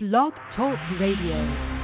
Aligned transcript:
Blog 0.00 0.32
Talk 0.54 0.78
Radio. 1.00 1.77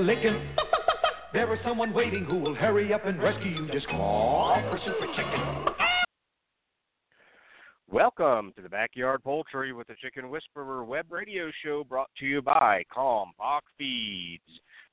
Licking, 0.00 0.40
there 1.34 1.52
is 1.52 1.60
someone 1.62 1.92
waiting 1.92 2.24
who 2.24 2.38
will 2.38 2.54
hurry 2.54 2.94
up 2.94 3.04
and 3.04 3.22
rescue 3.22 3.50
you. 3.50 3.68
Just 3.70 3.86
call 3.88 4.56
for 4.70 4.78
Super 4.78 5.06
Chicken. 5.14 5.74
Welcome 7.90 8.54
to 8.56 8.62
the 8.62 8.68
Backyard 8.68 9.22
Poultry 9.22 9.74
with 9.74 9.88
the 9.88 9.96
Chicken 10.00 10.30
Whisperer 10.30 10.84
web 10.84 11.06
radio 11.10 11.50
show 11.62 11.84
brought 11.84 12.08
to 12.18 12.24
you 12.24 12.40
by 12.40 12.82
Kalmbach 12.96 13.60
Feeds. 13.76 14.42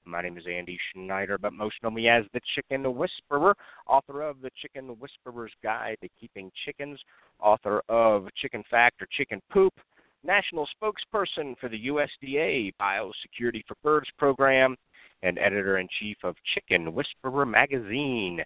My 0.04 0.22
name 0.22 0.38
is 0.38 0.44
Andy 0.46 0.78
Schneider, 0.92 1.38
but 1.38 1.54
most 1.54 1.76
know 1.84 1.92
me 1.92 2.10
as 2.10 2.26
the 2.34 2.42
Chicken 2.56 2.84
Whisperer, 2.94 3.56
author 3.88 4.24
of 4.24 4.42
the 4.42 4.52
Chicken 4.62 4.88
Whisperer's 5.00 5.54
Guide 5.64 5.98
to 6.02 6.10
Keeping 6.20 6.52
Chickens, 6.66 7.00
author 7.40 7.82
of 7.88 8.28
Chicken 8.36 8.64
Fact 8.70 9.02
or 9.02 9.08
Chicken 9.16 9.42
Poop, 9.52 9.74
national 10.26 10.68
spokesperson 10.82 11.58
for 11.60 11.70
the 11.70 11.88
USDA 11.88 12.74
Biosecurity 12.82 13.64
for 13.68 13.76
Birds 13.84 14.10
program, 14.18 14.76
and 15.24 15.40
editor 15.40 15.78
in 15.78 15.88
chief 16.00 16.18
of 16.24 16.36
Chicken 16.54 16.94
Whisperer 16.94 17.46
magazine. 17.46 18.44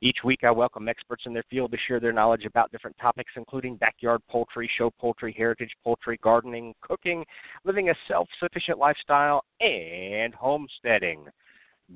Each 0.00 0.18
week, 0.24 0.40
I 0.42 0.50
welcome 0.50 0.88
experts 0.88 1.24
in 1.26 1.32
their 1.32 1.44
field 1.48 1.70
to 1.70 1.78
share 1.86 2.00
their 2.00 2.12
knowledge 2.12 2.44
about 2.44 2.72
different 2.72 2.98
topics, 2.98 3.30
including 3.36 3.76
backyard 3.76 4.20
poultry, 4.28 4.68
show 4.76 4.90
poultry, 4.90 5.32
heritage 5.36 5.70
poultry, 5.84 6.18
gardening, 6.22 6.74
cooking, 6.80 7.24
living 7.64 7.90
a 7.90 7.94
self 8.08 8.28
sufficient 8.40 8.78
lifestyle, 8.78 9.44
and 9.60 10.34
homesteading. 10.34 11.26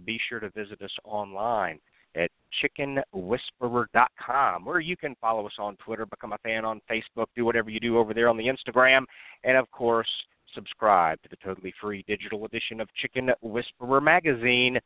Be 0.05 0.21
sure 0.29 0.39
to 0.39 0.51
visit 0.51 0.81
us 0.83 0.97
online 1.05 1.81
at 2.15 2.31
chickenwhisperer.com, 2.63 4.65
where 4.65 4.81
you 4.81 4.97
can 4.97 5.17
follow 5.21 5.47
us 5.47 5.53
on 5.59 5.77
Twitter, 5.77 6.07
become 6.07 6.33
a 6.33 6.39
fan 6.39 6.65
on 6.65 6.81
Facebook, 6.91 7.27
do 7.35 7.45
whatever 7.45 7.71
you 7.71 7.81
do 7.81 7.99
over 7.99 8.15
there 8.15 8.29
on 8.29 8.37
the 8.37 8.47
Instagram, 8.47 9.05
and 9.45 9.57
of 9.57 9.71
course, 9.71 10.09
subscribe 10.57 11.23
to 11.23 11.29
the 11.29 11.37
totally 11.37 11.73
free 11.81 12.05
digital 12.09 12.47
edition 12.47 12.81
of 12.81 12.89
Chicken 12.95 13.31
Whisperer 13.43 14.01
magazine. 14.01 14.81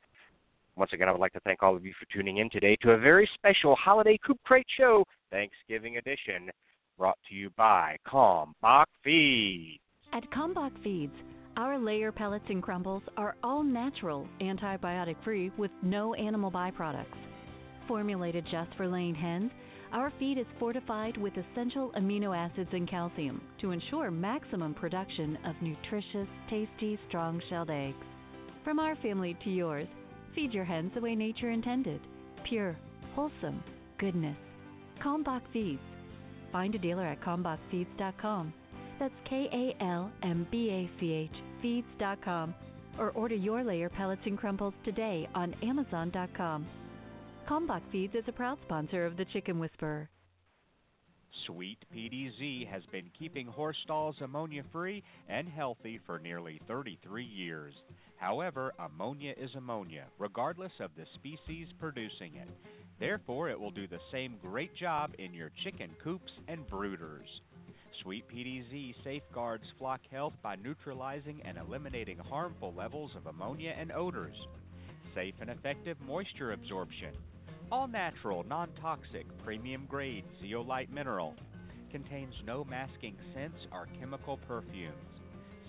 Once 0.76 0.92
again, 0.92 1.08
I 1.08 1.12
would 1.12 1.20
like 1.20 1.32
to 1.32 1.40
thank 1.40 1.62
all 1.62 1.76
of 1.76 1.86
you 1.86 1.94
for 1.98 2.06
tuning 2.12 2.38
in 2.38 2.50
today 2.50 2.76
to 2.82 2.90
a 2.90 2.98
very 2.98 3.28
special 3.34 3.74
holiday 3.76 4.18
Coop 4.26 4.38
Crate 4.44 4.66
Show 4.76 5.04
Thanksgiving 5.30 5.96
edition 5.96 6.50
brought 6.98 7.18
to 7.28 7.34
you 7.34 7.50
by 7.56 7.96
Calm 8.06 8.54
Feeds. 9.02 9.78
At 10.12 10.28
Kalmbach 10.32 10.72
Feeds, 10.82 11.14
our 11.56 11.78
layer 11.78 12.12
pellets 12.12 12.44
and 12.48 12.62
crumbles 12.62 13.02
are 13.16 13.36
all 13.42 13.62
natural, 13.62 14.26
antibiotic 14.40 15.16
free, 15.24 15.50
with 15.56 15.70
no 15.82 16.14
animal 16.14 16.50
byproducts. 16.50 17.06
Formulated 17.86 18.44
just 18.50 18.74
for 18.76 18.88
laying 18.88 19.14
hens, 19.14 19.50
our 19.92 20.12
feed 20.18 20.38
is 20.38 20.46
fortified 20.58 21.16
with 21.16 21.32
essential 21.36 21.92
amino 21.96 22.36
acids 22.36 22.70
and 22.72 22.88
calcium 22.88 23.40
to 23.60 23.72
ensure 23.72 24.10
maximum 24.10 24.74
production 24.74 25.38
of 25.44 25.54
nutritious, 25.60 26.28
tasty, 26.48 26.98
strong 27.08 27.40
shelled 27.48 27.70
eggs. 27.70 28.04
From 28.64 28.78
our 28.78 28.96
family 28.96 29.36
to 29.44 29.50
yours, 29.50 29.88
feed 30.34 30.52
your 30.52 30.64
hens 30.64 30.92
the 30.94 31.00
way 31.00 31.14
nature 31.14 31.50
intended 31.50 32.00
pure, 32.44 32.76
wholesome 33.14 33.62
goodness. 33.98 34.36
Kalmbach 35.02 35.42
Feeds. 35.52 35.80
Find 36.52 36.74
a 36.74 36.78
dealer 36.78 37.06
at 37.06 37.20
kalmbachfeeds.com. 37.20 38.52
That's 38.98 39.14
K 39.28 39.48
A 39.52 39.82
L 39.82 40.10
M 40.22 40.46
B 40.50 40.70
A 40.70 41.00
C 41.00 41.12
H 41.12 41.42
feeds.com. 41.62 42.54
Or 42.98 43.10
order 43.10 43.34
your 43.34 43.62
layer 43.64 43.88
pellets 43.88 44.22
and 44.26 44.36
crumbles 44.36 44.74
today 44.84 45.28
on 45.34 45.54
Amazon.com. 45.62 46.66
Kalmbach 47.50 47.82
Feeds 47.90 48.14
is 48.14 48.22
a 48.28 48.32
proud 48.32 48.58
sponsor 48.64 49.04
of 49.04 49.16
the 49.16 49.24
Chicken 49.24 49.58
Whisperer. 49.58 50.08
Sweet 51.46 51.78
PDZ 51.92 52.68
has 52.68 52.84
been 52.92 53.10
keeping 53.18 53.48
horse 53.48 53.76
stalls 53.82 54.14
ammonia 54.22 54.62
free 54.70 55.02
and 55.28 55.48
healthy 55.48 55.98
for 56.06 56.20
nearly 56.20 56.60
33 56.68 57.24
years. 57.24 57.74
However, 58.18 58.72
ammonia 58.78 59.34
is 59.36 59.50
ammonia, 59.56 60.04
regardless 60.20 60.70
of 60.78 60.92
the 60.96 61.02
species 61.16 61.66
producing 61.80 62.36
it. 62.36 62.48
Therefore, 63.00 63.48
it 63.48 63.58
will 63.58 63.72
do 63.72 63.88
the 63.88 63.98
same 64.12 64.36
great 64.40 64.72
job 64.76 65.10
in 65.18 65.34
your 65.34 65.50
chicken 65.64 65.90
coops 66.04 66.30
and 66.46 66.64
brooders. 66.68 67.26
Sweet 68.04 68.26
PDZ 68.28 68.94
safeguards 69.02 69.64
flock 69.76 70.02
health 70.12 70.34
by 70.40 70.54
neutralizing 70.54 71.42
and 71.44 71.58
eliminating 71.58 72.18
harmful 72.18 72.72
levels 72.74 73.10
of 73.16 73.26
ammonia 73.26 73.74
and 73.76 73.90
odors. 73.90 74.36
Safe 75.16 75.34
and 75.40 75.50
effective 75.50 75.96
moisture 76.06 76.52
absorption. 76.52 77.12
All 77.72 77.86
natural, 77.86 78.44
non 78.48 78.68
toxic, 78.80 79.26
premium 79.44 79.86
grade 79.88 80.24
zeolite 80.40 80.92
mineral. 80.92 81.36
Contains 81.90 82.34
no 82.44 82.64
masking 82.64 83.16
scents 83.32 83.58
or 83.72 83.86
chemical 83.98 84.38
perfumes. 84.48 84.94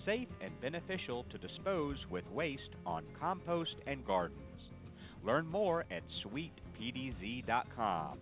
Safe 0.04 0.28
and 0.40 0.60
beneficial 0.60 1.24
to 1.30 1.38
dispose 1.38 1.96
with 2.10 2.28
waste 2.32 2.74
on 2.84 3.04
compost 3.20 3.76
and 3.86 4.04
gardens. 4.04 4.38
Learn 5.24 5.46
more 5.46 5.84
at 5.92 6.02
sweetpdz.com. 6.26 8.18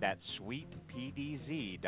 That's 0.00 0.20
sweetpdz.com. 0.40 1.80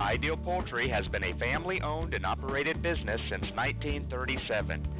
Ideal 0.00 0.36
Poultry 0.38 0.88
has 0.88 1.06
been 1.08 1.24
a 1.24 1.38
family 1.38 1.80
owned 1.82 2.14
and 2.14 2.24
operated 2.24 2.82
business 2.82 3.20
since 3.28 3.42
1937. 3.54 4.99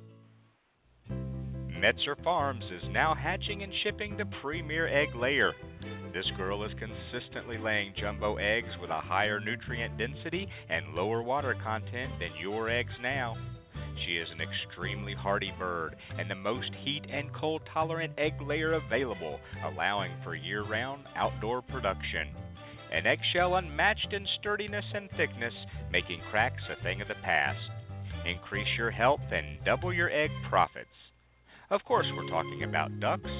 Metzer 1.81 2.15
Farms 2.23 2.63
is 2.65 2.87
now 2.91 3.15
hatching 3.15 3.63
and 3.63 3.73
shipping 3.81 4.15
the 4.15 4.27
premier 4.39 4.87
egg 4.87 5.15
layer. 5.15 5.53
This 6.13 6.29
girl 6.37 6.63
is 6.63 6.71
consistently 6.77 7.57
laying 7.57 7.95
jumbo 7.97 8.35
eggs 8.35 8.69
with 8.79 8.91
a 8.91 9.01
higher 9.01 9.39
nutrient 9.39 9.97
density 9.97 10.47
and 10.69 10.93
lower 10.93 11.23
water 11.23 11.55
content 11.63 12.11
than 12.19 12.39
your 12.39 12.69
eggs 12.69 12.93
now. 13.01 13.35
She 14.05 14.17
is 14.17 14.29
an 14.29 14.41
extremely 14.41 15.15
hardy 15.15 15.51
bird 15.57 15.95
and 16.19 16.29
the 16.29 16.35
most 16.35 16.69
heat 16.83 17.01
and 17.09 17.33
cold 17.33 17.63
tolerant 17.73 18.13
egg 18.15 18.39
layer 18.39 18.73
available, 18.73 19.39
allowing 19.65 20.11
for 20.23 20.35
year 20.35 20.61
round 20.63 21.05
outdoor 21.15 21.63
production. 21.63 22.27
An 22.91 23.07
eggshell 23.07 23.55
unmatched 23.55 24.13
in 24.13 24.27
sturdiness 24.39 24.85
and 24.93 25.09
thickness, 25.17 25.53
making 25.91 26.21
cracks 26.29 26.61
a 26.69 26.79
thing 26.83 27.01
of 27.01 27.07
the 27.07 27.15
past. 27.23 27.71
Increase 28.23 28.77
your 28.77 28.91
health 28.91 29.31
and 29.31 29.57
double 29.65 29.91
your 29.91 30.11
egg 30.11 30.29
profits. 30.47 31.10
Of 31.71 31.85
course, 31.85 32.05
we're 32.17 32.27
talking 32.27 32.63
about 32.63 32.99
ducks. 32.99 33.31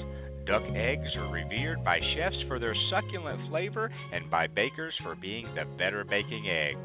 Duck 0.46 0.62
eggs 0.74 1.14
are 1.16 1.30
revered 1.30 1.84
by 1.84 2.00
chefs 2.16 2.42
for 2.48 2.58
their 2.58 2.74
succulent 2.88 3.50
flavor 3.50 3.92
and 4.10 4.30
by 4.30 4.46
bakers 4.46 4.94
for 5.02 5.14
being 5.14 5.46
the 5.54 5.66
better 5.76 6.02
baking 6.02 6.48
egg. 6.48 6.76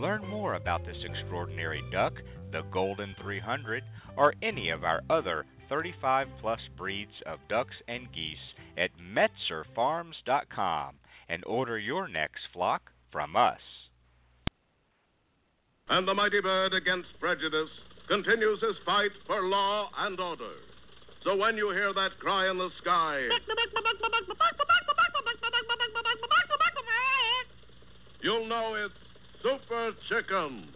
Learn 0.00 0.24
more 0.28 0.54
about 0.54 0.86
this 0.86 0.96
extraordinary 1.04 1.82
duck, 1.90 2.14
the 2.52 2.62
Golden 2.72 3.16
300, 3.20 3.82
or 4.16 4.32
any 4.42 4.70
of 4.70 4.84
our 4.84 5.02
other 5.10 5.44
35 5.68 6.28
plus 6.40 6.60
breeds 6.76 7.10
of 7.26 7.40
ducks 7.48 7.74
and 7.88 8.06
geese 8.12 8.38
at 8.78 8.90
metzerfarms.com 9.00 10.94
and 11.28 11.44
order 11.46 11.78
your 11.80 12.06
next 12.06 12.42
flock 12.52 12.92
from 13.10 13.34
us. 13.34 13.60
And 15.88 16.06
the 16.06 16.14
mighty 16.14 16.40
bird 16.40 16.74
against 16.74 17.08
prejudice 17.18 17.70
continues 18.08 18.60
his 18.60 18.76
fight 18.84 19.10
for 19.26 19.42
law 19.42 19.88
and 19.98 20.18
order. 20.20 20.52
So 21.24 21.36
when 21.36 21.56
you 21.56 21.70
hear 21.70 21.92
that 21.94 22.10
cry 22.20 22.50
in 22.50 22.58
the 22.58 22.68
sky, 22.82 23.28
you'll 28.20 28.46
know 28.46 28.74
it's 28.74 28.94
Super 29.42 29.92
Chicken. 30.08 30.68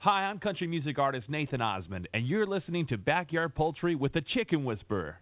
Hi, 0.00 0.24
I'm 0.24 0.38
country 0.38 0.66
music 0.66 0.98
artist 0.98 1.28
Nathan 1.28 1.60
Osmond, 1.60 2.08
and 2.14 2.26
you're 2.26 2.46
listening 2.46 2.86
to 2.86 2.96
Backyard 2.96 3.54
Poultry 3.54 3.94
with 3.94 4.12
the 4.12 4.22
Chicken 4.22 4.64
Whisperer. 4.64 5.16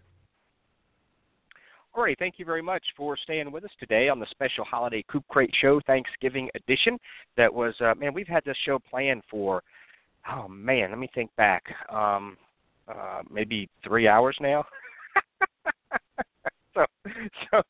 All 1.95 2.03
right, 2.03 2.15
thank 2.19 2.35
you 2.37 2.45
very 2.45 2.61
much 2.61 2.83
for 2.95 3.17
staying 3.17 3.51
with 3.51 3.63
us 3.63 3.71
today 3.79 4.07
on 4.07 4.19
the 4.19 4.27
special 4.29 4.63
holiday 4.63 5.03
Coop 5.09 5.23
Crate 5.29 5.53
Show 5.59 5.81
Thanksgiving 5.87 6.47
edition. 6.53 6.99
That 7.37 7.51
was, 7.51 7.73
uh, 7.81 7.95
man, 7.95 8.13
we've 8.13 8.27
had 8.27 8.45
this 8.45 8.57
show 8.65 8.77
planned 8.77 9.23
for, 9.31 9.63
oh 10.31 10.47
man, 10.47 10.89
let 10.89 10.99
me 10.99 11.09
think 11.13 11.29
back, 11.35 11.63
um, 11.91 12.37
uh, 12.87 13.21
maybe 13.29 13.69
three 13.83 14.07
hours 14.07 14.37
now. 14.39 14.65
so, 16.73 16.85
so, 17.51 17.61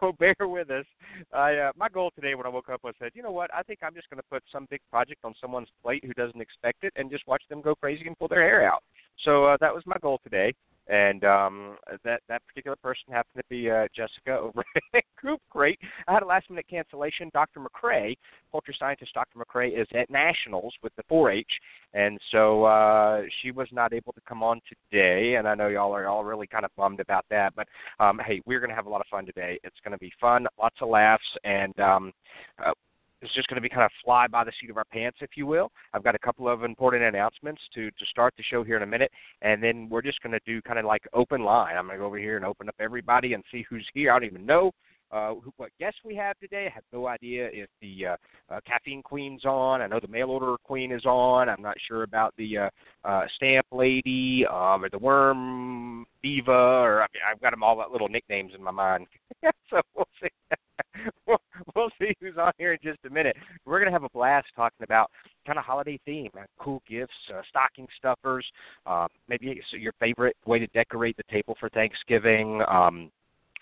so 0.00 0.12
bear 0.18 0.34
with 0.40 0.70
us. 0.70 0.84
I, 1.32 1.54
uh, 1.56 1.72
my 1.76 1.88
goal 1.88 2.10
today 2.14 2.34
when 2.34 2.46
I 2.46 2.50
woke 2.50 2.68
up 2.68 2.84
was 2.84 2.94
said, 2.98 3.12
you 3.14 3.22
know 3.22 3.30
what? 3.30 3.52
I 3.54 3.62
think 3.62 3.80
I'm 3.82 3.94
just 3.94 4.10
going 4.10 4.18
to 4.18 4.28
put 4.30 4.42
some 4.50 4.66
big 4.70 4.80
project 4.90 5.20
on 5.24 5.34
someone's 5.40 5.68
plate 5.82 6.04
who 6.04 6.12
doesn't 6.14 6.40
expect 6.40 6.84
it, 6.84 6.92
and 6.96 7.10
just 7.10 7.26
watch 7.26 7.42
them 7.48 7.60
go 7.60 7.74
crazy 7.74 8.06
and 8.06 8.18
pull 8.18 8.28
their 8.28 8.42
hair 8.42 8.66
out. 8.66 8.82
So 9.24 9.44
uh, 9.46 9.56
that 9.60 9.74
was 9.74 9.82
my 9.86 9.96
goal 10.00 10.20
today 10.22 10.54
and 10.88 11.24
um, 11.24 11.76
that 12.04 12.20
that 12.28 12.46
particular 12.46 12.76
person 12.76 13.04
happened 13.10 13.36
to 13.36 13.44
be 13.48 13.70
uh, 13.70 13.86
Jessica 13.94 14.38
over 14.38 14.64
at 14.94 15.04
Coop 15.20 15.40
Crate. 15.50 15.78
I 16.06 16.12
had 16.12 16.22
a 16.22 16.26
last 16.26 16.48
minute 16.50 16.66
cancellation. 16.68 17.30
Dr. 17.32 17.60
McCrea, 17.60 18.16
poultry 18.52 18.76
scientist 18.78 19.14
Dr. 19.14 19.38
McCrea, 19.38 19.80
is 19.80 19.88
at 19.94 20.10
Nationals 20.10 20.74
with 20.82 20.92
the 20.96 21.02
4-H, 21.10 21.46
and 21.94 22.18
so 22.30 22.64
uh, 22.64 23.22
she 23.42 23.50
was 23.50 23.68
not 23.72 23.92
able 23.92 24.12
to 24.12 24.20
come 24.28 24.42
on 24.42 24.60
today. 24.68 25.36
And 25.36 25.48
I 25.48 25.54
know 25.54 25.68
y'all 25.68 25.94
are 25.94 26.08
all 26.08 26.24
really 26.24 26.46
kind 26.46 26.64
of 26.64 26.70
bummed 26.76 27.00
about 27.00 27.24
that, 27.30 27.54
but 27.56 27.66
um, 28.00 28.20
hey, 28.24 28.40
we're 28.46 28.60
going 28.60 28.70
to 28.70 28.76
have 28.76 28.86
a 28.86 28.90
lot 28.90 29.00
of 29.00 29.06
fun 29.08 29.26
today. 29.26 29.58
It's 29.64 29.76
going 29.84 29.92
to 29.92 29.98
be 29.98 30.12
fun, 30.20 30.46
lots 30.60 30.76
of 30.80 30.88
laughs, 30.88 31.24
and 31.44 31.78
um, 31.80 32.12
uh, 32.64 32.72
it's 33.22 33.34
just 33.34 33.48
going 33.48 33.56
to 33.56 33.62
be 33.62 33.68
kind 33.68 33.82
of 33.82 33.90
fly 34.04 34.26
by 34.26 34.44
the 34.44 34.52
seat 34.60 34.70
of 34.70 34.76
our 34.76 34.84
pants, 34.84 35.18
if 35.20 35.30
you 35.36 35.46
will. 35.46 35.70
I've 35.92 36.04
got 36.04 36.14
a 36.14 36.18
couple 36.18 36.48
of 36.48 36.64
important 36.64 37.04
announcements 37.04 37.62
to 37.74 37.90
to 37.90 38.06
start 38.06 38.34
the 38.36 38.42
show 38.42 38.62
here 38.62 38.76
in 38.76 38.82
a 38.82 38.86
minute, 38.86 39.10
and 39.42 39.62
then 39.62 39.88
we're 39.88 40.02
just 40.02 40.20
going 40.22 40.32
to 40.32 40.40
do 40.46 40.60
kind 40.62 40.78
of 40.78 40.84
like 40.84 41.02
open 41.12 41.42
line. 41.42 41.76
I'm 41.76 41.86
going 41.86 41.98
to 41.98 42.02
go 42.02 42.06
over 42.06 42.18
here 42.18 42.36
and 42.36 42.44
open 42.44 42.68
up 42.68 42.76
everybody 42.78 43.34
and 43.34 43.42
see 43.50 43.64
who's 43.68 43.86
here. 43.94 44.12
I 44.12 44.18
don't 44.18 44.28
even 44.28 44.46
know 44.46 44.72
uh, 45.10 45.34
who, 45.34 45.52
what 45.56 45.70
guests 45.78 46.00
we 46.04 46.14
have 46.16 46.38
today. 46.38 46.66
I 46.66 46.74
have 46.74 46.84
no 46.92 47.06
idea 47.06 47.48
if 47.52 47.68
the 47.80 48.06
uh, 48.06 48.16
uh, 48.50 48.60
caffeine 48.66 49.02
queen's 49.02 49.44
on. 49.44 49.80
I 49.80 49.86
know 49.86 50.00
the 50.00 50.08
mail 50.08 50.30
order 50.30 50.56
queen 50.64 50.92
is 50.92 51.04
on. 51.04 51.48
I'm 51.48 51.62
not 51.62 51.76
sure 51.86 52.02
about 52.02 52.34
the 52.36 52.58
uh, 52.58 52.70
uh, 53.04 53.22
stamp 53.36 53.66
lady 53.72 54.44
um, 54.50 54.84
or 54.84 54.90
the 54.90 54.98
worm 54.98 56.06
diva, 56.22 56.50
or 56.50 57.02
I 57.02 57.06
mean, 57.12 57.22
I've 57.30 57.40
got 57.40 57.50
them 57.50 57.62
all 57.62 57.76
got 57.76 57.92
little 57.92 58.08
nicknames 58.08 58.52
in 58.54 58.62
my 58.62 58.70
mind. 58.70 59.06
so 59.70 59.80
we'll 59.94 60.08
see. 60.20 60.28
we'll, 61.26 61.40
we'll 61.74 61.90
see 62.00 62.14
who's 62.20 62.36
on 62.38 62.52
here 62.58 62.72
in 62.72 62.78
just 62.82 62.98
a 63.06 63.10
minute. 63.10 63.36
We're 63.64 63.78
going 63.78 63.90
to 63.90 63.92
have 63.92 64.04
a 64.04 64.08
blast 64.10 64.48
talking 64.54 64.84
about 64.84 65.10
kind 65.46 65.58
of 65.58 65.64
holiday 65.64 65.98
theme, 66.04 66.30
uh, 66.38 66.44
cool 66.58 66.82
gifts, 66.88 67.12
uh, 67.34 67.42
stocking 67.48 67.86
stuffers, 67.96 68.46
uh, 68.86 69.08
maybe 69.28 69.60
your 69.72 69.92
favorite 70.00 70.36
way 70.46 70.58
to 70.58 70.66
decorate 70.68 71.16
the 71.16 71.24
table 71.30 71.56
for 71.58 71.68
Thanksgiving. 71.70 72.62
Um, 72.68 73.10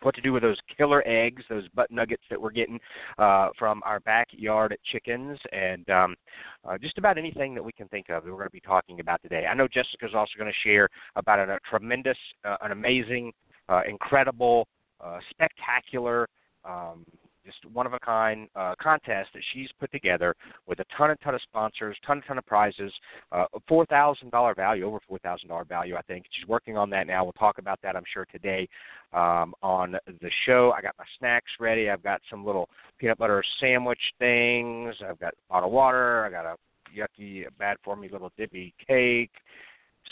what 0.03 0.15
to 0.15 0.21
do 0.21 0.33
with 0.33 0.43
those 0.43 0.59
killer 0.77 1.03
eggs, 1.07 1.43
those 1.49 1.67
butt 1.75 1.91
nuggets 1.91 2.23
that 2.29 2.41
we're 2.41 2.51
getting 2.51 2.79
uh, 3.19 3.49
from 3.59 3.83
our 3.85 4.01
backyard 4.01 4.77
chickens, 4.93 5.39
and 5.53 5.89
um, 5.89 6.15
uh, 6.69 6.77
just 6.77 6.99
about 6.99 7.17
anything 7.17 7.55
that 7.55 7.63
we 7.63 7.73
can 7.73 7.89
think 7.89 8.11
of 8.11 8.25
that 8.25 8.31
we're 8.31 8.37
going 8.37 8.49
to 8.49 8.53
be 8.53 8.61
talking 8.61 9.01
about 9.01 9.23
today. 9.23 9.47
I 9.47 9.55
know 9.55 9.67
Jessica's 9.67 10.15
also 10.15 10.33
going 10.37 10.51
to 10.51 10.69
share 10.69 10.89
about 11.17 11.39
a, 11.39 11.55
a 11.55 11.59
tremendous, 11.69 12.19
uh, 12.45 12.57
an 12.63 12.73
amazing, 12.73 13.33
uh, 13.69 13.83
incredible, 13.89 14.69
uh, 15.01 15.19
spectacular 15.31 16.29
um, 16.65 17.05
just 17.45 17.65
one 17.73 17.87
of 17.87 17.93
a 17.93 17.99
kind 17.99 18.49
uh, 18.57 18.75
contest 18.81 19.31
that 19.35 19.43
she's 19.53 19.69
put 19.79 19.91
together 19.93 20.35
with 20.67 20.79
a 20.81 20.85
ton 20.97 21.11
and 21.11 21.21
ton 21.21 21.35
of 21.35 21.43
sponsors, 21.43 21.97
ton 22.07 22.19
and 22.19 22.27
ton 22.27 22.39
of 22.39 22.47
prizes, 22.47 22.93
uh, 23.33 23.45
four 23.69 23.87
thousand 23.87 24.31
dollar 24.31 24.55
value, 24.55 24.85
over 24.85 24.99
four 25.07 25.19
thousand 25.19 25.49
dollar 25.49 25.65
value, 25.65 25.97
I 25.97 26.03
think. 26.03 26.25
She's 26.31 26.49
working 26.49 26.77
on 26.77 26.91
that 26.91 27.07
now. 27.07 27.25
We'll 27.25 27.33
talk 27.33 27.59
about 27.59 27.81
that, 27.83 27.97
I'm 27.97 28.05
sure, 28.13 28.27
today 28.31 28.69
um, 29.13 29.55
on 29.63 29.97
the 30.07 30.31
show. 30.47 30.73
I 30.77 30.83
got 30.83 30.95
my 30.99 31.05
snacks 31.19 31.51
ready. 31.61 31.91
I've 31.91 32.03
got 32.03 32.21
some 32.31 32.45
little 32.45 32.69
peanut 32.99 33.19
butter 33.19 33.43
sandwich 33.61 34.01
things. 34.19 34.95
I've 35.07 35.19
got 35.19 35.35
a 35.35 35.53
bottle 35.53 35.69
of 35.69 35.73
water. 35.73 36.25
I 36.25 36.31
got 36.31 36.47
a 36.47 36.57
yucky, 36.97 37.45
bad 37.59 37.77
for 37.85 37.97
me 37.97 38.09
little 38.11 38.33
dippy 38.37 38.75
cake. 38.87 39.33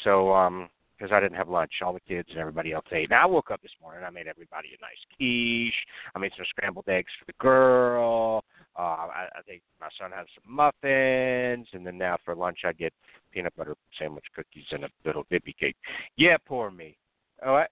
So 0.05 0.33
um, 0.33 0.69
because 0.97 1.13
I 1.13 1.21
didn't 1.21 1.37
have 1.37 1.49
lunch. 1.49 1.73
All 1.85 1.93
the 1.93 2.01
kids 2.01 2.29
and 2.31 2.39
everybody 2.39 2.73
else 2.73 2.87
ate. 2.93 3.11
Now 3.11 3.23
I 3.23 3.27
woke 3.27 3.51
up 3.51 3.63
this 3.63 3.73
morning. 3.81 4.05
I 4.05 4.11
made 4.11 4.27
everybody 4.27 4.69
a 4.69 4.81
nice 4.81 4.93
quiche. 5.17 5.75
I 6.15 6.19
made 6.19 6.33
some 6.37 6.47
scrambled 6.49 6.89
eggs 6.89 7.13
for 7.19 7.25
the 7.27 7.35
girl. 7.41 8.45
Uh, 8.79 8.83
I, 8.83 9.29
I 9.39 9.43
think 9.47 9.63
my 9.81 9.89
son 10.01 10.11
had 10.11 10.27
some 10.35 10.55
muffins, 10.55 11.67
and 11.73 11.87
then 11.87 11.99
now 11.99 12.17
for 12.25 12.35
lunch 12.35 12.61
I 12.65 12.73
get 12.73 12.93
peanut 13.33 13.55
butter 13.57 13.75
sandwich 13.99 14.25
cookies 14.35 14.65
and 14.71 14.85
a 14.85 14.89
little 15.05 15.25
dippy 15.31 15.55
cake. 15.59 15.77
Yeah, 16.17 16.37
poor 16.47 16.71
me. 16.71 16.97
Oh, 17.45 17.55
I, 17.55 17.67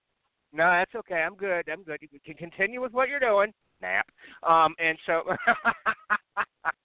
no, 0.53 0.69
that's 0.71 0.95
okay. 0.95 1.23
I'm 1.23 1.37
good. 1.37 1.69
I'm 1.69 1.83
good. 1.85 2.01
You 2.01 2.21
can 2.25 2.35
continue 2.35 2.81
with 2.81 2.93
what 2.93 3.09
you're 3.09 3.21
doing. 3.21 3.53
Nap. 3.81 4.07
Um, 4.43 4.75
and 4.79 4.99
so 5.07 5.23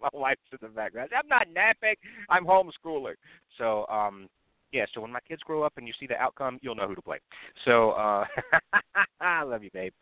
my 0.02 0.10
wife's 0.14 0.42
in 0.52 0.60
the 0.62 0.70
background. 0.70 1.10
I'm 1.18 1.28
not 1.28 1.48
napping. 1.54 1.96
I'm 2.30 2.46
homeschooling. 2.46 3.16
So 3.58 3.86
um, 3.88 4.28
yeah, 4.76 4.86
so 4.94 5.00
when 5.00 5.12
my 5.12 5.22
kids 5.22 5.42
grow 5.44 5.64
up 5.64 5.74
and 5.78 5.88
you 5.88 5.94
see 5.98 6.06
the 6.06 6.18
outcome, 6.18 6.60
you'll 6.62 6.76
know 6.76 6.88
who 6.88 6.96
to 6.96 7.02
blame. 7.02 7.20
So 7.64 7.92
uh, 7.92 8.26
I 9.22 9.44
love 9.44 9.64
you, 9.64 9.70
babe. 9.72 9.94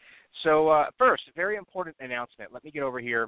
So 0.44 0.68
uh, 0.70 0.88
first, 0.98 1.24
very 1.36 1.58
important 1.58 1.96
announcement. 2.00 2.51
Let 2.51 2.63
me 2.63 2.72
get 2.72 2.82
over 2.82 3.00
here. 3.00 3.27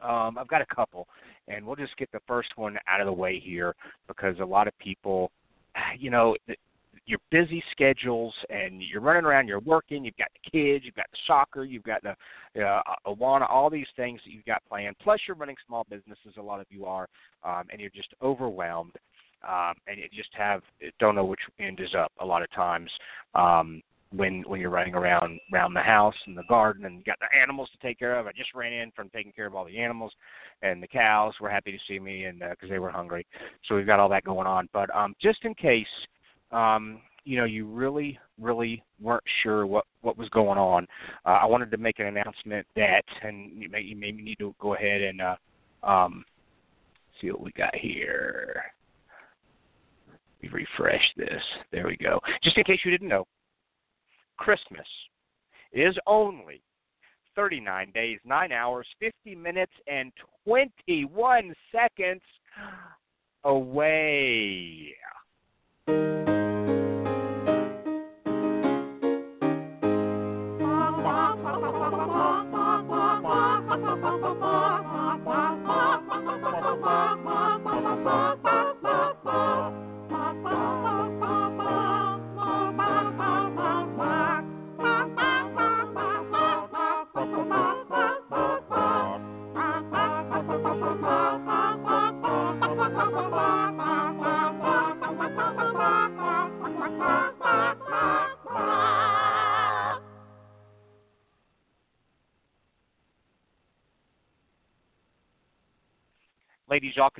Um, 0.00 0.38
I've 0.38 0.46
got 0.46 0.62
a 0.62 0.74
couple, 0.74 1.08
and 1.48 1.66
we'll 1.66 1.76
just 1.76 1.96
get 1.96 2.10
the 2.12 2.20
first 2.28 2.50
one 2.54 2.78
out 2.88 3.00
of 3.00 3.06
the 3.06 3.12
way 3.12 3.40
here 3.40 3.74
because 4.06 4.36
a 4.40 4.44
lot 4.44 4.68
of 4.68 4.78
people, 4.78 5.32
you 5.98 6.10
know, 6.10 6.36
your 7.06 7.18
busy 7.32 7.62
schedules 7.72 8.32
and 8.48 8.80
you're 8.80 9.00
running 9.00 9.24
around, 9.24 9.48
you're 9.48 9.58
working, 9.60 10.04
you've 10.04 10.16
got 10.16 10.28
the 10.44 10.50
kids, 10.50 10.84
you've 10.84 10.94
got 10.94 11.10
the 11.10 11.18
soccer, 11.26 11.64
you've 11.64 11.82
got 11.82 12.00
the 12.04 12.64
uh, 12.64 12.82
Awana, 13.04 13.50
all 13.50 13.68
these 13.68 13.88
things 13.96 14.20
that 14.24 14.30
you've 14.30 14.44
got 14.44 14.62
planned. 14.68 14.94
Plus, 15.02 15.18
you're 15.26 15.36
running 15.36 15.56
small 15.66 15.84
businesses. 15.90 16.34
A 16.38 16.42
lot 16.42 16.60
of 16.60 16.66
you 16.70 16.86
are, 16.86 17.08
um, 17.42 17.64
and 17.72 17.80
you're 17.80 17.90
just 17.90 18.14
overwhelmed 18.22 18.92
um, 19.48 19.74
and 19.86 19.98
you 19.98 20.08
just 20.14 20.30
have 20.32 20.62
don't 20.98 21.14
know 21.14 21.24
which 21.24 21.40
end 21.58 21.80
is 21.80 21.94
up 21.94 22.12
a 22.20 22.26
lot 22.26 22.42
of 22.42 22.50
times 22.52 22.90
um, 23.34 23.82
when 24.14 24.42
when 24.46 24.60
you're 24.60 24.70
running 24.70 24.94
around 24.94 25.38
around 25.52 25.74
the 25.74 25.80
house 25.80 26.14
and 26.26 26.36
the 26.36 26.44
garden 26.48 26.84
and 26.84 27.04
got 27.04 27.18
the 27.20 27.38
animals 27.38 27.68
to 27.70 27.86
take 27.86 27.98
care 27.98 28.18
of. 28.18 28.26
I 28.26 28.32
just 28.32 28.54
ran 28.54 28.72
in 28.72 28.90
from 28.92 29.08
taking 29.10 29.32
care 29.32 29.46
of 29.46 29.54
all 29.54 29.64
the 29.64 29.78
animals, 29.78 30.12
and 30.62 30.82
the 30.82 30.86
cows 30.86 31.34
were 31.40 31.50
happy 31.50 31.72
to 31.72 31.78
see 31.88 31.98
me 31.98 32.24
and 32.24 32.40
because 32.40 32.70
uh, 32.70 32.72
they 32.72 32.78
were 32.78 32.90
hungry. 32.90 33.26
So 33.68 33.74
we've 33.74 33.86
got 33.86 34.00
all 34.00 34.08
that 34.10 34.24
going 34.24 34.46
on. 34.46 34.68
But 34.72 34.94
um, 34.94 35.14
just 35.20 35.44
in 35.44 35.54
case. 35.54 35.86
Um, 36.50 37.00
you 37.24 37.36
know, 37.36 37.44
you 37.44 37.66
really, 37.66 38.18
really 38.40 38.82
weren't 39.00 39.22
sure 39.42 39.64
what 39.64 39.84
what 40.00 40.18
was 40.18 40.28
going 40.30 40.58
on. 40.58 40.88
Uh, 41.24 41.38
I 41.40 41.46
wanted 41.46 41.70
to 41.70 41.76
make 41.76 42.00
an 42.00 42.06
announcement 42.06 42.66
that, 42.74 43.04
and 43.22 43.62
you 43.62 43.68
may 43.70 43.80
you 43.80 43.94
maybe 43.94 44.22
need 44.22 44.40
to 44.40 44.52
go 44.60 44.74
ahead 44.74 45.02
and 45.02 45.20
uh, 45.20 45.36
um, 45.84 46.24
see 47.20 47.30
what 47.30 47.40
we 47.40 47.52
got 47.52 47.74
here 47.76 48.64
me 50.42 50.48
refresh 50.52 51.02
this. 51.16 51.42
There 51.70 51.86
we 51.86 51.96
go. 51.96 52.20
Just 52.42 52.56
in 52.58 52.64
case 52.64 52.80
you 52.84 52.90
didn't 52.90 53.08
know, 53.08 53.26
Christmas 54.36 54.86
is 55.72 55.96
only 56.06 56.62
39 57.34 57.90
days, 57.92 58.18
9 58.24 58.52
hours, 58.52 58.86
50 59.00 59.34
minutes, 59.36 59.72
and 59.86 60.12
21 60.44 61.54
seconds 61.70 62.22
away. 63.44 64.91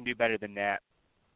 Can 0.03 0.13
do 0.13 0.17
better 0.17 0.39
than 0.39 0.55
that. 0.55 0.81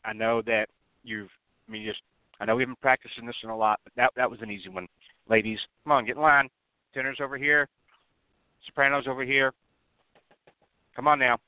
I 0.05 0.13
know 0.13 0.43
that 0.43 0.67
you've, 1.03 1.29
I 1.69 1.73
mean, 1.73 1.87
just, 1.87 2.01
I 2.41 2.45
know 2.45 2.57
we've 2.57 2.67
been 2.67 2.77
practicing 2.83 3.27
this 3.27 3.37
one 3.43 3.53
a 3.53 3.57
lot, 3.57 3.81
but 3.85 3.93
that 3.97 4.11
that 4.17 4.31
was 4.31 4.41
an 4.43 4.51
easy 4.51 4.69
one. 4.69 4.87
Ladies, 5.29 5.59
come 5.85 5.93
on, 5.93 6.05
get 6.05 6.17
in 6.17 6.23
line. 6.23 6.49
Tenors 6.95 7.19
over 7.21 7.37
here, 7.37 7.69
sopranos 8.67 9.07
over 9.09 9.25
here. 9.25 9.53
Come 10.95 11.09
on 11.09 11.19
now. 11.19 11.39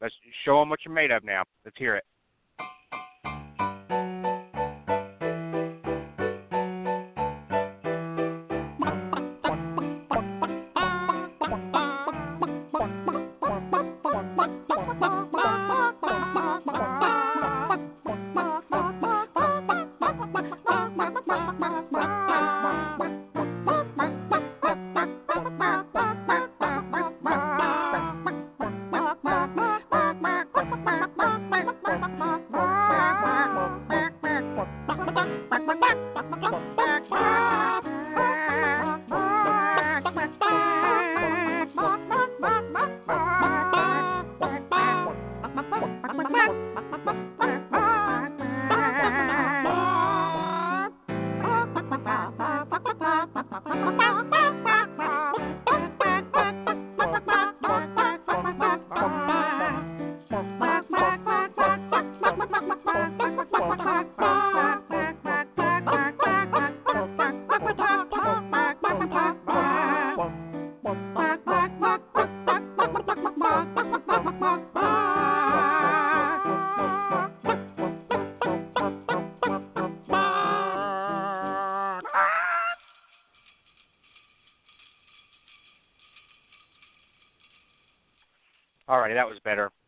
Let's 0.00 0.14
show 0.44 0.60
them 0.60 0.68
what 0.68 0.80
you're 0.84 0.94
made 0.94 1.10
of 1.10 1.24
now. 1.24 1.44
Let's 1.64 1.78
hear 1.78 1.96
it. 1.96 2.04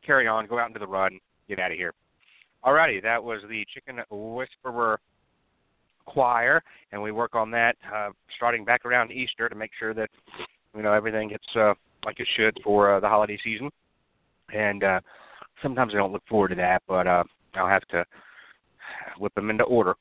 Carry 0.05 0.27
on, 0.27 0.47
go 0.47 0.59
out 0.59 0.69
into 0.69 0.79
the 0.79 0.87
run, 0.87 1.19
get 1.49 1.59
out 1.59 1.73
of 1.73 1.77
here. 1.77 1.93
Alrighty, 2.65 3.03
that 3.03 3.23
was 3.23 3.41
the 3.49 3.65
Chicken 3.73 4.01
Whisperer 4.11 5.01
Choir, 6.05 6.63
and 6.93 7.03
we 7.03 7.13
work 7.13 7.35
on 7.35 7.51
that 7.51 7.77
uh, 7.95 8.11
starting 8.37 8.65
back 8.65 8.85
around 8.85 9.11
Easter 9.11 9.49
to 9.49 9.55
make 9.55 9.71
sure 9.79 9.93
that 9.95 10.09
you 10.75 10.83
know 10.83 10.93
everything 10.93 11.29
gets 11.29 11.45
uh, 11.57 11.75
like 12.05 12.21
it 12.21 12.29
should 12.37 12.57
for 12.63 12.95
uh, 12.95 13.01
the 13.01 13.09
holiday 13.09 13.39
season. 13.43 13.71
And 14.53 14.85
uh, 14.85 15.01
sometimes 15.63 15.93
I 15.95 15.99
don't 15.99 16.13
look 16.13 16.23
forward 16.29 16.49
to 16.49 16.55
that, 16.57 16.83
but 16.87 17.07
uh, 17.07 17.25
I'll 17.55 17.69
have 17.69 17.87
to 17.89 18.05
whip 19.19 19.35
them 19.35 19.51
into 19.51 19.65
order. 19.65 19.95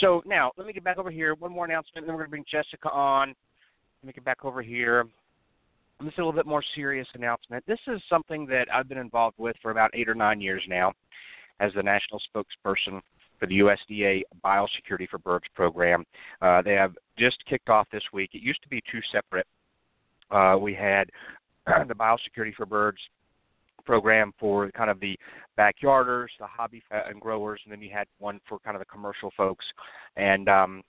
So 0.00 0.22
now 0.26 0.52
let 0.56 0.66
me 0.66 0.72
get 0.72 0.84
back 0.84 0.98
over 0.98 1.10
here. 1.10 1.34
One 1.34 1.52
more 1.52 1.64
announcement, 1.64 2.04
and 2.04 2.08
then 2.08 2.14
we're 2.14 2.22
going 2.22 2.28
to 2.28 2.30
bring 2.30 2.44
Jessica 2.50 2.90
on. 2.90 3.28
Let 4.02 4.06
me 4.06 4.12
get 4.12 4.24
back 4.24 4.44
over 4.44 4.62
here. 4.62 5.06
This 6.00 6.12
is 6.12 6.18
a 6.18 6.20
little 6.20 6.32
bit 6.32 6.46
more 6.46 6.62
serious 6.74 7.08
announcement. 7.14 7.64
This 7.66 7.78
is 7.86 8.00
something 8.08 8.46
that 8.46 8.68
I've 8.72 8.88
been 8.88 8.98
involved 8.98 9.38
with 9.38 9.56
for 9.62 9.70
about 9.70 9.90
eight 9.94 10.08
or 10.08 10.14
nine 10.14 10.40
years 10.42 10.62
now 10.68 10.92
as 11.58 11.72
the 11.74 11.82
national 11.82 12.20
spokesperson 12.34 13.00
for 13.38 13.46
the 13.46 13.60
USDA 13.60 14.22
Biosecurity 14.44 15.08
for 15.08 15.18
Birds 15.18 15.46
program. 15.54 16.04
Uh, 16.42 16.60
they 16.60 16.74
have 16.74 16.94
just 17.18 17.38
kicked 17.48 17.70
off 17.70 17.86
this 17.90 18.02
week. 18.12 18.30
It 18.34 18.42
used 18.42 18.62
to 18.62 18.68
be 18.68 18.82
two 18.92 19.00
separate. 19.10 19.46
Uh, 20.30 20.58
we 20.60 20.74
had 20.74 21.10
the 21.88 21.94
Biosecurity 21.94 22.54
for 22.54 22.66
Birds 22.66 22.98
program 23.86 24.34
for 24.38 24.70
kind 24.72 24.90
of 24.90 25.00
the 25.00 25.18
backyarders, 25.58 26.26
the 26.38 26.46
hobby 26.46 26.82
and 26.90 27.20
growers, 27.20 27.60
and 27.64 27.72
then 27.72 27.80
you 27.80 27.90
had 27.90 28.06
one 28.18 28.38
for 28.46 28.58
kind 28.58 28.76
of 28.76 28.80
the 28.80 28.86
commercial 28.86 29.32
folks. 29.34 29.64
And 30.16 30.48
um, 30.48 30.82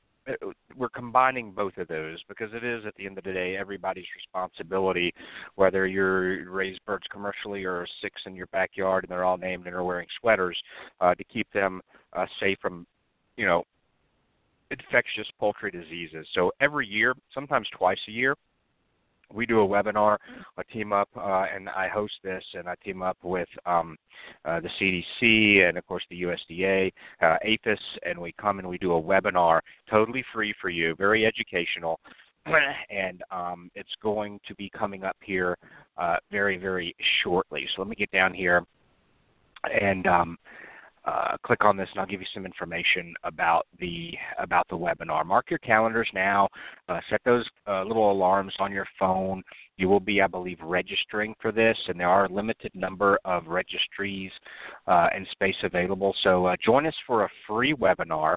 we're 0.76 0.90
combining 0.90 1.52
both 1.52 1.78
of 1.78 1.88
those 1.88 2.18
because 2.28 2.50
it 2.54 2.64
is 2.64 2.86
at 2.86 2.94
the 2.96 3.06
end 3.06 3.18
of 3.18 3.24
the 3.24 3.32
day 3.32 3.56
everybody's 3.56 4.06
responsibility 4.16 5.14
whether 5.56 5.88
you're 5.88 6.50
raise 6.52 6.78
birds 6.86 7.06
commercially 7.12 7.64
or 7.64 7.88
six 8.02 8.22
in 8.26 8.36
your 8.36 8.48
backyard 8.48 9.04
and 9.04 9.12
they're 9.12 9.24
all 9.24 9.38
named 9.38 9.66
and 9.66 9.76
are 9.76 9.84
wearing 9.84 10.08
sweaters 10.20 10.58
uh, 11.02 11.16
to 11.16 11.24
keep 11.26 11.48
them 11.54 11.82
uh, 12.14 12.26
safe 12.40 12.58
from 12.62 12.86
you 13.38 13.46
know 13.46 13.64
infectious 14.72 15.28
poultry 15.40 15.72
diseases. 15.72 16.28
So 16.34 16.52
every 16.60 16.88
year 16.88 17.14
sometimes 17.34 17.68
twice 17.78 18.00
a 18.08 18.12
year 18.12 18.36
we 19.34 19.46
do 19.46 19.62
a 19.62 19.68
webinar, 19.68 20.18
a 20.58 20.64
team 20.66 20.94
up, 20.94 21.10
uh, 21.16 21.46
and 21.54 21.70
I 21.70 21.88
host 21.88 22.14
this, 22.24 22.44
and 22.54 22.68
I 22.68 22.76
team 22.84 23.02
up 23.02 23.18
with 23.24 23.48
um, 23.66 23.98
uh, 24.46 24.60
the 24.60 24.70
CDC 24.80 25.68
and 25.68 25.78
of 25.78 25.86
course 25.86 26.04
the 26.10 26.22
USDA, 26.24 26.92
uh, 27.22 27.38
APHIS, 27.44 27.80
and 28.06 28.20
we 28.20 28.34
come 28.40 28.60
and 28.60 28.68
we 28.68 28.78
do 28.78 28.94
a 28.94 29.02
webinar, 29.02 29.60
totally 29.90 30.24
free 30.34 30.54
for 30.62 30.70
you, 30.70 30.96
very 30.96 31.26
educational, 31.26 32.00
and 32.90 33.24
um, 33.32 33.70
it's 33.76 33.94
going 34.02 34.40
to 34.48 34.56
be 34.56 34.70
coming 34.70 35.04
up 35.04 35.18
here 35.22 35.58
uh, 35.98 36.18
very 36.32 36.58
very 36.58 36.96
shortly. 37.24 37.68
So 37.76 37.82
let 37.82 37.90
me 37.90 37.96
get 37.96 38.12
down 38.12 38.34
here 38.34 38.64
and. 39.82 40.08
Um, 40.08 40.38
uh, 41.08 41.38
click 41.46 41.64
on 41.64 41.78
this 41.78 41.88
and 41.94 42.02
I'll 42.02 42.06
give 42.06 42.20
you 42.20 42.28
some 42.34 42.46
information 42.46 43.14
about 43.24 43.66
the 43.80 44.12
about 44.38 44.68
the 44.70 44.78
webinar. 44.78 45.26
Mark 45.26 45.50
your 45.50 45.60
calendars 45.60 46.10
now. 46.14 46.50
Uh, 46.90 47.00
set 47.10 47.22
those 47.24 47.46
uh, 47.68 47.84
little 47.84 48.12
alarms 48.12 48.54
on 48.60 48.72
your 48.72 48.86
phone. 49.00 49.42
You 49.78 49.88
will 49.88 50.02
be, 50.02 50.22
I 50.22 50.28
believe, 50.28 50.58
registering 50.62 51.34
for 51.42 51.52
this, 51.52 51.78
and 51.88 52.00
there 52.00 52.10
are 52.10 52.26
a 52.26 52.32
limited 52.32 52.72
number 52.76 53.18
of 53.24 53.48
registries 53.48 54.32
uh, 54.88 55.08
and 55.16 55.26
space 55.32 55.56
available. 55.64 56.14
So 56.24 56.48
uh, 56.48 56.56
join 56.64 56.86
us 56.86 56.96
for 57.06 57.24
a 57.24 57.30
free 57.48 57.74
webinar. 57.74 58.36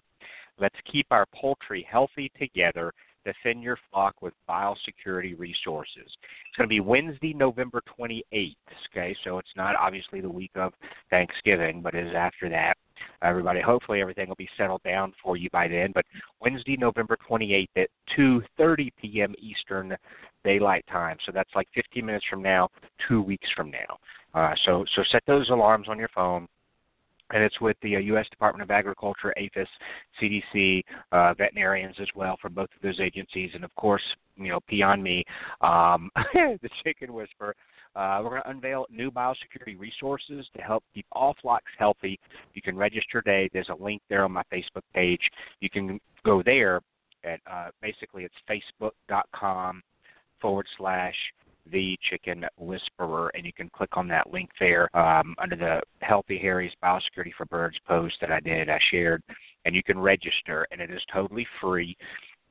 Let's 0.59 0.77
keep 0.91 1.07
our 1.11 1.27
poultry 1.35 1.87
healthy 1.91 2.31
together 2.39 2.93
defend 3.25 3.62
your 3.62 3.79
flock 3.91 4.23
with 4.23 4.35
biosecurity 4.49 5.39
resources. 5.39 6.07
It's 6.07 6.57
going 6.57 6.69
to 6.69 6.69
be 6.69 6.81
Wednesday, 6.81 7.33
November 7.33 7.83
28th. 7.99 8.55
Okay, 8.93 9.17
so 9.25 9.39
it's 9.39 9.50
not 9.57 9.77
obviously 9.77 10.21
the 10.21 10.29
week 10.29 10.53
of 10.55 10.73
Thanksgiving, 11.11 11.81
but 11.83 11.95
it 11.95 12.07
is 12.07 12.15
after 12.15 12.49
that. 12.49 12.77
Everybody, 13.23 13.61
hopefully 13.61 14.00
everything 14.00 14.29
will 14.29 14.37
be 14.37 14.49
settled 14.57 14.83
down 14.83 15.12
for 15.23 15.37
you 15.37 15.49
by 15.50 15.69
then. 15.69 15.93
But 15.95 16.05
Wednesday, 16.41 16.77
November 16.77 17.17
28th 17.29 17.69
at 17.77 17.89
2:30 18.17 18.91
p.m. 19.00 19.35
Eastern 19.39 19.97
Daylight 20.45 20.85
Time. 20.91 21.17
So 21.25 21.33
that's 21.33 21.50
like 21.55 21.69
15 21.75 22.05
minutes 22.05 22.25
from 22.29 22.43
now, 22.43 22.69
two 23.09 23.23
weeks 23.23 23.49
from 23.57 23.71
now. 23.71 23.99
Uh, 24.35 24.55
so 24.65 24.85
so 24.95 25.03
set 25.11 25.23
those 25.27 25.49
alarms 25.50 25.89
on 25.89 25.99
your 25.99 26.11
phone 26.15 26.47
and 27.33 27.43
it's 27.43 27.61
with 27.61 27.77
the 27.83 27.97
uh, 27.97 28.01
U.S. 28.01 28.27
Department 28.31 28.63
of 28.63 28.71
Agriculture, 28.71 29.35
APHIS, 29.37 29.69
CDC, 30.21 30.83
uh, 31.13 31.35
veterinarians 31.35 31.97
as 32.01 32.09
well 32.15 32.37
from 32.41 32.55
both 32.55 32.69
of 32.75 32.83
those 32.83 33.01
agencies, 33.01 33.51
and 33.55 33.65
of 33.65 33.75
course, 33.77 34.03
you 34.37 34.49
know, 34.49 34.61
beyond 34.69 35.03
me, 35.03 35.25
um, 35.61 36.11
the 36.35 36.69
Chicken 36.85 37.13
Whisperer. 37.13 37.55
Uh, 37.97 38.21
we're 38.23 38.31
going 38.31 38.43
to 38.43 38.51
unveil 38.51 38.87
new 38.89 39.11
biosecurity 39.11 39.77
resources 39.77 40.47
to 40.57 40.63
help 40.63 40.85
keep 40.95 41.07
all 41.11 41.35
flocks 41.43 41.73
healthy. 41.77 42.21
You 42.55 42.63
can 42.63 42.77
register 42.77 43.21
today. 43.21 43.51
There's 43.53 43.69
a 43.69 43.83
link 43.83 44.01
there 44.09 44.25
on 44.25 44.31
my 44.31 44.45
Facebook 44.53 44.83
page. 44.95 45.21
You 45.61 45.69
can 45.69 45.99
go 46.25 46.41
there 46.41 46.81
at 47.25 47.41
uh, 47.51 47.71
basically 47.83 48.25
it's 48.25 48.71
facebook.com 48.81 49.83
forward 50.41 50.67
slash 50.79 51.15
the 51.71 51.97
Chicken 52.09 52.45
Whisperer, 52.57 53.31
and 53.35 53.45
you 53.45 53.52
can 53.52 53.69
click 53.71 53.97
on 53.97 54.09
that 54.09 54.33
link 54.33 54.50
there 54.59 54.95
um, 54.97 55.35
under 55.38 55.57
the 55.57 55.81
Healthy 56.00 56.38
Harry's 56.38 56.73
Biosecurity 56.83 57.33
for 57.37 57.47
Birds 57.47 57.76
post 57.87 58.17
that 58.21 58.31
I 58.31 58.40
did, 58.40 58.69
I 58.69 58.79
shared, 58.90 59.23
and 59.64 59.75
you 59.75 59.83
can 59.83 59.99
register, 59.99 60.67
and 60.71 60.81
it 60.81 60.90
is 60.90 61.02
totally 61.12 61.47
free. 61.61 61.97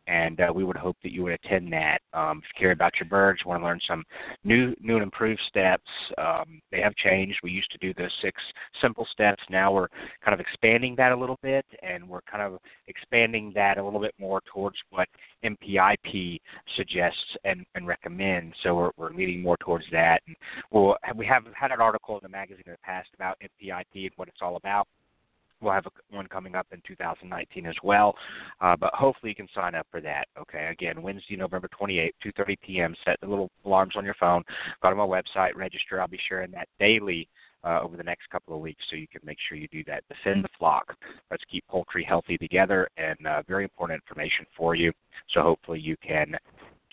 And 0.09 0.41
uh, 0.41 0.51
we 0.53 0.63
would 0.63 0.75
hope 0.75 0.97
that 1.03 1.11
you 1.11 1.21
would 1.23 1.33
attend 1.33 1.71
that. 1.71 2.01
Um, 2.13 2.39
if 2.39 2.45
you 2.55 2.59
care 2.59 2.71
about 2.71 2.93
your 2.99 3.07
birds, 3.07 3.45
want 3.45 3.61
to 3.61 3.65
learn 3.65 3.79
some 3.87 4.03
new, 4.43 4.75
new 4.81 4.95
and 4.95 5.03
improved 5.03 5.41
steps, 5.47 5.89
um, 6.17 6.61
they 6.71 6.81
have 6.81 6.95
changed. 6.95 7.37
We 7.43 7.51
used 7.51 7.69
to 7.71 7.77
do 7.77 7.93
the 7.93 8.09
six 8.21 8.41
simple 8.81 9.07
steps. 9.11 9.43
Now 9.51 9.71
we're 9.71 9.87
kind 10.25 10.33
of 10.33 10.39
expanding 10.39 10.95
that 10.95 11.11
a 11.11 11.15
little 11.15 11.37
bit, 11.43 11.65
and 11.83 12.09
we're 12.09 12.21
kind 12.21 12.41
of 12.41 12.59
expanding 12.87 13.51
that 13.53 13.77
a 13.77 13.83
little 13.83 13.99
bit 13.99 14.15
more 14.19 14.41
towards 14.51 14.77
what 14.89 15.07
NPIP 15.43 16.39
suggests 16.75 17.37
and, 17.43 17.63
and 17.75 17.85
recommends. 17.85 18.55
So 18.63 18.75
we're, 18.75 18.91
we're 18.97 19.13
leaning 19.13 19.43
more 19.43 19.57
towards 19.57 19.85
that. 19.91 20.23
And 20.25 20.35
we'll, 20.71 20.95
we 21.15 21.25
have 21.27 21.43
had 21.53 21.71
an 21.71 21.81
article 21.81 22.15
in 22.15 22.21
the 22.23 22.29
magazine 22.29 22.63
in 22.65 22.71
the 22.71 22.77
past 22.83 23.09
about 23.13 23.37
NPIP 23.43 23.85
and 23.93 24.11
what 24.15 24.27
it's 24.27 24.41
all 24.41 24.55
about. 24.55 24.87
We'll 25.61 25.73
have 25.73 25.85
a, 25.85 26.15
one 26.15 26.27
coming 26.27 26.55
up 26.55 26.67
in 26.71 26.81
2019 26.87 27.65
as 27.65 27.75
well, 27.83 28.15
uh, 28.61 28.75
but 28.75 28.93
hopefully 28.93 29.31
you 29.31 29.35
can 29.35 29.47
sign 29.53 29.75
up 29.75 29.87
for 29.91 30.01
that. 30.01 30.27
Okay, 30.39 30.67
again, 30.71 31.01
Wednesday, 31.01 31.35
November 31.35 31.69
28th, 31.79 32.11
2:30 32.25 32.57
p.m. 32.61 32.95
Set 33.05 33.19
the 33.21 33.27
little 33.27 33.49
alarms 33.65 33.93
on 33.95 34.05
your 34.05 34.15
phone. 34.19 34.43
Go 34.81 34.89
to 34.89 34.95
my 34.95 35.03
website, 35.03 35.55
register. 35.55 36.01
I'll 36.01 36.07
be 36.07 36.19
sharing 36.27 36.51
that 36.51 36.67
daily 36.79 37.27
uh, 37.63 37.79
over 37.81 37.97
the 37.97 38.03
next 38.03 38.29
couple 38.29 38.55
of 38.55 38.61
weeks, 38.61 38.83
so 38.89 38.95
you 38.95 39.07
can 39.07 39.21
make 39.23 39.37
sure 39.47 39.57
you 39.57 39.67
do 39.69 39.83
that. 39.85 40.03
Defend 40.07 40.43
the 40.43 40.49
flock. 40.57 40.95
Let's 41.29 41.43
keep 41.51 41.65
poultry 41.67 42.03
healthy 42.03 42.37
together, 42.37 42.87
and 42.97 43.27
uh, 43.27 43.43
very 43.47 43.63
important 43.63 44.01
information 44.01 44.45
for 44.55 44.75
you. 44.75 44.91
So 45.33 45.41
hopefully 45.41 45.79
you 45.79 45.97
can 46.05 46.35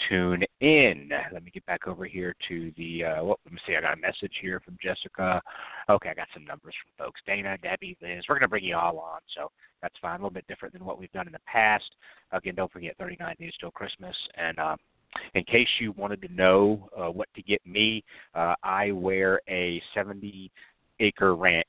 tune 0.08 0.42
in. 0.60 1.10
Let 1.32 1.44
me 1.44 1.50
get 1.50 1.66
back 1.66 1.86
over 1.86 2.04
here 2.04 2.34
to 2.48 2.72
the. 2.76 3.04
Uh, 3.04 3.24
well, 3.24 3.40
let 3.44 3.52
me 3.52 3.60
see. 3.66 3.76
I 3.76 3.80
got 3.80 3.96
a 3.96 4.00
message 4.00 4.32
here 4.40 4.60
from 4.60 4.76
Jessica. 4.82 5.40
Okay, 5.88 6.10
I 6.10 6.14
got 6.14 6.28
some 6.34 6.44
numbers 6.44 6.74
from 6.82 7.06
folks. 7.06 7.20
Dana, 7.26 7.56
Debbie, 7.62 7.96
Liz. 8.02 8.24
We're 8.28 8.38
gonna 8.38 8.48
bring 8.48 8.64
you 8.64 8.76
all 8.76 8.98
on, 8.98 9.20
so 9.36 9.50
that's 9.82 9.94
fine. 10.00 10.14
A 10.14 10.16
little 10.18 10.30
bit 10.30 10.46
different 10.48 10.74
than 10.74 10.84
what 10.84 10.98
we've 10.98 11.12
done 11.12 11.26
in 11.26 11.32
the 11.32 11.38
past. 11.46 11.94
Again, 12.32 12.54
don't 12.54 12.72
forget 12.72 12.96
39 12.98 13.34
days 13.38 13.52
till 13.60 13.70
Christmas, 13.70 14.16
and 14.36 14.58
um, 14.58 14.76
in 15.34 15.44
case 15.44 15.68
you 15.80 15.92
wanted 15.92 16.22
to 16.22 16.32
know 16.32 16.88
uh, 16.96 17.10
what 17.10 17.28
to 17.34 17.42
get 17.42 17.64
me, 17.66 18.04
uh, 18.34 18.54
I 18.62 18.90
wear 18.92 19.40
a 19.48 19.82
70 19.94 20.50
acre 21.00 21.34
ranch 21.34 21.66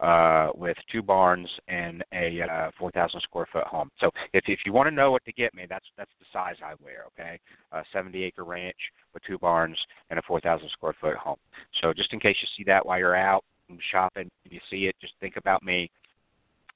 uh, 0.00 0.50
with 0.54 0.76
two 0.90 1.02
barns 1.02 1.48
and 1.68 2.04
a 2.12 2.42
uh, 2.42 2.70
4,000 2.78 3.20
square 3.20 3.46
foot 3.52 3.64
home. 3.64 3.90
So 4.00 4.10
if 4.32 4.44
if 4.48 4.60
you 4.66 4.72
want 4.72 4.88
to 4.88 4.94
know 4.94 5.10
what 5.10 5.24
to 5.24 5.32
get 5.32 5.54
me, 5.54 5.66
that's 5.68 5.86
that's 5.96 6.10
the 6.18 6.26
size 6.32 6.56
I 6.64 6.74
wear. 6.82 7.04
Okay, 7.08 7.38
a 7.72 7.82
70 7.92 8.22
acre 8.22 8.44
ranch 8.44 8.76
with 9.12 9.22
two 9.24 9.38
barns 9.38 9.78
and 10.10 10.18
a 10.18 10.22
4,000 10.22 10.68
square 10.70 10.94
foot 11.00 11.16
home. 11.16 11.38
So 11.80 11.92
just 11.92 12.12
in 12.12 12.20
case 12.20 12.36
you 12.40 12.48
see 12.56 12.64
that 12.64 12.84
while 12.84 12.98
you're 12.98 13.16
out 13.16 13.44
shopping, 13.90 14.30
if 14.44 14.52
you 14.52 14.60
see 14.70 14.86
it, 14.86 14.96
just 15.00 15.14
think 15.20 15.36
about 15.36 15.62
me. 15.62 15.90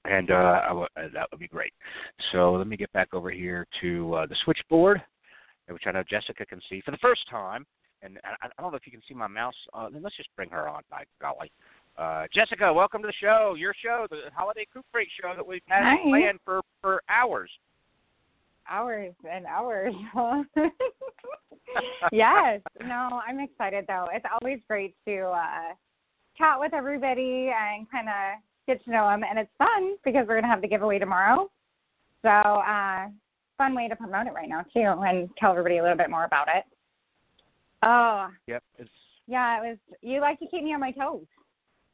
And 0.05 0.31
uh, 0.31 0.61
w- 0.69 0.87
uh, 0.95 1.07
that 1.13 1.27
would 1.31 1.39
be 1.39 1.47
great. 1.47 1.73
So 2.31 2.53
let 2.53 2.67
me 2.67 2.77
get 2.77 2.91
back 2.93 3.13
over 3.13 3.29
here 3.29 3.67
to 3.81 4.13
uh, 4.15 4.25
the 4.27 4.35
switchboard, 4.43 5.01
which 5.67 5.83
I 5.85 5.91
know 5.91 6.03
Jessica 6.09 6.45
can 6.45 6.61
see 6.69 6.81
for 6.81 6.91
the 6.91 6.97
first 6.97 7.21
time. 7.29 7.65
And 8.01 8.17
I, 8.23 8.47
don't 8.61 8.71
know 8.71 8.77
if 8.77 8.85
you 8.85 8.93
can 8.93 9.01
see 9.07 9.13
my 9.13 9.27
mouse. 9.27 9.55
Uh, 9.73 9.89
then 9.89 10.01
let's 10.01 10.15
just 10.15 10.29
bring 10.37 10.49
her 10.51 10.69
on, 10.69 10.83
by 10.89 11.03
golly. 11.21 11.51
Uh, 11.99 12.25
Jessica, 12.33 12.71
welcome 12.71 13.01
to 13.01 13.07
the 13.07 13.13
show. 13.19 13.55
Your 13.57 13.73
show, 13.83 14.07
the 14.09 14.31
Holiday 14.33 14.65
Coop 14.73 14.85
Crate 14.93 15.09
show 15.21 15.33
that 15.35 15.45
we've 15.45 15.61
had 15.67 15.83
Hi. 15.83 15.97
planned 16.03 16.39
for 16.45 16.61
for 16.81 17.01
hours. 17.09 17.49
hours 18.69 19.13
and 19.29 19.45
hours. 19.45 19.93
yes. 22.13 22.61
No, 22.85 23.19
I'm 23.27 23.41
excited 23.41 23.83
though. 23.85 24.07
It's 24.13 24.25
always 24.41 24.59
great 24.69 24.95
to 25.09 25.23
uh 25.23 25.73
chat 26.37 26.57
with 26.57 26.73
everybody 26.73 27.51
and 27.53 27.85
kind 27.91 28.07
of 28.07 28.39
get 28.65 28.81
to 28.85 28.91
know 28.91 29.05
them 29.09 29.23
and 29.29 29.37
it's 29.37 29.51
fun 29.57 29.97
because 30.05 30.25
we're 30.25 30.35
going 30.35 30.43
to 30.43 30.47
have 30.49 30.61
the 30.61 30.69
giveaway 30.69 30.99
tomorrow. 30.99 31.49
So, 32.21 32.29
uh 32.29 33.07
fun 33.57 33.75
way 33.75 33.89
to 33.89 33.95
promote 33.97 34.25
it 34.25 34.33
right 34.33 34.47
now 34.47 34.61
too 34.73 34.85
and 35.05 35.29
tell 35.37 35.51
everybody 35.51 35.79
a 35.79 35.81
little 35.81 35.97
bit 35.97 36.09
more 36.09 36.23
about 36.23 36.47
it. 36.47 36.63
Oh, 37.83 38.29
Yep. 38.47 38.63
It's 38.77 38.89
yeah, 39.27 39.61
it 39.61 39.67
was 39.67 39.77
you 40.01 40.21
like 40.21 40.39
to 40.39 40.47
keep 40.47 40.63
me 40.63 40.73
on 40.73 40.79
my 40.79 40.91
toes 40.91 41.25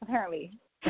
apparently. 0.02 0.52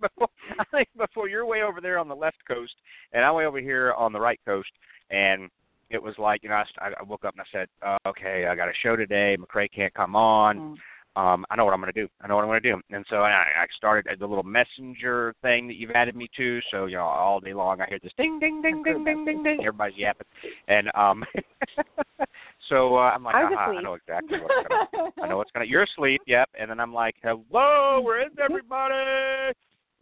before, 0.00 0.28
I 0.58 0.64
think 0.70 0.88
before 0.96 1.28
you're 1.28 1.44
way 1.44 1.62
over 1.62 1.80
there 1.80 1.98
on 1.98 2.08
the 2.08 2.16
left 2.16 2.38
coast, 2.48 2.74
and 3.12 3.24
I'm 3.24 3.34
way 3.34 3.46
over 3.46 3.60
here 3.60 3.92
on 3.92 4.12
the 4.12 4.20
right 4.20 4.40
coast, 4.46 4.70
and 5.10 5.50
it 5.90 6.02
was 6.02 6.14
like 6.18 6.42
you 6.42 6.48
know 6.48 6.54
I, 6.54 6.88
I 6.98 7.02
woke 7.02 7.24
up 7.24 7.34
and 7.34 7.42
I 7.42 7.44
said, 7.52 7.68
uh, 7.86 8.08
okay, 8.08 8.46
I 8.46 8.54
got 8.54 8.68
a 8.68 8.72
show 8.82 8.96
today. 8.96 9.36
McCrea 9.38 9.70
can't 9.70 9.92
come 9.94 10.16
on. 10.16 10.58
Mm. 10.58 10.74
Um, 11.14 11.44
I 11.50 11.56
know 11.56 11.64
what 11.64 11.74
I'm 11.74 11.80
going 11.80 11.92
to 11.92 12.00
do. 12.00 12.08
I 12.22 12.26
know 12.26 12.36
what 12.36 12.42
I'm 12.42 12.48
going 12.48 12.62
to 12.62 12.72
do. 12.72 12.80
And 12.90 13.04
so 13.10 13.16
I, 13.16 13.30
I 13.30 13.66
started 13.76 14.18
the 14.18 14.26
little 14.26 14.44
messenger 14.44 15.34
thing 15.42 15.66
that 15.68 15.76
you've 15.76 15.90
added 15.90 16.16
me 16.16 16.28
to. 16.36 16.60
So 16.70 16.86
you 16.86 16.96
know, 16.96 17.04
all 17.04 17.40
day 17.40 17.52
long 17.52 17.80
I 17.80 17.86
hear 17.88 17.98
this 18.02 18.12
ding, 18.16 18.38
ding, 18.38 18.62
ding, 18.62 18.82
ding, 18.82 19.04
ding, 19.04 19.24
ding, 19.24 19.42
ding. 19.42 19.58
Everybody's 19.60 19.98
yapping, 19.98 20.26
and 20.68 20.90
um, 20.94 21.24
so 22.68 22.96
uh, 22.96 23.10
I'm 23.14 23.24
like, 23.24 23.34
I 23.34 23.44
was 23.44 23.52
uh-huh, 23.58 23.78
I 23.78 23.82
know 23.82 23.94
exactly 23.94 24.38
what's 24.40 24.68
going 24.68 25.12
to 25.14 25.22
I 25.22 25.28
know 25.28 25.36
what's 25.36 25.50
gonna. 25.50 25.66
You're 25.66 25.82
asleep, 25.82 26.22
yep. 26.26 26.48
And 26.58 26.70
then 26.70 26.80
I'm 26.80 26.94
like, 26.94 27.16
hello, 27.22 28.00
where 28.00 28.26
is 28.26 28.32
everybody? 28.42 29.52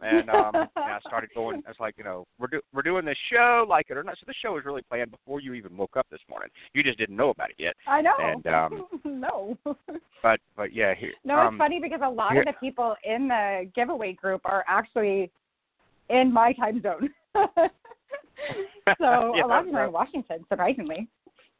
And 0.01 0.29
um, 0.29 0.51
and 0.55 0.69
I 0.75 0.99
started 1.05 1.29
going. 1.33 1.61
I 1.65 1.69
was 1.69 1.77
like, 1.79 1.95
you 1.97 2.03
know, 2.03 2.25
we're 2.39 2.47
do, 2.47 2.61
we're 2.73 2.81
doing 2.81 3.05
this 3.05 3.17
show, 3.31 3.65
like 3.67 3.87
it 3.89 3.97
or 3.97 4.03
not. 4.03 4.17
So 4.19 4.25
the 4.27 4.33
show 4.41 4.53
was 4.53 4.65
really 4.65 4.81
planned 4.83 5.11
before 5.11 5.39
you 5.39 5.53
even 5.53 5.75
woke 5.77 5.97
up 5.97 6.07
this 6.11 6.19
morning. 6.29 6.49
You 6.73 6.83
just 6.83 6.97
didn't 6.97 7.15
know 7.15 7.29
about 7.29 7.51
it 7.51 7.55
yet. 7.59 7.75
I 7.87 8.01
know. 8.01 8.13
And 8.19 8.47
um, 8.47 8.87
no. 9.05 9.57
but 10.23 10.39
but 10.55 10.73
yeah, 10.73 10.93
here. 10.95 11.13
No, 11.23 11.37
um, 11.37 11.55
it's 11.55 11.59
funny 11.59 11.79
because 11.79 12.01
a 12.03 12.09
lot 12.09 12.33
here- 12.33 12.41
of 12.41 12.47
the 12.47 12.53
people 12.53 12.95
in 13.03 13.27
the 13.27 13.69
giveaway 13.75 14.13
group 14.13 14.41
are 14.45 14.63
actually 14.67 15.31
in 16.09 16.31
my 16.31 16.53
time 16.53 16.81
zone. 16.81 17.09
so 17.35 17.47
Yeah, 19.35 19.45
a 19.45 19.47
lot 19.47 19.61
of 19.61 19.65
them 19.67 19.75
are 19.75 19.85
in 19.85 19.91
Washington, 19.91 20.45
surprisingly. 20.49 21.07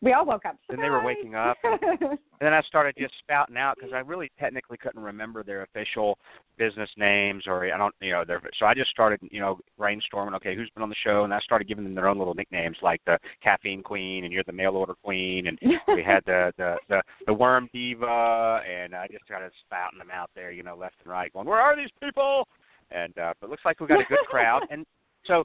We 0.04 0.14
all 0.14 0.26
woke 0.26 0.46
up. 0.46 0.56
Then 0.68 0.82
they 0.82 0.90
were 0.90 1.04
waking 1.04 1.36
up, 1.36 1.58
and, 1.64 1.80
and 1.84 2.20
then 2.42 2.54
I 2.54 2.62
started 2.64 2.96
just 2.98 3.14
spouting 3.20 3.56
out 3.56 3.76
because 3.78 3.94
I 3.94 4.00
really 4.00 4.32
technically 4.40 4.78
couldn't 4.78 5.02
remember 5.02 5.44
their 5.44 5.62
official 5.62 6.18
business 6.58 6.90
names 6.98 7.44
or 7.46 7.72
I 7.72 7.78
don't, 7.78 7.94
you 8.02 8.12
know, 8.12 8.26
their. 8.26 8.42
So 8.58 8.66
I 8.66 8.74
just 8.74 8.90
started, 8.90 9.20
you 9.30 9.40
know, 9.40 9.60
brainstorming. 9.80 10.34
Okay, 10.36 10.56
who's 10.56 10.72
been 10.72 10.82
on 10.82 10.90
the 10.90 10.96
show? 11.04 11.24
And 11.24 11.32
I 11.32 11.40
started 11.42 11.68
giving 11.68 11.84
them 11.84 11.94
their 11.94 12.08
own 12.08 12.18
little 12.18 12.34
nicknames, 12.34 12.78
like 12.82 13.00
the 13.06 13.20
Caffeine 13.44 13.84
Queen, 13.84 14.24
and 14.24 14.34
you're 14.34 14.44
the 14.44 14.52
Mail 14.52 14.76
Order 14.76 14.96
Queen, 15.04 15.46
and 15.48 15.60
we 15.88 16.02
had 16.06 16.24
the 16.26 16.52
the 16.58 16.78
the, 16.90 17.04
the 17.28 17.34
Worm 17.34 17.70
Diva, 17.72 18.62
and 18.68 18.96
I 18.96 19.08
just 19.08 19.26
started 19.26 19.52
spouting 19.66 20.00
them 20.00 20.10
out 20.12 20.32
there, 20.34 20.52
you 20.52 20.64
know, 20.64 20.76
left 20.76 20.96
and 21.04 21.12
right, 21.12 21.32
going, 21.32 21.46
where 21.46 21.62
are 21.62 21.76
these 21.76 21.92
people? 22.02 22.48
And 22.90 23.16
uh, 23.20 23.34
but 23.40 23.48
it 23.48 23.50
looks 23.52 23.66
like 23.66 23.80
we've 23.80 23.90
got 23.90 24.02
a 24.02 24.06
good 24.06 24.20
crowd. 24.28 24.64
And 24.72 24.86
so, 25.26 25.44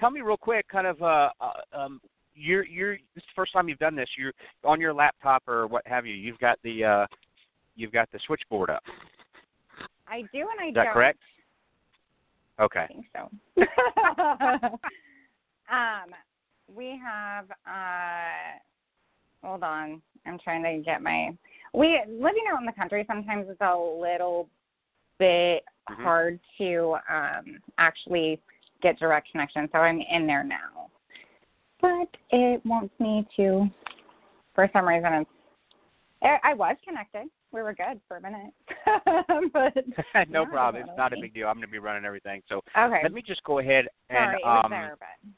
tell 0.00 0.10
me 0.10 0.20
real 0.22 0.38
quick, 0.38 0.66
kind 0.68 0.86
of, 0.86 1.02
uh, 1.02 1.28
uh, 1.40 1.52
um, 1.78 2.00
you're 2.38 2.64
you're 2.66 2.94
this 3.14 3.22
is 3.22 3.22
the 3.24 3.36
first 3.36 3.52
time 3.52 3.68
you've 3.68 3.78
done 3.78 3.96
this. 3.96 4.08
You're 4.16 4.32
on 4.64 4.80
your 4.80 4.94
laptop 4.94 5.42
or 5.48 5.66
what 5.66 5.86
have 5.86 6.06
you. 6.06 6.14
You've 6.14 6.38
got 6.38 6.58
the 6.62 6.84
uh, 6.84 7.06
you've 7.76 7.92
got 7.92 8.10
the 8.12 8.18
switchboard 8.26 8.70
up. 8.70 8.82
I 10.06 10.22
do 10.32 10.46
and 10.50 10.60
I 10.60 10.68
Is 10.68 10.74
that 10.74 10.84
don't. 10.84 10.94
correct? 10.94 11.18
Okay. 12.60 12.80
I 12.80 12.86
think 12.86 13.06
so. 13.14 13.30
um, 15.72 16.14
we 16.74 17.00
have. 17.04 17.50
uh 17.66 18.58
Hold 19.44 19.62
on, 19.62 20.02
I'm 20.26 20.36
trying 20.42 20.64
to 20.64 20.82
get 20.84 21.00
my. 21.00 21.30
We 21.72 22.00
living 22.08 22.42
out 22.52 22.58
in 22.58 22.66
the 22.66 22.72
country 22.72 23.04
sometimes 23.06 23.46
it's 23.48 23.60
a 23.60 23.76
little 23.76 24.48
bit 25.18 25.64
Mhm. 25.88 26.02
hard 26.02 26.40
to 26.58 26.96
um 27.08 27.60
actually 27.78 28.40
get 28.82 28.98
direct 28.98 29.30
connection. 29.30 29.68
So 29.72 29.78
I'm 29.78 30.00
in 30.00 30.26
there 30.26 30.42
now, 30.44 30.90
but 31.80 32.08
it 32.30 32.64
wants 32.64 32.92
me 32.98 33.26
to. 33.36 33.68
For 34.54 34.68
some 34.72 34.86
reason, 34.86 35.12
it's. 35.12 35.30
I 36.22 36.50
I 36.50 36.54
was 36.54 36.76
connected. 36.84 37.28
We 37.52 37.62
were 37.62 37.72
good 37.72 38.00
for 38.06 38.18
a 38.18 38.20
minute, 38.20 38.52
but 39.52 40.28
no 40.28 40.44
problem. 40.44 40.82
It's 40.82 40.98
not 40.98 41.12
a 41.12 41.16
big 41.20 41.32
deal. 41.32 41.48
I'm 41.48 41.54
going 41.54 41.66
to 41.66 41.72
be 41.72 41.78
running 41.78 42.04
everything. 42.04 42.42
So 42.48 42.60
okay. 42.78 43.00
let 43.02 43.12
me 43.12 43.22
just 43.22 43.42
go 43.44 43.58
ahead 43.58 43.86
and 44.10 44.38
Sorry, 44.42 44.44
um, 44.44 44.70
there, 44.70 44.96
but. 44.98 45.30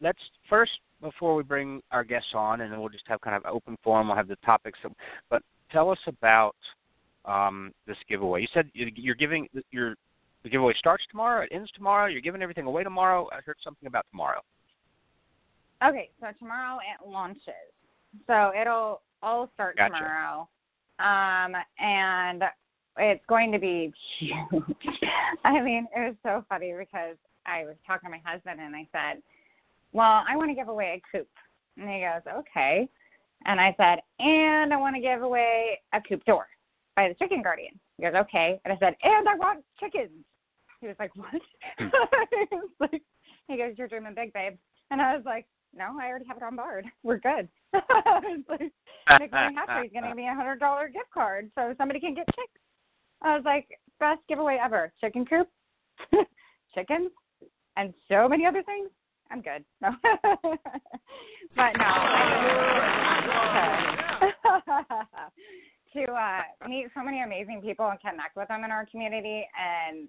let's 0.00 0.18
first 0.48 0.72
before 1.02 1.34
we 1.34 1.42
bring 1.42 1.82
our 1.90 2.04
guests 2.04 2.30
on, 2.34 2.62
and 2.62 2.72
then 2.72 2.80
we'll 2.80 2.88
just 2.88 3.06
have 3.06 3.20
kind 3.20 3.36
of 3.36 3.44
open 3.44 3.76
forum. 3.84 4.08
We'll 4.08 4.16
have 4.16 4.28
the 4.28 4.36
topics. 4.36 4.78
But 5.28 5.42
tell 5.70 5.90
us 5.90 5.98
about 6.06 6.56
um, 7.24 7.72
this 7.86 7.98
giveaway. 8.08 8.40
You 8.40 8.48
said 8.54 8.70
you- 8.72 8.90
you're 8.94 9.14
giving 9.14 9.48
your 9.70 9.94
the 10.42 10.48
giveaway 10.48 10.74
starts 10.78 11.04
tomorrow. 11.10 11.42
It 11.42 11.50
ends 11.52 11.70
tomorrow. 11.72 12.06
You're 12.06 12.20
giving 12.20 12.42
everything 12.42 12.64
away 12.64 12.84
tomorrow. 12.84 13.28
I 13.32 13.40
heard 13.44 13.56
something 13.62 13.86
about 13.86 14.06
tomorrow. 14.10 14.40
Okay, 15.84 16.10
so 16.20 16.28
tomorrow 16.38 16.78
it 16.78 17.08
launches. 17.08 17.52
So 18.26 18.52
it'll 18.58 19.02
all 19.22 19.50
start 19.54 19.76
Gotcha. 19.76 19.94
tomorrow. 19.94 20.48
Um 20.98 21.54
and 21.78 22.42
it's 22.98 23.24
going 23.28 23.52
to 23.52 23.58
be 23.58 23.92
huge. 24.18 24.34
I 25.44 25.60
mean, 25.60 25.86
it 25.94 26.00
was 26.00 26.14
so 26.24 26.44
funny 26.48 26.74
because 26.76 27.16
I 27.46 27.64
was 27.64 27.76
talking 27.86 28.10
to 28.10 28.10
my 28.10 28.22
husband 28.24 28.60
and 28.60 28.74
I 28.74 28.86
said, 28.92 29.22
Well, 29.92 30.24
I 30.28 30.36
want 30.36 30.50
to 30.50 30.54
give 30.54 30.68
away 30.68 31.00
a 31.00 31.16
coop. 31.16 31.28
And 31.76 31.88
he 31.88 32.00
goes, 32.00 32.22
Okay. 32.40 32.88
And 33.46 33.60
I 33.60 33.74
said, 33.76 34.00
And 34.18 34.72
I 34.72 34.76
want 34.76 34.96
to 34.96 35.00
give 35.02 35.22
away 35.22 35.80
a 35.92 36.00
coop 36.00 36.24
door 36.24 36.46
by 36.96 37.08
the 37.08 37.14
chicken 37.14 37.42
guardian. 37.42 37.78
He 37.96 38.04
goes, 38.04 38.14
Okay. 38.14 38.60
And 38.64 38.72
I 38.72 38.78
said, 38.78 38.96
And 39.02 39.28
I 39.28 39.34
want 39.36 39.64
chickens. 39.78 40.10
He 40.80 40.88
was 40.88 40.96
like, 40.98 41.14
What? 41.16 41.28
I 41.78 42.46
was 42.50 42.70
like, 42.80 43.02
he 43.46 43.56
goes, 43.56 43.74
You're 43.76 43.88
dreaming 43.88 44.14
big, 44.14 44.32
babe. 44.32 44.54
And 44.90 45.00
I 45.00 45.14
was 45.14 45.24
like, 45.24 45.46
No, 45.74 45.96
I 46.00 46.06
already 46.06 46.24
have 46.26 46.36
it 46.36 46.42
on 46.42 46.56
board. 46.56 46.86
We're 47.02 47.18
good. 47.18 47.48
Like, 49.10 49.30
McMurray 49.32 49.54
Hatchery 49.54 49.86
is 49.86 49.92
going 49.92 50.02
to 50.02 50.10
give 50.10 50.16
me 50.18 50.28
a 50.28 50.34
hundred 50.34 50.60
dollar 50.60 50.88
gift 50.88 51.10
card 51.14 51.50
so 51.54 51.74
somebody 51.78 51.98
can 51.98 52.14
get 52.14 52.26
chicks. 52.26 52.60
I 53.22 53.34
was 53.34 53.42
like, 53.46 53.66
best 53.98 54.20
giveaway 54.28 54.58
ever. 54.62 54.92
Chicken 55.00 55.24
coop, 55.24 55.48
chickens, 56.74 57.10
and 57.78 57.94
so 58.06 58.28
many 58.28 58.44
other 58.44 58.62
things. 58.62 58.90
I'm 59.30 59.40
good. 59.40 59.64
No. 59.80 59.90
but 61.56 61.72
no, 61.78 61.94
to 65.94 66.12
uh, 66.12 66.68
meet 66.68 66.86
so 66.94 67.02
many 67.02 67.22
amazing 67.22 67.60
people 67.62 67.88
and 67.88 68.00
connect 68.00 68.36
with 68.36 68.48
them 68.48 68.64
in 68.64 68.70
our 68.70 68.86
community. 68.86 69.46
And 69.58 70.08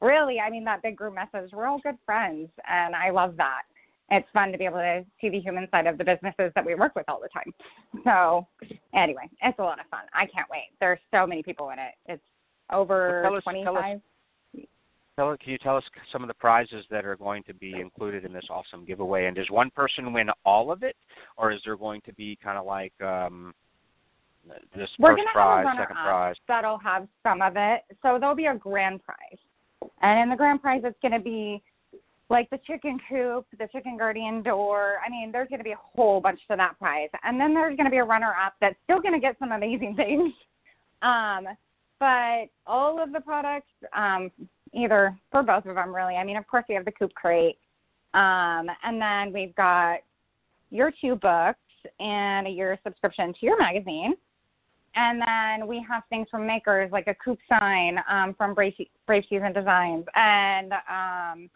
really, 0.00 0.40
I 0.40 0.50
mean, 0.50 0.64
that 0.64 0.82
big 0.82 0.96
group 0.96 1.14
message, 1.14 1.50
we're 1.52 1.66
all 1.66 1.80
good 1.82 1.98
friends. 2.04 2.48
And 2.68 2.94
I 2.94 3.10
love 3.10 3.36
that. 3.36 3.62
It's 4.10 4.26
fun 4.34 4.50
to 4.50 4.58
be 4.58 4.64
able 4.64 4.78
to 4.78 5.04
see 5.20 5.28
the 5.28 5.38
human 5.38 5.68
side 5.70 5.86
of 5.86 5.96
the 5.96 6.04
businesses 6.04 6.50
that 6.54 6.64
we 6.66 6.74
work 6.74 6.96
with 6.96 7.08
all 7.08 7.20
the 7.20 7.28
time. 7.28 7.52
So, 8.04 8.46
anyway, 8.94 9.28
it's 9.42 9.58
a 9.58 9.62
lot 9.62 9.78
of 9.78 9.86
fun. 9.86 10.00
I 10.12 10.26
can't 10.26 10.48
wait. 10.50 10.70
There's 10.80 10.98
so 11.12 11.26
many 11.26 11.42
people 11.42 11.70
in 11.70 11.78
it. 11.78 11.92
It's 12.06 12.22
over 12.72 13.22
well, 13.24 13.36
us, 13.36 13.42
25. 13.44 13.64
Tell 13.64 13.76
us, 13.76 14.00
tell, 15.16 15.36
can 15.36 15.52
you 15.52 15.58
tell 15.58 15.76
us 15.76 15.84
some 16.12 16.22
of 16.22 16.28
the 16.28 16.34
prizes 16.34 16.84
that 16.90 17.04
are 17.04 17.16
going 17.16 17.42
to 17.44 17.54
be 17.54 17.74
included 17.80 18.24
in 18.24 18.32
this 18.32 18.44
awesome 18.50 18.84
giveaway? 18.84 19.26
And 19.26 19.36
does 19.36 19.50
one 19.50 19.70
person 19.70 20.12
win 20.12 20.28
all 20.44 20.72
of 20.72 20.82
it, 20.82 20.96
or 21.36 21.52
is 21.52 21.60
there 21.64 21.76
going 21.76 22.00
to 22.06 22.12
be 22.14 22.36
kind 22.42 22.58
of 22.58 22.66
like 22.66 22.92
um, 23.00 23.54
this 24.76 24.88
We're 24.98 25.16
first 25.16 25.28
prize, 25.32 25.66
second 25.78 25.96
prize? 25.96 26.36
that'll 26.48 26.78
have 26.78 27.06
some 27.22 27.42
of 27.42 27.54
it. 27.56 27.82
So 28.02 28.18
there'll 28.18 28.34
be 28.34 28.46
a 28.46 28.56
grand 28.56 29.02
prize, 29.04 29.90
and 30.02 30.20
in 30.20 30.30
the 30.30 30.36
grand 30.36 30.62
prize, 30.62 30.82
it's 30.84 30.98
going 31.00 31.12
to 31.12 31.20
be 31.20 31.62
like 32.30 32.48
the 32.50 32.58
chicken 32.64 32.98
coop, 33.08 33.44
the 33.58 33.68
chicken 33.72 33.98
guardian 33.98 34.42
door. 34.42 34.98
I 35.04 35.10
mean, 35.10 35.32
there's 35.32 35.48
going 35.48 35.58
to 35.58 35.64
be 35.64 35.72
a 35.72 35.80
whole 35.94 36.20
bunch 36.20 36.40
to 36.48 36.56
that 36.56 36.78
prize, 36.78 37.08
and 37.24 37.38
then 37.40 37.52
there's 37.52 37.76
going 37.76 37.86
to 37.86 37.90
be 37.90 37.98
a 37.98 38.04
runner-up 38.04 38.54
that's 38.60 38.76
still 38.84 39.00
going 39.00 39.14
to 39.14 39.20
get 39.20 39.36
some 39.38 39.52
amazing 39.52 39.94
things. 39.96 40.32
Um, 41.02 41.46
but 41.98 42.50
all 42.66 43.02
of 43.02 43.10
the 43.10 43.20
products, 43.20 43.72
um, 43.96 44.30
either 44.74 45.16
for 45.30 45.42
both 45.42 45.64
of 45.64 45.76
them, 45.76 45.94
really. 45.94 46.16
I 46.16 46.24
mean, 46.24 46.36
of 46.36 46.46
course, 46.46 46.66
we 46.68 46.74
have 46.74 46.84
the 46.84 46.92
coop 46.92 47.14
crate, 47.14 47.56
um, 48.12 48.66
and 48.84 49.00
then 49.00 49.32
we've 49.32 49.54
got 49.54 50.00
your 50.70 50.92
two 51.00 51.16
books 51.16 51.58
and 51.98 52.46
year 52.54 52.78
subscription 52.84 53.32
to 53.32 53.46
your 53.46 53.58
magazine. 53.58 54.12
And 54.94 55.22
then 55.26 55.66
we 55.66 55.82
have 55.88 56.02
things 56.10 56.26
from 56.30 56.46
makers 56.46 56.90
like 56.92 57.06
a 57.06 57.14
coop 57.14 57.38
sign 57.48 57.96
um, 58.10 58.34
from 58.36 58.54
Brave, 58.54 58.74
Brave 59.06 59.24
Season 59.30 59.54
Designs 59.54 60.04
and 60.14 60.72
um, 60.72 61.50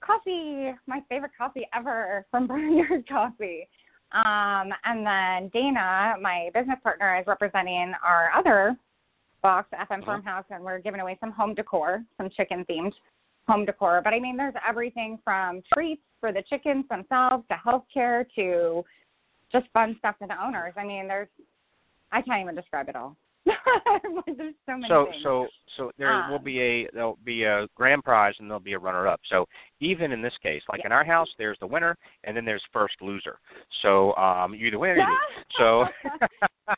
coffee, 0.00 0.72
my 0.86 1.02
favorite 1.08 1.32
coffee 1.36 1.66
ever 1.74 2.26
from 2.30 2.46
Barnyard 2.48 3.08
Coffee. 3.08 3.68
Um, 4.12 4.72
and 4.84 5.06
then 5.06 5.50
Dana, 5.52 6.14
my 6.20 6.50
business 6.52 6.78
partner, 6.82 7.18
is 7.18 7.26
representing 7.26 7.92
our 8.04 8.30
other 8.36 8.76
box, 9.42 9.68
FM 9.72 10.04
Farmhouse, 10.04 10.44
and 10.50 10.64
we're 10.64 10.80
giving 10.80 11.00
away 11.00 11.16
some 11.20 11.30
home 11.30 11.54
decor, 11.54 12.02
some 12.16 12.28
chicken 12.36 12.64
themed 12.68 12.92
home 13.48 13.64
decor. 13.64 14.00
But 14.02 14.12
I 14.12 14.20
mean, 14.20 14.36
there's 14.36 14.54
everything 14.68 15.18
from 15.24 15.62
treats 15.72 16.02
for 16.20 16.32
the 16.32 16.42
chickens 16.48 16.84
themselves 16.90 17.44
to 17.48 17.56
healthcare 17.64 18.24
to 18.36 18.84
just 19.52 19.66
fun 19.72 19.96
stuff 19.98 20.16
for 20.18 20.28
the 20.28 20.44
owners. 20.44 20.74
I 20.76 20.84
mean, 20.84 21.08
there's 21.08 21.28
I 22.12 22.22
can't 22.22 22.42
even 22.42 22.54
describe 22.54 22.88
it 22.88 22.96
all. 22.96 23.16
there's 24.36 24.54
so 24.66 24.72
many 24.76 24.88
So 24.88 25.06
things. 25.10 25.22
so 25.22 25.46
so 25.76 25.90
there 25.98 26.26
will 26.28 26.36
Um, 26.36 26.44
be 26.44 26.60
a 26.60 26.88
there'll 26.92 27.18
be 27.24 27.44
a 27.44 27.66
grand 27.74 28.04
prize 28.04 28.34
and 28.38 28.48
there'll 28.50 28.60
be 28.60 28.74
a 28.74 28.78
runner 28.78 29.06
up. 29.08 29.20
So 29.28 29.46
even 29.80 30.12
in 30.12 30.20
this 30.22 30.34
case, 30.42 30.62
like 30.70 30.84
in 30.84 30.92
our 30.92 31.04
house, 31.04 31.28
there's 31.38 31.58
the 31.60 31.66
winner 31.66 31.96
and 32.24 32.36
then 32.36 32.44
there's 32.44 32.62
first 32.72 32.94
loser. 33.00 33.38
So 33.82 34.14
um 34.16 34.54
you 34.54 34.66
either 34.66 34.78
win 34.78 34.90
or 34.90 34.96
you 34.96 35.02
lose. 35.06 35.44
So 35.58 35.86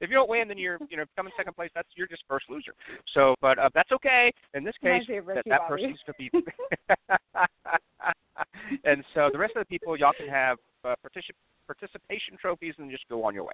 if 0.00 0.10
you 0.10 0.16
don't 0.16 0.28
win, 0.28 0.48
then 0.48 0.58
you're 0.58 0.78
you 0.88 0.96
know 0.96 1.04
come 1.16 1.26
in 1.26 1.32
second 1.36 1.54
place. 1.54 1.70
That's 1.74 1.88
you're 1.96 2.08
just 2.08 2.24
first 2.28 2.46
loser. 2.48 2.72
So 3.12 3.34
but 3.40 3.58
uh, 3.58 3.68
that's 3.74 3.92
okay. 3.92 4.32
In 4.54 4.64
this 4.64 4.74
case, 4.82 5.02
Reminds 5.06 5.08
me 5.08 5.16
of 5.18 5.26
that, 5.26 5.44
that 5.46 5.68
person's 5.68 5.98
to 6.06 6.14
be. 6.18 6.30
and 8.84 9.04
so 9.14 9.30
the 9.32 9.38
rest 9.38 9.54
of 9.56 9.60
the 9.60 9.66
people, 9.66 9.96
y'all 9.96 10.12
can 10.16 10.28
have 10.28 10.58
uh, 10.84 10.94
particip- 11.04 11.36
participation 11.66 12.36
trophies 12.40 12.74
and 12.78 12.90
just 12.90 13.08
go 13.08 13.24
on 13.24 13.34
your 13.34 13.44
way. 13.44 13.52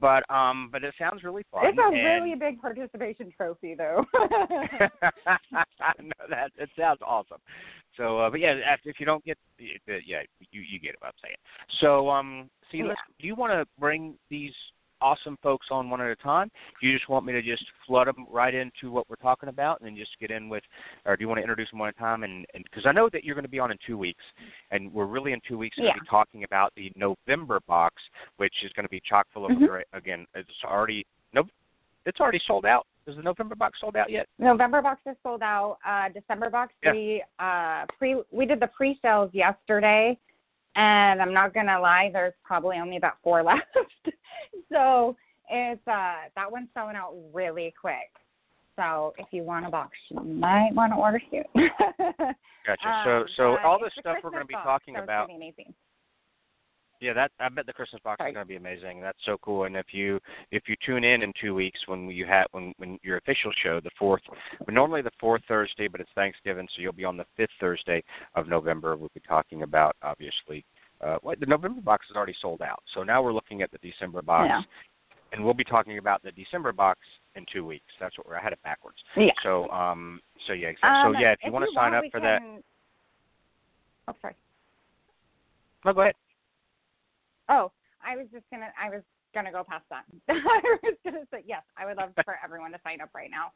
But 0.00 0.28
um, 0.30 0.68
but 0.72 0.82
it 0.84 0.94
sounds 0.98 1.22
really 1.22 1.44
fun. 1.50 1.66
it's 1.66 1.78
a 1.78 1.82
and 1.94 2.24
really 2.24 2.34
big 2.34 2.60
participation 2.60 3.32
trophy, 3.36 3.74
though. 3.74 4.04
no, 6.00 6.12
that 6.28 6.50
it 6.58 6.68
sounds 6.78 7.00
awesome. 7.06 7.38
So, 7.96 8.18
uh, 8.18 8.30
but 8.30 8.40
yeah, 8.40 8.52
if, 8.52 8.80
if 8.84 9.00
you 9.00 9.06
don't 9.06 9.24
get, 9.24 9.38
the, 9.58 9.98
yeah, 10.06 10.22
you 10.50 10.62
you 10.62 10.80
get 10.80 10.94
what 11.00 11.08
I'm 11.08 11.12
saying. 11.22 11.36
So, 11.80 12.08
um, 12.10 12.50
see, 12.70 12.78
Yeah. 12.78 12.94
do 13.20 13.26
you 13.26 13.34
want 13.34 13.52
to 13.52 13.66
bring 13.78 14.14
these 14.30 14.54
awesome 15.02 15.36
folks 15.42 15.66
on 15.70 15.90
one 15.90 16.00
at 16.00 16.10
a 16.10 16.16
time? 16.16 16.50
Do 16.80 16.86
you 16.86 16.96
just 16.96 17.08
want 17.08 17.26
me 17.26 17.32
to 17.32 17.42
just 17.42 17.64
flood 17.86 18.06
them 18.06 18.26
right 18.30 18.54
into 18.54 18.90
what 18.90 19.08
we're 19.10 19.16
talking 19.16 19.48
about, 19.48 19.80
and 19.80 19.86
then 19.88 19.96
just 19.96 20.12
get 20.20 20.30
in 20.30 20.48
with, 20.48 20.62
or 21.04 21.16
do 21.16 21.22
you 21.22 21.28
want 21.28 21.38
to 21.38 21.42
introduce 21.42 21.70
them 21.70 21.80
one 21.80 21.88
at 21.88 21.96
a 21.96 21.98
time? 21.98 22.22
And 22.22 22.46
because 22.54 22.84
I 22.86 22.92
know 22.92 23.08
that 23.12 23.24
you're 23.24 23.34
going 23.34 23.44
to 23.44 23.50
be 23.50 23.58
on 23.58 23.70
in 23.72 23.78
two 23.86 23.98
weeks, 23.98 24.22
and 24.70 24.92
we're 24.92 25.06
really 25.06 25.32
in 25.32 25.40
two 25.46 25.58
weeks 25.58 25.76
going 25.76 25.90
to 25.92 25.96
Yeah. 25.96 26.00
be 26.00 26.06
talking 26.08 26.44
about 26.44 26.72
the 26.76 26.92
November 26.96 27.60
box, 27.66 28.02
which 28.36 28.54
is 28.64 28.72
going 28.74 28.84
to 28.84 28.90
be 28.90 29.00
chock 29.00 29.26
full 29.32 29.46
of 29.46 29.52
Mhm. 29.52 29.66
great- 29.66 29.86
again. 29.92 30.26
It's 30.34 30.64
already 30.64 31.04
no, 31.32 31.44
it's 32.06 32.20
already 32.20 32.40
sold 32.46 32.66
out. 32.66 32.86
Is 33.06 33.16
the 33.16 33.22
November 33.22 33.56
box 33.56 33.80
sold 33.80 33.96
out 33.96 34.10
yet? 34.10 34.28
November 34.38 34.80
box 34.80 35.00
is 35.06 35.16
sold 35.24 35.42
out. 35.42 35.78
Uh, 35.84 36.08
December 36.10 36.50
box 36.50 36.72
Yeah. 36.82 36.92
we 36.92 37.24
uh 37.40 37.86
pre 37.98 38.22
we 38.30 38.46
did 38.46 38.60
the 38.60 38.68
pre 38.68 38.98
sales 39.02 39.32
yesterday, 39.34 40.16
and 40.76 41.20
I'm 41.20 41.32
not 41.32 41.54
gonna 41.54 41.80
lie, 41.80 42.10
there's 42.12 42.34
probably 42.44 42.78
only 42.78 42.96
about 42.96 43.14
four 43.22 43.42
left. 43.44 43.62
so 44.70 45.16
it's 45.50 45.86
uh 45.86 46.28
that 46.34 46.50
one's 46.50 46.68
selling 46.74 46.96
out 46.96 47.14
really 47.32 47.72
quick. 47.78 48.10
So 48.76 49.12
if 49.18 49.26
you 49.32 49.42
want 49.42 49.66
a 49.66 49.70
box, 49.70 49.92
you 50.08 50.22
might 50.22 50.70
want 50.72 50.92
to 50.92 50.96
order 50.96 51.20
soon. 51.30 51.44
Gotcha. 52.66 53.02
so 53.04 53.10
Um, 53.10 53.24
so 53.36 53.56
but 53.56 53.66
all 53.66 53.78
the 53.78 53.90
stuff 54.00 54.16
we're 54.24 54.30
going 54.30 54.42
to 54.42 54.46
be 54.46 54.54
talking 54.54 54.94
so 54.96 55.02
about. 55.02 55.28
Gonna 57.02 57.14
be 57.14 57.16
amazing. 57.16 57.16
Yeah, 57.16 57.28
that 57.38 57.44
I 57.44 57.48
bet 57.48 57.66
the 57.66 57.72
Christmas 57.72 58.00
box 58.02 58.18
Sorry. 58.18 58.30
is 58.30 58.34
going 58.34 58.44
to 58.44 58.48
be 58.48 58.56
amazing. 58.56 59.00
That's 59.00 59.18
so 59.24 59.36
cool. 59.42 59.64
And 59.64 59.76
if 59.76 59.86
you 59.92 60.20
if 60.50 60.64
you 60.68 60.76
tune 60.84 61.04
in 61.04 61.22
in 61.22 61.32
two 61.40 61.54
weeks 61.54 61.80
when 61.86 62.08
you 62.08 62.26
have 62.26 62.46
when 62.52 62.72
when 62.78 62.98
your 63.02 63.16
official 63.18 63.52
show, 63.62 63.80
the 63.80 63.90
fourth, 63.98 64.22
but 64.64 64.74
normally 64.74 65.02
the 65.02 65.10
fourth 65.18 65.42
Thursday, 65.48 65.88
but 65.88 66.00
it's 66.00 66.10
Thanksgiving, 66.14 66.68
so 66.74 66.82
you'll 66.82 66.92
be 66.92 67.04
on 67.04 67.16
the 67.16 67.26
fifth 67.36 67.50
Thursday 67.60 68.02
of 68.34 68.48
November. 68.48 68.96
We'll 68.96 69.10
be 69.14 69.20
talking 69.26 69.62
about 69.62 69.96
obviously. 70.02 70.64
Uh, 71.00 71.16
what 71.22 71.40
the 71.40 71.46
November 71.46 71.80
box 71.80 72.06
is 72.08 72.14
already 72.14 72.34
sold 72.40 72.62
out, 72.62 72.80
so 72.94 73.02
now 73.02 73.20
we're 73.20 73.32
looking 73.32 73.60
at 73.60 73.72
the 73.72 73.78
December 73.78 74.22
box, 74.22 74.46
Yeah. 74.48 74.62
and 75.32 75.44
we'll 75.44 75.52
be 75.52 75.64
talking 75.64 75.98
about 75.98 76.22
the 76.22 76.30
December 76.30 76.72
box 76.72 77.00
in 77.34 77.44
two 77.52 77.64
weeks. 77.66 77.92
That's 77.98 78.16
what 78.16 78.24
we're 78.28 78.36
I 78.36 78.40
had 78.40 78.52
it 78.52 78.62
backwards. 78.62 78.98
Yeah. 79.16 79.32
So 79.42 79.68
um 79.70 80.20
so 80.46 80.52
yeah 80.52 80.68
exactly. 80.68 80.90
Um, 81.10 81.14
so 81.14 81.20
yeah, 81.20 81.32
if 81.32 81.40
you 81.44 81.50
want 81.50 81.64
to 81.64 81.74
sign 81.74 81.92
up 81.94 82.04
for 82.12 82.20
that, 82.20 82.40
Oh, 84.06 84.14
sorry. 84.20 84.34
no, 85.84 85.92
go 85.92 86.02
ahead. 86.02 86.14
Oh, 87.52 87.70
I 88.04 88.16
was 88.16 88.26
just 88.32 88.44
gonna. 88.50 88.72
I 88.82 88.88
was 88.88 89.02
gonna 89.34 89.52
go 89.52 89.62
past 89.62 89.84
that. 89.90 90.04
I 90.28 90.60
was 90.82 90.94
gonna 91.04 91.26
say 91.30 91.44
yes. 91.46 91.62
I 91.76 91.84
would 91.84 91.98
love 91.98 92.10
for 92.24 92.36
everyone 92.42 92.72
to 92.72 92.78
sign 92.82 93.00
up 93.02 93.10
right 93.14 93.30
now. 93.30 93.52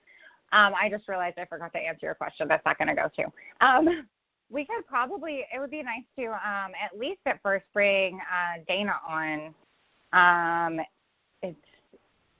Um, 0.52 0.74
I 0.80 0.88
just 0.90 1.08
realized 1.08 1.38
I 1.38 1.46
forgot 1.46 1.72
to 1.72 1.78
answer 1.78 2.06
your 2.06 2.14
question. 2.14 2.46
That's 2.46 2.64
not 2.64 2.78
gonna 2.78 2.94
go 2.94 3.08
to. 3.16 3.66
Um, 3.66 4.06
we 4.50 4.66
could 4.66 4.86
probably. 4.86 5.44
It 5.52 5.58
would 5.58 5.70
be 5.70 5.82
nice 5.82 6.04
to 6.18 6.26
um, 6.26 6.72
at 6.76 6.96
least 6.96 7.20
at 7.24 7.40
first 7.42 7.64
bring 7.72 8.20
uh, 8.20 8.62
Dana 8.68 8.94
on. 9.08 9.54
Um, 10.12 10.80
it's 11.42 11.56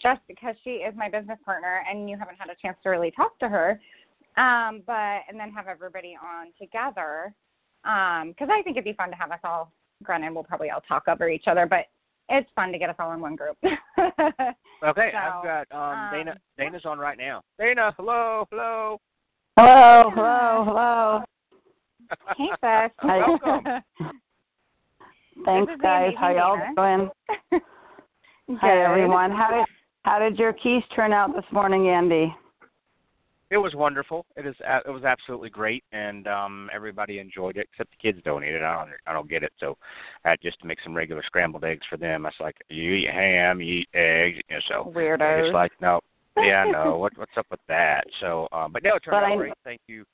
just 0.00 0.20
because 0.28 0.54
she 0.62 0.84
is 0.84 0.94
my 0.94 1.08
business 1.08 1.38
partner, 1.44 1.82
and 1.90 2.08
you 2.08 2.18
haven't 2.18 2.36
had 2.38 2.50
a 2.50 2.56
chance 2.60 2.76
to 2.82 2.90
really 2.90 3.10
talk 3.10 3.38
to 3.38 3.48
her. 3.48 3.80
Um, 4.36 4.82
but 4.86 5.22
and 5.28 5.40
then 5.40 5.50
have 5.52 5.68
everybody 5.68 6.16
on 6.22 6.48
together. 6.60 7.32
Because 7.82 8.48
I 8.50 8.62
think 8.62 8.76
it'd 8.76 8.84
be 8.84 8.92
fun 8.92 9.10
to 9.10 9.16
have 9.16 9.30
us 9.30 9.38
all 9.44 9.72
granted 10.02 10.32
we'll 10.32 10.44
probably 10.44 10.70
all 10.70 10.80
talk 10.80 11.04
over 11.08 11.28
each 11.28 11.44
other, 11.46 11.66
but 11.66 11.86
it's 12.28 12.48
fun 12.54 12.72
to 12.72 12.78
get 12.78 12.90
us 12.90 12.96
all 12.98 13.12
in 13.12 13.20
one 13.20 13.36
group. 13.36 13.56
Okay, 14.84 15.10
So, 15.10 15.18
I've 15.18 15.42
got 15.42 15.66
um, 15.72 15.98
um, 15.98 16.08
Dana. 16.12 16.36
Dana's 16.58 16.84
on 16.84 16.98
right 16.98 17.16
now. 17.16 17.40
Dana, 17.58 17.94
hello, 17.96 18.46
hello. 18.50 19.00
Hello, 19.58 20.10
hello, 20.14 20.64
hello. 20.66 21.24
hey, 22.36 22.90
Sis. 22.90 22.92
Welcome. 23.02 23.82
Thanks, 25.46 25.72
guys. 25.80 26.12
How 26.18 26.30
y'all 26.30 26.58
doing? 26.76 27.10
Hi, 28.60 28.84
everyone. 28.84 29.30
How 29.30 29.50
did 29.50 29.66
how 30.02 30.18
did 30.18 30.38
your 30.38 30.52
keys 30.52 30.82
turn 30.94 31.14
out 31.14 31.34
this 31.34 31.44
morning, 31.52 31.88
Andy? 31.88 32.34
It 33.50 33.58
was 33.58 33.74
wonderful. 33.74 34.26
It 34.36 34.44
is. 34.46 34.56
a- 34.66 34.82
It 34.86 34.90
was 34.90 35.04
absolutely 35.04 35.50
great, 35.50 35.84
and 35.92 36.26
um, 36.26 36.68
everybody 36.74 37.18
enjoyed 37.20 37.56
it. 37.56 37.68
Except 37.72 37.90
the 37.90 37.96
kids 37.96 38.18
don't 38.24 38.42
eat 38.42 38.54
it. 38.54 38.62
I 38.62 38.74
don't. 38.76 38.90
I 39.06 39.12
don't 39.12 39.28
get 39.30 39.42
it. 39.44 39.52
So, 39.60 39.76
I 40.24 40.30
had 40.30 40.40
just 40.42 40.58
to 40.60 40.66
make 40.66 40.78
some 40.82 40.96
regular 40.96 41.22
scrambled 41.24 41.62
eggs 41.64 41.86
for 41.88 41.96
them. 41.96 42.26
I 42.26 42.30
was 42.30 42.34
like, 42.40 42.56
you 42.68 42.92
eat 42.92 43.08
ham, 43.10 43.60
you 43.60 43.74
eat 43.80 43.88
eggs. 43.94 44.38
You 44.48 44.56
know, 44.56 44.60
so 44.68 44.92
they're 44.94 45.16
Weirdos. 45.18 45.52
like, 45.52 45.72
no. 45.80 46.00
Yeah, 46.38 46.64
no. 46.70 46.98
What, 46.98 47.16
what's 47.16 47.32
up 47.38 47.46
with 47.50 47.60
that? 47.68 48.04
So, 48.20 48.46
um, 48.52 48.70
but 48.70 48.82
no, 48.82 48.96
it 48.96 49.00
turned 49.04 49.12
But 49.14 49.24
out 49.24 49.32
I- 49.32 49.36
great. 49.36 49.54
Thank 49.64 49.80
you. 49.86 50.04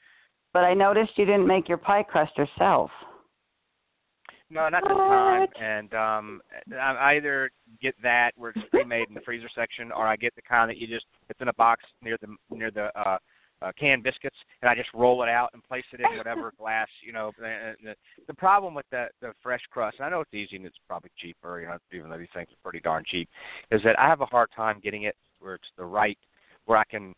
But 0.52 0.64
I 0.64 0.74
noticed 0.74 1.12
you 1.16 1.24
didn't 1.24 1.46
make 1.48 1.68
your 1.68 1.78
pie 1.78 2.02
crust 2.04 2.36
yourself. 2.38 2.90
No, 4.52 4.68
not 4.68 4.82
this 4.82 4.92
time. 4.92 5.48
And 5.60 5.94
um 5.94 6.42
I 6.78 7.14
either 7.16 7.50
get 7.80 7.94
that 8.02 8.32
where 8.36 8.50
it's 8.50 8.60
pre-made 8.70 9.08
in 9.08 9.14
the 9.14 9.20
freezer 9.22 9.48
section, 9.54 9.90
or 9.90 10.06
I 10.06 10.16
get 10.16 10.34
the 10.36 10.42
kind 10.42 10.68
that 10.68 10.76
you 10.76 10.86
just 10.86 11.06
it's 11.30 11.40
in 11.40 11.48
a 11.48 11.54
box 11.54 11.82
near 12.02 12.18
the 12.20 12.36
near 12.54 12.70
the 12.70 12.90
uh 12.98 13.18
uh, 13.62 13.70
canned 13.78 14.02
biscuits, 14.02 14.36
and 14.60 14.68
I 14.68 14.74
just 14.74 14.88
roll 14.92 15.22
it 15.22 15.28
out 15.28 15.50
and 15.52 15.62
place 15.62 15.84
it 15.92 16.00
in 16.00 16.18
whatever 16.18 16.52
glass, 16.58 16.88
you 17.06 17.12
know. 17.12 17.30
The, 17.38 17.74
the, 17.82 17.94
the 18.26 18.34
problem 18.34 18.74
with 18.74 18.86
the 18.90 19.06
the 19.20 19.32
fresh 19.40 19.62
crust, 19.70 19.98
and 19.98 20.06
I 20.06 20.10
know 20.10 20.20
it's 20.20 20.34
easy 20.34 20.56
and 20.56 20.66
it's 20.66 20.76
probably 20.88 21.10
cheaper, 21.16 21.60
you 21.60 21.68
know, 21.68 21.78
even 21.92 22.10
though 22.10 22.18
these 22.18 22.26
things 22.34 22.48
are 22.50 22.62
pretty 22.62 22.80
darn 22.80 23.04
cheap, 23.06 23.28
is 23.70 23.80
that 23.84 23.98
I 23.98 24.08
have 24.08 24.20
a 24.20 24.26
hard 24.26 24.48
time 24.54 24.80
getting 24.82 25.04
it 25.04 25.14
where 25.38 25.54
it's 25.54 25.70
the 25.76 25.84
right, 25.84 26.18
where 26.66 26.78
I 26.78 26.84
can 26.84 27.14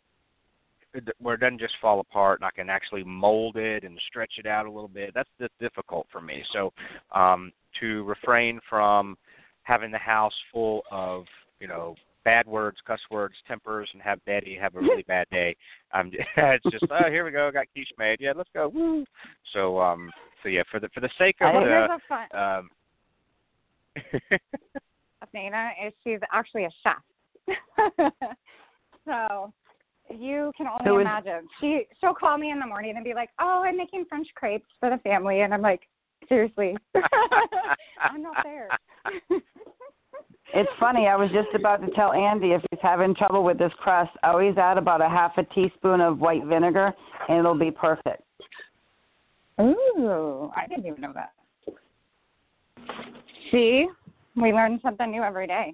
where 1.18 1.34
it 1.34 1.40
doesn't 1.40 1.60
just 1.60 1.74
fall 1.80 2.00
apart 2.00 2.40
and 2.40 2.46
I 2.46 2.50
can 2.50 2.70
actually 2.70 3.04
mold 3.04 3.56
it 3.56 3.84
and 3.84 3.98
stretch 4.06 4.34
it 4.38 4.46
out 4.46 4.66
a 4.66 4.70
little 4.70 4.88
bit. 4.88 5.12
That's 5.14 5.28
that's 5.38 5.54
difficult 5.60 6.06
for 6.10 6.20
me. 6.20 6.44
So 6.52 6.72
um 7.14 7.52
to 7.80 8.04
refrain 8.04 8.60
from 8.68 9.16
having 9.62 9.90
the 9.90 9.98
house 9.98 10.34
full 10.52 10.82
of, 10.90 11.24
you 11.58 11.66
know, 11.66 11.96
bad 12.24 12.46
words, 12.46 12.78
cuss 12.86 13.00
words, 13.10 13.34
tempers, 13.46 13.88
and 13.92 14.02
have 14.02 14.18
Daddy 14.24 14.56
have 14.60 14.74
a 14.76 14.80
really 14.80 15.02
bad 15.02 15.26
day. 15.30 15.56
Um, 15.92 16.10
it's 16.36 16.64
just 16.70 16.84
oh 16.90 17.10
here 17.10 17.24
we 17.24 17.30
go, 17.30 17.50
got 17.52 17.66
quiche 17.72 17.92
made. 17.98 18.18
Yeah, 18.20 18.32
let's 18.36 18.50
go. 18.54 18.68
Woo. 18.68 19.04
So 19.52 19.80
um, 19.80 20.10
so 20.42 20.48
yeah, 20.48 20.62
for 20.70 20.80
the 20.80 20.88
for 20.90 21.00
the 21.00 21.10
sake 21.18 21.36
of 21.40 21.52
the 21.52 21.84
a 21.84 21.98
fun. 22.08 22.28
um, 22.34 22.70
Nana 25.34 25.70
is 25.84 25.92
she's 26.04 26.20
actually 26.32 26.64
a 26.64 26.70
chef. 26.82 27.02
so 29.04 29.52
you 30.10 30.52
can 30.56 30.66
only 30.66 31.02
is- 31.02 31.06
imagine. 31.06 31.48
She 31.60 31.86
she'll 32.00 32.14
call 32.14 32.38
me 32.38 32.50
in 32.50 32.58
the 32.58 32.66
morning 32.66 32.94
and 32.96 33.04
be 33.04 33.14
like, 33.14 33.30
"Oh, 33.38 33.62
I'm 33.64 33.76
making 33.76 34.04
French 34.08 34.28
crepes 34.34 34.66
for 34.80 34.90
the 34.90 34.98
family," 34.98 35.40
and 35.40 35.52
I'm 35.54 35.62
like, 35.62 35.82
"Seriously, 36.28 36.76
I'm 38.00 38.22
not 38.22 38.36
there." 38.42 38.68
It's 40.56 40.70
funny. 40.78 41.08
I 41.08 41.16
was 41.16 41.30
just 41.32 41.48
about 41.52 41.84
to 41.84 41.90
tell 41.96 42.12
Andy 42.12 42.52
if 42.52 42.62
he's 42.70 42.78
having 42.80 43.12
trouble 43.12 43.42
with 43.42 43.58
this 43.58 43.72
crust, 43.78 44.12
always 44.22 44.56
add 44.56 44.78
about 44.78 45.00
a 45.00 45.08
half 45.08 45.36
a 45.36 45.42
teaspoon 45.42 46.00
of 46.00 46.20
white 46.20 46.44
vinegar, 46.44 46.92
and 47.28 47.38
it'll 47.38 47.58
be 47.58 47.72
perfect. 47.72 48.22
Ooh, 49.60 50.52
I 50.54 50.68
didn't 50.68 50.86
even 50.86 51.00
know 51.00 51.12
that. 51.12 51.32
See, 53.50 53.88
we 54.36 54.52
learn 54.52 54.78
something 54.80 55.10
new 55.10 55.22
every 55.22 55.48
day. 55.48 55.72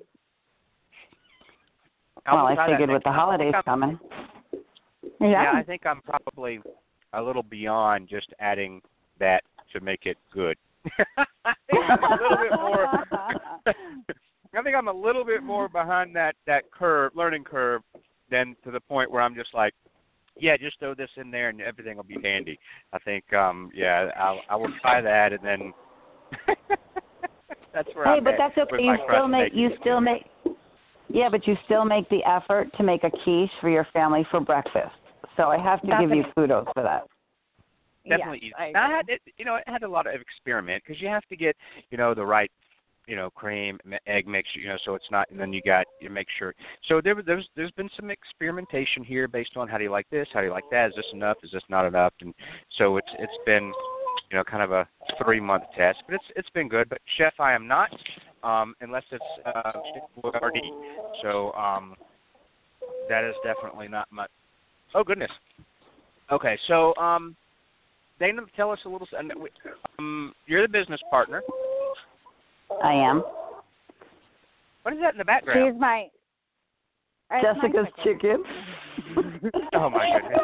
Well, 2.27 2.39
I'll 2.39 2.47
I 2.47 2.55
try 2.55 2.67
that 2.69 2.73
figured 2.75 2.91
with 2.91 3.03
the 3.05 3.13
holidays 3.13 3.53
I'm- 3.55 3.65
coming. 3.65 3.99
Yeah, 5.21 5.53
I 5.55 5.63
think 5.63 5.85
I'm 5.85 6.01
probably 6.03 6.61
a 7.13 7.23
little 7.23 7.43
beyond 7.43 8.09
just 8.09 8.33
adding 8.41 8.81
that 9.19 9.43
to 9.73 9.81
make 9.81 10.07
it 10.07 10.17
good. 10.33 10.57
I 11.45 11.53
think 11.71 11.85
I'm 11.91 12.03
a 12.05 12.17
little 12.17 12.37
bit 12.39 12.53
more. 12.59 12.87
I 14.53 14.63
think 14.63 14.77
I'm 14.77 14.89
a 14.89 14.93
little 14.93 15.25
bit 15.25 15.43
more 15.43 15.69
behind 15.69 16.17
that 16.17 16.37
that 16.47 16.71
curve, 16.71 17.13
learning 17.15 17.45
curve, 17.45 17.83
than 18.31 18.57
to 18.65 18.71
the 18.71 18.81
point 18.81 19.11
where 19.11 19.23
I'm 19.23 19.35
just 19.35 19.53
like, 19.55 19.75
yeah, 20.39 20.57
just 20.57 20.79
throw 20.79 20.95
this 20.95 21.11
in 21.17 21.31
there 21.31 21.51
and 21.51 21.61
everything 21.61 21.97
will 21.97 22.05
be 22.05 22.17
handy. 22.23 22.59
I 22.93 22.99
think, 23.01 23.31
um, 23.33 23.71
yeah, 23.75 24.09
I'll, 24.19 24.41
I 24.49 24.57
will 24.57 24.73
try 24.81 25.01
that 25.01 25.33
and 25.33 25.45
then. 25.45 25.73
that's 27.75 27.89
where 27.95 28.05
Hey, 28.07 28.11
I'm 28.13 28.25
but 28.25 28.35
at 28.35 28.39
that's 28.57 28.59
okay. 28.73 28.83
You 28.83 28.97
still 29.09 29.29
make 29.29 29.53
you 29.55 29.71
still 29.81 30.01
make 30.01 30.23
Yeah, 31.13 31.29
but 31.29 31.47
you 31.47 31.57
still 31.65 31.85
make 31.85 32.09
the 32.09 32.23
effort 32.25 32.69
to 32.77 32.83
make 32.83 33.05
a 33.05 33.11
quiche 33.11 33.51
for 33.61 33.69
your 33.69 33.87
family 33.93 34.25
for 34.31 34.41
breakfast. 34.41 34.95
So 35.37 35.45
I 35.45 35.59
have 35.59 35.81
to 35.83 35.89
That's 35.89 36.01
give 36.03 36.11
you 36.11 36.17
amazing. 36.23 36.33
kudos 36.35 36.67
for 36.75 36.83
that. 36.83 37.07
definitely 38.09 38.41
Yes, 38.43 38.53
easy. 38.69 38.77
I 38.77 38.85
I 38.87 38.89
had 38.91 39.09
it, 39.09 39.21
you 39.37 39.45
know, 39.45 39.57
it 39.57 39.65
had 39.67 39.83
a 39.83 39.89
lot 39.89 40.07
of 40.07 40.21
experiment 40.21 40.83
because 40.87 41.01
you 41.01 41.09
have 41.09 41.25
to 41.27 41.37
get, 41.37 41.57
you 41.91 41.99
know, 41.99 42.15
the 42.15 42.25
right, 42.25 42.51
you 43.07 43.17
know, 43.17 43.31
cream, 43.31 43.79
egg 44.07 44.27
mixture, 44.27 44.61
you 44.61 44.69
know, 44.69 44.79
so 44.85 44.95
it's 44.95 45.11
not, 45.11 45.29
and 45.31 45.39
then 45.41 45.53
you 45.53 45.61
got 45.63 45.85
you 46.01 46.11
make 46.11 46.29
sure. 46.39 46.55
So 46.89 47.01
there, 47.01 47.15
was- 47.15 47.25
there's 47.27 47.49
there's 47.57 47.71
been 47.73 47.91
some 47.97 48.11
experimentation 48.11 49.03
here 49.03 49.27
based 49.29 49.57
on 49.57 49.69
how 49.69 49.79
do 49.79 49.85
you 49.85 49.91
like 49.91 50.09
this, 50.11 50.29
how 50.33 50.41
do 50.41 50.47
you 50.47 50.53
like 50.53 50.71
that, 50.71 50.91
is 50.91 50.95
this 50.97 51.07
enough, 51.13 51.39
is 51.43 51.51
this 51.51 51.63
not 51.69 51.87
enough, 51.87 52.13
and 52.21 52.33
so 52.79 52.97
it's 52.99 53.11
it's 53.19 53.39
been, 53.45 53.73
you 54.31 54.37
know, 54.37 54.45
kind 54.45 54.63
of 54.63 54.71
a 54.73 54.89
three 55.23 55.41
month 55.41 55.65
test, 55.77 55.99
but 56.07 56.15
it's 56.15 56.25
it's 56.37 56.51
been 56.51 56.69
good. 56.69 56.89
But 56.89 56.99
chef, 57.17 57.35
I 57.41 57.53
am 57.53 57.67
not, 57.67 57.91
um, 58.43 58.75
unless 58.81 59.05
it's 59.11 59.25
uh, 59.47 59.73
RD. 60.25 60.57
So 61.23 61.53
um, 61.53 61.97
that 63.09 63.25
is 63.25 63.35
definitely 63.45 63.89
not 63.89 64.07
much. 64.11 64.31
Oh 64.95 65.05
goodness. 65.05 65.31
Okay, 66.31 66.59
so 66.69 66.95
um, 66.97 67.37
Dana, 68.19 68.43
tell 68.57 68.71
us 68.71 68.79
a 68.85 68.89
little. 68.89 69.09
and 69.19 69.33
Um, 69.99 70.33
you're 70.47 70.63
the 70.63 70.69
business 70.69 71.01
partner. 71.11 71.43
I 72.83 72.93
am. 72.93 73.23
What 74.83 74.95
is 74.95 75.01
that 75.01 75.15
in 75.15 75.19
the 75.19 75.25
background? 75.25 75.73
She's 75.73 75.81
my. 75.81 76.07
it's 77.33 77.43
my 77.43 77.43
Jessica's 77.43 77.93
chicken. 78.05 78.45
Oh 79.73 79.89
my 79.89 80.21
goodness. 80.21 80.41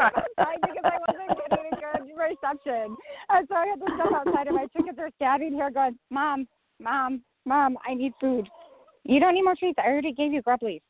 outside 0.00 0.58
because 0.62 0.84
I 0.84 0.98
wasn't 1.06 1.38
getting 1.38 1.66
a 1.72 1.76
good 1.76 2.16
reception. 2.16 2.96
And 3.28 3.46
so 3.48 3.54
I 3.54 3.66
had 3.66 3.78
to 3.80 3.86
step 3.94 4.12
outside 4.12 4.46
and 4.46 4.56
my 4.56 4.66
chickens 4.76 4.98
are 4.98 5.10
standing 5.16 5.52
here 5.52 5.70
going, 5.70 5.98
Mom, 6.10 6.46
Mom, 6.80 7.22
Mom, 7.44 7.76
I 7.86 7.94
need 7.94 8.12
food. 8.20 8.48
You 9.04 9.20
don't 9.20 9.34
need 9.34 9.42
more 9.42 9.56
treats. 9.56 9.78
I 9.78 9.88
already 9.88 10.12
gave 10.12 10.32
you 10.32 10.42
grub 10.42 10.62
leaf. 10.62 10.82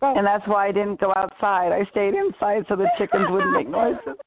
Go. 0.00 0.14
And 0.16 0.26
that's 0.26 0.46
why 0.46 0.68
I 0.68 0.72
didn't 0.72 1.00
go 1.00 1.12
outside. 1.16 1.72
I 1.72 1.88
stayed 1.90 2.14
inside 2.14 2.64
so 2.68 2.76
the 2.76 2.90
chickens 2.98 3.26
wouldn't 3.30 3.52
make 3.52 3.68
noises. 3.68 4.00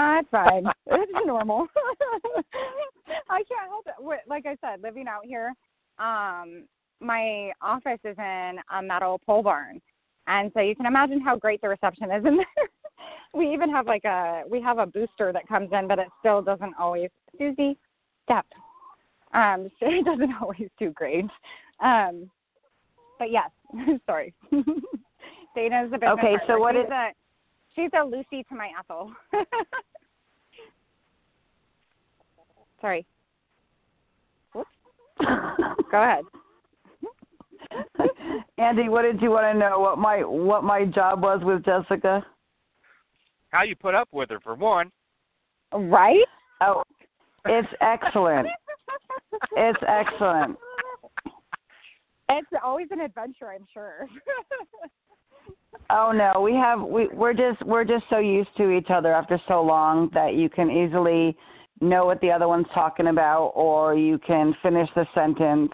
It's 0.00 0.28
fine. 0.30 0.64
it's 0.86 1.12
normal. 1.26 1.66
I 3.30 3.42
can't 3.48 3.68
help 3.68 3.86
it. 3.86 4.20
Like 4.28 4.44
I 4.46 4.56
said, 4.60 4.82
living 4.82 5.06
out 5.08 5.24
here, 5.24 5.54
um, 5.98 6.66
my 7.00 7.50
office 7.62 7.98
is 8.04 8.16
in 8.18 8.56
a 8.76 8.82
metal 8.82 9.18
pole 9.24 9.42
barn, 9.42 9.80
and 10.26 10.50
so 10.54 10.60
you 10.60 10.76
can 10.76 10.86
imagine 10.86 11.20
how 11.20 11.36
great 11.36 11.60
the 11.62 11.68
reception 11.68 12.10
is 12.12 12.24
in 12.24 12.36
there. 12.36 12.68
we 13.34 13.52
even 13.52 13.70
have 13.70 13.86
like 13.86 14.04
a 14.04 14.42
we 14.48 14.60
have 14.60 14.78
a 14.78 14.86
booster 14.86 15.32
that 15.32 15.48
comes 15.48 15.70
in, 15.72 15.88
but 15.88 15.98
it 15.98 16.08
still 16.20 16.42
doesn't 16.42 16.74
always. 16.78 17.08
Susie, 17.38 17.78
step. 18.24 18.46
Um, 19.34 19.68
so 19.80 19.86
it 19.86 20.04
doesn't 20.04 20.32
always 20.40 20.68
do 20.78 20.90
great. 20.90 21.26
Um, 21.80 22.30
but 23.18 23.30
yes, 23.30 23.50
sorry. 24.06 24.32
Dana's 25.54 25.90
a 25.92 25.98
business 25.98 26.16
Okay, 26.18 26.34
so 26.46 26.58
partner. 26.58 26.60
what 26.60 26.74
she's 26.74 26.84
is- 26.84 26.90
a 26.90 27.10
she's 27.74 27.90
a 28.00 28.04
Lucy 28.04 28.44
to 28.48 28.54
my 28.54 28.70
Ethel. 28.78 29.12
Sorry. 32.80 33.04
Whoops. 34.54 34.68
Go 35.90 36.02
ahead. 36.02 36.24
Andy, 38.56 38.88
what 38.88 39.02
did 39.02 39.20
you 39.20 39.30
want 39.30 39.52
to 39.52 39.58
know? 39.58 39.80
What 39.80 39.98
my 39.98 40.18
what 40.20 40.62
my 40.64 40.84
job 40.84 41.22
was 41.22 41.40
with 41.42 41.64
Jessica? 41.64 42.24
How 43.50 43.62
you 43.64 43.74
put 43.74 43.94
up 43.94 44.08
with 44.12 44.30
her 44.30 44.38
for 44.40 44.54
one? 44.54 44.90
Right? 45.72 46.24
Oh, 46.60 46.82
it's 47.46 47.68
excellent. 47.80 48.46
It's 49.56 49.78
excellent. 49.86 50.56
It's 52.30 52.48
always 52.62 52.88
an 52.90 53.00
adventure, 53.00 53.50
I'm 53.50 53.66
sure. 53.72 54.06
Oh 55.90 56.12
no, 56.12 56.40
we 56.40 56.52
have 56.54 56.82
we 56.82 57.08
we're 57.08 57.32
just 57.32 57.64
we're 57.64 57.84
just 57.84 58.04
so 58.10 58.18
used 58.18 58.50
to 58.58 58.70
each 58.70 58.88
other 58.90 59.12
after 59.12 59.40
so 59.48 59.62
long 59.62 60.10
that 60.12 60.34
you 60.34 60.50
can 60.50 60.70
easily 60.70 61.36
know 61.80 62.04
what 62.04 62.20
the 62.20 62.30
other 62.30 62.46
one's 62.46 62.66
talking 62.74 63.06
about 63.06 63.52
or 63.54 63.94
you 63.94 64.18
can 64.18 64.54
finish 64.62 64.88
the 64.94 65.06
sentence 65.14 65.70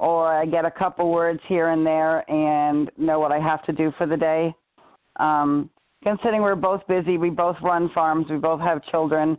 or 0.00 0.32
I 0.32 0.46
get 0.46 0.64
a 0.64 0.70
couple 0.70 1.10
words 1.10 1.40
here 1.48 1.68
and 1.68 1.84
there 1.84 2.28
and 2.30 2.90
know 2.96 3.18
what 3.18 3.32
I 3.32 3.40
have 3.40 3.62
to 3.64 3.72
do 3.72 3.92
for 3.98 4.06
the 4.06 4.16
day. 4.16 4.54
Um 5.16 5.68
considering 6.02 6.40
we're 6.40 6.54
both 6.54 6.86
busy, 6.86 7.18
we 7.18 7.28
both 7.28 7.56
run 7.62 7.90
farms, 7.92 8.26
we 8.30 8.36
both 8.38 8.60
have 8.60 8.82
children. 8.86 9.36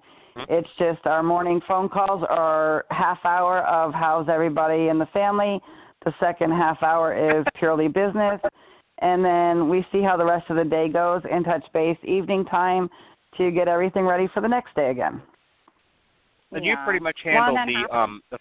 It's 0.50 0.70
just 0.78 1.06
our 1.06 1.24
morning 1.24 1.62
phone 1.68 1.90
calls 1.90 2.24
are 2.30 2.86
half 2.92 3.20
hour 3.26 3.60
of 3.68 3.94
how's 3.94 4.30
everybody 4.30 4.88
in 4.88 5.00
the 5.00 5.08
family. 5.08 5.60
The 6.06 6.14
second 6.20 6.52
half 6.52 6.82
hour 6.84 7.40
is 7.40 7.46
purely 7.60 7.88
business 8.02 8.40
and 9.02 9.24
then 9.24 9.70
we 9.70 9.86
see 9.92 10.02
how 10.02 10.18
the 10.18 10.26
rest 10.26 10.50
of 10.50 10.58
the 10.58 10.64
day 10.64 10.90
goes 10.90 11.22
and 11.30 11.46
touch 11.46 11.66
base 11.74 11.98
evening 12.04 12.46
time 12.46 12.90
to 13.38 13.52
get 13.52 13.68
everything 13.68 14.06
ready 14.06 14.28
for 14.34 14.42
the 14.42 14.48
next 14.48 14.76
day 14.76 14.90
again. 14.90 15.22
And 16.52 16.66
you 16.66 16.76
pretty 16.84 17.00
much 17.00 17.18
handle 17.24 17.56
that 17.56 17.68
the 17.68 17.74
happens. 17.74 17.90
um 17.92 18.22
the. 18.32 18.38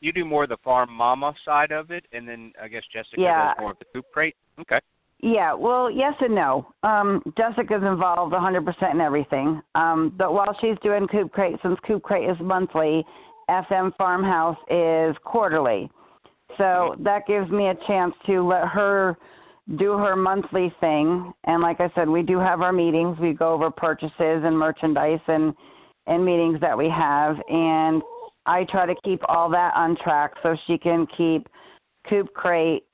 You 0.00 0.12
do 0.12 0.24
more 0.24 0.44
of 0.44 0.48
the 0.48 0.58
farm 0.62 0.92
mama 0.92 1.34
side 1.44 1.72
of 1.72 1.90
it, 1.90 2.04
and 2.12 2.28
then 2.28 2.52
I 2.62 2.68
guess 2.68 2.84
Jessica 2.92 3.20
Yeah. 3.20 3.48
does 3.48 3.56
more 3.58 3.70
of 3.72 3.78
the 3.80 3.86
coop 3.92 4.04
crate. 4.12 4.36
Okay. 4.60 4.78
Yeah, 5.20 5.52
well, 5.52 5.90
yes 5.90 6.14
and 6.20 6.34
no. 6.34 6.66
Um, 6.84 7.22
Jessica's 7.36 7.82
involved 7.82 8.32
100% 8.32 8.92
in 8.92 9.00
everything. 9.00 9.60
Um, 9.74 10.14
but 10.16 10.32
while 10.32 10.56
she's 10.60 10.76
doing 10.82 11.08
Coop 11.08 11.32
Crate, 11.32 11.56
since 11.62 11.76
Coop 11.86 12.02
Crate 12.02 12.30
is 12.30 12.36
monthly, 12.40 13.04
FM 13.50 13.96
Farmhouse 13.96 14.56
is 14.70 15.16
quarterly. 15.24 15.90
So 16.56 16.94
that 17.00 17.26
gives 17.26 17.50
me 17.50 17.68
a 17.68 17.74
chance 17.86 18.14
to 18.26 18.46
let 18.46 18.68
her 18.68 19.16
do 19.76 19.98
her 19.98 20.16
monthly 20.16 20.72
thing. 20.80 21.32
And 21.44 21.62
like 21.62 21.80
I 21.80 21.90
said, 21.94 22.08
we 22.08 22.22
do 22.22 22.38
have 22.38 22.62
our 22.62 22.72
meetings. 22.72 23.18
We 23.18 23.32
go 23.32 23.52
over 23.52 23.70
purchases 23.70 24.12
and 24.20 24.56
merchandise 24.56 25.20
and 25.26 25.54
and 26.06 26.24
meetings 26.24 26.58
that 26.60 26.76
we 26.76 26.88
have. 26.88 27.36
And 27.50 28.02
I 28.46 28.64
try 28.64 28.86
to 28.86 28.94
keep 29.04 29.20
all 29.28 29.50
that 29.50 29.74
on 29.74 29.94
track 30.02 30.32
so 30.42 30.56
she 30.66 30.78
can 30.78 31.06
keep 31.16 31.46
Coop 32.08 32.32
Crate 32.32 32.84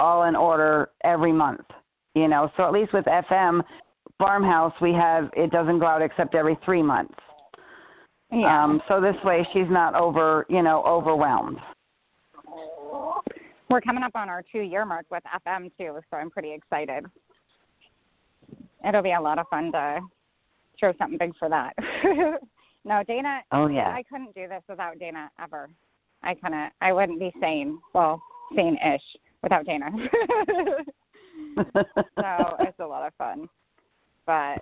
all 0.00 0.24
in 0.24 0.34
order 0.34 0.90
every 1.04 1.32
month. 1.32 1.66
You 2.14 2.26
know, 2.26 2.50
so 2.56 2.64
at 2.64 2.72
least 2.72 2.92
with 2.92 3.04
FM, 3.04 3.62
farmhouse 4.18 4.74
we 4.82 4.92
have 4.92 5.30
it 5.34 5.50
doesn't 5.50 5.78
go 5.78 5.86
out 5.86 6.02
except 6.02 6.34
every 6.34 6.58
three 6.64 6.82
months. 6.82 7.14
Yeah. 8.32 8.64
Um, 8.64 8.80
so 8.88 9.00
this 9.00 9.16
way 9.24 9.46
she's 9.52 9.68
not 9.68 9.94
over, 9.94 10.46
you 10.48 10.62
know, 10.62 10.82
overwhelmed. 10.84 11.58
We're 13.68 13.80
coming 13.80 14.02
up 14.02 14.12
on 14.16 14.28
our 14.28 14.42
two 14.50 14.60
year 14.60 14.84
mark 14.84 15.06
with 15.10 15.22
FM 15.46 15.70
too, 15.78 16.00
so 16.10 16.16
I'm 16.16 16.30
pretty 16.30 16.52
excited. 16.52 17.06
It'll 18.86 19.02
be 19.02 19.12
a 19.12 19.20
lot 19.20 19.38
of 19.38 19.46
fun 19.48 19.70
to 19.72 20.00
throw 20.78 20.92
something 20.98 21.18
big 21.18 21.32
for 21.38 21.48
that. 21.48 21.74
no, 22.84 23.02
Dana. 23.06 23.40
Oh, 23.52 23.68
yeah. 23.68 23.90
I 23.90 24.02
couldn't 24.10 24.34
do 24.34 24.48
this 24.48 24.62
without 24.68 24.98
Dana 24.98 25.30
ever. 25.40 25.68
I 26.22 26.34
couldn't. 26.34 26.72
I 26.80 26.92
wouldn't 26.92 27.20
be 27.20 27.32
sane. 27.40 27.78
Well, 27.94 28.20
sane-ish 28.56 29.02
without 29.42 29.66
Dana. 29.66 29.90
so 31.56 32.56
it's 32.60 32.78
a 32.80 32.86
lot 32.86 33.06
of 33.06 33.14
fun. 33.14 33.48
But 34.26 34.58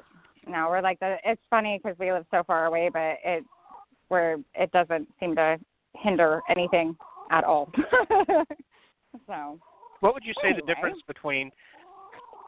no, 0.46 0.68
we're 0.70 0.80
like 0.80 1.00
the. 1.00 1.16
It's 1.24 1.42
funny 1.50 1.80
because 1.82 1.98
we 1.98 2.12
live 2.12 2.24
so 2.30 2.42
far 2.46 2.66
away, 2.66 2.90
but 2.92 3.18
it 3.24 3.44
where 4.08 4.38
it 4.54 4.72
doesn't 4.72 5.08
seem 5.20 5.36
to 5.36 5.58
hinder 5.94 6.40
anything 6.50 6.96
at 7.30 7.44
all. 7.44 7.70
so. 9.26 9.58
What 10.00 10.14
would 10.14 10.24
you 10.24 10.32
say 10.40 10.52
the 10.54 10.62
difference 10.62 10.98
between 11.06 11.50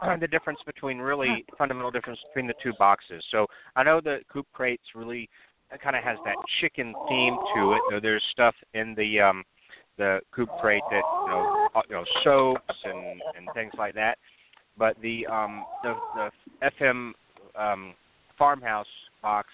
uh, 0.03 0.17
the 0.21 0.29
difference 0.29 0.61
between 0.65 0.99
really 0.99 1.45
fundamental 1.59 1.91
difference 1.91 2.21
between 2.29 2.47
the 2.47 2.55
two 2.63 2.73
boxes? 2.79 3.23
So 3.31 3.47
I 3.77 3.83
know 3.83 4.01
the 4.01 4.21
Coop 4.33 4.47
Crates 4.53 4.85
really 4.95 5.29
kind 5.83 5.97
of 5.97 6.03
has 6.03 6.19
that 6.25 6.37
chicken 6.61 6.95
theme 7.09 7.37
to 7.55 7.73
it. 7.73 7.81
Though 7.91 8.01
There's 8.01 8.25
stuff 8.33 8.55
in 8.75 8.95
the 8.95 9.21
um, 9.21 9.45
the 10.01 10.21
Coop 10.35 10.49
Crate 10.61 10.83
that 10.91 11.03
you 11.25 11.29
know 11.29 11.69
uh, 11.75 11.83
you 11.89 11.95
know 11.95 12.05
soaps 12.25 12.79
and 12.85 13.21
and 13.37 13.47
things 13.55 13.73
like 13.79 13.95
that. 13.95 14.17
But 14.79 14.97
the 15.03 15.27
um, 15.27 15.65
the 15.83 15.95
the 16.15 16.31
FM 16.81 17.13
um, 17.55 17.95
farmhouse 18.39 18.87
box 19.21 19.49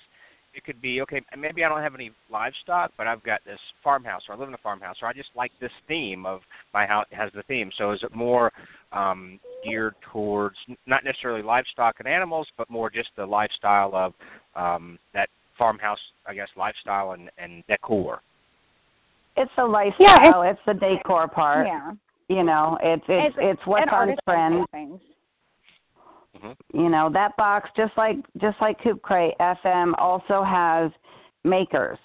it 0.55 0.65
could 0.65 0.81
be 0.81 1.03
okay. 1.03 1.21
Maybe 1.37 1.65
I 1.65 1.69
don't 1.69 1.83
have 1.83 1.95
any 1.95 2.13
livestock, 2.31 2.93
but 2.97 3.07
I've 3.07 3.23
got 3.23 3.45
this 3.45 3.59
farmhouse, 3.85 4.23
or 4.29 4.35
I 4.35 4.39
live 4.39 4.49
in 4.49 4.55
a 4.55 4.59
farmhouse, 4.59 4.97
or 5.03 5.09
I 5.09 5.13
just 5.13 5.29
like 5.37 5.53
this 5.61 5.71
theme 5.87 6.25
of 6.25 6.41
my 6.73 6.87
house 6.87 7.05
has 7.11 7.31
the 7.35 7.43
theme. 7.43 7.71
So 7.77 7.93
is 7.93 8.03
it 8.03 8.15
more 8.15 8.51
um, 8.93 9.39
geared 9.63 9.95
towards 10.13 10.57
not 10.87 11.05
necessarily 11.05 11.43
livestock 11.43 11.97
and 11.99 12.09
animals, 12.09 12.47
but 12.57 12.71
more 12.71 12.89
just 12.89 13.11
the 13.17 13.27
lifestyle 13.27 13.95
of 13.95 14.15
um, 14.55 14.99
that 15.13 15.29
farmhouse, 15.59 15.99
I 16.27 16.33
guess, 16.33 16.49
lifestyle 16.57 17.13
and, 17.13 17.31
and 17.37 17.63
decor? 17.69 18.23
It's 19.37 19.51
the 19.57 19.65
lifestyle, 19.65 20.45
Yeah, 20.45 20.51
it's, 20.51 20.61
the 20.67 20.75
decor 20.75 21.29
part. 21.29 21.67
Yeah. 21.67 21.93
You 22.29 22.43
know, 22.43 22.79
it's 22.83 23.05
it's 23.09 23.37
it's, 23.39 23.61
what's 23.67 23.91
on 23.93 24.17
trend. 24.29 24.67
Things. 24.73 25.01
Mm-hmm. 26.37 26.81
You 26.81 26.89
know, 26.89 27.11
that 27.13 27.37
box 27.37 27.71
just 27.77 27.93
like 27.97 28.17
just 28.41 28.57
like 28.61 28.83
Coop 28.83 29.01
Crate 29.03 29.35
FM 29.41 29.93
also 29.99 30.43
has 30.43 30.91
makers. 31.45 31.99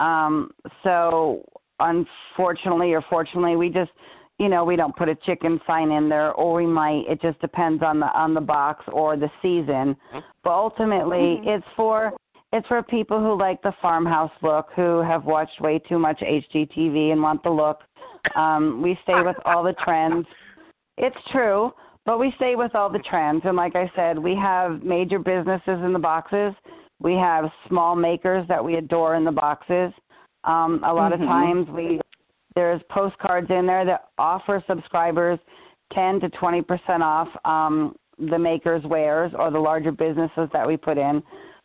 Um 0.00 0.50
so 0.82 1.44
unfortunately 1.78 2.92
or 2.92 3.04
fortunately 3.08 3.56
we 3.56 3.68
just 3.68 3.90
you 4.38 4.48
know, 4.48 4.64
we 4.64 4.74
don't 4.74 4.96
put 4.96 5.08
a 5.08 5.14
chicken 5.14 5.60
sign 5.66 5.90
in 5.90 6.08
there 6.08 6.32
or 6.32 6.54
we 6.54 6.66
might 6.66 7.04
it 7.08 7.20
just 7.20 7.40
depends 7.40 7.82
on 7.82 8.00
the 8.00 8.06
on 8.06 8.34
the 8.34 8.40
box 8.40 8.84
or 8.90 9.16
the 9.16 9.30
season. 9.40 9.94
Mm-hmm. 9.94 10.18
But 10.42 10.50
ultimately 10.50 11.38
mm-hmm. 11.38 11.48
it's 11.48 11.66
for 11.76 12.12
it's 12.52 12.66
for 12.66 12.82
people 12.82 13.20
who 13.20 13.38
like 13.38 13.62
the 13.62 13.72
farmhouse 13.80 14.32
look, 14.42 14.68
who 14.74 15.00
have 15.02 15.24
watched 15.24 15.60
way 15.60 15.78
too 15.78 15.98
much 15.98 16.20
HGTV 16.20 17.12
and 17.12 17.22
want 17.22 17.42
the 17.42 17.50
look. 17.50 17.80
Um, 18.34 18.82
we 18.82 18.98
stay 19.04 19.22
with 19.22 19.36
all 19.44 19.62
the 19.62 19.74
trends. 19.84 20.26
It's 20.98 21.16
true, 21.30 21.72
but 22.04 22.18
we 22.18 22.32
stay 22.36 22.56
with 22.56 22.74
all 22.74 22.90
the 22.90 22.98
trends. 22.98 23.42
And 23.44 23.56
like 23.56 23.76
I 23.76 23.90
said, 23.94 24.18
we 24.18 24.34
have 24.34 24.82
major 24.82 25.18
businesses 25.18 25.78
in 25.84 25.92
the 25.92 25.98
boxes. 25.98 26.52
We 26.98 27.14
have 27.14 27.50
small 27.68 27.94
makers 27.94 28.46
that 28.48 28.62
we 28.62 28.76
adore 28.76 29.14
in 29.14 29.24
the 29.24 29.32
boxes. 29.32 29.92
Um, 30.44 30.82
a 30.84 30.92
lot 30.92 31.12
Mhm. 31.12 31.22
of 31.22 31.28
times 31.28 31.68
we 31.70 32.00
there's 32.56 32.82
postcards 32.90 33.48
in 33.48 33.64
there 33.64 33.84
that 33.84 34.08
offer 34.18 34.60
subscribers 34.66 35.38
10 35.92 36.18
to 36.20 36.28
20 36.30 36.62
percent 36.62 37.02
off 37.02 37.28
um, 37.44 37.94
the 38.18 38.38
makers' 38.38 38.84
wares 38.84 39.32
or 39.34 39.50
the 39.50 39.58
larger 39.58 39.92
businesses 39.92 40.50
that 40.52 40.66
we 40.66 40.76
put 40.76 40.98
in. 40.98 41.22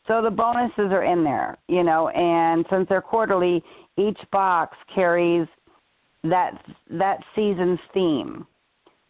So 0.07 0.21
the 0.21 0.29
bonuses 0.29 0.91
are 0.91 1.03
in 1.03 1.23
there, 1.23 1.57
you 1.67 1.83
know, 1.83 2.09
and 2.09 2.65
since 2.69 2.87
they're 2.87 3.01
quarterly, 3.01 3.63
each 3.97 4.19
box 4.31 4.77
carries 4.93 5.47
that 6.23 6.53
that 6.91 7.19
season's 7.35 7.79
theme. 7.93 8.45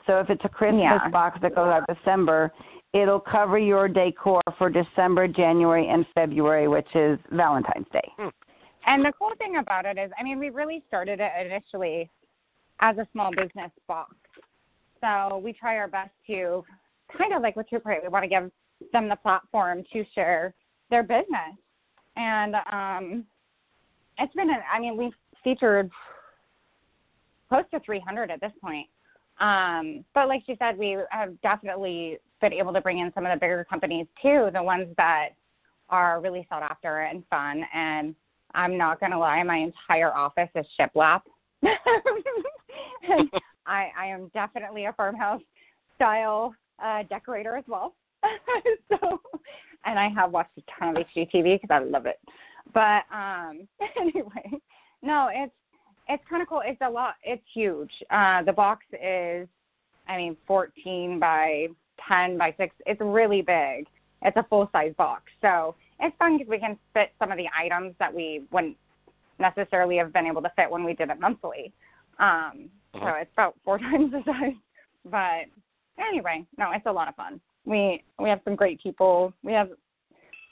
So 0.07 0.19
if 0.19 0.29
it's 0.29 0.43
a 0.45 0.49
Christmas 0.49 0.83
Yeah. 0.83 1.09
box 1.09 1.39
that 1.41 1.55
goes 1.55 1.67
out 1.67 1.87
December, 1.87 2.51
it'll 2.93 3.19
cover 3.19 3.57
your 3.57 3.87
decor 3.87 4.41
for 4.57 4.69
December, 4.69 5.27
January, 5.27 5.87
and 5.87 6.07
February, 6.13 6.67
which 6.67 6.95
is 6.95 7.19
Valentine's 7.31 7.87
Day. 7.89 8.13
Hmm. 8.17 8.29
And 8.85 9.03
the 9.03 9.11
cool 9.13 9.33
thing 9.37 9.57
about 9.57 9.85
it 9.85 9.97
is, 9.97 10.11
I 10.17 10.23
mean, 10.23 10.39
we 10.39 10.49
really 10.49 10.83
started 10.87 11.19
it 11.19 11.31
initially 11.45 12.09
as 12.79 12.97
a 12.97 13.07
small 13.11 13.31
business 13.31 13.71
box. 13.87 14.15
So 15.01 15.37
we 15.37 15.53
try 15.53 15.77
our 15.77 15.87
best 15.87 16.11
to 16.27 16.63
kind 17.17 17.33
of 17.33 17.41
like 17.41 17.55
with 17.55 17.67
True 17.67 17.79
Crate, 17.79 18.03
we 18.03 18.09
want 18.09 18.23
to 18.23 18.29
give 18.29 18.51
them 18.91 19.09
the 19.09 19.15
platform 19.15 19.83
to 19.91 20.05
share 20.13 20.53
their 20.89 21.03
business. 21.03 21.55
And 22.15 22.55
um 22.71 23.25
it's 24.17 24.33
been 24.33 24.49
an, 24.49 24.59
I 24.73 24.79
mean, 24.79 24.95
we've 24.97 25.13
featured 25.43 25.91
close 27.49 27.65
to 27.71 27.79
300 27.81 28.31
at 28.31 28.39
this 28.41 28.51
point. 28.61 28.87
Um, 29.39 30.05
but 30.13 30.27
like 30.27 30.43
she 30.45 30.55
said, 30.57 30.77
we 30.77 30.97
have 31.09 31.39
definitely 31.41 32.17
been 32.41 32.53
able 32.53 32.71
to 32.73 32.81
bring 32.81 32.99
in 32.99 33.11
some 33.13 33.25
of 33.25 33.33
the 33.33 33.39
bigger 33.39 33.65
companies 33.69 34.07
too, 34.21 34.49
the 34.53 34.63
ones 34.63 34.87
that 34.97 35.29
are 35.89 36.21
really 36.21 36.45
sought 36.49 36.63
after 36.63 37.01
and 37.01 37.23
fun. 37.29 37.63
And 37.73 38.15
I'm 38.53 38.77
not 38.77 38.99
gonna 38.99 39.19
lie, 39.19 39.43
my 39.43 39.57
entire 39.57 40.13
office 40.15 40.49
is 40.55 40.65
shiplap. 40.79 41.21
I, 43.67 43.89
I 43.97 44.05
am 44.07 44.29
definitely 44.33 44.85
a 44.85 44.93
farmhouse 44.93 45.41
style 45.95 46.53
uh, 46.83 47.03
decorator 47.09 47.57
as 47.57 47.65
well. 47.67 47.93
so, 48.89 49.21
and 49.85 49.99
I 49.99 50.09
have 50.09 50.31
watched 50.31 50.57
a 50.57 50.63
ton 50.79 50.97
of 50.97 51.05
HGTV 51.15 51.61
because 51.61 51.69
I 51.69 51.79
love 51.79 52.05
it. 52.05 52.19
But 52.73 53.03
um, 53.13 53.67
anyway, 53.99 54.59
no, 55.01 55.29
it's 55.33 55.53
it's 56.07 56.23
kind 56.29 56.41
of 56.41 56.47
cool. 56.47 56.61
It's 56.63 56.81
a 56.81 56.89
lot. 56.89 57.15
It's 57.23 57.43
huge. 57.53 57.91
Uh, 58.11 58.43
the 58.43 58.53
box 58.53 58.85
is, 58.93 59.47
I 60.07 60.17
mean, 60.17 60.37
14 60.45 61.19
by 61.19 61.67
10 62.07 62.37
by 62.37 62.53
6. 62.57 62.75
It's 62.85 63.01
really 63.01 63.41
big. 63.41 63.87
It's 64.21 64.37
a 64.37 64.45
full 64.49 64.69
size 64.71 64.93
box. 64.97 65.23
So 65.41 65.75
it's 65.99 66.15
fun 66.17 66.37
because 66.37 66.49
we 66.49 66.59
can 66.59 66.77
fit 66.93 67.11
some 67.17 67.31
of 67.31 67.37
the 67.37 67.47
items 67.57 67.95
that 67.99 68.13
we 68.13 68.43
wouldn't 68.51 68.77
necessarily 69.39 69.97
have 69.97 70.13
been 70.13 70.27
able 70.27 70.41
to 70.41 70.51
fit 70.55 70.69
when 70.69 70.83
we 70.83 70.93
did 70.93 71.09
it 71.09 71.19
monthly. 71.19 71.73
Um, 72.19 72.69
So 72.93 73.07
it's 73.19 73.31
about 73.33 73.55
four 73.63 73.77
times 73.79 74.11
the 74.11 74.21
size. 74.25 74.53
But 75.05 75.45
anyway, 75.99 76.45
no, 76.57 76.71
it's 76.71 76.85
a 76.85 76.91
lot 76.91 77.07
of 77.07 77.15
fun. 77.15 77.39
We 77.65 78.03
we 78.19 78.29
have 78.29 78.41
some 78.43 78.55
great 78.55 78.81
people. 78.81 79.33
We 79.43 79.53
have 79.53 79.69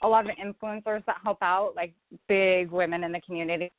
a 0.02 0.08
lot 0.08 0.28
of 0.28 0.36
influencers 0.36 1.04
that 1.06 1.16
help 1.22 1.38
out, 1.42 1.72
like 1.76 1.92
big 2.28 2.70
women 2.70 3.04
in 3.04 3.12
the 3.12 3.20
community. 3.20 3.72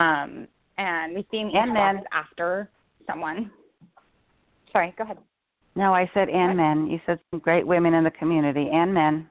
Um, 0.00 0.48
and 0.78 1.14
we 1.14 1.26
theme 1.30 1.48
each 1.48 1.54
And 1.56 1.72
men. 1.72 2.04
after 2.12 2.68
someone. 3.06 3.50
Sorry, 4.72 4.94
go 4.98 5.04
ahead. 5.04 5.18
No, 5.74 5.94
I 5.94 6.10
said 6.14 6.28
and 6.28 6.56
men. 6.56 6.86
You 6.86 7.00
said 7.06 7.20
some 7.30 7.40
great 7.40 7.66
women 7.66 7.94
in 7.94 8.04
the 8.04 8.10
community 8.10 8.68
and 8.72 8.92
men. 8.92 9.30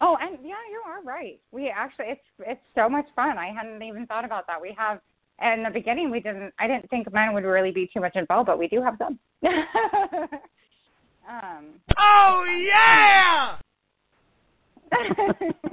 Oh, 0.00 0.16
and 0.20 0.38
yeah, 0.42 0.54
you 0.70 0.82
are 0.86 1.02
right. 1.02 1.40
We 1.52 1.68
actually, 1.68 2.06
it's 2.08 2.20
it's 2.40 2.60
so 2.74 2.88
much 2.88 3.06
fun. 3.14 3.38
I 3.38 3.52
hadn't 3.52 3.82
even 3.82 4.06
thought 4.06 4.24
about 4.24 4.46
that. 4.48 4.60
We 4.60 4.74
have 4.76 5.00
in 5.42 5.62
the 5.62 5.70
beginning, 5.70 6.10
we 6.10 6.20
didn't. 6.20 6.52
I 6.58 6.66
didn't 6.66 6.88
think 6.90 7.12
men 7.12 7.32
would 7.32 7.44
really 7.44 7.70
be 7.70 7.88
too 7.92 8.00
much 8.00 8.16
involved, 8.16 8.46
but 8.46 8.58
we 8.58 8.68
do 8.68 8.82
have 8.82 8.96
some. 8.98 9.18
um, 11.28 11.66
Oh 11.98 12.44
yeah! 12.44 13.56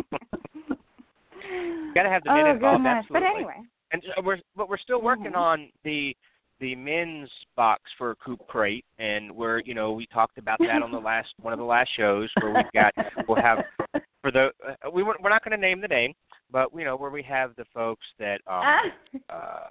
Got 1.93 2.03
to 2.03 2.09
have 2.09 2.23
the 2.23 2.29
men 2.33 2.45
oh 2.47 2.51
involved. 2.51 2.83
goodness! 2.83 3.05
But 3.09 3.23
anyway, 3.23 3.57
And 3.91 4.01
so 4.15 4.21
we're 4.23 4.37
but 4.55 4.69
we're 4.69 4.77
still 4.77 5.01
working 5.01 5.31
Mhm. 5.33 5.37
on 5.37 5.69
the 5.83 6.15
the 6.59 6.75
men's 6.75 7.29
box 7.55 7.81
for 7.97 8.15
Coop 8.23 8.39
Crate, 8.47 8.85
and 8.99 9.31
we're 9.35 9.59
you 9.61 9.73
know 9.73 9.91
we 9.91 10.05
talked 10.07 10.37
about 10.37 10.59
that 10.59 10.81
on 10.81 10.91
the 10.91 10.99
last 11.11 11.29
one 11.41 11.53
of 11.53 11.59
the 11.59 11.65
last 11.65 11.89
shows 11.97 12.29
where 12.41 12.53
we've 12.53 12.71
got 12.73 12.93
we'll 13.27 13.41
have 13.41 13.59
for 14.21 14.31
the 14.31 14.51
uh, 14.67 14.89
we 14.91 15.03
we're 15.03 15.15
we're 15.21 15.29
not 15.29 15.43
going 15.43 15.51
to 15.51 15.57
name 15.61 15.81
the 15.81 15.87
name, 15.87 16.13
but 16.51 16.69
you 16.75 16.85
know 16.85 16.95
where 16.95 17.09
we 17.11 17.23
have 17.23 17.55
the 17.57 17.65
folks 17.73 18.05
that 18.19 18.39
um 18.47 18.63
uh 19.29 19.67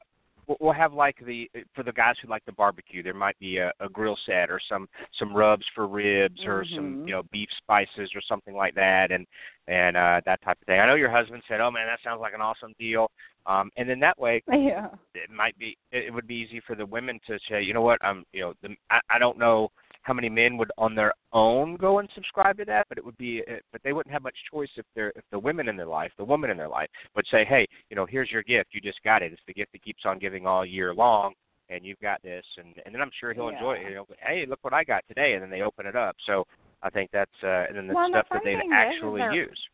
we'll- 0.59 0.73
have 0.73 0.95
like 0.95 1.17
the 1.27 1.51
for 1.75 1.83
the 1.83 1.93
guys 1.93 2.15
who 2.23 2.29
like 2.29 2.45
the 2.47 2.53
barbecue 2.53 3.03
there 3.03 3.13
might 3.13 3.39
be 3.39 3.59
a, 3.59 3.71
a 3.81 3.89
grill 3.89 4.17
set 4.25 4.51
or 4.51 4.59
some 4.69 4.89
some 5.19 5.35
rubs 5.37 5.65
for 5.75 5.87
ribs 5.87 6.41
or 6.47 6.65
some 6.75 6.97
Mhm. 7.03 7.07
you 7.09 7.13
know 7.13 7.23
beef 7.31 7.49
spices 7.59 8.11
or 8.15 8.21
something 8.23 8.55
like 8.55 8.75
that 8.77 9.11
and 9.11 9.27
and 9.69 9.97
uh 9.97 10.21
that 10.25 10.41
type 10.43 10.57
of 10.61 10.67
thing 10.67 10.81
i 10.81 10.87
know 10.87 10.95
your 10.95 11.11
husband 11.11 11.43
said 11.49 11.61
oh 11.61 11.71
man 11.71 11.87
that 11.87 11.99
sounds 12.03 12.21
like 12.21 12.33
an 12.35 12.41
awesome 12.41 12.73
deal 12.79 13.11
um 13.47 13.71
and 13.77 13.89
then 13.89 14.01
that 14.01 14.19
way 14.19 14.43
yeah. 14.53 14.89
it 15.15 15.31
might 15.31 15.59
be 15.59 15.77
it 15.93 16.05
it 16.07 16.15
would 16.15 16.27
be 16.27 16.37
easy 16.37 16.61
for 16.67 16.75
the 16.75 16.87
women 16.87 17.21
to 17.27 17.39
say 17.49 17.61
you 17.63 17.75
know 17.75 17.83
what 17.83 18.03
i'm 18.03 18.25
you 18.33 18.41
know 18.41 18.55
the, 18.63 18.75
I, 18.91 19.01
I 19.11 19.19
don't 19.19 19.39
know 19.39 19.71
how 20.03 20.15
many 20.15 20.29
men 20.29 20.57
would 20.57 20.71
on 20.79 20.95
their 20.95 21.13
own 21.33 21.77
go 21.77 21.99
and 21.99 22.09
subscribe 22.15 22.57
to 22.59 22.65
that, 22.65 22.87
but 22.89 22.97
it 22.99 23.05
would 23.05 23.19
be, 23.19 23.43
uh, 23.51 23.57
but 23.73 23.83
they 23.85 23.93
wouldn't 23.93 24.13
have 24.13 24.23
much 24.23 24.37
choice 24.51 24.71
if 24.77 24.87
they're 24.95 25.13
if 25.17 25.25
the 25.31 25.39
women 25.39 25.69
in 25.69 25.77
their 25.77 25.87
life, 25.87 26.11
the 26.17 26.25
woman 26.25 26.51
in 26.51 26.57
their 26.57 26.69
life, 26.69 26.89
would 27.15 27.27
say, 27.31 27.45
hey, 27.45 27.67
you 27.91 27.97
know, 27.97 28.07
here's 28.07 28.31
your 28.31 28.43
gift, 28.43 28.71
you 28.73 28.81
just 28.81 29.03
got 29.05 29.23
it. 29.23 29.33
It's 29.33 29.43
the 29.47 29.53
gift 29.55 29.73
that 29.73 29.83
keeps 29.83 30.05
on 30.07 30.19
giving 30.19 30.47
all 30.47 30.65
year 30.65 30.95
long, 30.95 31.35
and 31.69 31.85
you've 31.85 32.01
got 32.01 32.23
this, 32.23 32.45
and 32.57 32.75
and 32.87 32.95
then 32.95 33.03
I'm 33.03 33.11
sure 33.21 33.33
he'll 33.35 33.51
Yeah. 33.51 33.59
enjoy 33.59 33.75
it. 33.75 33.93
He'll 33.93 34.05
go, 34.07 34.15
hey, 34.21 34.47
look 34.47 34.59
what 34.63 34.73
I 34.73 34.85
got 34.85 35.05
today, 35.07 35.35
and 35.35 35.43
then 35.43 35.51
they 35.51 35.61
open 35.63 35.87
it 35.87 35.97
up. 35.97 36.17
So 36.27 36.47
I 36.83 36.89
think 36.91 37.11
that's 37.13 37.31
uh, 37.43 37.67
and 37.69 37.77
then 37.77 37.87
the 37.87 37.95
Well, 37.95 38.07
and 38.07 38.15
the 38.15 38.21
stuff 38.21 38.29
that 38.33 38.45
they 38.45 38.55
is, 38.55 38.63
is 38.65 38.71
actually 38.73 39.21
they're- 39.21 39.33
use. 39.33 39.69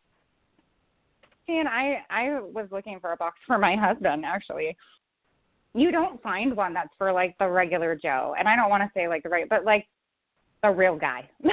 See, 1.47 1.59
and 1.59 1.69
I 1.69 2.05
I 2.11 2.41
was 2.41 2.67
looking 2.73 2.99
for 2.99 3.13
a 3.13 3.17
box 3.17 3.39
for 3.47 3.59
my 3.59 3.77
husband 3.77 4.25
actually. 4.27 4.77
You 5.75 5.93
don't 5.93 6.21
find 6.23 6.57
one 6.57 6.73
that's 6.75 6.93
for 6.99 7.13
like 7.13 7.37
the 7.39 7.47
regular 7.49 7.95
Joe, 7.95 8.35
and 8.39 8.49
I 8.49 8.57
don't 8.57 8.71
want 8.71 8.83
to 8.83 8.91
say 8.99 9.07
like 9.07 9.23
the 9.23 9.29
right, 9.29 9.49
but 9.49 9.65
like 9.65 9.87
the 10.71 10.75
real 10.77 10.97
guy. 10.97 11.29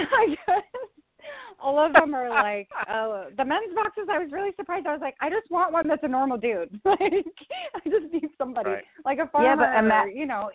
All 1.61 1.79
of 1.79 1.93
them 1.93 2.13
are 2.13 2.29
like 2.29 2.67
uh, 2.89 3.25
the 3.37 3.45
men's 3.45 3.73
boxes. 3.73 4.07
I 4.11 4.19
was 4.19 4.31
really 4.31 4.51
surprised. 4.57 4.85
I 4.85 4.91
was 4.91 5.01
like, 5.01 5.15
I 5.21 5.29
just 5.29 5.49
want 5.49 5.71
one 5.71 5.87
that's 5.87 6.03
a 6.03 6.07
normal 6.07 6.37
dude. 6.37 6.79
like 6.85 6.99
I 7.01 7.89
just 7.89 8.11
need 8.11 8.27
somebody 8.37 8.71
Right. 8.71 8.83
like 9.05 9.19
a 9.19 9.27
farmer, 9.27 9.47
Yeah, 9.49 9.55
but 9.55 9.79
ima- 9.79 10.03
or, 10.05 10.09
you 10.09 10.25
know. 10.25 10.49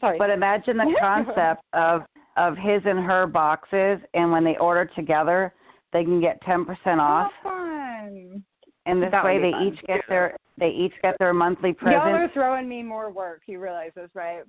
Sorry. 0.00 0.18
But 0.18 0.30
imagine 0.30 0.76
the 0.78 0.94
concept 1.00 1.62
of 1.74 2.02
of 2.38 2.56
his 2.56 2.82
and 2.84 2.98
her 3.00 3.26
boxes, 3.26 3.98
and 4.14 4.30
when 4.30 4.44
they 4.44 4.56
order 4.58 4.84
together, 4.94 5.52
they 5.92 6.04
can 6.04 6.20
get 6.20 6.40
ten 6.42 6.64
percent 6.64 7.00
off. 7.00 7.30
How 7.42 7.50
fun. 7.50 8.42
And 8.86 9.02
this 9.02 9.10
That 9.10 9.24
way, 9.24 9.40
they 9.40 9.50
fun. 9.52 9.62
each 9.66 9.82
get 9.86 10.00
their 10.08 10.36
they 10.58 10.68
each 10.68 10.92
get 11.02 11.16
their 11.18 11.34
monthly 11.34 11.76
Y'all 11.82 11.98
are 11.98 12.30
throwing 12.32 12.66
me 12.68 12.82
more 12.82 13.10
work. 13.10 13.42
He 13.44 13.56
realizes, 13.56 14.08
right? 14.14 14.42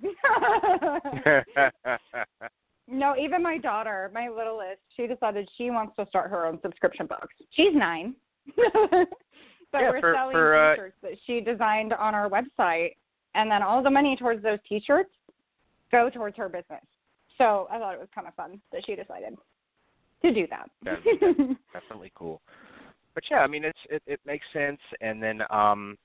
No, 2.90 3.14
even 3.16 3.42
my 3.42 3.58
daughter, 3.58 4.10
my 4.14 4.28
littlest, 4.28 4.80
she 4.96 5.06
decided 5.06 5.48
she 5.58 5.70
wants 5.70 5.94
to 5.96 6.06
start 6.06 6.30
her 6.30 6.46
own 6.46 6.58
subscription 6.62 7.06
box. 7.06 7.28
She's 7.50 7.74
nine. 7.74 8.14
but 8.56 9.08
Yeah, 9.74 9.90
we're 9.90 10.00
for- 10.00 10.14
selling 10.16 10.32
for, 10.32 10.56
uh, 10.56 10.74
t-shirts 10.74 10.96
that 11.02 11.12
she 11.26 11.40
designed 11.40 11.92
on 11.92 12.14
our 12.14 12.30
website, 12.30 12.96
and 13.34 13.50
then 13.50 13.62
all 13.62 13.82
the 13.82 13.90
money 13.90 14.16
towards 14.16 14.42
those 14.42 14.58
t-shirts 14.66 15.10
go 15.92 16.08
towards 16.08 16.36
her 16.38 16.48
business. 16.48 16.82
So 17.36 17.68
I 17.70 17.78
thought 17.78 17.94
it 17.94 18.00
was 18.00 18.08
kind 18.14 18.26
of 18.26 18.34
fun 18.34 18.60
that 18.72 18.82
she 18.86 18.94
decided 18.96 19.36
to 20.22 20.32
do 20.34 20.46
that. 20.48 20.70
That's 20.82 21.00
definitely 21.72 22.10
cool. 22.14 22.40
But 23.14 23.24
yeah, 23.30 23.38
I 23.38 23.46
mean 23.46 23.64
it's 23.64 23.78
it, 23.90 24.02
it 24.06 24.20
makes 24.26 24.44
sense 24.52 24.80
and 25.00 25.22
then 25.22 25.42
um 25.50 25.96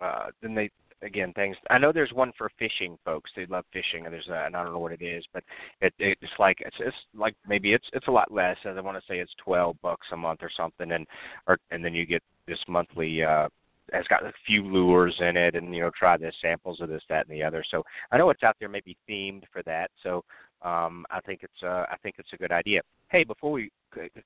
uh 0.00 0.26
then 0.42 0.54
they 0.54 0.70
again 1.02 1.32
things 1.34 1.56
I 1.70 1.78
know 1.78 1.92
there's 1.92 2.12
one 2.12 2.32
for 2.36 2.50
fishing 2.58 2.96
folks. 3.04 3.30
They 3.36 3.46
love 3.46 3.64
fishing 3.72 4.04
and 4.04 4.12
there's 4.12 4.28
a, 4.28 4.46
and 4.46 4.56
I 4.56 4.62
don't 4.62 4.72
know 4.72 4.78
what 4.78 4.92
it 4.92 5.02
is, 5.02 5.24
but 5.32 5.44
it 5.80 5.92
it's 5.98 6.32
like 6.38 6.58
it's 6.60 6.76
it's 6.80 6.96
like 7.14 7.34
maybe 7.46 7.72
it's 7.72 7.86
it's 7.92 8.08
a 8.08 8.12
lot 8.12 8.32
less. 8.32 8.56
I 8.64 8.80
want 8.80 8.96
to 8.96 9.06
say 9.08 9.18
it's 9.18 9.34
12 9.44 9.76
bucks 9.82 10.06
a 10.12 10.16
month 10.16 10.40
or 10.42 10.50
something 10.56 10.92
and 10.92 11.06
or 11.46 11.58
and 11.70 11.84
then 11.84 11.94
you 11.94 12.06
get 12.06 12.22
this 12.46 12.58
monthly 12.68 13.22
uh 13.22 13.48
has 13.92 14.04
got 14.08 14.24
a 14.24 14.32
few 14.46 14.64
lures 14.64 15.14
in 15.20 15.36
it 15.36 15.54
and 15.54 15.74
you 15.74 15.80
know 15.80 15.90
try 15.96 16.16
the 16.16 16.32
samples 16.42 16.80
of 16.80 16.88
this 16.88 17.02
that 17.08 17.26
and 17.28 17.36
the 17.36 17.42
other. 17.42 17.64
So 17.70 17.82
I 18.10 18.18
know 18.18 18.30
it's 18.30 18.42
out 18.42 18.56
there 18.58 18.68
maybe 18.68 18.96
themed 19.08 19.44
for 19.52 19.62
that. 19.64 19.90
So 20.02 20.24
um 20.62 21.04
I 21.10 21.20
think 21.20 21.40
it's 21.42 21.62
uh 21.62 21.86
I 21.90 21.96
think 22.02 22.16
it's 22.18 22.32
a 22.32 22.36
good 22.38 22.52
idea. 22.52 22.80
Hey, 23.08 23.24
before 23.24 23.52
we 23.52 23.70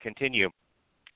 continue 0.01 0.51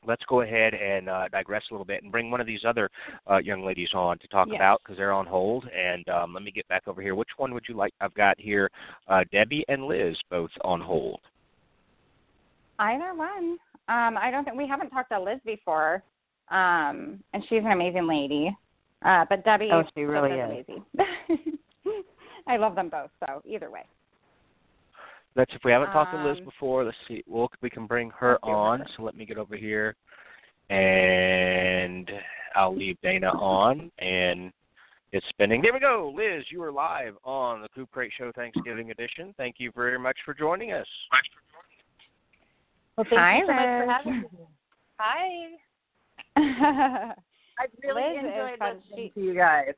let's 0.07 0.23
go 0.29 0.43
ahead 0.43 0.75
and 0.75 1.09
uh, 1.09 1.29
digress 1.29 1.63
a 1.71 1.75
little 1.75 1.85
bit 1.85 2.03
and 2.03 2.13
bring 2.13 2.31
one 2.31 2.41
of 2.41 2.47
these 2.47 2.65
other 2.67 2.91
uh, 3.31 3.39
young 3.39 3.65
ladies 3.65 3.91
on 3.95 4.19
to 4.19 4.29
talk 4.29 4.49
Yes. 4.51 4.57
about 4.57 4.81
because 4.83 4.97
they're 4.97 5.13
on 5.13 5.27
hold. 5.27 5.67
And 5.77 6.09
um, 6.09 6.35
let 6.35 6.43
me 6.43 6.51
get 6.51 6.67
back 6.69 6.83
over 6.87 7.01
here. 7.03 7.15
Which 7.15 7.29
one 7.37 7.53
would 7.55 7.65
you 7.69 7.77
like? 7.77 7.93
I've 8.01 8.15
got 8.15 8.39
here 8.41 8.71
uh, 9.09 9.25
Debbie 9.33 9.65
and 9.69 9.85
Liz 9.87 10.17
both 10.31 10.51
on 10.63 10.81
hold. 10.81 11.21
Either 12.79 13.15
one. 13.15 13.59
Um, 13.89 14.17
I 14.19 14.31
don't 14.31 14.45
think 14.45 14.57
we 14.57 14.67
haven't 14.67 14.91
talked 14.91 15.11
to 15.11 15.21
Liz 15.21 15.39
before, 15.45 16.03
um, 16.51 17.23
and 17.35 17.43
she's 17.49 17.61
an 17.65 17.73
amazing 17.73 18.07
lady. 18.07 18.57
Uh, 19.05 19.25
but 19.29 19.45
Debbie, 19.45 19.69
Oh, 19.71 19.85
she 19.95 20.05
really 20.05 20.31
is. 20.39 20.65
amazing. 20.67 20.85
I 22.47 22.57
love 22.57 22.75
them 22.75 22.89
both. 22.89 23.11
So 23.27 23.43
either 23.45 23.71
way. 23.71 23.83
Let's 25.37 25.53
if 25.55 25.65
we 25.65 25.73
haven't 25.73 25.91
talked 25.91 26.13
to 26.13 26.23
Liz 26.25 26.39
Um, 26.39 26.45
before, 26.45 26.85
let's 26.85 26.97
see. 27.09 27.25
Well, 27.27 27.51
we 27.61 27.69
can 27.71 27.87
bring 27.87 28.11
her 28.11 28.39
on. 28.45 28.81
her. 28.81 28.87
So 28.97 29.03
let 29.03 29.17
me 29.17 29.25
get 29.27 29.37
over 29.39 29.57
here, 29.57 29.97
and 30.71 32.09
I'll 32.55 32.75
leave 32.77 33.01
Dana 33.03 33.31
on 33.31 33.91
and. 33.99 34.53
It's 35.17 35.25
spinning. 35.29 35.63
There 35.63 35.73
we 35.73 35.79
go. 35.79 36.13
Liz, 36.13 36.45
you 36.51 36.61
are 36.65 36.73
live 36.73 37.15
on 37.23 37.63
the 37.63 37.69
Coop 37.69 37.89
Crate 37.93 38.11
Show 38.19 38.33
Thanksgiving 38.33 38.91
edition. 38.91 39.33
Thank 39.37 39.61
you 39.61 39.71
very 39.71 39.97
much 39.97 40.17
for 40.25 40.35
joining 40.35 40.73
us. 40.73 40.89
Well, 42.97 43.07
thank 43.09 43.21
Hi, 43.21 43.39
you 43.39 43.47
so 43.47 43.53
much 43.53 43.65
for 43.65 43.87
Liz. 43.87 43.97
having 43.97 44.21
me. 44.23 44.29
Hi. 44.99 45.51
I've 47.61 47.71
really 47.81 48.03
Liz 48.03 48.25
enjoyed 48.25 48.59
fun. 48.59 48.83
listening 48.91 49.11
to 49.15 49.21
you 49.21 49.35
guys. 49.37 49.75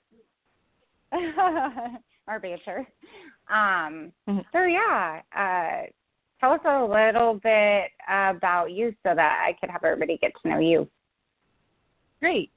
Our 2.28 2.40
banter. 2.40 2.86
Um, 3.48 4.12
Mm-hmm. 4.28 4.40
so 4.52 4.64
yeah, 4.64 5.20
uh, 5.36 5.86
tell 6.40 6.52
us 6.52 6.60
a 6.64 6.84
little 6.84 7.34
bit 7.34 7.92
about 8.08 8.72
you 8.72 8.90
so 9.04 9.14
that 9.14 9.44
I 9.46 9.56
could 9.60 9.70
have 9.70 9.84
everybody 9.84 10.18
get 10.18 10.32
to 10.42 10.48
know 10.48 10.58
you. 10.58 10.88
Great. 12.20 12.50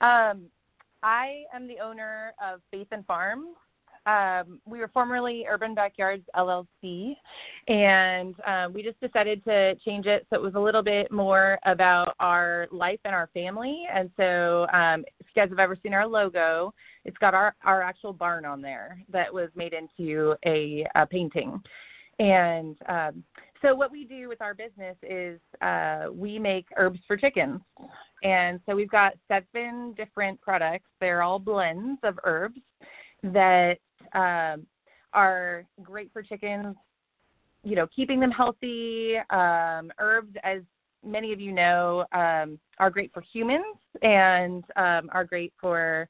Um, 0.00 0.44
I 1.02 1.42
am 1.52 1.66
the 1.66 1.80
owner 1.80 2.32
of 2.40 2.60
Faith 2.70 2.86
and 2.92 3.04
Farms. 3.06 3.56
Um, 4.06 4.60
we 4.64 4.78
were 4.78 4.88
formerly 4.88 5.44
Urban 5.48 5.74
Backyards 5.74 6.22
LLC, 6.36 7.14
and 7.66 8.34
um, 8.46 8.72
we 8.72 8.82
just 8.82 9.00
decided 9.00 9.42
to 9.44 9.74
change 9.84 10.06
it 10.06 10.26
so 10.30 10.36
it 10.36 10.42
was 10.42 10.54
a 10.54 10.60
little 10.60 10.82
bit 10.82 11.10
more 11.10 11.58
about 11.64 12.14
our 12.20 12.68
life 12.70 13.00
and 13.04 13.14
our 13.14 13.28
family. 13.34 13.84
And 13.92 14.10
so, 14.16 14.68
um, 14.72 15.04
if 15.18 15.26
you 15.34 15.42
guys 15.42 15.50
have 15.50 15.58
ever 15.58 15.76
seen 15.82 15.92
our 15.92 16.06
logo, 16.06 16.72
it's 17.04 17.18
got 17.18 17.34
our, 17.34 17.54
our 17.64 17.82
actual 17.82 18.12
barn 18.12 18.44
on 18.44 18.62
there 18.62 19.02
that 19.10 19.32
was 19.32 19.48
made 19.56 19.72
into 19.72 20.36
a, 20.46 20.86
a 20.94 21.04
painting. 21.06 21.60
And 22.20 22.76
um, 22.88 23.24
so, 23.60 23.74
what 23.74 23.90
we 23.90 24.04
do 24.04 24.28
with 24.28 24.40
our 24.40 24.54
business 24.54 24.96
is 25.02 25.40
uh, 25.62 26.06
we 26.12 26.38
make 26.38 26.66
herbs 26.76 27.00
for 27.08 27.16
chickens. 27.16 27.60
And 28.22 28.60
so, 28.66 28.76
we've 28.76 28.90
got 28.90 29.14
seven 29.26 29.94
different 29.96 30.40
products. 30.40 30.86
They're 31.00 31.22
all 31.22 31.40
blends 31.40 31.98
of 32.04 32.20
herbs 32.22 32.60
that 33.22 33.78
um, 34.12 34.66
are 35.12 35.64
great 35.82 36.12
for 36.12 36.22
chickens, 36.22 36.76
you 37.64 37.76
know, 37.76 37.86
keeping 37.94 38.20
them 38.20 38.30
healthy. 38.30 39.16
Um, 39.30 39.90
herbs, 39.98 40.34
as 40.44 40.60
many 41.04 41.32
of 41.32 41.40
you 41.40 41.52
know, 41.52 42.04
um, 42.12 42.58
are 42.78 42.90
great 42.90 43.12
for 43.12 43.22
humans 43.32 43.76
and 44.02 44.64
um, 44.76 45.10
are 45.12 45.24
great 45.24 45.52
for 45.60 46.08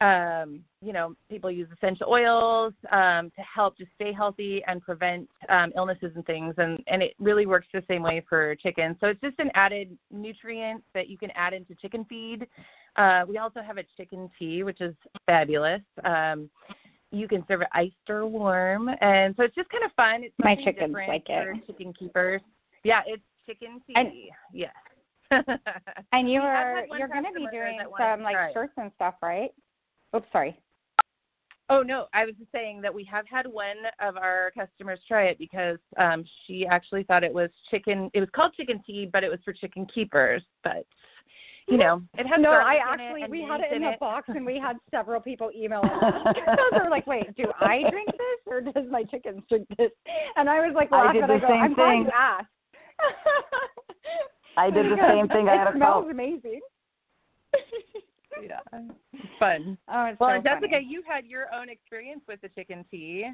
um, 0.00 0.60
you 0.82 0.92
know, 0.92 1.14
people 1.30 1.50
use 1.50 1.68
essential 1.72 2.08
oils 2.10 2.74
um, 2.90 3.30
to 3.36 3.42
help 3.42 3.78
just 3.78 3.90
stay 3.94 4.12
healthy 4.12 4.62
and 4.66 4.82
prevent 4.82 5.28
um, 5.48 5.72
illnesses 5.76 6.12
and 6.14 6.26
things. 6.26 6.54
And, 6.58 6.78
and 6.88 7.02
it 7.02 7.14
really 7.18 7.46
works 7.46 7.68
the 7.72 7.82
same 7.88 8.02
way 8.02 8.22
for 8.28 8.54
chickens. 8.56 8.96
So 9.00 9.06
it's 9.06 9.20
just 9.20 9.38
an 9.38 9.50
added 9.54 9.96
nutrient 10.10 10.82
that 10.94 11.08
you 11.08 11.16
can 11.16 11.30
add 11.34 11.52
into 11.52 11.74
chicken 11.76 12.04
feed. 12.08 12.46
Uh, 12.96 13.24
we 13.28 13.38
also 13.38 13.60
have 13.60 13.78
a 13.78 13.84
chicken 13.96 14.30
tea, 14.38 14.62
which 14.62 14.80
is 14.80 14.94
fabulous. 15.26 15.82
Um, 16.04 16.48
you 17.10 17.28
can 17.28 17.44
serve 17.46 17.62
it 17.62 17.68
iced 17.72 17.94
or 18.08 18.26
warm. 18.26 18.88
And 19.00 19.34
so 19.36 19.44
it's 19.44 19.54
just 19.54 19.68
kind 19.70 19.84
of 19.84 19.92
fun. 19.92 20.24
It's 20.24 20.34
My 20.38 20.56
chickens 20.56 20.94
like 21.08 21.24
it. 21.28 21.66
chicken 21.66 21.92
keepers. 21.92 22.40
Yeah, 22.82 23.02
it's 23.06 23.22
chicken 23.46 23.80
tea. 23.86 23.94
And- 23.96 24.12
yes. 24.52 24.72
And 26.12 26.30
you 26.30 26.40
are 26.40 26.84
you're 26.96 27.08
going 27.08 27.24
to 27.24 27.32
be 27.34 27.48
doing 27.50 27.78
some 27.98 28.22
like 28.22 28.34
try 28.34 28.52
shirts 28.52 28.74
and 28.76 28.92
stuff, 28.94 29.14
right? 29.22 29.50
Oops, 30.14 30.26
sorry. 30.30 30.56
Oh 31.70 31.82
no, 31.82 32.06
I 32.12 32.26
was 32.26 32.34
just 32.38 32.52
saying 32.52 32.82
that 32.82 32.94
we 32.94 33.04
have 33.04 33.24
had 33.26 33.46
one 33.46 33.78
of 34.00 34.16
our 34.16 34.52
customers 34.56 35.00
try 35.08 35.24
it 35.24 35.38
because 35.38 35.78
um 35.96 36.24
she 36.46 36.66
actually 36.66 37.04
thought 37.04 37.24
it 37.24 37.32
was 37.32 37.48
chicken. 37.70 38.10
It 38.12 38.20
was 38.20 38.28
called 38.34 38.54
chicken 38.54 38.82
tea, 38.86 39.08
but 39.10 39.24
it 39.24 39.30
was 39.30 39.40
for 39.44 39.52
chicken 39.54 39.86
keepers. 39.92 40.42
But 40.62 40.86
you 41.66 41.78
know, 41.78 42.02
it 42.18 42.26
has 42.26 42.40
no, 42.40 42.50
I 42.50 42.78
actually 42.82 43.22
we 43.30 43.42
had 43.42 43.60
it 43.60 43.72
in 43.72 43.82
in 43.82 43.90
the 43.90 43.96
box 43.98 44.28
and 44.28 44.44
we 44.44 44.58
had 44.58 44.76
several 44.90 45.20
people 45.20 45.50
email 45.56 45.80
us. 45.80 46.34
they 46.72 46.78
were 46.78 46.90
like, 46.90 47.06
"Wait, 47.06 47.34
do 47.36 47.44
I 47.60 47.82
drink 47.90 48.10
this 48.10 48.40
or 48.46 48.60
does 48.60 48.84
my 48.90 49.02
chickens 49.04 49.42
drink 49.48 49.66
this?" 49.78 49.90
And 50.36 50.48
I 50.50 50.66
was 50.66 50.74
like, 50.74 50.92
I 50.92 51.12
did 51.12 51.22
the 51.22 51.38
go, 51.38 51.48
same 51.48 51.62
I'm 51.62 51.74
glad 51.74 51.90
thing. 51.90 52.08
asked. 52.14 52.48
I 54.56 54.70
did 54.70 54.86
the 54.92 54.96
same 55.08 55.28
thing. 55.28 55.48
I 55.48 55.54
it 55.54 55.58
had 55.58 55.68
a 55.68 55.76
smells 55.76 56.04
call. 56.04 56.10
amazing. 56.10 56.60
yeah, 58.42 58.60
it's 59.12 59.28
fun. 59.38 59.78
Oh, 59.88 60.04
it's 60.06 60.20
well, 60.20 60.30
so 60.30 60.34
and 60.34 60.44
Jessica, 60.44 60.68
funny. 60.72 60.86
you 60.88 61.02
had 61.08 61.24
your 61.24 61.46
own 61.54 61.70
experience 61.70 62.20
with 62.28 62.40
the 62.42 62.48
chicken 62.50 62.84
tea. 62.90 63.30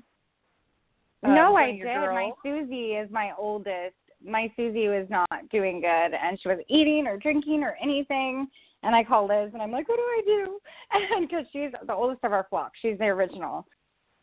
No, 1.23 1.51
um, 1.51 1.57
I 1.57 1.73
did. 1.73 1.79
your 1.79 2.13
My. 2.13 2.31
Susie 2.43 2.93
is 2.93 3.11
my 3.11 3.33
oldest. 3.37 3.95
My 4.25 4.53
Susie 4.57 4.89
was 4.89 5.07
not 5.09 5.29
doing 5.51 5.81
good, 5.81 5.87
and 6.15 6.39
she 6.41 6.49
wasn't 6.49 6.67
eating 6.69 7.07
or 7.07 7.17
drinking 7.17 7.63
or 7.63 7.77
anything. 7.83 8.49
And 8.83 8.95
I 8.95 9.05
call 9.05 9.27
Liz, 9.27 9.51
and 9.53 9.63
I'm 9.63 9.73
like, 9.73 9.89
"What 9.89 9.97
do 9.97 10.03
I 10.03 10.23
do?" 10.25 10.59
And 11.17 11.29
because 11.29 11.47
she's 11.53 11.71
the 11.87 11.95
oldest 11.95 12.25
of 12.25 12.33
our 12.33 12.47
flock, 12.51 12.73
she's 12.81 12.99
the 12.99 13.07
original. 13.07 13.67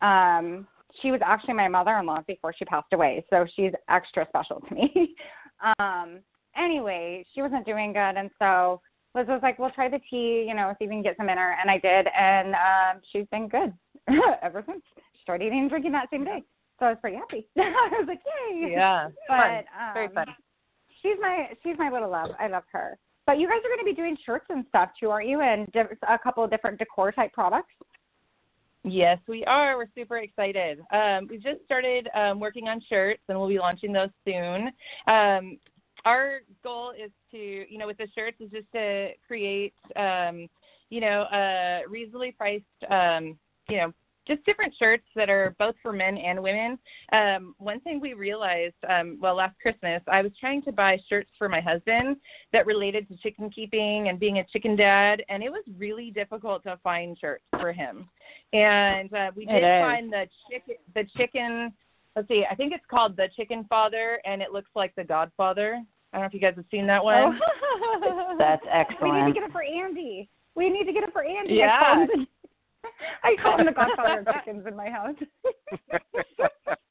Um, 0.01 0.67
she 1.01 1.11
was 1.11 1.21
actually 1.23 1.53
my 1.53 1.67
mother-in-law 1.67 2.23
before 2.27 2.53
she 2.57 2.65
passed 2.65 2.93
away, 2.93 3.25
so 3.29 3.45
she's 3.55 3.71
extra 3.89 4.25
special 4.29 4.61
to 4.61 4.75
me. 4.75 5.15
um, 5.79 6.19
anyway, 6.55 7.25
she 7.33 7.41
wasn't 7.41 7.65
doing 7.65 7.93
good, 7.93 8.17
and 8.17 8.29
so 8.39 8.81
Liz 9.15 9.27
was 9.27 9.41
like, 9.43 9.59
"We'll 9.59 9.71
try 9.71 9.89
the 9.89 9.99
tea, 10.09 10.45
you 10.47 10.53
know, 10.53 10.73
see 10.77 10.85
if 10.85 10.89
we 10.89 10.95
can 10.95 11.03
get 11.03 11.17
some 11.17 11.29
in 11.29 11.37
her." 11.37 11.55
And 11.59 11.69
I 11.69 11.77
did, 11.79 12.07
and 12.07 12.53
um, 12.55 13.01
she's 13.11 13.27
been 13.31 13.47
good 13.47 13.73
ever 14.41 14.63
since. 14.67 14.83
She 15.13 15.21
started 15.21 15.45
eating 15.45 15.59
and 15.59 15.69
drinking 15.69 15.91
that 15.93 16.09
same 16.11 16.23
day, 16.23 16.43
so 16.80 16.86
I 16.86 16.89
was 16.89 16.97
pretty 17.01 17.17
happy. 17.17 17.47
I 17.57 17.89
was 17.99 18.07
like, 18.07 18.21
"Yay!" 18.51 18.71
Yeah, 18.71 19.09
but 19.28 19.38
fun. 19.38 19.57
um, 19.57 19.93
very 19.93 20.09
fun. 20.09 20.28
she's 21.01 21.17
my 21.19 21.49
she's 21.63 21.78
my 21.78 21.89
little 21.89 22.09
love. 22.09 22.30
I 22.39 22.47
love 22.47 22.63
her. 22.71 22.97
But 23.25 23.39
you 23.39 23.47
guys 23.47 23.57
are 23.57 23.75
going 23.75 23.80
to 23.80 23.86
be 23.86 23.93
doing 23.93 24.17
shirts 24.25 24.45
and 24.49 24.65
stuff 24.69 24.89
too, 24.97 25.09
aren't 25.09 25.28
you? 25.28 25.41
And 25.41 25.67
a 26.07 26.17
couple 26.17 26.45
of 26.45 26.49
different 26.49 26.80
decor 26.80 27.11
type 27.11 27.34
products. 27.34 27.73
Yes, 28.84 29.19
we 29.28 29.43
are. 29.43 29.75
We're 29.75 29.88
super 29.93 30.19
excited. 30.19 30.80
Um, 30.93 31.28
we 31.30 31.38
just 31.38 31.63
started 31.65 32.07
um, 32.15 32.39
working 32.39 32.69
on 32.69 32.82
shirts, 32.88 33.21
and 33.28 33.38
we'll 33.38 33.49
be 33.49 33.59
launching 33.59 33.91
those 33.91 34.09
soon. 34.25 34.71
Um, 35.07 35.57
our 36.05 36.39
goal 36.63 36.91
is 36.91 37.11
to, 37.32 37.38
you 37.38 37.78
know, 37.78 37.88
with 37.88 37.97
the 37.97 38.07
shirts, 38.15 38.38
is 38.39 38.49
just 38.49 38.71
to 38.73 39.09
create, 39.28 39.73
um, 39.97 40.47
you 40.89 41.01
know, 41.01 41.25
a 41.34 41.82
reasonably 41.89 42.32
priced, 42.32 42.63
um, 42.89 43.38
you 43.67 43.78
know, 43.78 43.93
just 44.28 44.45
different 44.45 44.73
shirts 44.78 45.05
that 45.15 45.30
are 45.30 45.55
both 45.57 45.75
for 45.82 45.93
men 45.93 46.17
and 46.17 46.41
women. 46.41 46.78
Um, 47.11 47.55
one 47.57 47.80
thing 47.82 47.99
we 47.99 48.13
realized, 48.13 48.75
um, 48.89 49.17
well, 49.21 49.36
last 49.36 49.55
Christmas, 49.61 50.01
I 50.07 50.21
was 50.21 50.32
trying 50.39 50.61
to 50.63 50.71
buy 50.71 50.97
shirts 51.09 51.30
for 51.38 51.49
my 51.49 51.61
husband 51.61 52.17
that 52.53 52.65
related 52.65 53.07
to 53.09 53.17
chicken 53.17 53.49
keeping 53.49 54.09
and 54.09 54.19
being 54.19 54.39
a 54.39 54.45
chicken 54.45 54.75
dad, 54.75 55.23
and 55.30 55.41
it 55.41 55.49
was 55.49 55.63
really 55.78 56.11
difficult 56.11 56.63
to 56.63 56.78
find 56.84 57.17
shirts 57.19 57.45
for 57.59 57.71
him. 57.71 58.09
And 58.53 59.13
uh, 59.13 59.32
we 59.36 59.45
did 59.45 59.61
find 59.61 60.11
the 60.11 60.28
chicken, 60.49 60.75
the 60.93 61.03
chicken. 61.17 61.73
Let's 62.15 62.28
see, 62.28 62.45
I 62.49 62.55
think 62.55 62.73
it's 62.73 62.86
called 62.89 63.15
the 63.15 63.28
Chicken 63.36 63.65
Father, 63.69 64.19
and 64.25 64.41
it 64.41 64.51
looks 64.51 64.71
like 64.75 64.93
the 64.95 65.03
Godfather. 65.03 65.84
I 66.13 66.17
don't 66.17 66.23
know 66.23 66.28
if 66.28 66.34
you 66.34 66.39
guys 66.39 66.53
have 66.55 66.65
seen 66.71 66.88
that 66.88 67.03
one. 67.03 67.39
Oh. 67.39 68.36
That's 68.39 68.63
excellent. 68.71 69.13
we 69.13 69.21
need 69.21 69.28
to 69.28 69.39
get 69.39 69.43
it 69.43 69.51
for 69.51 69.63
Andy. 69.63 70.30
We 70.55 70.69
need 70.69 70.86
to 70.86 70.93
get 70.93 71.03
it 71.03 71.13
for 71.13 71.23
Andy. 71.23 71.53
Yeah. 71.53 72.05
I 73.28 73.36
call 73.41 73.59
him 73.59 73.65
the, 73.65 73.71
I 73.71 73.73
call 73.73 73.86
him 73.86 73.95
the 73.95 73.95
godfather 73.95 74.19
of 74.19 74.25
chickens 74.34 74.65
in 74.67 74.75
my 74.75 74.89
house. 74.89 75.15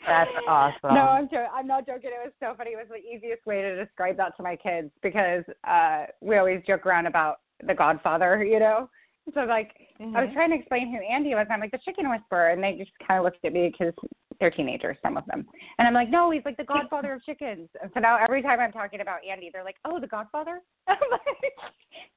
That's 0.06 0.30
awesome. 0.46 0.94
No, 0.94 1.00
I'm 1.02 1.28
jo- 1.28 1.48
I'm 1.52 1.66
not 1.66 1.86
joking. 1.86 2.10
It 2.12 2.24
was 2.24 2.32
so 2.40 2.54
funny. 2.56 2.70
It 2.72 2.76
was 2.76 2.86
the 2.88 2.96
easiest 2.96 3.44
way 3.46 3.60
to 3.62 3.84
describe 3.84 4.16
that 4.18 4.36
to 4.36 4.42
my 4.42 4.54
kids 4.56 4.90
because 5.02 5.42
uh 5.68 6.04
we 6.20 6.36
always 6.36 6.62
joke 6.66 6.86
around 6.86 7.06
about 7.06 7.36
the 7.66 7.74
Godfather, 7.74 8.44
you 8.44 8.60
know. 8.60 8.88
So 9.34 9.40
like 9.40 9.72
I 10.00 10.20
was 10.20 10.30
Mhm. 10.30 10.34
trying 10.34 10.50
to 10.50 10.56
explain 10.56 10.92
who 10.92 10.98
Andy 10.98 11.34
was. 11.34 11.48
I'm 11.50 11.58
like 11.58 11.72
the 11.72 11.78
Chicken 11.78 12.08
Whisperer, 12.08 12.50
and 12.50 12.62
they 12.62 12.74
just 12.76 12.92
kind 13.06 13.18
of 13.18 13.24
looked 13.24 13.44
at 13.44 13.52
me 13.52 13.68
because 13.72 13.92
they're 14.38 14.50
teenagers, 14.52 14.96
some 15.02 15.16
of 15.16 15.24
them. 15.26 15.44
And 15.78 15.88
I'm 15.88 15.94
like, 15.94 16.10
no, 16.10 16.30
he's 16.30 16.44
like 16.44 16.56
the 16.58 16.64
Godfather 16.64 17.14
of 17.14 17.24
chickens. 17.24 17.68
And 17.82 17.90
so 17.94 18.00
now 18.00 18.16
every 18.16 18.42
time 18.42 18.60
I'm 18.60 18.70
talking 18.70 19.00
about 19.00 19.24
Andy, 19.28 19.50
they're 19.52 19.64
like, 19.64 19.76
oh, 19.84 19.98
the 19.98 20.06
Godfather. 20.06 20.60
I'm 20.86 20.98
like, 21.10 21.20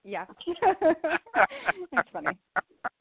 yeah, 0.03 0.25
it's 0.45 2.09
funny. 2.13 2.37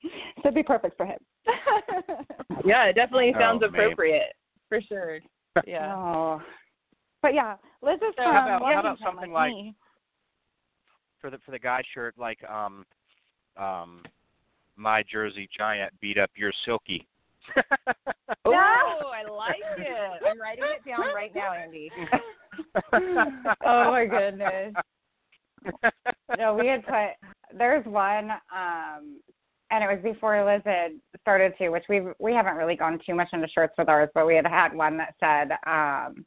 So 0.02 0.08
it'd 0.44 0.54
be 0.54 0.62
perfect 0.62 0.96
for 0.96 1.06
him. 1.06 1.18
Yeah, 2.64 2.84
it 2.86 2.94
definitely 2.94 3.32
Oh, 3.36 3.38
sounds 3.40 3.60
man. 3.62 3.70
appropriate 3.70 4.34
for 4.68 4.80
sure. 4.82 5.20
Yeah. 5.66 5.94
Oh. 5.94 6.42
But 7.22 7.32
yeah, 7.34 7.56
Liz 7.82 7.96
is 7.96 8.14
So 8.16 8.22
from 8.24 8.32
how 8.34 8.56
about- 8.56 8.74
how 8.74 8.80
about 8.80 8.98
something 8.98 9.32
like- 9.32 9.52
me. 9.52 9.74
for 11.20 11.30
the 11.30 11.38
for 11.38 11.50
the 11.52 11.58
guy 11.58 11.82
shirt 11.94 12.14
like 12.18 12.38
um 12.48 12.84
um 13.56 14.02
my 14.76 15.02
Jersey 15.10 15.48
Giant 15.56 15.92
beat 16.00 16.18
up 16.18 16.30
your 16.36 16.52
Silkie. 16.66 17.06
Oh, 18.44 18.52
I 18.52 19.22
like 19.30 19.56
it. 19.78 20.22
I'm 20.28 20.40
writing 20.40 20.64
it 20.64 20.84
down 20.88 21.14
right 21.14 21.34
now, 21.34 21.52
Andy. 21.52 21.90
oh 23.64 23.90
my 23.90 24.04
goodness. 24.06 24.74
No, 26.38 26.54
we 26.54 26.66
had 26.66 26.84
put 26.86 27.16
there's 27.56 27.84
one, 27.86 28.30
um 28.54 29.20
and 29.70 29.84
it 29.84 29.86
was 29.86 30.02
before 30.02 30.44
Liz 30.44 30.62
had 30.64 30.92
started 31.20 31.52
to, 31.58 31.68
which 31.68 31.84
we 31.88 32.02
we 32.18 32.32
haven't 32.32 32.56
really 32.56 32.76
gone 32.76 32.98
too 33.04 33.14
much 33.14 33.28
into 33.32 33.48
shirts 33.48 33.74
with 33.76 33.88
ours, 33.88 34.08
but 34.14 34.26
we 34.26 34.34
had 34.34 34.46
had 34.46 34.74
one 34.74 34.96
that 34.96 35.14
said, 35.20 35.52
um, 35.66 36.24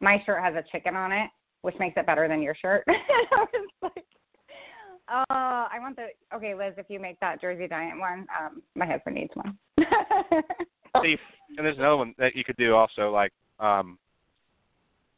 my 0.00 0.22
shirt 0.26 0.42
has 0.42 0.54
a 0.54 0.64
chicken 0.70 0.94
on 0.96 1.12
it, 1.12 1.30
which 1.62 1.74
makes 1.78 1.96
it 1.96 2.06
better 2.06 2.28
than 2.28 2.42
your 2.42 2.54
shirt. 2.54 2.84
I 2.88 3.46
was 3.52 3.68
like, 3.82 4.04
uh, 5.08 5.24
I 5.28 5.78
want 5.80 5.96
the 5.96 6.08
okay, 6.36 6.54
Liz, 6.54 6.74
if 6.76 6.86
you 6.88 7.00
make 7.00 7.18
that 7.20 7.40
Jersey 7.40 7.66
Giant 7.68 7.98
one, 7.98 8.26
um, 8.38 8.62
my 8.74 8.86
husband 8.86 9.16
needs 9.16 9.32
one. 9.34 9.58
See, 11.02 11.16
and 11.56 11.64
there's 11.64 11.78
another 11.78 11.96
one 11.96 12.14
that 12.18 12.36
you 12.36 12.44
could 12.44 12.56
do 12.56 12.74
also, 12.74 13.10
like 13.10 13.32
um, 13.58 13.98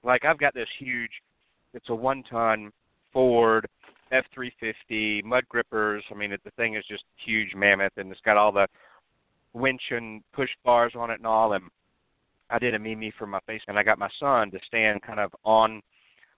like 0.05 0.25
I've 0.25 0.39
got 0.39 0.55
this 0.55 0.69
huge. 0.79 1.11
It's 1.73 1.89
a 1.89 1.95
one-ton 1.95 2.71
Ford 3.13 3.67
F350 4.15 5.25
mud 5.25 5.45
grippers. 5.49 6.05
I 6.11 6.15
mean, 6.15 6.33
it, 6.33 6.41
the 6.45 6.51
thing 6.53 6.77
is 6.77 6.85
just 6.89 7.05
huge, 7.25 7.55
mammoth, 7.55 7.93
and 7.97 8.11
it's 8.11 8.21
got 8.25 8.37
all 8.37 8.53
the 8.53 8.67
winch 9.53 9.83
and 9.91 10.23
push 10.33 10.51
bars 10.65 10.93
on 10.97 11.11
it 11.11 11.19
and 11.19 11.27
all. 11.27 11.55
And 11.55 11.65
I 12.51 12.59
did 12.59 12.75
a 12.75 12.79
mimi 12.79 13.13
for 13.19 13.27
my 13.27 13.41
face, 13.47 13.63
and 13.69 13.79
I 13.79 13.83
got 13.83 13.99
my 13.99 14.11
son 14.21 14.51
to 14.51 14.59
stand 14.67 15.03
kind 15.03 15.21
of 15.21 15.33
on 15.45 15.81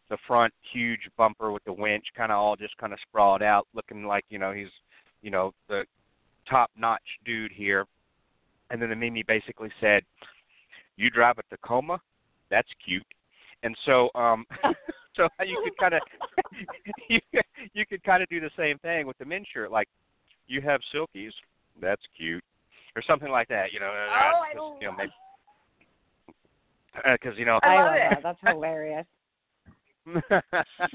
the 0.09 0.19
front 0.27 0.53
huge 0.73 1.09
bumper 1.17 1.51
with 1.51 1.65
the 1.65 1.73
winch, 1.73 2.07
kind 2.17 2.31
of 2.31 2.39
all 2.39 2.57
just 2.57 2.77
kind 2.79 2.93
of 2.93 2.99
sprawled 3.09 3.43
out, 3.43 3.67
looking 3.75 4.05
like 4.05 4.25
you 4.29 4.39
know 4.39 4.53
he's 4.53 4.71
you 5.23 5.31
know 5.31 5.53
the 5.69 5.85
top-notch 6.49 7.03
dude 7.25 7.51
here 7.51 7.87
and 8.71 8.81
then 8.81 8.91
the 8.91 8.97
Mimi 8.97 9.23
basically 9.23 9.71
said, 9.81 10.03
"You 10.97 11.11
drive 11.11 11.39
a 11.39 11.43
Tacoma? 11.45 12.01
That's 12.51 12.69
cute." 12.85 13.07
And 13.63 13.77
so, 13.85 14.11
um, 14.15 14.47
so 15.17 15.29
you 15.45 15.61
could 15.65 15.77
kind 15.79 15.95
of 15.99 16.01
you 17.09 17.21
could- 17.33 17.43
you 17.73 17.87
could 17.87 18.03
kind 18.05 18.23
of 18.23 18.29
do 18.29 18.41
the 18.41 18.51
same 18.57 18.79
thing 18.79 19.07
with 19.07 19.19
the 19.19 19.25
men's 19.25 19.47
shirt, 19.53 19.71
like, 19.71 19.89
"You 20.47 20.61
have 20.63 20.81
silkies? 20.95 21.33
That's 21.81 22.03
cute," 22.17 22.45
or 22.95 23.03
something 23.03 23.31
like 23.31 23.49
that. 23.49 23.73
You 23.73 23.81
know, 23.81 23.91
Oh, 23.93 24.09
uh, 24.09 24.41
I 24.41 24.53
just, 24.53 24.81
you 24.81 24.87
know, 24.87 24.91
love- 24.91 24.99
maybe 24.99 25.13
because 27.13 27.35
uh, 27.35 27.39
you 27.39 27.45
know. 27.45 27.59
I 27.63 27.77
love 27.77 27.85
love 27.87 27.95
it. 27.97 27.99
that. 28.11 28.23
That's 28.23 28.39
hilarious. 28.55 29.07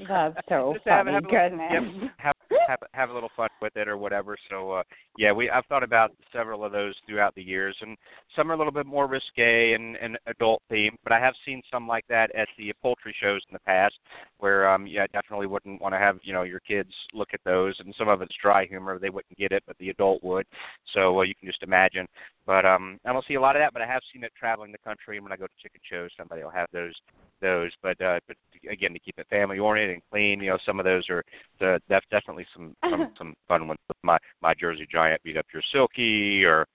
That's 0.08 0.34
so 0.48 0.72
Just 0.74 0.86
have, 0.86 1.06
funny. 1.06 1.12
have 1.12 1.24
a, 1.24 1.28
Goodness. 1.28 1.72
Yep, 1.72 2.10
have, 2.18 2.34
have 2.66 2.78
have 2.92 3.10
a 3.10 3.12
little 3.12 3.30
fun 3.36 3.48
with 3.60 3.76
it 3.76 3.88
or 3.88 3.98
whatever. 3.98 4.36
So 4.48 4.72
uh 4.72 4.82
yeah, 5.18 5.32
we 5.32 5.50
I've 5.50 5.66
thought 5.66 5.82
about 5.82 6.12
several 6.32 6.64
of 6.64 6.72
those 6.72 6.94
throughout 7.06 7.34
the 7.34 7.42
years, 7.42 7.76
and 7.82 7.96
some 8.34 8.50
are 8.50 8.54
a 8.54 8.56
little 8.56 8.72
bit 8.72 8.86
more 8.86 9.06
risque 9.06 9.74
and, 9.74 9.96
and 9.96 10.18
adult 10.26 10.62
themed. 10.70 10.96
But 11.04 11.12
I 11.12 11.20
have 11.20 11.34
seen 11.44 11.60
some 11.70 11.86
like 11.86 12.06
that 12.08 12.34
at 12.34 12.48
the 12.56 12.72
poultry 12.80 13.14
shows 13.20 13.42
in 13.48 13.52
the 13.52 13.60
past, 13.60 13.94
where 14.38 14.70
um 14.70 14.86
yeah, 14.86 15.06
definitely 15.12 15.46
wouldn't 15.46 15.80
want 15.80 15.94
to 15.94 15.98
have 15.98 16.18
you 16.22 16.32
know 16.32 16.42
your 16.42 16.60
kids 16.60 16.92
look 17.12 17.28
at 17.34 17.40
those, 17.44 17.74
and 17.80 17.94
some 17.98 18.08
of 18.08 18.22
it's 18.22 18.34
dry 18.42 18.64
humor. 18.64 18.98
They 18.98 19.10
wouldn't 19.10 19.36
get 19.36 19.52
it, 19.52 19.62
but 19.66 19.76
the 19.78 19.90
adult 19.90 20.24
would. 20.24 20.46
So 20.94 21.18
uh, 21.20 21.22
you 21.22 21.34
can 21.34 21.48
just 21.48 21.62
imagine. 21.62 22.06
But 22.46 22.64
um 22.64 22.98
I 23.04 23.12
don't 23.12 23.26
see 23.26 23.34
a 23.34 23.40
lot 23.40 23.56
of 23.56 23.60
that, 23.60 23.72
but 23.74 23.82
I 23.82 23.86
have 23.86 24.02
seen 24.12 24.24
it 24.24 24.32
traveling 24.38 24.72
the 24.72 24.78
country, 24.78 25.16
and 25.18 25.24
when 25.24 25.32
I 25.32 25.36
go 25.36 25.46
to 25.46 25.52
chicken 25.62 25.80
shows, 25.90 26.10
somebody 26.16 26.42
will 26.42 26.50
have 26.50 26.68
those 26.72 26.94
those. 27.42 27.70
But 27.82 28.00
uh, 28.00 28.20
but 28.26 28.36
again, 28.70 28.92
to 28.94 28.98
keep 28.98 29.18
it 29.18 29.26
family 29.28 29.58
oriented 29.58 29.94
and 29.94 30.02
clean, 30.10 30.40
you 30.40 30.50
know, 30.50 30.58
some 30.64 30.78
of 30.78 30.84
those 30.84 31.08
are 31.10 31.22
the 31.60 31.80
that's 31.88 32.06
definitely 32.10 32.46
some 32.54 32.74
some, 32.88 33.12
some 33.18 33.34
fun 33.46 33.68
ones. 33.68 33.80
My 34.02 34.18
my 34.40 34.54
Jersey 34.54 34.86
Giant 34.90 35.22
beat 35.22 35.36
up 35.36 35.46
your 35.52 35.62
Silkie, 35.74 36.44
or 36.44 36.66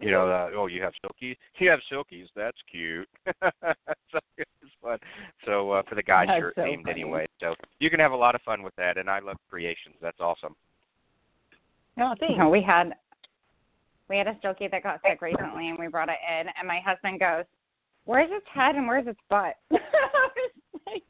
you 0.00 0.10
know, 0.10 0.28
uh, 0.28 0.50
oh 0.56 0.66
you 0.66 0.82
have 0.82 0.92
Silkies, 1.04 1.36
you 1.58 1.70
have 1.70 1.80
Silkies, 1.90 2.26
that's 2.34 2.58
cute. 2.70 3.08
so 3.42 4.18
it's 4.36 4.50
fun. 4.82 4.98
So 5.46 5.70
uh, 5.70 5.82
for 5.88 5.94
the 5.94 6.02
guys, 6.02 6.26
That's 6.28 6.40
shirt 6.40 6.54
so 6.56 6.62
themed 6.62 6.84
funny. 6.84 7.02
anyway. 7.02 7.26
So 7.40 7.54
you 7.78 7.88
can 7.88 8.00
have 8.00 8.12
a 8.12 8.16
lot 8.16 8.34
of 8.34 8.42
fun 8.42 8.62
with 8.62 8.74
that, 8.76 8.96
and 8.96 9.08
I 9.08 9.20
love 9.20 9.36
creations. 9.48 9.94
That's 10.02 10.18
awesome. 10.20 10.56
No, 11.96 12.14
thanks. 12.18 12.34
No, 12.38 12.48
we 12.48 12.62
had 12.62 12.94
we 14.08 14.16
had 14.16 14.26
a 14.26 14.34
Silkie 14.44 14.70
that 14.70 14.82
got 14.82 15.00
sick 15.08 15.22
recently, 15.22 15.68
and 15.68 15.78
we 15.78 15.88
brought 15.88 16.08
it 16.08 16.18
in, 16.28 16.46
and 16.58 16.66
my 16.66 16.80
husband 16.84 17.20
goes, 17.20 17.44
"Where's 18.04 18.30
its 18.32 18.46
head 18.52 18.74
and 18.76 18.86
where's 18.86 19.06
its 19.06 19.20
butt?" 19.28 19.56
Like, 20.86 21.02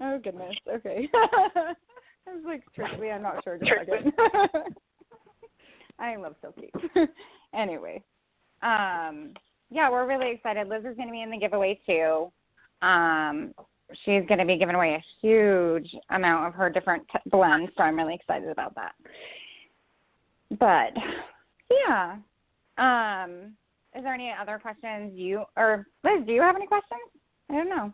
"Oh 0.00 0.18
goodness, 0.18 0.56
okay." 0.68 1.08
I 1.14 2.34
was 2.34 2.42
like, 2.44 2.62
"Truthfully, 2.74 3.10
I'm 3.10 3.22
not 3.22 3.42
sure." 3.44 3.58
Just 3.58 3.70
second. 3.70 4.12
I 5.98 6.16
love 6.16 6.34
Silky. 6.40 6.70
anyway, 7.54 8.02
um, 8.62 9.34
yeah, 9.70 9.90
we're 9.90 10.06
really 10.06 10.32
excited. 10.32 10.66
Liz 10.66 10.84
is 10.84 10.96
going 10.96 11.08
to 11.08 11.12
be 11.12 11.22
in 11.22 11.30
the 11.30 11.38
giveaway 11.38 11.78
too. 11.86 12.32
Um, 12.82 13.54
she's 14.04 14.26
going 14.26 14.38
to 14.38 14.46
be 14.46 14.56
giving 14.56 14.74
away 14.74 14.94
a 14.94 15.04
huge 15.20 15.94
amount 16.10 16.46
of 16.46 16.54
her 16.54 16.70
different 16.70 17.04
t- 17.12 17.30
blends, 17.30 17.70
so 17.76 17.82
I'm 17.82 17.96
really 17.96 18.14
excited 18.14 18.48
about 18.48 18.74
that. 18.74 18.92
But 20.58 20.92
yeah, 21.70 22.16
um, 22.78 23.52
is 23.96 24.04
there 24.04 24.14
any 24.14 24.32
other 24.38 24.58
questions 24.58 25.12
you 25.14 25.44
or 25.56 25.86
Liz? 26.04 26.24
Do 26.26 26.32
you 26.32 26.42
have 26.42 26.56
any 26.56 26.66
questions? 26.66 27.00
I 27.48 27.54
don't 27.54 27.68
know. 27.68 27.92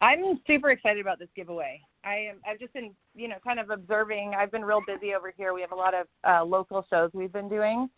I'm 0.00 0.40
super 0.46 0.70
excited 0.70 1.00
about 1.00 1.18
this 1.18 1.28
giveaway. 1.36 1.80
I 2.04 2.14
am. 2.30 2.36
I've 2.48 2.58
just 2.58 2.72
been, 2.72 2.92
you 3.14 3.28
know, 3.28 3.36
kind 3.44 3.60
of 3.60 3.68
observing. 3.68 4.32
I've 4.36 4.50
been 4.50 4.64
real 4.64 4.80
busy 4.86 5.14
over 5.14 5.32
here. 5.36 5.52
We 5.52 5.60
have 5.60 5.72
a 5.72 5.76
lot 5.76 5.92
of 5.94 6.06
uh, 6.26 6.44
local 6.44 6.86
shows 6.88 7.10
we've 7.12 7.32
been 7.32 7.50
doing, 7.50 7.90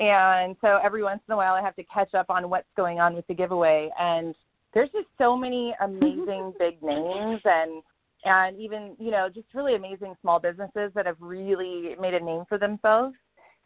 and 0.00 0.56
so 0.62 0.78
every 0.82 1.02
once 1.02 1.20
in 1.28 1.34
a 1.34 1.36
while 1.36 1.52
I 1.52 1.60
have 1.60 1.76
to 1.76 1.84
catch 1.84 2.14
up 2.14 2.26
on 2.30 2.48
what's 2.48 2.68
going 2.76 3.00
on 3.00 3.14
with 3.14 3.26
the 3.26 3.34
giveaway. 3.34 3.90
And 3.98 4.34
there's 4.72 4.88
just 4.90 5.08
so 5.18 5.36
many 5.36 5.74
amazing 5.82 6.54
big 6.58 6.82
names 6.82 7.40
and 7.44 7.82
and 8.24 8.58
even 8.58 8.96
you 8.98 9.10
know 9.10 9.28
just 9.28 9.46
really 9.54 9.74
amazing 9.74 10.14
small 10.22 10.40
businesses 10.40 10.92
that 10.94 11.04
have 11.04 11.16
really 11.20 11.94
made 12.00 12.14
a 12.14 12.20
name 12.20 12.44
for 12.48 12.56
themselves. 12.56 13.14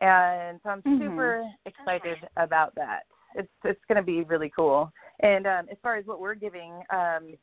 And 0.01 0.61
so 0.62 0.70
I'm 0.70 0.82
Mhm. 0.82 0.99
super 0.99 1.45
excited 1.66 2.18
about 2.36 2.74
that. 2.74 3.05
It's 3.34 3.53
it's 3.64 3.84
going 3.86 3.97
to 3.97 4.03
be 4.03 4.22
really 4.22 4.51
cool. 4.51 4.92
And 5.20 5.47
um, 5.47 5.68
as 5.70 5.78
far 5.82 5.97
as 5.97 6.07
what 6.07 6.20
we're 6.20 6.34
giving, 6.34 6.82
um, 6.90 7.36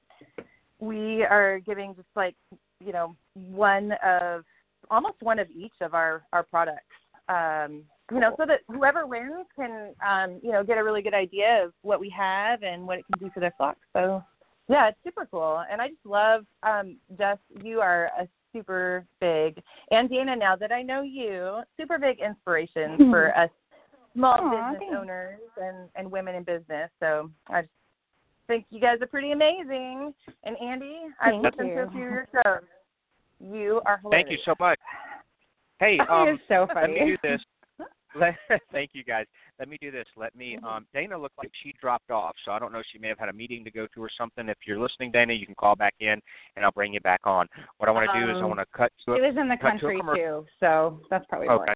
we 0.79 1.23
are 1.23 1.59
giving 1.59 1.95
just 1.95 2.07
like 2.15 2.35
you 2.83 2.91
know 2.91 3.15
one 3.33 3.93
of 4.03 4.43
almost 4.89 5.15
one 5.21 5.39
of 5.39 5.49
each 5.51 5.75
of 5.79 5.93
our 5.93 6.23
our 6.33 6.43
products 6.43 6.83
um 7.29 7.83
you 8.11 8.19
know 8.19 8.33
so 8.37 8.45
that 8.45 8.61
whoever 8.67 9.05
wins 9.05 9.45
can 9.55 9.93
um 10.05 10.39
you 10.43 10.51
know 10.51 10.63
get 10.63 10.77
a 10.77 10.83
really 10.83 11.01
good 11.01 11.13
idea 11.13 11.63
of 11.63 11.71
what 11.83 11.99
we 11.99 12.09
have 12.09 12.63
and 12.63 12.85
what 12.85 12.97
it 12.97 13.05
can 13.05 13.19
do 13.19 13.31
for 13.33 13.39
their 13.39 13.53
flock 13.57 13.77
so 13.93 14.23
yeah 14.67 14.89
it's 14.89 14.97
super 15.03 15.27
cool 15.29 15.63
and 15.71 15.79
i 15.79 15.87
just 15.87 16.05
love 16.05 16.45
um 16.63 16.97
jess 17.17 17.37
you 17.63 17.79
are 17.79 18.09
a 18.19 18.27
super 18.53 19.05
big 19.19 19.61
and 19.91 20.09
dana 20.09 20.35
now 20.35 20.55
that 20.55 20.71
i 20.71 20.81
know 20.81 21.01
you 21.01 21.61
super 21.79 21.97
big 21.97 22.19
inspiration 22.19 23.09
for 23.09 23.35
us 23.37 23.49
small 24.13 24.37
Aw, 24.39 24.49
business 24.49 24.79
thanks. 24.79 24.95
owners 24.97 25.39
and 25.57 25.89
and 25.95 26.11
women 26.11 26.35
in 26.35 26.43
business 26.43 26.89
so 26.99 27.29
i 27.47 27.61
just 27.61 27.71
think 28.47 28.65
you 28.69 28.79
guys 28.79 28.97
are 29.01 29.07
pretty 29.07 29.31
amazing 29.31 30.13
and 30.43 30.57
andy 30.61 30.99
i've 31.21 31.31
Thank 31.31 31.43
listened 31.43 31.71
to 31.75 31.83
a 31.83 31.91
few 31.91 32.01
of 32.01 32.11
your 32.11 32.27
shows 32.33 32.63
you 33.49 33.81
are 33.85 33.97
hilarious. 33.97 34.27
Thank 34.27 34.31
you 34.31 34.43
so 34.45 34.55
much. 34.59 34.79
Hey, 35.79 35.99
um, 36.09 36.27
is 36.29 36.39
so 36.47 36.67
let 36.67 36.89
me 36.89 36.99
funny. 36.99 37.05
do 37.11 37.17
this. 37.23 37.41
Let, 38.15 38.35
thank 38.71 38.91
you 38.93 39.03
guys. 39.03 39.25
Let 39.59 39.69
me 39.69 39.77
do 39.81 39.91
this. 39.91 40.05
Let 40.15 40.35
me. 40.35 40.57
Mm-hmm. 40.57 40.65
Um, 40.65 40.85
Dana 40.93 41.17
looked 41.17 41.37
like 41.37 41.51
she 41.63 41.73
dropped 41.79 42.11
off, 42.11 42.35
so 42.45 42.51
I 42.51 42.59
don't 42.59 42.71
know. 42.71 42.81
She 42.91 42.99
may 42.99 43.07
have 43.07 43.19
had 43.19 43.29
a 43.29 43.33
meeting 43.33 43.63
to 43.65 43.71
go 43.71 43.87
to 43.93 44.03
or 44.03 44.09
something. 44.17 44.49
If 44.49 44.57
you're 44.65 44.79
listening, 44.79 45.11
Dana, 45.11 45.33
you 45.33 45.45
can 45.45 45.55
call 45.55 45.75
back 45.75 45.95
in, 45.99 46.21
and 46.55 46.65
I'll 46.65 46.71
bring 46.71 46.93
you 46.93 47.01
back 47.01 47.21
on. 47.25 47.47
What 47.77 47.89
I 47.89 47.91
want 47.91 48.09
to 48.11 48.19
do 48.19 48.29
is 48.31 48.37
I 48.37 48.41
Um, 48.41 48.49
want 48.49 48.59
to 48.59 48.65
cut 48.75 48.91
to. 49.05 49.11
Was 49.11 49.35
in 49.37 49.47
the 49.47 49.57
cut 49.57 49.73
to 49.73 49.79
country 49.79 50.01
too, 50.15 50.45
so 50.59 51.01
that's 51.09 51.25
probably. 51.27 51.47
Okay. 51.49 51.73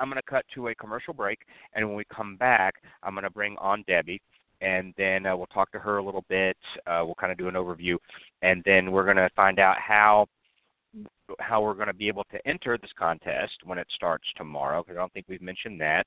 I'm 0.00 0.08
going 0.08 0.16
to 0.16 0.30
cut 0.30 0.44
to 0.54 0.68
a 0.68 0.74
commercial 0.76 1.12
break, 1.12 1.40
and 1.74 1.86
when 1.86 1.96
we 1.96 2.04
come 2.04 2.36
back, 2.36 2.74
I'm 3.02 3.14
going 3.14 3.24
to 3.24 3.30
bring 3.30 3.56
on 3.58 3.82
Debbie, 3.88 4.22
and 4.60 4.94
then 4.96 5.26
uh, 5.26 5.36
we'll 5.36 5.46
talk 5.46 5.72
to 5.72 5.78
her 5.78 5.98
a 5.98 6.04
little 6.04 6.24
bit. 6.28 6.56
Uh, 6.86 7.02
we'll 7.04 7.16
kind 7.16 7.32
of 7.32 7.38
do 7.38 7.48
an 7.48 7.54
overview, 7.54 7.96
and 8.42 8.62
then 8.64 8.92
we're 8.92 9.04
going 9.04 9.16
to 9.16 9.28
find 9.34 9.58
out 9.58 9.76
how 9.78 10.28
how 11.40 11.60
we're 11.60 11.74
going 11.74 11.88
to 11.88 11.94
be 11.94 12.08
able 12.08 12.24
to 12.30 12.48
enter 12.48 12.78
this 12.78 12.90
contest 12.98 13.52
when 13.64 13.78
it 13.78 13.86
starts 13.94 14.24
tomorrow 14.36 14.82
because 14.82 14.96
I 14.96 15.00
don't 15.00 15.12
think 15.12 15.26
we've 15.28 15.42
mentioned 15.42 15.80
that. 15.80 16.06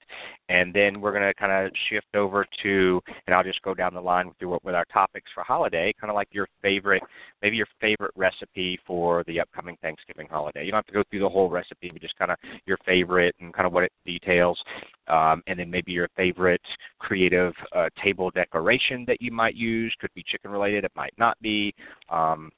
And 0.50 0.74
then 0.74 1.00
we're 1.00 1.12
going 1.12 1.24
to 1.24 1.34
kind 1.34 1.52
of 1.52 1.72
shift 1.90 2.16
over 2.16 2.46
to, 2.64 3.02
and 3.28 3.36
I'll 3.36 3.44
just 3.44 3.62
go 3.62 3.74
down 3.74 3.94
the 3.94 4.02
line 4.02 4.28
with 4.28 4.38
your, 4.40 4.60
with 4.64 4.76
our 4.76 4.86
topics 4.86 5.30
for 5.34 5.44
holiday, 5.44 5.94
kind 6.00 6.10
of 6.10 6.16
like 6.16 6.30
your 6.32 6.48
favorite, 6.62 7.04
maybe 7.42 7.56
your 7.56 7.68
favorite 7.80 8.12
recipe 8.16 8.80
for 8.86 9.24
the 9.28 9.40
upcoming 9.40 9.78
Thanksgiving 9.82 10.28
holiday. 10.30 10.66
You 10.66 10.72
don't 10.72 10.80
have 10.80 10.88
to 10.88 10.94
go 10.94 11.04
through 11.10 11.20
the 11.20 11.30
whole 11.30 11.50
recipe, 11.50 11.90
but 11.92 12.02
just 12.02 12.18
kind 12.18 12.32
of 12.32 12.38
your 12.66 12.78
favorite 12.86 13.36
and 13.40 13.54
kind 13.54 13.68
of 13.68 13.74
what 13.74 13.84
it 13.84 13.92
details. 14.06 14.62
Um, 15.08 15.44
and 15.48 15.60
then 15.60 15.70
maybe 15.70 15.92
your 15.92 16.10
favorite 16.16 16.62
creative 17.00 17.54
uh, 17.76 17.90
table 18.04 18.32
decoration 18.32 19.04
that 19.08 19.22
you 19.22 19.32
might 19.32 19.56
use 19.56 19.94
could 20.00 20.14
be 20.16 20.24
chicken 20.26 20.52
related. 20.52 20.84
It 20.84 20.92
might 20.96 21.14
not 21.18 21.40
be. 21.42 21.74
Um, 22.10 22.52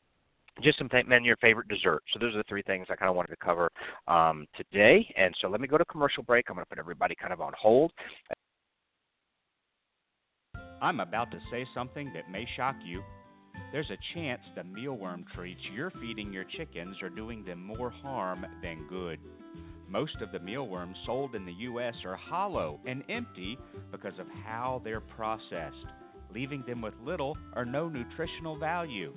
just 0.62 0.78
some 0.78 0.90
th- 0.90 1.06
and 1.10 1.26
your 1.26 1.38
favorite 1.38 1.68
dessert. 1.68 2.04
So 2.14 2.20
those 2.20 2.34
are 2.34 2.38
the 2.38 2.44
three 2.48 2.62
things 2.62 2.88
I 2.90 2.96
kind 2.96 3.10
of 3.10 3.16
wanted 3.16 3.30
to 3.30 3.38
cover 3.38 3.70
um, 4.08 4.46
today. 4.56 5.08
And 5.18 5.34
so 5.42 5.48
let 5.48 5.62
me 5.62 5.68
go 5.68 5.78
to 5.78 5.86
commercial 5.86 6.24
break. 6.24 6.46
I'm 6.50 6.56
going 6.56 6.66
to 6.66 6.70
put 6.70 6.80
everybody 6.80 7.16
kind 7.20 7.34
of 7.34 7.42
on 7.42 7.54
hold. 7.60 7.92
I'm 10.82 11.00
about 11.00 11.32
to 11.32 11.40
say 11.50 11.66
something 11.74 12.12
that 12.14 12.30
may 12.30 12.46
shock 12.58 12.76
you. 12.86 13.02
There's 13.72 13.90
a 13.90 13.98
chance 14.14 14.42
the 14.56 14.64
mealworm 14.64 15.24
treats 15.34 15.62
you're 15.74 15.92
feeding 15.92 16.34
your 16.34 16.44
chickens 16.44 16.98
are 17.02 17.10
doing 17.10 17.44
them 17.46 17.64
more 17.64 17.90
harm 17.90 18.46
than 18.62 18.86
good. 18.88 19.20
Most 19.88 20.18
of 20.22 20.32
the 20.32 20.40
mealworms 20.40 20.98
sold 21.06 21.36
in 21.36 21.46
the 21.46 21.54
U.S. 21.54 21.94
are 22.04 22.16
hollow 22.16 22.80
and 22.86 23.04
empty 23.10 23.58
because 23.92 24.18
of 24.20 24.28
how 24.46 24.82
they're 24.84 25.02
processed, 25.02 25.86
leaving 26.34 26.64
them 26.68 26.82
with 26.82 26.94
little 27.04 27.38
or 27.56 27.64
no 27.64 27.90
nutritional 27.90 28.58
value. 28.58 29.14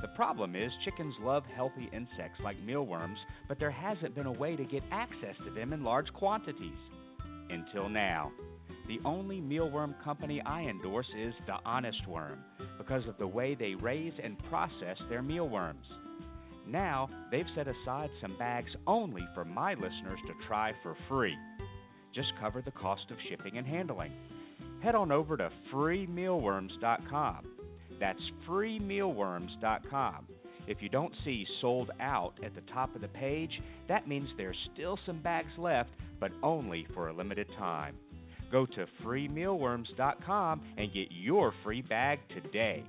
The 0.00 0.08
problem 0.08 0.54
is 0.54 0.70
chickens 0.84 1.14
love 1.20 1.44
healthy 1.54 1.88
insects 1.92 2.40
like 2.42 2.60
mealworms, 2.62 3.18
but 3.48 3.58
there 3.58 3.70
hasn't 3.70 4.14
been 4.14 4.26
a 4.26 4.32
way 4.32 4.54
to 4.54 4.64
get 4.64 4.82
access 4.92 5.34
to 5.44 5.50
them 5.50 5.72
in 5.72 5.82
large 5.82 6.12
quantities. 6.12 6.78
Until 7.50 7.88
now. 7.88 8.30
The 8.86 9.00
only 9.04 9.40
mealworm 9.40 9.94
company 10.02 10.40
I 10.42 10.62
endorse 10.62 11.08
is 11.18 11.34
The 11.46 11.56
Honest 11.64 12.06
Worm 12.06 12.38
because 12.78 13.06
of 13.06 13.18
the 13.18 13.26
way 13.26 13.54
they 13.54 13.74
raise 13.74 14.14
and 14.22 14.38
process 14.48 14.96
their 15.10 15.20
mealworms. 15.20 15.84
Now, 16.66 17.10
they've 17.30 17.46
set 17.54 17.66
aside 17.68 18.10
some 18.20 18.38
bags 18.38 18.70
only 18.86 19.26
for 19.34 19.44
my 19.44 19.74
listeners 19.74 20.20
to 20.26 20.46
try 20.46 20.72
for 20.82 20.96
free. 21.08 21.36
Just 22.14 22.32
cover 22.40 22.62
the 22.62 22.70
cost 22.70 23.10
of 23.10 23.16
shipping 23.28 23.58
and 23.58 23.66
handling. 23.66 24.12
Head 24.82 24.94
on 24.94 25.12
over 25.12 25.36
to 25.36 25.50
freemealworms.com. 25.72 27.57
That's 28.00 28.20
freemealworms.com. 28.48 30.26
If 30.66 30.82
you 30.82 30.88
don't 30.90 31.14
see 31.24 31.46
sold 31.60 31.90
out 31.98 32.34
at 32.44 32.54
the 32.54 32.60
top 32.72 32.94
of 32.94 33.00
the 33.00 33.08
page, 33.08 33.62
that 33.88 34.06
means 34.06 34.28
there's 34.36 34.56
still 34.74 34.98
some 35.06 35.22
bags 35.22 35.52
left, 35.56 35.90
but 36.20 36.30
only 36.42 36.86
for 36.94 37.08
a 37.08 37.12
limited 37.12 37.48
time. 37.58 37.96
Go 38.52 38.66
to 38.66 38.86
freemealworms.com 39.02 40.62
and 40.76 40.92
get 40.92 41.08
your 41.10 41.54
free 41.64 41.82
bag 41.82 42.18
today. 42.34 42.84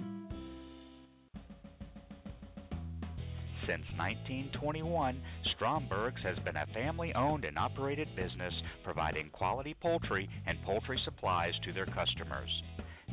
Since 3.70 3.86
1921, 3.97 5.22
Stromberg's 5.55 6.24
has 6.24 6.39
been 6.39 6.57
a 6.57 6.66
family 6.74 7.14
owned 7.14 7.45
and 7.45 7.57
operated 7.57 8.07
business 8.16 8.53
providing 8.84 9.30
quality 9.30 9.76
poultry 9.80 10.28
and 10.47 10.57
poultry 10.64 10.99
supplies 11.05 11.53
to 11.66 11.72
their 11.72 11.86
customers. 11.86 12.49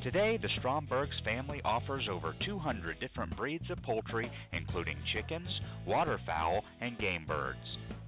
Today, 0.06 0.38
the 0.40 0.48
Stromberg's 0.60 1.18
family 1.24 1.60
offers 1.64 2.08
over 2.08 2.32
200 2.44 3.00
different 3.00 3.36
breeds 3.36 3.68
of 3.72 3.82
poultry, 3.82 4.30
including 4.52 4.96
chickens, 5.12 5.48
waterfowl, 5.84 6.62
and 6.80 6.96
game 6.96 7.24
birds. 7.26 7.58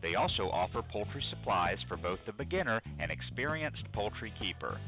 They 0.00 0.14
also 0.14 0.44
offer 0.44 0.80
poultry 0.80 1.24
supplies 1.28 1.78
for 1.88 1.96
both 1.96 2.20
the 2.24 2.32
beginner 2.32 2.80
and 3.00 3.10
experienced 3.10 3.82
poultry 3.92 4.32
keeper. 4.38 4.78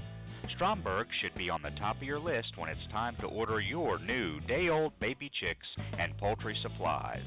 Stromberg 0.55 1.09
should 1.21 1.35
be 1.35 1.51
on 1.51 1.63
the 1.63 1.73
top 1.81 1.97
of 1.97 2.05
your 2.05 2.21
list 2.21 2.57
when 2.57 2.71
it's 2.71 2.87
time 2.93 3.17
to 3.21 3.27
order 3.27 3.61
your 3.61 3.99
new 3.99 4.39
day 4.43 4.69
old 4.69 4.93
baby 5.01 5.29
chicks 5.41 5.67
and 5.99 6.17
poultry 6.17 6.57
supplies. 6.63 7.27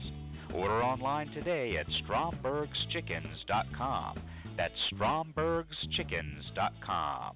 Order 0.53 0.81
online 0.81 1.27
today 1.31 1.75
at 1.75 1.87
strombergschickens.com. 2.07 4.19
That's 4.55 4.79
strombergschickens.com. 4.93 7.35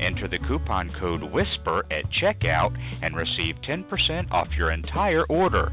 Enter 0.00 0.28
the 0.28 0.38
coupon 0.46 0.92
code 0.98 1.22
WHISPER 1.22 1.84
at 1.90 2.04
checkout 2.22 2.76
and 3.02 3.16
receive 3.16 3.56
10% 3.68 4.30
off 4.30 4.48
your 4.56 4.72
entire 4.72 5.24
order. 5.26 5.72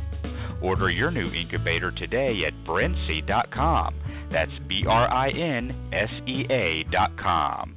Order 0.61 0.89
your 0.89 1.11
new 1.11 1.31
incubator 1.31 1.91
today 1.91 2.43
at 2.47 2.53
Brinsea.com. 2.65 3.95
That's 4.31 4.51
B 4.67 4.85
R 4.87 5.11
I 5.11 5.29
N 5.29 5.89
S 5.93 6.09
E 6.25 6.45
A.com. 6.49 7.75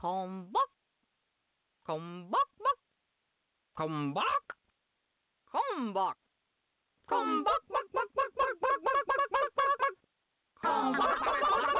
Come 0.00 0.46
back. 0.52 0.62
Come 1.86 2.28
back, 2.30 2.40
back. 2.58 2.78
Come 3.76 4.14
back. 4.14 4.24
Come 5.52 5.92
back. 5.92 6.16
Come 7.08 7.44
back, 7.44 7.60
back, 7.68 7.86
back, 7.92 8.06
back, 8.14 8.30
back, 8.36 8.60
back, 8.60 8.78
back, 8.84 9.04
back, 9.06 9.30
back, 9.30 9.50
back, 9.56 9.78
back. 9.78 9.94
Come 10.62 10.92
back. 10.92 11.79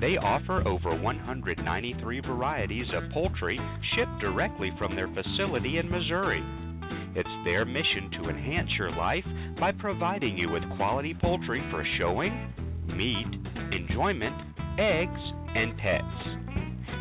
They 0.00 0.16
offer 0.16 0.66
over 0.66 0.94
193 0.94 2.20
varieties 2.20 2.86
of 2.94 3.10
poultry 3.12 3.60
shipped 3.94 4.18
directly 4.18 4.72
from 4.78 4.96
their 4.96 5.08
facility 5.08 5.76
in 5.76 5.90
Missouri. 5.90 6.42
It's 7.14 7.28
their 7.44 7.64
mission 7.66 8.10
to 8.12 8.30
enhance 8.30 8.70
your 8.78 8.92
life 8.92 9.24
by 9.58 9.72
providing 9.72 10.38
you 10.38 10.48
with 10.48 10.62
quality 10.76 11.12
poultry 11.12 11.62
for 11.70 11.84
showing, 11.98 12.32
meat, 12.86 13.26
enjoyment, 13.72 14.34
eggs, 14.78 15.20
and 15.54 15.76
pets. 15.76 16.69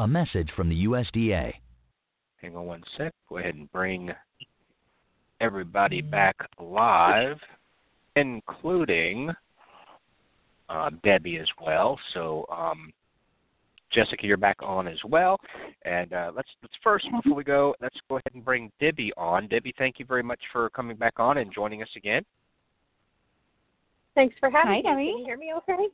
A 0.00 0.08
message 0.08 0.50
from 0.56 0.68
the 0.68 0.84
USDA. 0.84 1.54
Hang 2.40 2.56
on 2.56 2.66
one 2.66 2.82
sec. 2.96 3.12
Go 3.28 3.38
ahead 3.38 3.54
and 3.54 3.70
bring 3.72 4.10
everybody 5.40 6.00
back 6.00 6.36
live, 6.60 7.38
including 8.16 9.30
uh, 10.68 10.90
Debbie 11.02 11.38
as 11.38 11.48
well. 11.64 11.98
So, 12.14 12.46
um, 12.50 12.92
Jessica, 13.90 14.26
you're 14.26 14.36
back 14.36 14.58
on 14.62 14.86
as 14.86 14.98
well. 15.04 15.38
And 15.84 16.12
uh, 16.12 16.30
let's 16.36 16.48
let's 16.62 16.74
first, 16.82 17.06
before 17.10 17.36
we 17.36 17.44
go, 17.44 17.74
let's 17.80 17.96
go 18.08 18.16
ahead 18.16 18.34
and 18.34 18.44
bring 18.44 18.70
Debbie 18.80 19.12
on. 19.16 19.48
Debbie, 19.48 19.74
thank 19.78 19.98
you 19.98 20.04
very 20.04 20.22
much 20.22 20.40
for 20.52 20.70
coming 20.70 20.96
back 20.96 21.14
on 21.18 21.38
and 21.38 21.52
joining 21.52 21.82
us 21.82 21.88
again. 21.96 22.22
Thanks 24.14 24.34
for 24.38 24.50
having 24.50 24.68
Hi, 24.68 24.76
me. 24.76 24.82
Debbie. 24.82 25.10
Can 25.10 25.18
you 25.18 25.24
hear 25.24 25.38
me 25.38 25.52
okay? 25.56 25.86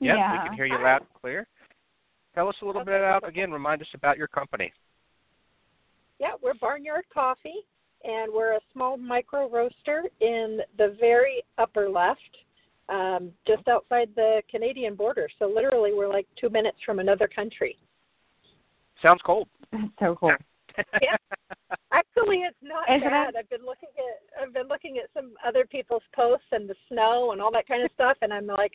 Yep, 0.00 0.16
Yeah. 0.16 0.32
we 0.42 0.48
can 0.48 0.56
hear 0.56 0.64
you 0.64 0.82
loud 0.82 1.02
and 1.02 1.20
clear. 1.20 1.46
Tell 2.34 2.48
us 2.48 2.54
a 2.62 2.64
little 2.64 2.84
bit 2.84 2.94
about 2.94 3.28
again. 3.28 3.50
Remind 3.50 3.82
us 3.82 3.88
about 3.94 4.16
your 4.16 4.28
company. 4.28 4.72
Yeah, 6.20 6.32
we're 6.42 6.52
Barnyard 6.54 7.06
Coffee, 7.12 7.64
and 8.04 8.30
we're 8.30 8.52
a 8.52 8.60
small 8.74 8.98
micro 8.98 9.48
roaster 9.48 10.04
in 10.20 10.60
the 10.76 10.94
very 11.00 11.42
upper 11.56 11.88
left, 11.88 12.20
um, 12.90 13.30
just 13.46 13.66
outside 13.68 14.10
the 14.14 14.42
Canadian 14.50 14.94
border. 14.94 15.30
So 15.38 15.46
literally, 15.46 15.94
we're 15.94 16.10
like 16.10 16.26
two 16.38 16.50
minutes 16.50 16.76
from 16.84 16.98
another 16.98 17.26
country. 17.26 17.78
Sounds 19.02 19.22
cold. 19.24 19.48
That's 19.72 19.84
so 19.98 20.14
cool. 20.14 20.32
yeah. 21.00 21.16
Actually, 21.90 22.42
it's 22.42 22.56
not 22.62 22.82
Is 22.94 23.00
it 23.02 23.10
bad. 23.10 23.34
I've 23.36 23.48
been 23.48 23.64
looking 23.64 23.88
at 23.96 24.42
I've 24.42 24.52
been 24.52 24.68
looking 24.68 24.98
at 24.98 25.08
some 25.14 25.32
other 25.46 25.64
people's 25.64 26.02
posts 26.14 26.46
and 26.52 26.68
the 26.68 26.76
snow 26.88 27.32
and 27.32 27.40
all 27.40 27.50
that 27.52 27.66
kind 27.66 27.82
of 27.82 27.90
stuff, 27.94 28.18
and 28.20 28.30
I'm 28.32 28.46
like, 28.46 28.72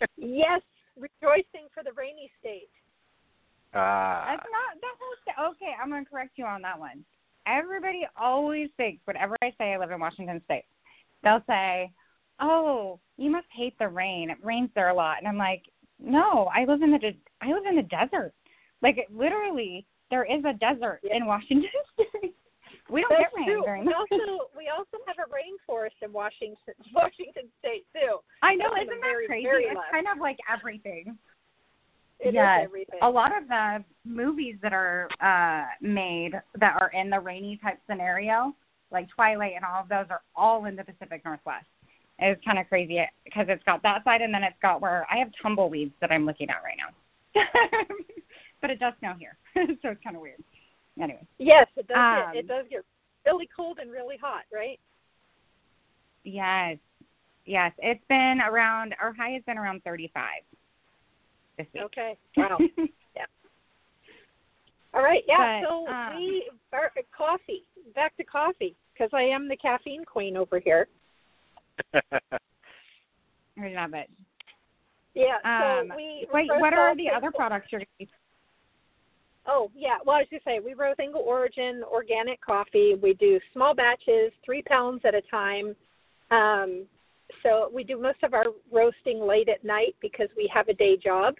yes, 0.16 0.62
rejoicing 0.96 1.66
for 1.74 1.82
the 1.82 1.92
rainy 1.96 2.30
state. 2.38 2.70
Ah. 3.74 4.24
That's 4.28 4.46
not 4.50 4.80
that 4.80 4.94
whole 5.00 5.50
okay, 5.52 5.72
I'm 5.82 5.90
gonna 5.90 6.04
correct 6.04 6.32
you 6.36 6.44
on 6.44 6.62
that 6.62 6.78
one. 6.78 7.04
Everybody 7.46 8.06
always 8.16 8.70
thinks 8.76 9.02
whenever 9.06 9.36
I 9.42 9.52
say 9.58 9.74
I 9.74 9.78
live 9.78 9.90
in 9.90 10.00
Washington 10.00 10.40
State, 10.44 10.64
they'll 11.22 11.42
say, 11.46 11.90
"Oh, 12.40 13.00
you 13.16 13.30
must 13.30 13.46
hate 13.52 13.78
the 13.78 13.88
rain. 13.88 14.30
It 14.30 14.38
rains 14.42 14.70
there 14.74 14.88
a 14.90 14.94
lot." 14.94 15.18
And 15.18 15.28
I'm 15.28 15.36
like, 15.36 15.62
"No, 15.98 16.50
I 16.54 16.64
live 16.64 16.82
in 16.82 16.92
the 16.92 16.98
de- 16.98 17.18
I 17.42 17.52
live 17.52 17.66
in 17.66 17.76
the 17.76 17.82
desert. 17.82 18.32
Like 18.82 19.06
literally, 19.10 19.86
there 20.10 20.24
is 20.24 20.44
a 20.44 20.52
desert 20.54 21.00
in 21.10 21.26
Washington 21.26 21.68
State. 21.94 22.34
we 22.90 23.00
don't 23.02 23.10
That's 23.10 23.22
get 23.32 23.36
rain 23.36 23.46
true. 23.46 23.62
very 23.64 23.80
we 23.82 23.92
also 23.92 24.48
we 24.56 24.68
also 24.68 24.98
have 25.06 25.16
a 25.18 25.28
rainforest 25.32 25.98
in 26.02 26.12
Washington 26.12 26.74
Washington 26.94 27.48
State 27.58 27.86
too. 27.94 28.18
I 28.42 28.54
know, 28.54 28.70
That's 28.72 28.84
isn't 28.86 29.00
that 29.00 29.06
very, 29.10 29.26
crazy? 29.26 29.44
very 29.46 29.64
it's 29.64 29.76
left. 29.76 29.90
kind 29.92 30.06
of 30.08 30.18
like 30.18 30.38
everything. 30.52 31.18
It 32.24 32.34
yes. 32.34 32.68
A 33.02 33.08
lot 33.08 33.36
of 33.36 33.48
the 33.48 33.84
movies 34.04 34.56
that 34.62 34.72
are 34.72 35.08
uh 35.20 35.66
made 35.80 36.32
that 36.58 36.76
are 36.80 36.90
in 36.90 37.10
the 37.10 37.20
rainy 37.20 37.58
type 37.62 37.78
scenario, 37.88 38.54
like 38.90 39.08
Twilight 39.14 39.52
and 39.56 39.64
all 39.64 39.82
of 39.82 39.88
those 39.88 40.06
are 40.10 40.22
all 40.34 40.64
in 40.64 40.76
the 40.76 40.84
Pacific 40.84 41.22
Northwest. 41.24 41.66
It's 42.18 42.42
kind 42.44 42.58
of 42.58 42.68
crazy 42.68 43.00
because 43.24 43.46
it's 43.48 43.62
got 43.64 43.82
that 43.82 44.04
side 44.04 44.22
and 44.22 44.32
then 44.32 44.44
it's 44.44 44.56
got 44.62 44.80
where 44.80 45.06
I 45.10 45.18
have 45.18 45.28
tumbleweeds 45.42 45.92
that 46.00 46.12
I'm 46.12 46.24
looking 46.24 46.48
at 46.48 46.62
right 46.62 46.78
now. 46.78 47.42
but 48.60 48.70
it 48.70 48.78
does 48.78 48.94
snow 49.00 49.14
here. 49.18 49.36
so 49.54 49.90
it's 49.90 50.02
kind 50.02 50.16
of 50.16 50.22
weird. 50.22 50.42
Anyway. 51.00 51.26
Yes, 51.38 51.66
it 51.76 51.88
does. 51.88 51.96
Um, 51.96 52.32
get, 52.32 52.44
it 52.44 52.48
does 52.48 52.66
get 52.70 52.84
really 53.26 53.48
cold 53.54 53.78
and 53.80 53.90
really 53.90 54.16
hot, 54.16 54.44
right? 54.52 54.78
Yes. 56.22 56.78
Yes. 57.46 57.72
It's 57.78 58.04
been 58.08 58.38
around 58.40 58.94
our 59.02 59.12
high 59.12 59.30
has 59.30 59.42
been 59.42 59.58
around 59.58 59.82
35 59.82 60.24
this 60.46 60.52
week. 60.52 60.63
Okay. 61.60 62.16
Wow. 62.36 62.58
yeah. 63.16 63.26
All 64.92 65.02
right. 65.02 65.22
Yeah. 65.26 65.60
But, 65.62 65.68
so 65.68 65.86
um, 65.88 66.16
we 66.16 66.50
are 66.72 66.90
coffee. 67.16 67.64
Back 67.94 68.16
to 68.16 68.24
coffee 68.24 68.74
because 68.92 69.10
I 69.12 69.22
am 69.22 69.48
the 69.48 69.56
caffeine 69.56 70.04
queen 70.04 70.36
over 70.36 70.58
here. 70.58 70.88
I 71.94 72.00
love 73.56 73.94
it. 73.94 74.10
Yeah. 75.14 75.36
Um, 75.44 75.88
so 75.90 75.96
we 75.96 76.26
wait, 76.32 76.48
what 76.58 76.72
are 76.72 76.96
the 76.96 77.08
other 77.14 77.30
products 77.30 77.68
you're 77.70 77.80
to 77.80 77.86
be 77.98 78.08
Oh 79.46 79.70
yeah. 79.74 79.96
Well, 80.04 80.16
I 80.16 80.20
was 80.20 80.28
just 80.30 80.44
say 80.44 80.60
we 80.64 80.74
roast 80.74 80.96
single 80.96 81.20
origin 81.20 81.82
organic 81.90 82.40
coffee. 82.40 82.94
We 83.00 83.14
do 83.14 83.38
small 83.52 83.74
batches, 83.74 84.32
three 84.44 84.62
pounds 84.62 85.02
at 85.04 85.14
a 85.14 85.22
time. 85.30 85.76
Um, 86.30 86.86
so 87.42 87.70
we 87.72 87.84
do 87.84 88.00
most 88.00 88.22
of 88.22 88.32
our 88.32 88.46
roasting 88.72 89.20
late 89.20 89.48
at 89.48 89.64
night 89.64 89.96
because 90.00 90.28
we 90.36 90.50
have 90.52 90.68
a 90.68 90.74
day 90.74 90.96
job. 90.96 91.34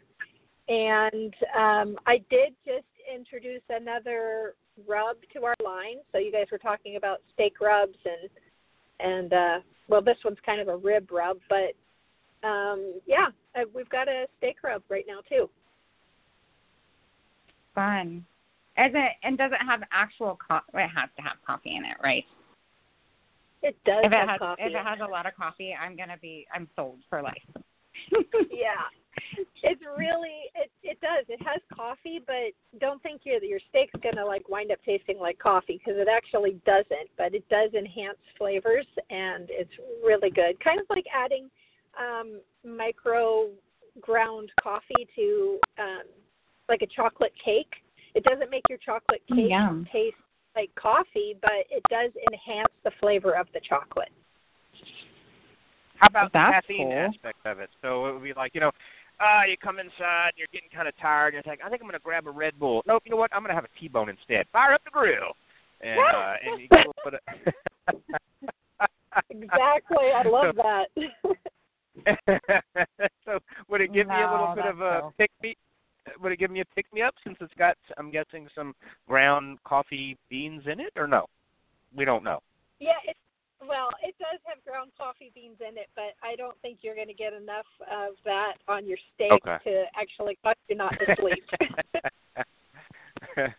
And 0.68 1.34
um, 1.56 1.96
I 2.06 2.18
did 2.30 2.54
just 2.64 2.86
introduce 3.12 3.62
another 3.68 4.54
rub 4.88 5.16
to 5.32 5.44
our 5.44 5.54
line. 5.64 5.96
So 6.12 6.18
you 6.18 6.32
guys 6.32 6.46
were 6.50 6.58
talking 6.58 6.96
about 6.96 7.20
steak 7.32 7.60
rubs 7.60 7.98
and 8.04 8.30
and 9.00 9.32
uh, 9.32 9.58
well, 9.88 10.00
this 10.00 10.16
one's 10.24 10.38
kind 10.46 10.60
of 10.60 10.68
a 10.68 10.76
rib 10.76 11.10
rub, 11.10 11.38
but 11.48 11.74
um, 12.46 13.00
yeah, 13.06 13.28
uh, 13.54 13.64
we've 13.74 13.88
got 13.88 14.08
a 14.08 14.26
steak 14.38 14.56
rub 14.62 14.82
right 14.88 15.04
now 15.06 15.20
too. 15.28 15.48
fun? 17.74 18.24
Is 18.76 18.92
it 18.94 19.12
and 19.22 19.38
does 19.38 19.52
it 19.52 19.64
have 19.64 19.82
actual 19.92 20.38
coffee? 20.46 20.66
It 20.74 20.88
has 20.88 21.08
to 21.16 21.22
have 21.22 21.36
coffee 21.46 21.76
in 21.76 21.84
it, 21.84 21.96
right? 22.02 22.24
It 23.62 23.76
does 23.84 24.02
if 24.04 24.12
it 24.12 24.16
have 24.16 24.28
has 24.28 24.38
coffee. 24.38 24.62
if 24.62 24.72
it 24.72 24.84
has 24.84 24.98
a 25.00 25.10
lot 25.10 25.26
of 25.26 25.34
coffee, 25.34 25.74
I'm 25.74 25.96
gonna 25.96 26.18
be 26.20 26.46
I'm 26.54 26.68
sold 26.76 26.98
for 27.08 27.22
life. 27.22 27.34
yeah. 28.50 28.90
It's 29.66 29.80
really 29.96 30.52
it 30.54 30.70
it 30.82 31.00
does. 31.00 31.24
It 31.28 31.40
has 31.42 31.60
coffee, 31.74 32.20
but 32.26 32.52
don't 32.80 33.02
think 33.02 33.22
your 33.24 33.42
your 33.42 33.60
steak's 33.70 33.94
gonna 34.02 34.24
like 34.24 34.48
wind 34.48 34.70
up 34.70 34.78
tasting 34.84 35.18
like 35.18 35.38
coffee 35.38 35.78
because 35.78 35.98
it 35.98 36.08
actually 36.08 36.60
doesn't. 36.66 37.08
But 37.16 37.34
it 37.34 37.48
does 37.48 37.72
enhance 37.72 38.18
flavors 38.36 38.86
and 39.08 39.48
it's 39.48 39.72
really 40.04 40.30
good. 40.30 40.62
Kind 40.62 40.80
of 40.80 40.86
like 40.90 41.06
adding 41.14 41.50
um, 41.98 42.40
micro 42.64 43.48
ground 44.00 44.50
coffee 44.62 45.08
to 45.16 45.58
um, 45.78 46.02
like 46.68 46.82
a 46.82 46.86
chocolate 46.86 47.32
cake. 47.42 47.72
It 48.14 48.22
doesn't 48.24 48.50
make 48.50 48.64
your 48.68 48.78
chocolate 48.78 49.22
Mm, 49.30 49.36
cake 49.36 49.50
yum. 49.50 49.88
taste 49.92 50.16
like 50.54 50.70
coffee, 50.76 51.36
but 51.40 51.66
it 51.70 51.82
does 51.90 52.12
enhance 52.32 52.72
the 52.84 52.90
flavor 53.00 53.36
of 53.36 53.46
the 53.54 53.60
chocolate. 53.66 54.10
How 55.96 56.08
about 56.08 56.32
That's 56.32 56.48
the 56.50 56.52
caffeine 56.52 56.92
cool. 56.92 56.92
aspect 56.92 57.38
of 57.44 57.60
it? 57.60 57.70
So 57.82 58.06
it 58.06 58.14
would 58.14 58.22
be 58.22 58.34
like, 58.34 58.54
you 58.54 58.60
know, 58.60 58.70
ah, 59.20 59.44
you 59.48 59.56
come 59.56 59.78
inside, 59.78 60.32
and 60.34 60.38
you're 60.38 60.48
getting 60.52 60.70
kind 60.74 60.88
of 60.88 60.94
tired, 60.98 61.34
and 61.34 61.44
you're 61.44 61.52
like, 61.52 61.60
I 61.64 61.68
think 61.68 61.82
I'm 61.82 61.88
going 61.88 61.98
to 61.98 62.04
grab 62.04 62.26
a 62.26 62.30
Red 62.30 62.58
Bull. 62.58 62.82
Nope, 62.86 63.02
you 63.04 63.10
know 63.10 63.16
what? 63.16 63.30
I'm 63.34 63.42
going 63.42 63.50
to 63.50 63.54
have 63.54 63.64
a 63.64 63.80
T-bone 63.80 64.08
instead. 64.08 64.46
Fire 64.52 64.74
up 64.74 64.84
the 64.84 64.90
grill, 64.90 65.36
and 65.80 65.98
uh, 65.98 66.34
and 66.44 66.60
you 66.60 66.68
get 66.68 66.86
a 66.86 66.88
little 66.88 67.04
bit 67.04 67.14
of. 67.14 67.20
exactly. 69.30 70.12
I 70.14 70.22
love 70.28 70.56
that. 70.56 70.86
so 73.24 73.38
would 73.68 73.80
it 73.80 73.92
give 73.92 74.08
me 74.08 74.14
a 74.14 74.30
little 74.30 74.54
bit 74.54 74.66
of 74.66 74.80
a 74.80 75.00
so- 75.02 75.12
pick 75.18 75.30
me? 75.42 75.56
Would 76.20 76.32
it 76.32 76.38
give 76.38 76.50
me 76.50 76.60
a 76.60 76.64
pick 76.74 76.84
me 76.92 77.00
up 77.00 77.14
since 77.24 77.38
it's 77.40 77.54
got, 77.56 77.78
I'm 77.96 78.10
guessing, 78.10 78.46
some 78.54 78.74
ground 79.08 79.58
coffee 79.64 80.18
beans 80.28 80.64
in 80.70 80.78
it, 80.78 80.92
or 80.96 81.06
no? 81.06 81.24
We 81.96 82.04
don't 82.04 82.22
know. 82.22 82.40
yeah, 82.78 82.90
it, 83.06 83.16
well, 83.68 83.88
it 84.02 84.14
does 84.18 84.40
have 84.46 84.64
ground 84.64 84.90
coffee 84.96 85.32
beans 85.34 85.56
in 85.60 85.76
it, 85.78 85.88
but 85.94 86.14
I 86.22 86.36
don't 86.36 86.56
think 86.62 86.78
you're 86.82 86.94
going 86.94 87.08
to 87.08 87.14
get 87.14 87.32
enough 87.32 87.66
of 87.90 88.14
that 88.24 88.54
on 88.68 88.86
your 88.86 88.98
steak 89.14 89.32
Okay. 89.32 89.56
to 89.64 89.84
actually 89.96 90.38
cause 90.44 90.56
you 90.68 90.76
not 90.76 90.92
to 90.98 91.16
sleep. 91.18 91.44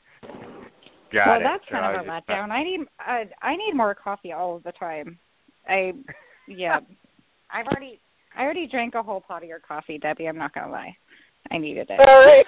Got 1.14 1.28
well, 1.28 1.40
it. 1.40 1.44
that's 1.44 1.64
kind 1.70 1.86
I 1.86 1.94
of 1.94 2.02
a 2.02 2.10
was 2.10 2.24
letdown. 2.28 2.50
I 2.52 2.64
need 2.64 2.82
uh, 3.00 3.26
I 3.42 3.56
need 3.56 3.74
more 3.74 3.96
coffee 3.96 4.32
all 4.34 4.56
of 4.58 4.64
the 4.64 4.72
time. 4.74 5.18
I 5.68 5.94
yeah. 6.48 6.80
I've 7.52 7.68
already 7.68 8.00
I 8.36 8.44
already 8.44 8.68
drank 8.68 8.96
a 8.96 9.04
whole 9.04 9.22
pot 9.22 9.44
of 9.44 9.50
your 9.50 9.60
coffee, 9.60 9.98
Debbie. 9.98 10.28
I'm 10.28 10.38
not 10.38 10.54
gonna 10.54 10.72
lie. 10.72 10.96
I 11.52 11.58
needed 11.58 11.88
it. 11.90 12.00
All 12.00 12.20
right. 12.26 12.46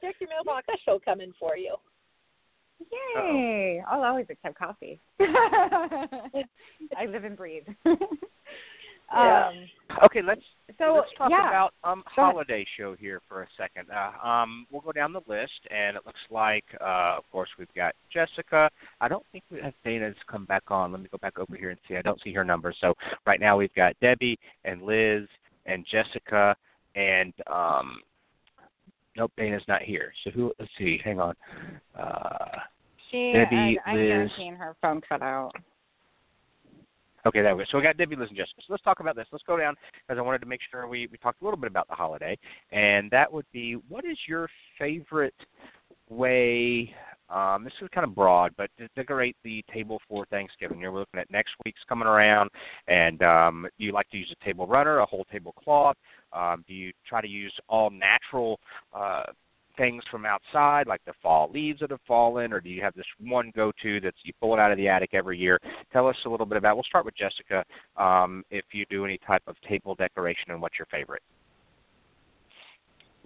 Check 0.00 0.16
your 0.20 0.30
mailbox. 0.30 0.66
She'll 0.84 0.98
come 1.00 1.20
in 1.20 1.32
for 1.38 1.56
you. 1.56 1.76
Yay! 2.92 3.82
I'll 3.88 4.02
always 4.02 4.26
accept 4.30 4.58
coffee. 4.58 5.00
I 5.20 7.06
live 7.08 7.24
and 7.24 7.36
breathe. 7.36 7.64
Yeah. 9.12 9.48
Um, 9.48 9.68
Okay, 10.06 10.22
let's 10.22 10.40
so 10.78 10.94
let's 10.94 11.10
talk 11.16 11.30
yeah. 11.30 11.48
about 11.48 11.74
um 11.84 12.02
holiday 12.06 12.66
show 12.76 12.96
here 12.98 13.20
for 13.28 13.42
a 13.42 13.46
second. 13.56 13.86
Uh, 13.90 14.26
um, 14.26 14.66
we'll 14.72 14.80
go 14.80 14.92
down 14.92 15.12
the 15.12 15.20
list, 15.28 15.52
and 15.70 15.96
it 15.96 16.04
looks 16.04 16.18
like, 16.30 16.64
uh, 16.80 17.14
of 17.16 17.24
course, 17.30 17.48
we've 17.58 17.72
got 17.76 17.94
Jessica. 18.12 18.68
I 19.00 19.08
don't 19.08 19.24
think 19.30 19.44
we 19.50 19.60
have 19.60 19.74
Dana's 19.84 20.16
come 20.28 20.46
back 20.46 20.64
on. 20.68 20.90
Let 20.90 21.00
me 21.00 21.08
go 21.12 21.18
back 21.18 21.38
over 21.38 21.54
here 21.56 21.70
and 21.70 21.78
see. 21.86 21.96
I 21.96 22.02
don't 22.02 22.20
see 22.24 22.32
her 22.32 22.44
number. 22.44 22.74
So 22.80 22.94
right 23.26 23.38
now 23.38 23.56
we've 23.56 23.74
got 23.74 23.94
Debbie 24.00 24.38
and 24.64 24.82
Liz 24.82 25.28
and 25.66 25.86
Jessica 25.90 26.56
and 26.96 27.32
um. 27.46 28.00
Nope, 29.16 29.30
Dana's 29.36 29.62
not 29.68 29.82
here. 29.82 30.12
So 30.24 30.30
who? 30.30 30.52
Let's 30.58 30.72
see. 30.76 30.98
Hang 31.04 31.20
on. 31.20 31.36
Uh, 31.96 32.58
She 33.14 33.32
Debbie, 33.32 33.78
I, 33.86 33.90
I'm 33.90 33.96
Liz. 33.96 34.30
her 34.58 34.74
phone 34.82 35.00
cut 35.08 35.22
out. 35.22 35.52
Okay, 37.24 37.42
there 37.42 37.54
we 37.54 37.62
go. 37.62 37.66
So 37.70 37.78
we 37.78 37.84
got 37.84 37.96
Debbie, 37.96 38.16
Liz, 38.16 38.28
and 38.28 38.36
Jessica. 38.36 38.60
So 38.66 38.72
let's 38.72 38.82
talk 38.82 38.98
about 38.98 39.14
this. 39.14 39.26
Let's 39.30 39.44
go 39.46 39.56
down 39.56 39.76
because 39.94 40.18
I 40.18 40.22
wanted 40.22 40.40
to 40.40 40.46
make 40.46 40.58
sure 40.68 40.88
we, 40.88 41.06
we 41.12 41.16
talked 41.18 41.40
a 41.40 41.44
little 41.44 41.58
bit 41.58 41.70
about 41.70 41.86
the 41.86 41.94
holiday, 41.94 42.36
and 42.72 43.08
that 43.12 43.32
would 43.32 43.46
be 43.52 43.74
what 43.88 44.04
is 44.04 44.18
your 44.26 44.48
favorite 44.80 45.34
way? 46.10 46.92
Um, 47.30 47.62
this 47.62 47.72
is 47.80 47.88
kind 47.94 48.04
of 48.04 48.16
broad, 48.16 48.52
but 48.56 48.68
to 48.78 48.88
decorate 48.96 49.36
the 49.44 49.64
table 49.72 50.00
for 50.08 50.26
Thanksgiving. 50.26 50.80
You're 50.80 50.92
looking 50.92 51.20
at 51.20 51.30
next 51.30 51.52
week's 51.64 51.80
coming 51.88 52.08
around, 52.08 52.50
and 52.88 53.22
um, 53.22 53.66
you 53.78 53.92
like 53.92 54.10
to 54.10 54.18
use 54.18 54.34
a 54.40 54.44
table 54.44 54.66
runner, 54.66 54.98
a 54.98 55.06
whole 55.06 55.24
tablecloth? 55.30 55.96
Um, 56.32 56.64
do 56.66 56.74
you 56.74 56.92
try 57.08 57.20
to 57.20 57.28
use 57.28 57.54
all 57.68 57.90
natural 57.90 58.58
uh, 58.92 59.22
things 59.76 60.02
from 60.10 60.24
outside, 60.24 60.86
like 60.86 61.04
the 61.04 61.12
fall 61.22 61.50
leaves 61.52 61.80
that 61.80 61.90
have 61.90 62.00
fallen, 62.06 62.52
or 62.52 62.60
do 62.60 62.68
you 62.68 62.82
have 62.82 62.94
this 62.94 63.06
one 63.20 63.52
go-to 63.54 64.00
that's 64.00 64.16
you 64.24 64.32
pull 64.40 64.54
it 64.54 64.60
out 64.60 64.72
of 64.72 64.78
the 64.78 64.88
attic 64.88 65.10
every 65.12 65.38
year? 65.38 65.60
Tell 65.92 66.06
us 66.06 66.16
a 66.26 66.28
little 66.28 66.46
bit 66.46 66.58
about. 66.58 66.76
We'll 66.76 66.84
start 66.84 67.04
with 67.04 67.16
Jessica. 67.16 67.64
Um, 67.96 68.44
if 68.50 68.64
you 68.72 68.84
do 68.90 69.04
any 69.04 69.18
type 69.26 69.42
of 69.46 69.56
table 69.68 69.94
decoration, 69.94 70.50
and 70.50 70.60
what's 70.60 70.78
your 70.78 70.86
favorite? 70.86 71.22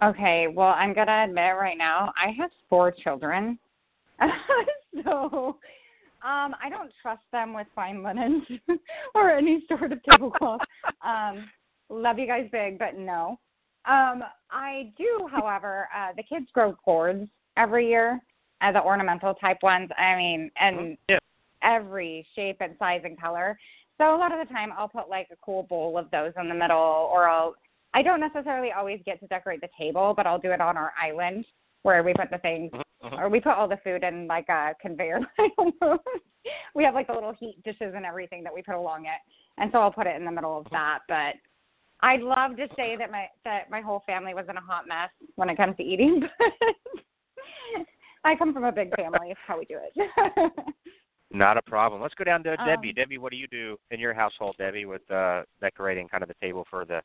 Okay, 0.01 0.47
well, 0.47 0.73
I'm 0.77 0.93
gonna 0.93 1.25
admit 1.25 1.55
right 1.59 1.77
now, 1.77 2.13
I 2.15 2.31
have 2.39 2.51
four 2.69 2.91
children, 2.91 3.59
so 5.03 5.57
um, 6.23 6.55
I 6.61 6.69
don't 6.69 6.91
trust 7.01 7.23
them 7.31 7.53
with 7.53 7.67
fine 7.75 8.01
linens 8.03 8.43
or 9.15 9.31
any 9.31 9.63
sort 9.67 9.91
of 9.91 9.99
tablecloth. 10.09 10.61
um, 11.05 11.49
love 11.89 12.17
you 12.17 12.27
guys 12.27 12.47
big, 12.51 12.79
but 12.79 12.97
no. 12.97 13.39
Um, 13.85 14.23
I 14.51 14.91
do, 14.97 15.27
however, 15.31 15.87
uh, 15.95 16.09
the 16.15 16.23
kids 16.23 16.47
grow 16.53 16.75
gourds 16.85 17.27
every 17.57 17.87
year, 17.87 18.19
uh, 18.61 18.71
the 18.71 18.83
ornamental 18.83 19.33
type 19.35 19.57
ones. 19.63 19.89
I 19.97 20.15
mean, 20.15 20.51
and 20.59 20.97
every 21.63 22.25
shape 22.35 22.57
and 22.59 22.75
size 22.77 23.01
and 23.03 23.19
color. 23.19 23.57
So 23.97 24.15
a 24.15 24.17
lot 24.17 24.31
of 24.31 24.45
the 24.45 24.53
time, 24.53 24.71
I'll 24.77 24.87
put 24.87 25.09
like 25.09 25.27
a 25.31 25.35
cool 25.43 25.63
bowl 25.63 25.97
of 25.97 26.09
those 26.11 26.33
in 26.39 26.49
the 26.49 26.55
middle, 26.55 26.77
or 26.77 27.27
I'll. 27.27 27.55
I 27.93 28.03
don't 28.03 28.19
necessarily 28.19 28.71
always 28.71 28.99
get 29.03 29.19
to 29.19 29.27
decorate 29.27 29.61
the 29.61 29.69
table, 29.77 30.13
but 30.15 30.27
I'll 30.27 30.37
do 30.37 30.51
it 30.51 30.61
on 30.61 30.77
our 30.77 30.93
island 31.01 31.43
where 31.81 32.03
we 32.03 32.13
put 32.13 32.29
the 32.29 32.37
things, 32.37 32.71
or 33.13 33.29
we 33.29 33.39
put 33.39 33.53
all 33.53 33.67
the 33.67 33.79
food 33.83 34.03
in 34.03 34.27
like 34.27 34.47
a 34.49 34.75
conveyor 34.79 35.21
line 35.39 35.97
we 36.75 36.83
have 36.83 36.93
like 36.93 37.07
the 37.07 37.13
little 37.13 37.33
heat 37.39 37.61
dishes 37.63 37.93
and 37.95 38.05
everything 38.05 38.43
that 38.43 38.53
we 38.53 38.61
put 38.61 38.75
along 38.75 39.05
it, 39.05 39.19
and 39.57 39.71
so 39.71 39.79
I'll 39.79 39.91
put 39.91 40.07
it 40.07 40.15
in 40.15 40.25
the 40.25 40.31
middle 40.31 40.57
of 40.57 40.67
that. 40.71 40.99
But 41.07 41.35
I'd 42.01 42.21
love 42.21 42.55
to 42.57 42.67
say 42.75 42.95
that 42.97 43.11
my 43.11 43.27
that 43.43 43.69
my 43.69 43.81
whole 43.81 44.03
family 44.05 44.33
was 44.33 44.45
in 44.49 44.57
a 44.57 44.61
hot 44.61 44.87
mess 44.87 45.09
when 45.35 45.49
it 45.49 45.57
comes 45.57 45.75
to 45.77 45.83
eating, 45.83 46.21
but 46.39 47.85
I 48.23 48.35
come 48.35 48.53
from 48.53 48.63
a 48.63 48.71
big 48.71 48.95
family. 48.95 49.31
It's 49.31 49.39
how 49.45 49.59
we 49.59 49.65
do 49.65 49.77
it. 49.95 50.51
Not 51.31 51.57
a 51.57 51.61
problem. 51.61 52.01
Let's 52.01 52.15
go 52.15 52.23
down 52.23 52.43
to 52.43 52.59
Um, 52.59 52.67
Debbie. 52.67 52.93
Debbie, 52.93 53.17
what 53.17 53.31
do 53.31 53.37
you 53.37 53.47
do 53.47 53.77
in 53.91 53.99
your 53.99 54.13
household, 54.13 54.55
Debbie, 54.57 54.85
with 54.85 55.09
uh, 55.11 55.43
decorating 55.61 56.07
kind 56.07 56.23
of 56.23 56.29
the 56.29 56.35
table 56.41 56.65
for 56.69 56.85
the 56.85 57.01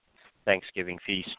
Thanksgiving 0.47 0.99
feast? 1.05 1.37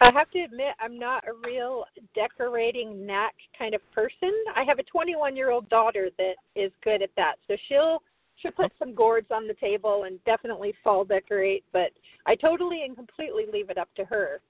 I 0.00 0.10
have 0.12 0.30
to 0.30 0.40
admit, 0.40 0.74
I'm 0.80 0.98
not 0.98 1.24
a 1.28 1.32
real 1.46 1.84
decorating 2.14 3.06
knack 3.06 3.34
kind 3.58 3.74
of 3.74 3.80
person. 3.92 4.32
I 4.54 4.64
have 4.64 4.78
a 4.78 4.82
21 4.84 5.36
year 5.36 5.50
old 5.50 5.68
daughter 5.68 6.08
that 6.18 6.34
is 6.54 6.72
good 6.82 7.02
at 7.02 7.10
that, 7.16 7.34
so 7.48 7.56
she'll 7.68 8.02
she'll 8.40 8.52
put 8.52 8.72
some 8.78 8.94
gourds 8.94 9.28
on 9.30 9.46
the 9.46 9.54
table 9.54 10.04
and 10.04 10.22
definitely 10.24 10.74
fall 10.82 11.04
decorate. 11.04 11.64
But 11.72 11.90
I 12.26 12.34
totally 12.34 12.84
and 12.84 12.96
completely 12.96 13.44
leave 13.52 13.70
it 13.70 13.78
up 13.78 13.88
to 13.96 14.04
her. 14.04 14.40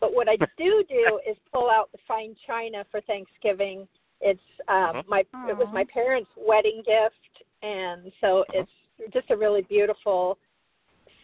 But 0.00 0.14
what 0.14 0.28
I 0.28 0.36
do 0.58 0.84
do 0.88 1.20
is 1.28 1.36
pull 1.52 1.70
out 1.70 1.90
the 1.92 1.98
fine 2.06 2.34
china 2.46 2.84
for 2.90 3.00
Thanksgiving. 3.02 3.86
It's 4.20 4.40
um, 4.68 4.76
uh-huh. 4.76 5.02
my 5.08 5.20
it 5.48 5.56
was 5.56 5.68
my 5.72 5.84
parents' 5.92 6.30
wedding 6.36 6.82
gift, 6.86 7.46
and 7.62 8.12
so 8.20 8.40
uh-huh. 8.40 8.62
it's 9.00 9.12
just 9.12 9.30
a 9.30 9.36
really 9.36 9.62
beautiful 9.62 10.38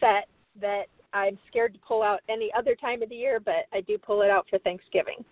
set 0.01 0.29
that 0.61 0.85
I'm 1.13 1.39
scared 1.49 1.75
to 1.75 1.81
pull 1.87 2.03
out 2.03 2.21
any 2.29 2.51
other 2.57 2.75
time 2.75 3.03
of 3.03 3.09
the 3.09 3.15
year, 3.15 3.41
but 3.41 3.67
I 3.73 3.81
do 3.81 3.99
pull 3.99 4.23
it 4.23 4.31
out 4.31 4.47
for 4.51 4.59
Thanksgiving. 4.61 5.25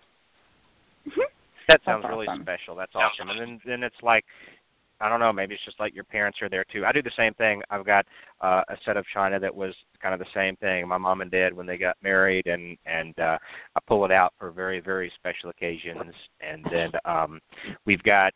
Mm-hmm. 1.07 1.23
That 1.69 1.81
sounds 1.85 2.05
really 2.09 2.27
special. 2.43 2.77
That's 2.77 2.93
awesome. 2.95 3.29
And 3.29 3.41
then 3.41 3.61
then 3.67 3.83
it's 3.83 3.97
like 4.03 4.25
I 5.01 5.09
don't 5.09 5.21
know, 5.21 5.33
maybe 5.33 5.55
it's 5.55 5.65
just 5.65 5.79
like 5.79 5.95
your 5.95 6.05
parents 6.05 6.41
are 6.41 6.49
there 6.49 6.65
too. 6.73 6.85
I 6.87 6.93
do 6.93 7.03
the 7.03 7.11
same 7.17 7.35
thing. 7.35 7.63
I've 7.71 7.85
got 7.85 8.07
uh, 8.41 8.63
a 8.69 8.77
set 8.85 8.97
of 8.97 9.05
china 9.13 9.39
that 9.39 9.55
was 9.55 9.75
kind 10.01 10.15
of 10.15 10.21
the 10.21 10.33
same 10.35 10.57
thing. 10.57 10.89
My 10.89 10.99
mom 10.99 11.21
and 11.21 11.31
dad 11.31 11.53
when 11.53 11.67
they 11.67 11.77
got 11.77 11.97
married 12.03 12.47
and 12.47 12.77
and 12.87 13.19
uh 13.19 13.39
I 13.75 13.81
pull 13.87 14.05
it 14.05 14.13
out 14.13 14.33
for 14.39 14.51
very 14.51 14.81
very 14.81 15.13
special 15.17 15.51
occasions. 15.51 16.15
And 16.41 16.65
then 16.71 16.91
um 17.05 17.41
we've 17.85 18.03
got 18.03 18.33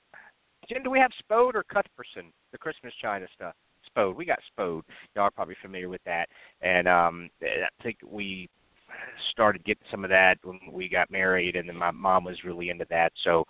Jen, 0.69 0.83
do 0.83 0.91
we 0.91 0.99
have 0.99 1.11
Spode 1.19 1.57
or 1.57 1.65
Cuthbertson, 1.65 2.33
the 2.53 2.59
Christmas 2.59 2.93
china 3.01 3.27
stuff? 3.35 3.55
Spode. 3.87 4.17
We 4.17 4.25
got 4.25 4.39
Spode. 4.53 4.85
Y'all 5.15 5.25
are 5.25 5.31
probably 5.31 5.57
familiar 5.63 5.89
with 5.89 6.03
that. 6.05 6.29
And 6.61 6.87
um 6.89 7.31
I 7.43 7.83
think 7.83 7.99
we 8.07 8.49
started 9.31 9.65
getting 9.65 9.85
some 9.91 10.05
of 10.05 10.11
that 10.11 10.39
when 10.43 10.59
we 10.71 10.89
got 10.89 11.11
married 11.11 11.57
and 11.57 11.69
then 11.69 11.77
my 11.77 11.91
mom 11.91 12.25
was 12.25 12.45
really 12.45 12.71
into 12.71 12.87
that. 12.91 13.13
So 13.25 13.45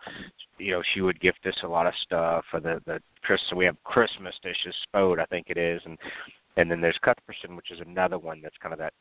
you 0.59 0.73
know 0.73 0.83
she 0.95 1.01
would 1.01 1.21
gift 1.21 1.47
us 1.47 1.57
a 1.63 1.69
lot 1.69 1.87
of 1.87 1.95
stuff 2.03 2.45
for 2.51 2.61
the 2.61 2.81
the 2.87 3.01
Chris 3.23 3.41
so 3.49 3.57
we 3.57 3.65
have 3.65 3.83
Christmas 3.85 4.35
dishes 4.43 4.75
Spode 4.85 5.19
I 5.19 5.27
think 5.27 5.47
it 5.49 5.59
is 5.59 5.81
and 5.85 5.99
and 6.57 6.71
then 6.71 6.81
there's 6.81 6.99
Cuthbertson 7.03 7.57
which 7.57 7.71
is 7.71 7.81
another 7.81 8.19
one 8.19 8.41
that's 8.43 8.57
kind 8.63 8.73
of 8.73 8.79
that 8.79 8.93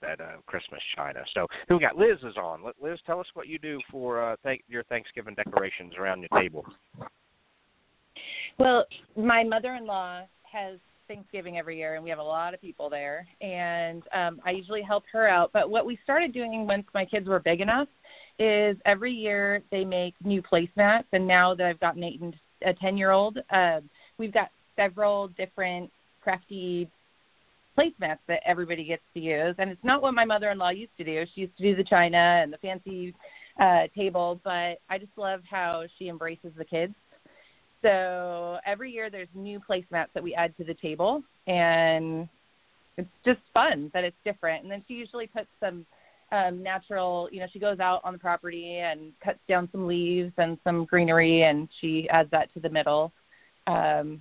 that 0.00 0.20
uh 0.20 0.40
Christmas 0.46 0.80
china. 0.96 1.20
So 1.34 1.46
who 1.68 1.76
we 1.76 1.80
got 1.80 1.96
Liz 1.96 2.18
is 2.22 2.36
on. 2.36 2.62
Liz 2.80 2.98
tell 3.06 3.20
us 3.20 3.26
what 3.34 3.48
you 3.48 3.58
do 3.58 3.80
for 3.90 4.22
uh 4.22 4.36
thank 4.42 4.62
your 4.68 4.84
Thanksgiving 4.84 5.34
decorations 5.34 5.94
around 5.98 6.20
your 6.20 6.40
table. 6.40 6.64
Well, 8.58 8.86
my 9.16 9.44
mother-in-law 9.44 10.22
has 10.50 10.78
Thanksgiving 11.08 11.58
every 11.58 11.78
year, 11.78 11.94
and 11.94 12.04
we 12.04 12.10
have 12.10 12.18
a 12.18 12.22
lot 12.22 12.54
of 12.54 12.60
people 12.60 12.88
there. 12.90 13.26
And 13.40 14.02
um, 14.14 14.40
I 14.44 14.50
usually 14.50 14.82
help 14.82 15.04
her 15.12 15.26
out. 15.26 15.50
But 15.52 15.70
what 15.70 15.86
we 15.86 15.98
started 16.04 16.32
doing 16.32 16.66
once 16.66 16.84
my 16.94 17.04
kids 17.04 17.26
were 17.26 17.40
big 17.40 17.60
enough 17.60 17.88
is 18.38 18.76
every 18.84 19.12
year 19.12 19.62
they 19.72 19.84
make 19.84 20.14
new 20.22 20.42
placemats. 20.42 21.04
And 21.12 21.26
now 21.26 21.54
that 21.54 21.66
I've 21.66 21.80
got 21.80 21.96
Nathan, 21.96 22.34
a 22.64 22.74
ten-year-old, 22.74 23.38
uh, 23.50 23.80
we've 24.18 24.32
got 24.32 24.50
several 24.76 25.28
different 25.28 25.90
crafty 26.22 26.88
placemats 27.76 28.18
that 28.28 28.40
everybody 28.44 28.84
gets 28.84 29.02
to 29.14 29.20
use. 29.20 29.54
And 29.58 29.70
it's 29.70 29.84
not 29.84 30.02
what 30.02 30.14
my 30.14 30.24
mother-in-law 30.24 30.70
used 30.70 30.96
to 30.98 31.04
do. 31.04 31.24
She 31.34 31.42
used 31.42 31.56
to 31.56 31.62
do 31.62 31.74
the 31.74 31.84
china 31.84 32.40
and 32.42 32.52
the 32.52 32.58
fancy 32.58 33.14
uh, 33.60 33.88
table, 33.96 34.40
but 34.44 34.78
I 34.90 34.98
just 34.98 35.16
love 35.16 35.40
how 35.48 35.84
she 35.98 36.08
embraces 36.08 36.52
the 36.56 36.64
kids. 36.64 36.94
So 37.82 38.58
every 38.66 38.90
year 38.90 39.10
there's 39.10 39.28
new 39.34 39.60
placemats 39.60 40.08
that 40.14 40.22
we 40.22 40.34
add 40.34 40.56
to 40.56 40.64
the 40.64 40.74
table, 40.74 41.22
and 41.46 42.28
it's 42.96 43.08
just 43.24 43.40
fun 43.54 43.90
that 43.94 44.04
it's 44.04 44.16
different. 44.24 44.62
And 44.62 44.70
then 44.70 44.82
she 44.88 44.94
usually 44.94 45.26
puts 45.26 45.48
some 45.60 45.86
um 46.30 46.62
natural 46.62 47.26
you 47.32 47.40
know 47.40 47.46
she 47.50 47.58
goes 47.58 47.80
out 47.80 48.02
on 48.04 48.12
the 48.12 48.18
property 48.18 48.80
and 48.80 49.12
cuts 49.24 49.38
down 49.48 49.66
some 49.72 49.86
leaves 49.86 50.30
and 50.36 50.58
some 50.62 50.84
greenery 50.84 51.44
and 51.44 51.70
she 51.80 52.06
adds 52.10 52.30
that 52.30 52.52
to 52.52 52.60
the 52.60 52.68
middle 52.68 53.10
um 53.66 54.20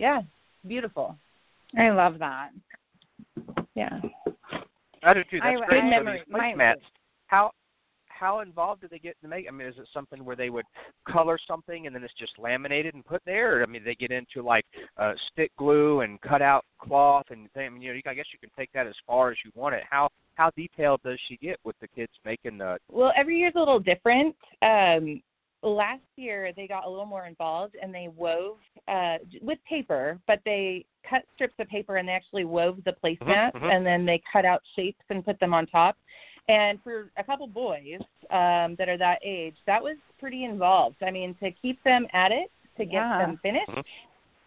yeah 0.00 0.22
beautiful 0.66 1.16
I 1.78 1.90
love 1.90 2.18
that. 2.18 2.50
yeah 3.76 4.00
I 5.04 5.14
do 5.14 5.22
too. 5.30 5.38
That's 5.40 5.60
I- 5.62 5.66
great. 5.66 5.84
I- 5.84 5.86
So 5.86 5.90
memory- 5.90 6.22
these 6.26 6.34
placemats, 6.34 6.80
how 7.28 7.52
how 8.18 8.40
involved 8.40 8.82
do 8.82 8.88
they 8.88 8.98
get 8.98 9.20
to 9.22 9.28
make? 9.28 9.46
I 9.48 9.52
mean, 9.52 9.66
is 9.66 9.74
it 9.78 9.88
something 9.92 10.24
where 10.24 10.36
they 10.36 10.50
would 10.50 10.64
color 11.08 11.38
something 11.46 11.86
and 11.86 11.94
then 11.94 12.02
it's 12.02 12.14
just 12.18 12.38
laminated 12.38 12.94
and 12.94 13.04
put 13.04 13.22
there? 13.26 13.58
Or, 13.58 13.62
I 13.62 13.66
mean, 13.66 13.84
they 13.84 13.94
get 13.94 14.10
into 14.10 14.42
like 14.42 14.64
uh, 14.96 15.12
stick 15.32 15.52
glue 15.58 16.00
and 16.00 16.20
cut 16.20 16.42
out 16.42 16.64
cloth 16.80 17.26
and 17.30 17.50
thing. 17.52 17.66
I 17.66 17.68
mean, 17.70 17.82
you 17.82 17.88
know, 17.90 17.94
you, 17.94 18.02
I 18.06 18.14
guess 18.14 18.26
you 18.32 18.38
can 18.38 18.50
take 18.58 18.70
that 18.74 18.86
as 18.86 18.94
far 19.06 19.30
as 19.30 19.36
you 19.44 19.50
want 19.54 19.74
it. 19.74 19.82
How 19.88 20.08
how 20.34 20.50
detailed 20.56 21.00
does 21.02 21.18
she 21.28 21.36
get 21.38 21.58
with 21.64 21.76
the 21.80 21.88
kids 21.88 22.12
making 22.24 22.58
the? 22.58 22.78
Well, 22.90 23.12
every 23.16 23.38
year's 23.38 23.54
a 23.56 23.58
little 23.58 23.80
different. 23.80 24.34
Um, 24.62 25.22
last 25.62 26.02
year 26.16 26.52
they 26.54 26.66
got 26.66 26.86
a 26.86 26.90
little 26.90 27.06
more 27.06 27.26
involved 27.26 27.76
and 27.80 27.94
they 27.94 28.08
wove 28.14 28.58
uh, 28.88 29.16
with 29.40 29.58
paper, 29.68 30.18
but 30.26 30.40
they 30.44 30.84
cut 31.08 31.22
strips 31.34 31.54
of 31.58 31.68
paper 31.68 31.96
and 31.96 32.08
they 32.08 32.12
actually 32.12 32.44
wove 32.44 32.78
the 32.84 32.94
placemats 33.02 33.54
mhm. 33.54 33.74
and 33.74 33.84
then 33.84 34.04
they 34.04 34.22
cut 34.30 34.44
out 34.44 34.62
shapes 34.74 35.04
and 35.10 35.24
put 35.24 35.38
them 35.40 35.54
on 35.54 35.66
top. 35.66 35.96
And 36.48 36.78
for 36.82 37.10
a 37.16 37.24
couple 37.24 37.46
boys 37.48 38.00
um, 38.30 38.76
that 38.78 38.88
are 38.88 38.98
that 38.98 39.18
age, 39.24 39.56
that 39.66 39.82
was 39.82 39.96
pretty 40.20 40.44
involved. 40.44 40.96
I 41.02 41.10
mean, 41.10 41.34
to 41.42 41.50
keep 41.50 41.82
them 41.82 42.06
at 42.12 42.30
it, 42.30 42.50
to 42.78 42.84
get 42.84 42.94
Yeah. 42.94 43.18
them 43.18 43.38
finished, 43.42 43.88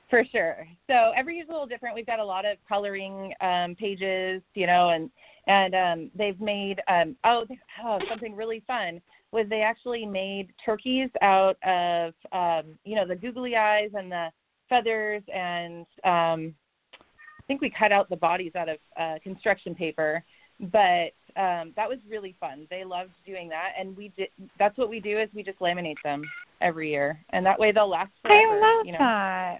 for 0.09 0.23
sure. 0.25 0.67
So 0.87 1.11
every 1.15 1.35
year's 1.35 1.49
a 1.49 1.51
little 1.51 1.67
different. 1.67 1.95
We've 1.95 2.05
got 2.05 2.19
a 2.19 2.25
lot 2.25 2.45
of 2.45 2.57
coloring 2.67 3.33
um, 3.41 3.75
pages, 3.75 4.41
you 4.53 4.65
know, 4.67 4.89
and 4.89 5.09
and 5.47 5.73
um, 5.75 6.11
they've 6.15 6.39
made 6.39 6.79
um, 6.87 7.15
oh, 7.23 7.45
they- 7.49 7.59
oh 7.83 7.99
something 8.07 8.35
really 8.35 8.61
fun 8.67 9.01
was 9.31 9.47
they 9.49 9.61
actually 9.61 10.05
made 10.05 10.51
turkeys 10.65 11.09
out 11.21 11.57
of 11.63 12.13
um, 12.31 12.77
you 12.85 12.95
know 12.95 13.05
the 13.07 13.15
googly 13.15 13.55
eyes 13.55 13.89
and 13.93 14.11
the 14.11 14.29
feathers 14.69 15.23
and 15.33 15.85
um, 16.03 16.53
I 16.93 17.43
think 17.47 17.61
we 17.61 17.69
cut 17.71 17.91
out 17.91 18.09
the 18.09 18.15
bodies 18.15 18.51
out 18.55 18.69
of 18.69 18.77
uh, 18.99 19.15
construction 19.23 19.73
paper, 19.73 20.23
but 20.59 21.13
um, 21.37 21.73
that 21.75 21.87
was 21.89 21.97
really 22.09 22.35
fun. 22.39 22.67
They 22.69 22.83
loved 22.83 23.11
doing 23.25 23.49
that, 23.49 23.71
and 23.79 23.95
we 23.95 24.11
did. 24.17 24.29
That's 24.57 24.77
what 24.77 24.89
we 24.89 24.99
do 24.99 25.19
is 25.19 25.29
we 25.33 25.43
just 25.43 25.59
laminate 25.59 25.95
them 26.03 26.21
every 26.61 26.89
year, 26.91 27.19
and 27.31 27.45
that 27.45 27.59
way 27.59 27.71
they'll 27.71 27.89
last 27.89 28.11
forever. 28.21 28.39
I 28.41 28.75
love 28.77 28.85
you 28.85 28.91
know. 28.93 28.97
that. 28.99 29.59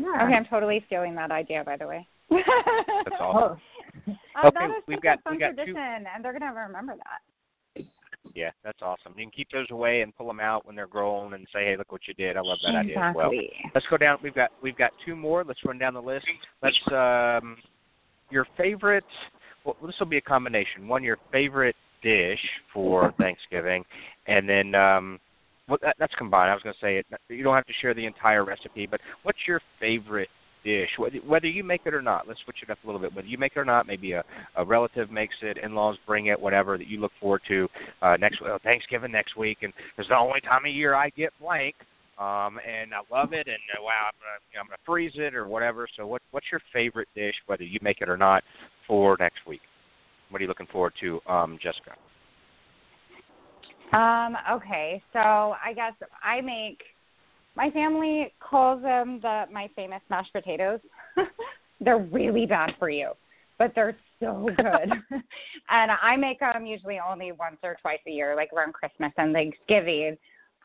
Okay, 0.00 0.34
I'm 0.34 0.44
totally 0.46 0.82
stealing 0.86 1.14
that 1.14 1.30
idea, 1.30 1.62
by 1.64 1.76
the 1.76 1.86
way. 1.86 2.06
That's 2.30 2.42
awesome. 3.20 3.58
Uh, 4.08 4.12
Okay, 4.48 4.50
that 4.54 4.70
is 4.70 4.82
we've 4.88 5.00
got- 5.00 5.18
a 5.18 5.22
fun 5.22 5.34
we 5.34 5.38
got 5.38 5.50
two- 5.50 5.54
tradition, 5.56 5.76
and 6.12 6.24
they're 6.24 6.32
gonna 6.36 6.52
remember 6.52 6.94
that. 6.96 7.84
Yeah, 8.34 8.50
that's 8.64 8.82
awesome. 8.82 9.12
You 9.16 9.24
can 9.26 9.30
keep 9.30 9.48
those 9.52 9.66
away 9.70 10.00
and 10.00 10.14
pull 10.16 10.26
them 10.26 10.40
out 10.40 10.66
when 10.66 10.74
they're 10.74 10.88
grown 10.88 11.34
and 11.34 11.46
say, 11.52 11.66
"Hey, 11.66 11.76
look 11.76 11.92
what 11.92 12.00
you 12.08 12.14
did." 12.14 12.36
I 12.36 12.40
love 12.40 12.58
that 12.64 12.74
idea 12.74 12.98
as 12.98 13.14
well. 13.14 13.30
Exactly. 13.30 13.70
Let's 13.74 13.86
go 13.86 13.96
down. 13.96 14.18
We've 14.22 14.34
got 14.34 14.50
we've 14.60 14.76
got 14.76 14.90
two 15.06 15.14
more. 15.14 15.44
Let's 15.44 15.60
run 15.64 15.78
down 15.78 15.94
the 15.94 16.02
list. 16.02 16.26
Let's 16.60 16.76
um, 16.90 17.56
your 18.30 18.46
favorite. 18.56 19.04
Well, 19.64 19.76
this 19.84 19.94
will 19.98 20.06
be 20.06 20.18
a 20.18 20.22
combination. 20.22 20.88
One, 20.88 21.02
your 21.02 21.18
favorite 21.32 21.76
dish 22.02 22.40
for 22.72 23.12
Thanksgiving, 23.18 23.84
and 24.26 24.48
then 24.48 24.74
um, 24.74 25.20
well, 25.68 25.78
that, 25.82 25.96
that's 25.98 26.14
combined. 26.16 26.50
I 26.50 26.54
was 26.54 26.62
going 26.62 26.74
to 26.74 26.80
say 26.80 26.98
it. 26.98 27.06
You 27.28 27.42
don't 27.42 27.54
have 27.54 27.66
to 27.66 27.72
share 27.80 27.94
the 27.94 28.04
entire 28.04 28.44
recipe, 28.44 28.86
but 28.86 29.00
what's 29.22 29.38
your 29.46 29.60
favorite 29.80 30.28
dish? 30.64 30.90
Whether, 30.98 31.18
whether 31.18 31.46
you 31.46 31.64
make 31.64 31.82
it 31.86 31.94
or 31.94 32.02
not. 32.02 32.28
Let's 32.28 32.40
switch 32.44 32.58
it 32.62 32.70
up 32.70 32.78
a 32.84 32.86
little 32.86 33.00
bit. 33.00 33.14
Whether 33.14 33.28
you 33.28 33.38
make 33.38 33.52
it 33.56 33.58
or 33.58 33.64
not, 33.64 33.86
maybe 33.86 34.12
a, 34.12 34.24
a 34.56 34.64
relative 34.64 35.10
makes 35.10 35.36
it, 35.42 35.58
in-laws 35.62 35.96
bring 36.06 36.26
it, 36.26 36.38
whatever 36.38 36.76
that 36.76 36.86
you 36.86 37.00
look 37.00 37.12
forward 37.20 37.42
to 37.48 37.68
uh, 38.02 38.16
next 38.18 38.42
well, 38.42 38.58
Thanksgiving 38.62 39.12
next 39.12 39.36
week, 39.36 39.58
and 39.62 39.72
it's 39.96 40.08
the 40.08 40.16
only 40.16 40.40
time 40.40 40.64
of 40.66 40.72
year 40.72 40.94
I 40.94 41.10
get 41.10 41.32
blank. 41.40 41.74
Um, 42.16 42.60
and 42.62 42.94
I 42.94 43.02
love 43.10 43.32
it, 43.32 43.48
and 43.48 43.58
uh, 43.76 43.82
wow, 43.82 44.06
I'm 44.06 44.14
gonna, 44.20 44.38
you 44.52 44.56
know, 44.56 44.60
I'm 44.60 44.66
gonna 44.66 44.76
freeze 44.86 45.14
it 45.16 45.34
or 45.34 45.48
whatever. 45.48 45.88
So, 45.96 46.06
what 46.06 46.22
what's 46.30 46.46
your 46.52 46.60
favorite 46.72 47.08
dish, 47.16 47.34
whether 47.46 47.64
you 47.64 47.80
make 47.82 48.02
it 48.02 48.08
or 48.08 48.16
not, 48.16 48.44
for 48.86 49.16
next 49.18 49.46
week? 49.46 49.60
What 50.30 50.40
are 50.40 50.42
you 50.42 50.48
looking 50.48 50.66
forward 50.66 50.92
to, 51.00 51.20
um, 51.26 51.58
Jessica? 51.62 51.92
Um, 53.92 54.36
okay, 54.50 55.02
so 55.12 55.18
I 55.18 55.72
guess 55.74 55.92
I 56.22 56.40
make 56.40 56.82
my 57.56 57.70
family 57.70 58.32
calls 58.40 58.82
them 58.82 59.20
the 59.22 59.44
my 59.52 59.68
famous 59.76 60.02
mashed 60.10 60.32
potatoes. 60.32 60.80
they're 61.80 61.98
really 61.98 62.46
bad 62.46 62.72
for 62.78 62.90
you, 62.90 63.12
but 63.58 63.72
they're 63.74 63.96
so 64.18 64.48
good. 64.56 64.90
and 65.70 65.90
I 66.02 66.16
make 66.16 66.40
them 66.40 66.66
usually 66.66 66.98
only 66.98 67.32
once 67.32 67.58
or 67.62 67.76
twice 67.80 68.00
a 68.08 68.10
year, 68.10 68.34
like 68.34 68.52
around 68.52 68.74
Christmas 68.74 69.12
and 69.16 69.32
Thanksgiving. 69.32 70.16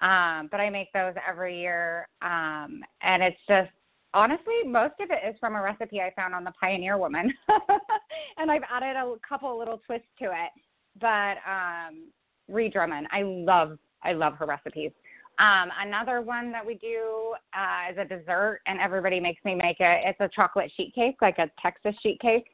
Um, 0.01 0.47
but 0.49 0.59
I 0.59 0.69
make 0.69 0.91
those 0.93 1.13
every 1.27 1.59
year. 1.59 2.07
Um, 2.21 2.81
and 3.01 3.21
it's 3.21 3.37
just 3.47 3.69
honestly 4.13 4.63
most 4.65 4.95
of 4.99 5.09
it 5.11 5.19
is 5.27 5.35
from 5.39 5.55
a 5.55 5.61
recipe 5.61 6.01
I 6.01 6.11
found 6.15 6.33
on 6.33 6.43
the 6.43 6.53
Pioneer 6.59 6.97
Woman. 6.97 7.33
and 8.37 8.51
I've 8.51 8.63
added 8.71 8.95
a 8.95 9.13
couple 9.27 9.57
little 9.57 9.81
twists 9.85 10.07
to 10.19 10.25
it. 10.25 10.51
But 10.99 11.37
um 11.49 12.09
Ree 12.49 12.69
Drummond. 12.69 13.07
I 13.11 13.21
love 13.21 13.77
I 14.03 14.13
love 14.13 14.33
her 14.35 14.45
recipes. 14.45 14.91
Um, 15.39 15.69
another 15.79 16.21
one 16.21 16.51
that 16.51 16.65
we 16.65 16.75
do 16.75 17.33
uh, 17.53 17.91
is 17.91 17.97
a 17.97 18.03
dessert, 18.03 18.59
and 18.67 18.79
everybody 18.79 19.21
makes 19.21 19.43
me 19.45 19.55
make 19.55 19.77
it. 19.79 20.01
It's 20.05 20.19
a 20.19 20.29
chocolate 20.35 20.71
sheet 20.75 20.93
cake, 20.93 21.15
like 21.21 21.37
a 21.37 21.49
Texas 21.61 21.95
sheet 22.03 22.19
cake. 22.19 22.47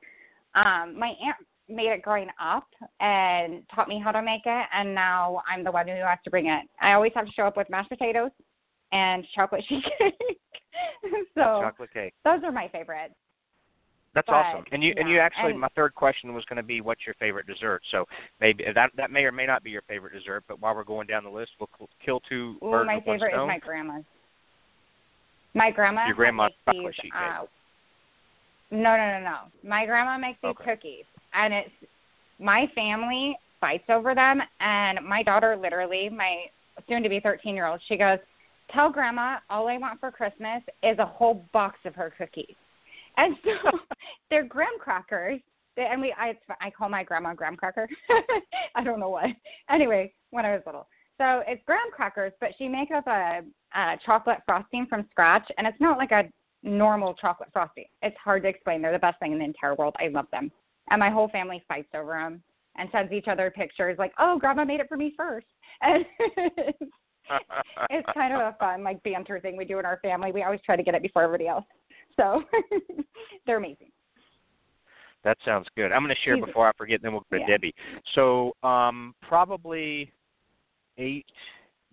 Um, 0.54 0.98
my 0.98 1.14
aunt 1.26 1.38
made 1.68 1.90
it 1.90 2.04
growing 2.04 2.30
up 2.40 2.68
and 3.00 3.64
taught 3.74 3.88
me 3.88 4.00
how 4.04 4.12
to 4.12 4.22
make 4.22 4.44
it, 4.46 4.66
and 4.72 4.94
now 4.94 5.42
I'm 5.52 5.64
the 5.64 5.72
one 5.72 5.88
who 5.88 5.96
has 5.96 6.20
to 6.26 6.30
bring 6.30 6.46
it. 6.48 6.62
I 6.80 6.94
always 6.94 7.12
have 7.16 7.26
to 7.26 7.32
show 7.32 7.44
up 7.44 7.58
with 7.58 7.70
mashed 7.72 7.90
potatoes 7.90 8.30
and 8.92 9.26
chocolate 9.36 9.64
sheet 9.70 9.84
cake. 10.00 10.38
so 11.34 11.60
Chocolate 11.62 11.92
cake. 11.94 12.14
those 12.24 12.42
are 12.44 12.52
my 12.52 12.68
favorites. 12.70 13.14
That's 14.14 14.28
But, 14.28 14.34
awesome. 14.36 14.64
And 14.72 14.82
you 14.82 14.94
and 14.98 15.10
you 15.10 15.20
actually, 15.20 15.52
and- 15.52 15.60
my 15.60 15.68
third 15.76 15.94
question 15.94 16.34
was 16.34 16.46
going 16.46 16.56
to 16.58 16.64
be, 16.64 16.80
what's 16.80 17.02
your 17.06 17.16
favorite 17.16 17.48
dessert? 17.48 17.82
So 17.92 18.06
maybe 18.40 18.64
that 18.74 18.92
that 18.96 19.12
may 19.12 19.24
or 19.26 19.32
may 19.34 19.46
not 19.46 19.62
be 19.64 19.72
your 19.72 19.82
favorite 19.90 20.14
dessert. 20.14 20.46
But 20.48 20.62
while 20.62 20.74
we're 20.74 20.86
going 20.86 21.06
down 21.08 21.24
the 21.26 21.30
list, 21.30 21.52
we'll 21.60 21.70
kill 22.04 22.22
two 22.30 22.56
Ooh, 22.64 22.72
birds 22.72 22.88
my 22.88 22.96
with 22.96 23.06
one 23.06 23.20
stone. 23.20 23.30
My 23.30 23.30
favorite 23.30 23.44
is 23.44 23.48
my 23.48 23.60
grandma's. 23.60 24.04
My 25.54 25.72
grandma 25.72 26.06
Your 26.06 26.16
grandma's 26.16 26.52
makes 26.68 26.78
chocolate 26.78 26.96
these, 26.96 27.02
sheet 27.04 27.12
uh, 27.16 27.40
cake. 27.42 27.50
No, 28.72 28.98
no, 28.98 29.20
no, 29.20 29.20
no. 29.20 29.38
My 29.70 29.86
grandma 29.86 30.18
makes 30.18 30.40
these 30.42 30.50
Okay. 30.60 30.64
cookies, 30.76 31.06
and 31.34 31.54
it's 31.54 31.70
my 32.40 32.68
family 32.76 33.38
fights 33.62 33.86
over 33.90 34.14
them. 34.16 34.42
And 34.60 35.00
my 35.06 35.24
daughter, 35.24 35.56
literally, 35.56 36.10
my 36.10 36.46
soon-to-be 36.90 37.20
13-year-old, 37.22 37.80
she 37.88 37.96
goes, 37.98 38.20
"Tell 38.72 38.90
grandma 38.92 39.38
all 39.50 39.68
I 39.68 39.78
want 39.78 40.00
for 40.00 40.12
Christmas 40.12 40.62
is 40.84 41.00
a 41.00 41.06
whole 41.06 41.48
box 41.54 41.80
of 41.86 41.96
her 41.96 42.14
cookies." 42.18 42.56
And 43.18 43.36
so 43.44 43.78
they're 44.30 44.46
graham 44.46 44.78
crackers. 44.80 45.40
They, 45.76 45.86
and 45.86 46.02
we, 46.02 46.14
I, 46.18 46.38
I 46.62 46.70
call 46.70 46.90
my 46.90 47.04
grandma 47.04 47.34
graham 47.34 47.56
cracker. 47.56 47.88
I 48.76 48.84
don't 48.84 49.00
know 49.00 49.10
why. 49.10 49.36
Anyway, 49.70 50.14
when 50.32 50.46
I 50.46 50.54
was 50.54 50.62
little. 50.66 50.88
So 51.18 51.44
it's 51.48 51.62
graham 51.66 51.92
crackers, 51.92 52.34
but 52.40 52.52
she 52.58 52.68
makes 52.68 52.92
up 52.96 53.08
a, 53.08 53.42
a 53.74 53.98
chocolate 54.06 54.40
frosting 54.46 54.86
from 54.88 55.08
scratch, 55.12 55.50
and 55.58 55.66
it's 55.66 55.80
not 55.80 55.98
like 55.98 56.12
a 56.12 56.30
normal 56.64 57.14
chocolate 57.14 57.50
frosting. 57.54 57.86
It's 58.02 58.18
hard 58.22 58.44
to 58.44 58.50
explain. 58.50 58.82
They're 58.82 58.92
the 58.92 59.00
best 59.00 59.20
thing 59.20 59.32
in 59.32 59.40
the 59.40 59.46
entire 59.46 59.76
world. 59.76 59.96
I 60.00 60.10
love 60.10 60.28
them, 60.32 60.52
and 60.90 61.00
my 61.00 61.10
whole 61.10 61.30
family 61.30 61.64
fights 61.68 61.90
over 61.94 62.14
them 62.14 62.44
and 62.78 62.90
sends 62.92 63.14
each 63.14 63.28
other 63.30 63.50
pictures 63.50 63.98
like, 63.98 64.12
"Oh, 64.20 64.38
Grandma 64.38 64.66
made 64.66 64.82
it 64.82 64.90
for 64.90 64.98
me 64.98 65.14
first. 65.16 65.48
And 65.82 66.06
it's 67.90 68.08
kind 68.14 68.34
of 68.34 68.40
a 68.42 68.56
fun 68.60 68.84
like 68.84 69.02
banter 69.04 69.40
thing 69.40 69.58
we 69.58 69.66
do 69.66 69.80
in 69.80 69.86
our 69.86 69.98
family. 70.02 70.32
We 70.32 70.44
always 70.44 70.62
try 70.66 70.76
to 70.76 70.84
get 70.84 70.96
it 70.96 71.02
before 71.02 71.24
everybody 71.24 71.48
else. 71.48 71.66
So 72.18 72.44
they're 73.46 73.58
amazing. 73.58 73.90
That 75.24 75.38
sounds 75.44 75.68
good. 75.76 75.92
I'm 75.92 76.04
going 76.04 76.16
to 76.16 76.22
share 76.24 76.36
She's- 76.36 76.46
before 76.46 76.68
I 76.68 76.72
forget, 76.78 77.02
then 77.02 77.12
we'll 77.14 77.26
go 77.32 77.38
to 77.38 77.42
Yeah. 77.42 77.48
Debbie. 77.48 77.74
So, 78.14 78.54
um, 78.64 79.16
probably 79.28 80.12
eight 80.98 81.26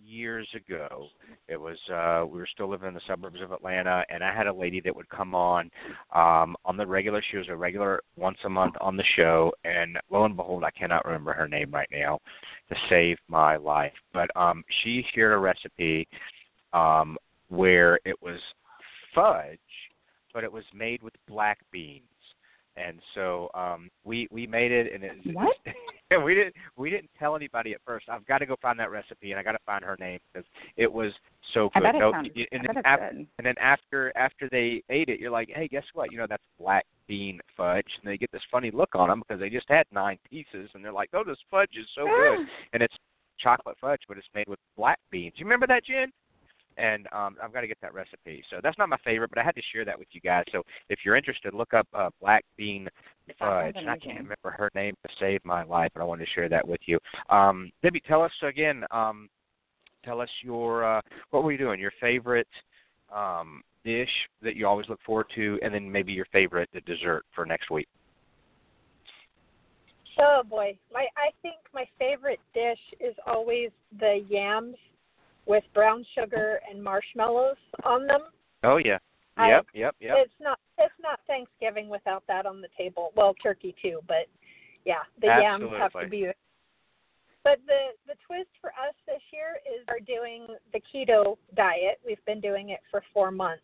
years 0.04 0.48
ago, 0.54 1.08
it 1.48 1.60
was 1.60 1.76
uh, 1.92 2.26
we 2.26 2.38
were 2.38 2.48
still 2.52 2.68
living 2.68 2.88
in 2.88 2.94
the 2.94 3.00
suburbs 3.06 3.40
of 3.42 3.52
Atlanta, 3.52 4.04
and 4.10 4.22
I 4.22 4.34
had 4.34 4.46
a 4.46 4.52
lady 4.52 4.80
that 4.80 4.94
would 4.94 5.08
come 5.08 5.34
on 5.34 5.70
um, 6.14 6.56
on 6.64 6.76
the 6.76 6.86
regular. 6.86 7.22
She 7.30 7.36
was 7.36 7.48
a 7.48 7.56
regular 7.56 8.02
once 8.16 8.38
a 8.44 8.48
month 8.48 8.74
on 8.80 8.96
the 8.96 9.04
show, 9.16 9.52
and 9.64 9.98
lo 10.10 10.24
and 10.24 10.36
behold, 10.36 10.64
I 10.64 10.70
cannot 10.70 11.04
remember 11.04 11.32
her 11.32 11.48
name 11.48 11.70
right 11.70 11.88
now 11.90 12.20
to 12.68 12.76
save 12.88 13.18
my 13.28 13.56
life. 13.56 13.92
But 14.12 14.34
um, 14.36 14.64
she 14.82 15.04
shared 15.14 15.32
a 15.32 15.38
recipe 15.38 16.08
um, 16.72 17.16
where 17.48 17.98
it 18.04 18.20
was 18.22 18.40
fudge, 19.14 19.58
but 20.32 20.44
it 20.44 20.52
was 20.52 20.64
made 20.74 21.02
with 21.02 21.14
black 21.28 21.58
beans 21.70 22.04
and 22.76 22.98
so 23.14 23.50
um 23.54 23.88
we 24.04 24.26
we 24.30 24.46
made 24.46 24.72
it 24.72 24.92
and 24.92 25.04
it 25.04 25.12
What? 25.34 25.56
and 26.10 26.22
we 26.24 26.34
didn't 26.34 26.54
we 26.76 26.90
didn't 26.90 27.10
tell 27.18 27.36
anybody 27.36 27.72
at 27.74 27.80
first 27.86 28.08
i've 28.08 28.26
got 28.26 28.38
to 28.38 28.46
go 28.46 28.56
find 28.62 28.78
that 28.80 28.90
recipe 28.90 29.30
and 29.32 29.38
i 29.38 29.42
got 29.42 29.52
to 29.52 29.58
find 29.66 29.84
her 29.84 29.96
name 30.00 30.18
because 30.32 30.46
it 30.76 30.90
was 30.90 31.12
so 31.54 31.70
I 31.74 31.80
good 31.80 31.84
bet 31.84 31.94
it 31.96 31.98
No, 31.98 32.12
sounds- 32.12 32.28
and 32.52 32.66
I 32.68 32.72
then 32.72 32.82
after 32.84 33.10
good. 33.10 33.26
and 33.38 33.46
then 33.46 33.54
after 33.60 34.12
after 34.16 34.48
they 34.50 34.82
ate 34.88 35.08
it 35.08 35.20
you're 35.20 35.30
like 35.30 35.50
hey 35.54 35.68
guess 35.68 35.84
what 35.92 36.10
you 36.12 36.18
know 36.18 36.26
that's 36.28 36.42
black 36.58 36.86
bean 37.08 37.40
fudge, 37.56 37.86
and 38.00 38.10
they 38.10 38.16
get 38.16 38.30
this 38.32 38.42
funny 38.50 38.70
look 38.70 38.94
on 38.94 39.08
them 39.08 39.20
because 39.26 39.40
they 39.40 39.50
just 39.50 39.68
had 39.68 39.84
nine 39.92 40.16
pieces, 40.30 40.70
and 40.72 40.84
they're 40.84 40.92
like, 40.92 41.10
"Oh, 41.12 41.24
this 41.26 41.36
fudge 41.50 41.70
is 41.76 41.86
so 41.96 42.06
good," 42.06 42.46
and 42.72 42.80
it's 42.82 42.94
chocolate 43.40 43.76
fudge, 43.80 44.00
but 44.06 44.16
it's 44.16 44.28
made 44.36 44.46
with 44.46 44.60
black 44.76 45.00
beans. 45.10 45.34
You 45.36 45.44
remember 45.44 45.66
that, 45.66 45.84
Jen? 45.84 46.12
And 46.76 47.06
um, 47.12 47.36
I've 47.42 47.52
got 47.52 47.62
to 47.62 47.66
get 47.66 47.78
that 47.82 47.94
recipe. 47.94 48.42
So 48.50 48.60
that's 48.62 48.78
not 48.78 48.88
my 48.88 48.96
favorite, 49.04 49.30
but 49.30 49.38
I 49.38 49.42
had 49.42 49.54
to 49.54 49.62
share 49.72 49.84
that 49.84 49.98
with 49.98 50.08
you 50.12 50.20
guys. 50.20 50.44
So 50.52 50.62
if 50.88 51.00
you're 51.04 51.16
interested, 51.16 51.54
look 51.54 51.74
up 51.74 51.86
uh, 51.94 52.10
black 52.20 52.44
bean 52.56 52.88
fudge. 53.38 53.74
And 53.76 53.90
I 53.90 53.98
can't 53.98 54.18
remember 54.18 54.50
her 54.50 54.70
name 54.74 54.94
to 55.06 55.12
save 55.20 55.44
my 55.44 55.62
life, 55.64 55.90
but 55.94 56.02
I 56.02 56.04
wanted 56.04 56.26
to 56.26 56.30
share 56.32 56.48
that 56.48 56.66
with 56.66 56.80
you. 56.86 56.98
Um, 57.30 57.70
Debbie, 57.82 58.02
tell 58.06 58.22
us 58.22 58.32
again. 58.42 58.84
Um, 58.90 59.28
tell 60.04 60.20
us 60.20 60.30
your 60.42 60.84
uh, 60.84 61.00
what 61.30 61.44
were 61.44 61.52
you 61.52 61.58
doing? 61.58 61.80
Your 61.80 61.92
favorite 62.00 62.48
um, 63.14 63.62
dish 63.84 64.10
that 64.42 64.56
you 64.56 64.66
always 64.66 64.88
look 64.88 65.00
forward 65.04 65.26
to, 65.34 65.58
and 65.62 65.74
then 65.74 65.90
maybe 65.90 66.12
your 66.12 66.26
favorite 66.32 66.68
dessert 66.86 67.24
for 67.34 67.44
next 67.44 67.70
week. 67.70 67.88
Oh 70.18 70.42
boy, 70.48 70.76
my 70.92 71.06
I 71.16 71.30
think 71.40 71.56
my 71.72 71.84
favorite 71.98 72.40
dish 72.52 72.78
is 73.00 73.14
always 73.26 73.70
the 73.98 74.24
yams 74.28 74.76
with 75.46 75.64
brown 75.74 76.04
sugar 76.14 76.60
and 76.70 76.82
marshmallows 76.82 77.56
on 77.84 78.06
them. 78.06 78.22
Oh 78.62 78.76
yeah. 78.76 78.98
I- 79.36 79.48
Yep, 79.48 79.66
yep, 79.74 79.96
yep. 80.00 80.16
It's 80.18 80.34
not 80.40 80.58
it's 80.78 80.94
not 81.00 81.20
Thanksgiving 81.26 81.88
without 81.88 82.22
that 82.28 82.44
on 82.46 82.60
the 82.60 82.68
table. 82.76 83.12
Well, 83.16 83.34
turkey 83.42 83.74
too, 83.80 84.00
but 84.06 84.26
yeah, 84.84 85.02
the 85.20 85.28
yams 85.42 85.64
have 85.78 85.92
to 85.92 86.08
be. 86.08 86.26
But 87.44 87.58
the 87.66 87.88
the 88.06 88.14
twist 88.26 88.50
for 88.60 88.70
us 88.70 88.94
this 89.06 89.22
year 89.32 89.56
is 89.66 89.84
we're 89.88 90.00
doing 90.00 90.46
the 90.72 90.80
keto 90.80 91.36
diet. 91.56 91.98
We've 92.06 92.24
been 92.24 92.40
doing 92.40 92.70
it 92.70 92.80
for 92.90 93.02
four 93.12 93.30
months, 93.30 93.62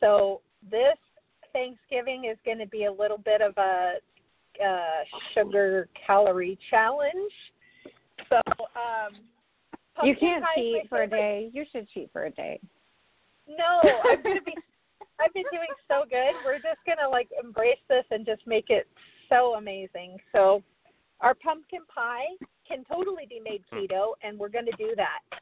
so 0.00 0.42
this 0.70 0.96
Thanksgiving 1.52 2.26
is 2.30 2.36
going 2.44 2.58
to 2.58 2.66
be 2.66 2.84
a 2.84 2.92
little 2.92 3.18
bit 3.18 3.40
of 3.40 3.54
a 3.56 3.94
uh, 4.64 5.04
sugar 5.34 5.88
calorie 6.06 6.58
challenge. 6.70 7.32
So 8.28 8.36
um, 8.46 9.14
You 10.04 10.16
can't 10.16 10.42
pie 10.42 10.60
is 10.60 10.72
my 10.74 10.80
cheat 10.80 10.88
for 10.88 11.02
a 11.02 11.06
favorite. 11.06 11.18
day. 11.18 11.50
You 11.52 11.64
should 11.72 11.88
cheat 11.90 12.10
for 12.12 12.24
a 12.24 12.30
day. 12.30 12.60
No, 13.48 13.90
I'm 14.10 14.22
gonna 14.22 14.42
be. 14.42 14.54
I've 15.20 15.32
been 15.34 15.44
doing 15.52 15.68
so 15.88 16.04
good. 16.08 16.32
We're 16.44 16.56
just 16.56 16.80
gonna 16.86 17.08
like 17.08 17.28
embrace 17.42 17.80
this 17.88 18.04
and 18.10 18.24
just 18.24 18.46
make 18.46 18.70
it 18.70 18.86
so 19.28 19.54
amazing. 19.54 20.16
So, 20.32 20.62
our 21.20 21.34
pumpkin 21.34 21.80
pie 21.94 22.26
can 22.66 22.84
totally 22.84 23.26
be 23.28 23.40
made 23.44 23.62
hmm. 23.70 23.78
keto, 23.78 24.12
and 24.22 24.38
we're 24.38 24.48
gonna 24.48 24.70
do 24.78 24.94
that. 24.96 25.40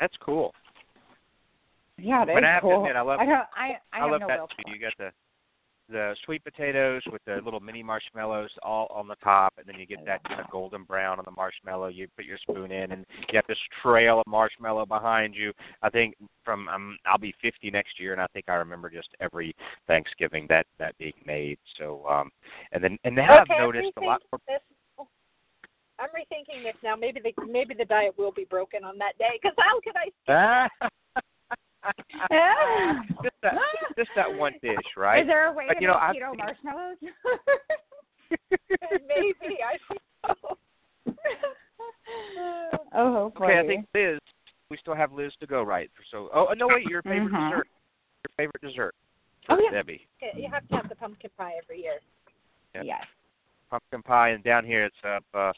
That's 0.00 0.14
cool. 0.20 0.52
Yeah, 1.98 2.22
it 2.22 2.30
is 2.30 2.34
but 2.34 2.44
I 2.44 2.54
have 2.54 2.62
cool. 2.62 2.70
to 2.70 2.76
admit, 2.78 2.96
I 2.96 3.02
love. 3.02 3.20
I 3.20 3.26
don't. 3.26 3.46
I 3.56 3.78
I, 3.92 4.00
have 4.00 4.10
love 4.10 4.20
no 4.22 4.26
that 4.26 4.40
will. 4.40 4.48
too. 4.48 4.62
You 4.66 4.80
got 4.80 4.92
the 4.98 5.10
the 5.88 6.14
sweet 6.24 6.42
potatoes 6.44 7.02
with 7.10 7.22
the 7.26 7.40
little 7.44 7.60
mini 7.60 7.82
marshmallows 7.82 8.50
all 8.62 8.86
on 8.94 9.08
the 9.08 9.16
top, 9.16 9.54
and 9.58 9.66
then 9.66 9.78
you 9.78 9.86
get 9.86 10.04
that 10.06 10.22
kind 10.24 10.40
of 10.40 10.50
golden 10.50 10.84
brown 10.84 11.18
on 11.18 11.24
the 11.24 11.30
marshmallow. 11.30 11.88
You 11.88 12.08
put 12.16 12.24
your 12.24 12.38
spoon 12.38 12.72
in, 12.72 12.92
and 12.92 13.04
you 13.30 13.36
have 13.36 13.46
this 13.46 13.58
trail 13.82 14.20
of 14.20 14.26
marshmallow 14.26 14.86
behind 14.86 15.34
you. 15.34 15.52
I 15.82 15.90
think 15.90 16.14
from 16.44 16.68
um, 16.68 16.98
I'll 17.06 17.18
be 17.18 17.34
50 17.42 17.70
next 17.70 18.00
year, 18.00 18.12
and 18.12 18.20
I 18.20 18.26
think 18.32 18.46
I 18.48 18.54
remember 18.54 18.90
just 18.90 19.08
every 19.20 19.54
Thanksgiving 19.86 20.46
that 20.48 20.66
that 20.78 20.96
being 20.98 21.12
made. 21.26 21.58
So, 21.78 22.04
um, 22.08 22.30
and 22.72 22.82
then 22.82 22.98
and 23.04 23.14
now 23.14 23.42
okay, 23.42 23.54
I've 23.54 23.60
noticed 23.60 23.92
a 23.98 24.04
lot 24.04 24.22
rethinking 24.30 24.40
this. 24.48 24.60
I'm 25.98 26.08
rethinking 26.08 26.64
this 26.64 26.74
now. 26.82 26.96
Maybe 26.96 27.20
the 27.20 27.32
maybe 27.46 27.74
the 27.74 27.84
diet 27.84 28.14
will 28.18 28.32
be 28.32 28.44
broken 28.44 28.84
on 28.84 28.98
that 28.98 29.16
day. 29.18 29.38
Because 29.40 29.54
how 29.58 29.80
could 29.80 29.94
I? 29.96 30.88
just 33.22 33.34
that, 33.42 33.54
just 33.98 34.10
that 34.16 34.32
one 34.34 34.52
dish, 34.62 34.76
right? 34.96 35.22
Is 35.22 35.26
there 35.26 35.46
a 35.48 35.52
way 35.52 35.66
Like, 35.68 35.78
to 35.78 35.82
you 35.82 35.88
know, 35.88 35.98
make 36.12 36.22
keto 36.22 36.36
marshmallows? 36.36 36.96
maybe 39.08 39.58
I 39.62 39.78
think 39.88 40.00
so. 40.26 40.58
oh, 42.94 43.32
Okay, 43.36 43.58
I 43.58 43.66
think 43.66 43.86
Liz. 43.94 44.18
We 44.70 44.78
still 44.78 44.94
have 44.94 45.12
Liz 45.12 45.32
to 45.40 45.46
go, 45.46 45.62
right? 45.62 45.90
So, 46.10 46.30
oh 46.34 46.52
no, 46.56 46.68
wait, 46.68 46.86
your 46.86 47.02
favorite 47.02 47.32
Mhm. 47.32 47.50
dessert. 47.50 47.68
Your 48.24 48.32
favorite 48.36 48.62
dessert. 48.62 48.94
Oh, 49.50 49.58
yeah. 49.62 49.70
Debbie. 49.70 50.06
Okay, 50.22 50.40
You 50.40 50.48
have 50.50 50.66
to 50.68 50.76
have 50.76 50.88
the 50.88 50.94
pumpkin 50.96 51.30
pie 51.36 51.52
every 51.62 51.82
year. 51.82 52.00
Yeah. 52.74 52.82
Yes. 52.82 53.04
Pumpkin 53.70 54.02
pie, 54.02 54.30
and 54.30 54.42
down 54.42 54.64
here 54.64 54.84
it's 54.86 54.96
uh, 55.04 55.20
uh, 55.36 55.52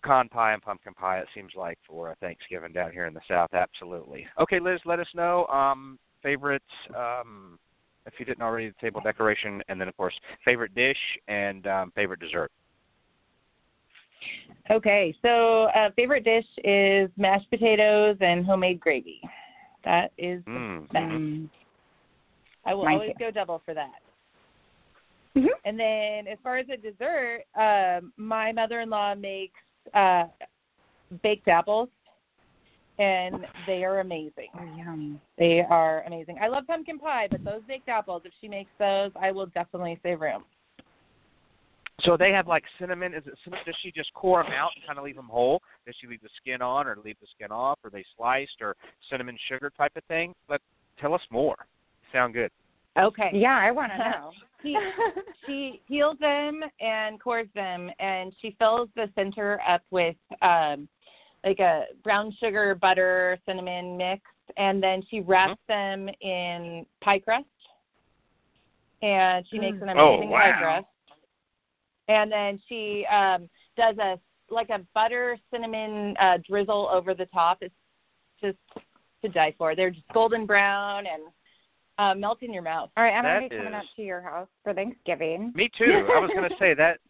pecan 0.00 0.28
pie 0.28 0.52
and 0.52 0.60
pumpkin 0.60 0.92
pie. 0.92 1.20
It 1.20 1.28
seems 1.34 1.52
like 1.56 1.78
for 1.88 2.14
Thanksgiving 2.20 2.72
down 2.72 2.92
here 2.92 3.06
in 3.06 3.14
the 3.14 3.20
South. 3.26 3.48
Absolutely. 3.54 4.26
Okay, 4.38 4.60
Liz, 4.60 4.78
let 4.84 5.00
us 5.00 5.06
know 5.14 5.46
um, 5.46 5.98
favorite. 6.22 6.62
Um, 6.94 7.58
if 8.04 8.12
you 8.18 8.26
didn't 8.26 8.42
already, 8.42 8.68
the 8.68 8.74
table 8.80 9.00
decoration, 9.00 9.62
and 9.68 9.80
then 9.80 9.88
of 9.88 9.96
course 9.96 10.14
favorite 10.44 10.74
dish 10.74 10.98
and 11.28 11.66
um, 11.66 11.92
favorite 11.94 12.20
dessert. 12.20 12.52
Okay, 14.70 15.14
so 15.22 15.64
uh, 15.64 15.90
favorite 15.96 16.24
dish 16.24 16.44
is 16.62 17.08
mashed 17.16 17.48
potatoes 17.48 18.16
and 18.20 18.44
homemade 18.44 18.80
gravy. 18.80 19.20
That 19.84 20.12
is 20.18 20.42
the 20.44 20.52
Mm. 20.52 20.92
best. 20.92 21.52
I 22.66 22.74
will 22.74 22.84
Mine 22.84 22.94
always 22.94 23.12
too. 23.12 23.24
go 23.24 23.30
double 23.30 23.62
for 23.64 23.72
that. 23.74 24.02
Mhm. 25.36 25.48
And 25.64 25.78
then 25.78 26.26
as 26.26 26.38
far 26.42 26.58
as 26.58 26.68
a 26.68 26.76
dessert, 26.76 27.44
um, 27.54 28.12
my 28.16 28.52
mother-in-law 28.52 29.14
makes 29.16 29.60
uh, 29.94 30.24
baked 31.22 31.48
apples, 31.48 31.88
and 32.98 33.46
they 33.66 33.84
are 33.84 34.00
amazing. 34.00 34.48
Oh, 34.58 34.76
yum. 34.76 35.20
They 35.38 35.62
are 35.68 36.02
amazing. 36.06 36.38
I 36.40 36.48
love 36.48 36.66
pumpkin 36.66 36.98
pie, 36.98 37.28
but 37.30 37.44
those 37.44 37.60
baked 37.68 37.88
apples, 37.88 38.22
if 38.24 38.32
she 38.40 38.48
makes 38.48 38.70
those, 38.78 39.10
I 39.20 39.30
will 39.32 39.46
definitely 39.46 39.98
save 40.02 40.20
room. 40.20 40.44
So 42.02 42.16
they 42.16 42.30
have 42.30 42.46
like 42.46 42.64
cinnamon. 42.78 43.14
Is 43.14 43.22
it 43.26 43.34
cinnamon? 43.42 43.64
Does 43.64 43.74
she 43.82 43.90
just 43.90 44.12
core 44.12 44.42
them 44.42 44.52
out 44.52 44.70
and 44.76 44.86
kind 44.86 44.98
of 44.98 45.04
leave 45.04 45.16
them 45.16 45.28
whole? 45.30 45.62
Does 45.86 45.94
she 46.00 46.06
leave 46.06 46.20
the 46.22 46.28
skin 46.40 46.60
on, 46.60 46.86
or 46.86 46.96
leave 47.04 47.16
the 47.20 47.26
skin 47.34 47.50
off, 47.50 47.78
or 47.82 47.90
they 47.90 48.04
sliced, 48.16 48.60
or 48.60 48.76
cinnamon 49.10 49.36
sugar 49.48 49.72
type 49.76 49.92
of 49.96 50.04
thing? 50.04 50.34
Let 50.48 50.60
tell 51.00 51.14
us 51.14 51.22
more. 51.30 51.56
Sound 52.12 52.34
good. 52.34 52.50
Okay. 52.98 53.30
Yeah, 53.32 53.58
I 53.58 53.70
want 53.70 53.92
to 53.92 53.98
know. 54.10 54.30
she 54.62 54.76
she 55.46 55.82
peels 55.86 56.18
them 56.18 56.60
and 56.80 57.20
cores 57.20 57.48
them 57.54 57.90
and 57.98 58.32
she 58.40 58.56
fills 58.58 58.88
the 58.96 59.08
center 59.14 59.60
up 59.68 59.82
with 59.90 60.16
um 60.42 60.88
like 61.44 61.58
a 61.60 61.84
brown 62.02 62.34
sugar 62.40 62.74
butter 62.74 63.38
cinnamon 63.46 63.96
mix 63.96 64.22
and 64.56 64.82
then 64.82 65.02
she 65.10 65.20
wraps 65.20 65.60
them 65.68 66.08
in 66.20 66.84
pie 67.02 67.18
crust 67.18 67.44
and 69.02 69.46
she 69.50 69.58
makes 69.58 69.78
an 69.82 69.90
Oh, 69.90 70.14
amazing 70.14 70.30
wow. 70.30 70.40
pie 70.40 70.58
crust 70.58 70.86
and 72.08 72.32
then 72.32 72.60
she 72.68 73.06
um 73.06 73.48
does 73.76 73.96
a 73.98 74.18
like 74.50 74.70
a 74.70 74.80
butter 74.94 75.36
cinnamon 75.52 76.16
uh 76.18 76.38
drizzle 76.48 76.88
over 76.92 77.14
the 77.14 77.26
top 77.26 77.58
it's 77.60 77.74
just 78.40 78.58
to 79.22 79.28
die 79.28 79.54
for 79.58 79.76
they're 79.76 79.90
just 79.90 80.08
golden 80.12 80.46
brown 80.46 81.04
and 81.06 81.22
uh 81.98 82.14
melt 82.14 82.42
in 82.42 82.52
your 82.52 82.62
mouth 82.62 82.90
All 82.96 83.04
right, 83.04 83.12
I'm 83.12 83.24
gonna 83.24 83.40
That 83.40 83.50
be 83.50 83.56
coming 83.56 83.72
is- 83.72 83.78
up 83.78 83.84
to 83.96 84.02
your 84.02 84.20
house 84.20 84.48
for 84.62 84.74
Thanksgiving. 84.74 85.52
Me 85.54 85.70
too. 85.76 86.06
I 86.14 86.18
was 86.20 86.30
going 86.34 86.48
to 86.48 86.56
say 86.58 86.74
that. 86.74 86.98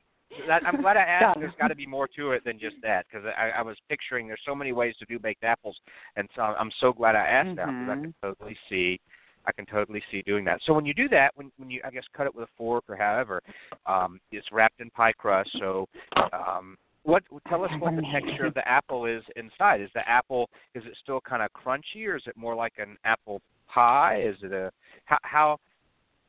That 0.48 0.66
I'm 0.66 0.82
glad 0.82 0.96
I 0.96 1.02
asked. 1.02 1.34
Done. 1.34 1.40
There's 1.40 1.54
got 1.58 1.68
to 1.68 1.76
be 1.76 1.86
more 1.86 2.08
to 2.16 2.32
it 2.32 2.44
than 2.44 2.58
just 2.58 2.74
that 2.82 3.06
because 3.08 3.24
I, 3.38 3.50
I 3.50 3.62
was 3.62 3.76
picturing 3.88 4.26
there's 4.26 4.40
so 4.44 4.56
many 4.56 4.72
ways 4.72 4.94
to 4.98 5.04
do 5.06 5.20
baked 5.20 5.44
apples, 5.44 5.76
and 6.16 6.28
so 6.34 6.42
I'm 6.42 6.72
so 6.80 6.92
glad 6.92 7.14
I 7.14 7.24
asked 7.24 7.56
now 7.56 7.66
because 7.66 7.88
I 7.88 7.94
can 8.02 8.14
totally 8.20 8.56
see. 8.68 9.00
I 9.46 9.52
can 9.52 9.64
totally 9.66 10.02
see 10.10 10.22
doing 10.22 10.44
that. 10.46 10.58
So 10.66 10.72
when 10.74 10.84
you 10.84 10.92
do 10.94 11.08
that, 11.10 11.30
when 11.36 11.52
when 11.58 11.70
you 11.70 11.80
I 11.84 11.90
guess 11.90 12.02
cut 12.12 12.26
it 12.26 12.34
with 12.34 12.48
a 12.48 12.52
fork 12.58 12.84
or 12.88 12.96
however, 12.96 13.40
um, 13.86 14.18
it's 14.32 14.48
wrapped 14.50 14.80
in 14.80 14.90
pie 14.90 15.12
crust. 15.12 15.50
So 15.60 15.88
um, 16.32 16.76
what 17.04 17.22
tell 17.48 17.64
us 17.64 17.70
what 17.78 17.94
the 17.94 18.02
texture 18.12 18.46
of 18.46 18.54
the 18.54 18.66
apple 18.68 19.06
is 19.06 19.22
inside? 19.36 19.80
Is 19.80 19.90
the 19.94 20.06
apple 20.08 20.50
is 20.74 20.82
it 20.84 20.96
still 21.00 21.20
kind 21.20 21.40
of 21.42 21.50
crunchy 21.52 22.04
or 22.08 22.16
is 22.16 22.24
it 22.26 22.36
more 22.36 22.56
like 22.56 22.74
an 22.78 22.96
apple 23.04 23.40
pie? 23.68 24.22
Is 24.22 24.36
it 24.42 24.52
a 24.52 24.70
how 25.04 25.18
how 25.22 25.60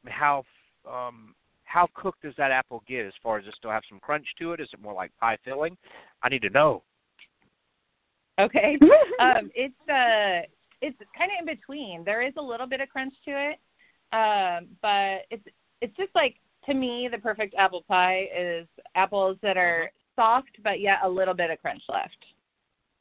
how 0.05 0.43
um 0.89 1.35
how 1.65 1.87
cooked 1.93 2.23
does 2.23 2.33
that 2.37 2.51
apple 2.51 2.81
get 2.87 3.05
as 3.05 3.13
far 3.21 3.37
as 3.37 3.45
it 3.45 3.53
still 3.57 3.71
have 3.71 3.83
some 3.89 3.99
crunch 3.99 4.25
to 4.39 4.53
it? 4.53 4.59
Is 4.59 4.69
it 4.73 4.81
more 4.81 4.93
like 4.93 5.11
pie 5.19 5.37
filling? 5.43 5.77
I 6.23 6.29
need 6.29 6.41
to 6.43 6.49
know. 6.49 6.83
Okay. 8.39 8.77
um, 9.19 9.51
it's 9.53 9.73
uh, 9.89 10.47
it's 10.81 10.97
kind 11.17 11.31
of 11.31 11.47
in 11.47 11.55
between. 11.55 12.03
There 12.03 12.21
is 12.21 12.33
a 12.37 12.41
little 12.41 12.67
bit 12.67 12.81
of 12.81 12.89
crunch 12.89 13.13
to 13.25 13.31
it, 13.31 13.59
um, 14.15 14.67
but 14.81 15.25
it's 15.29 15.43
it's 15.81 15.95
just 15.97 16.13
like 16.15 16.35
to 16.65 16.73
me 16.73 17.09
the 17.11 17.17
perfect 17.17 17.55
apple 17.57 17.83
pie 17.87 18.27
is 18.35 18.67
apples 18.95 19.37
that 19.41 19.57
are 19.57 19.91
soft 20.15 20.49
but 20.63 20.79
yet 20.79 20.99
a 21.03 21.09
little 21.09 21.33
bit 21.33 21.49
of 21.49 21.59
crunch 21.59 21.81
left, 21.89 22.17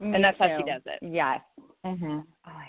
Me 0.01 0.15
and 0.15 0.25
that's 0.25 0.39
how 0.39 0.59
she 0.59 0.65
does 0.65 0.83
it. 0.87 0.99
Yes. 1.03 1.41
Mm-hmm. 1.85 2.19
Oh, 2.19 2.51
I 2.51 2.69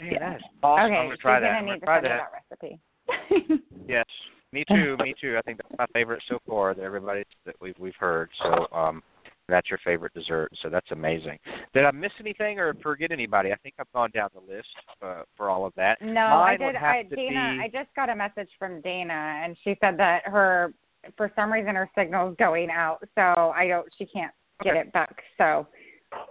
Man, 0.00 0.14
that 0.20 0.36
is 0.36 0.42
awesome. 0.62 0.86
Okay, 0.86 0.96
I'm 0.96 1.06
gonna 1.06 1.16
try 1.16 1.40
that. 1.40 1.46
I'm 1.46 1.64
need 1.64 1.80
gonna 1.80 1.80
try 1.80 2.00
to 2.00 2.08
send 2.08 2.14
me 2.14 2.18
that. 2.60 2.80
that 3.08 3.48
recipe. 3.50 3.64
Yes, 3.88 4.06
me 4.52 4.64
too. 4.66 4.96
me 5.00 5.14
too. 5.20 5.36
I 5.36 5.42
think 5.42 5.58
that's 5.58 5.78
my 5.78 5.86
favorite 5.92 6.22
so 6.28 6.38
far. 6.48 6.74
That 6.74 6.82
everybody 6.82 7.24
that 7.44 7.54
we've 7.60 7.78
we've 7.78 7.94
heard. 7.98 8.30
So 8.42 8.66
um, 8.74 9.02
That's 9.48 9.68
your 9.68 9.78
favorite 9.84 10.14
dessert, 10.14 10.50
so 10.62 10.70
that's 10.70 10.90
amazing. 10.90 11.38
Did 11.74 11.84
I 11.84 11.90
miss 11.90 12.12
anything 12.18 12.58
or 12.58 12.72
forget 12.82 13.12
anybody? 13.12 13.52
I 13.52 13.56
think 13.56 13.74
I've 13.78 13.92
gone 13.92 14.10
down 14.14 14.30
the 14.34 14.40
list 14.54 14.68
uh, 15.02 15.22
for 15.36 15.50
all 15.50 15.66
of 15.66 15.74
that. 15.76 16.00
No, 16.00 16.12
Mine 16.14 16.54
I 16.54 16.56
did. 16.56 16.76
I, 16.76 17.02
Dana, 17.02 17.56
be- 17.58 17.62
I 17.62 17.68
just 17.70 17.94
got 17.94 18.08
a 18.08 18.16
message 18.16 18.48
from 18.58 18.80
Dana, 18.80 19.42
and 19.44 19.54
she 19.62 19.76
said 19.82 19.98
that 19.98 20.22
her, 20.24 20.72
for 21.18 21.30
some 21.36 21.52
reason, 21.52 21.74
her 21.74 21.90
signal's 21.94 22.36
going 22.38 22.70
out, 22.70 23.00
so 23.14 23.52
I 23.54 23.66
don't. 23.68 23.86
She 23.98 24.06
can't 24.06 24.32
get 24.62 24.76
it 24.76 24.90
back. 24.94 25.14
So 25.36 25.66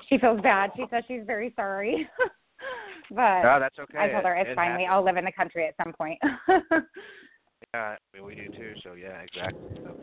she 0.10 0.18
feels 0.18 0.42
bad. 0.42 0.72
She 0.76 0.86
says 0.90 1.04
she's 1.08 1.22
very 1.28 1.54
sorry. 1.56 2.10
but 3.10 3.44
No, 3.44 3.60
that's 3.60 3.78
okay. 3.80 3.98
I 3.98 4.10
told 4.10 4.26
her 4.26 4.36
it's 4.36 4.50
it 4.50 4.56
fine. 4.56 4.78
We 4.78 4.88
all 4.88 5.04
live 5.04 5.18
in 5.18 5.26
the 5.26 5.32
country 5.32 5.68
at 5.68 5.76
some 5.84 5.94
point. 5.94 6.20
Yeah, 7.74 7.96
I 7.96 7.98
mean, 8.14 8.26
we 8.26 8.36
do 8.36 8.48
too. 8.58 8.74
So 8.84 8.94
yeah, 8.94 9.22
exactly. 9.22 9.70
So, 9.84 9.94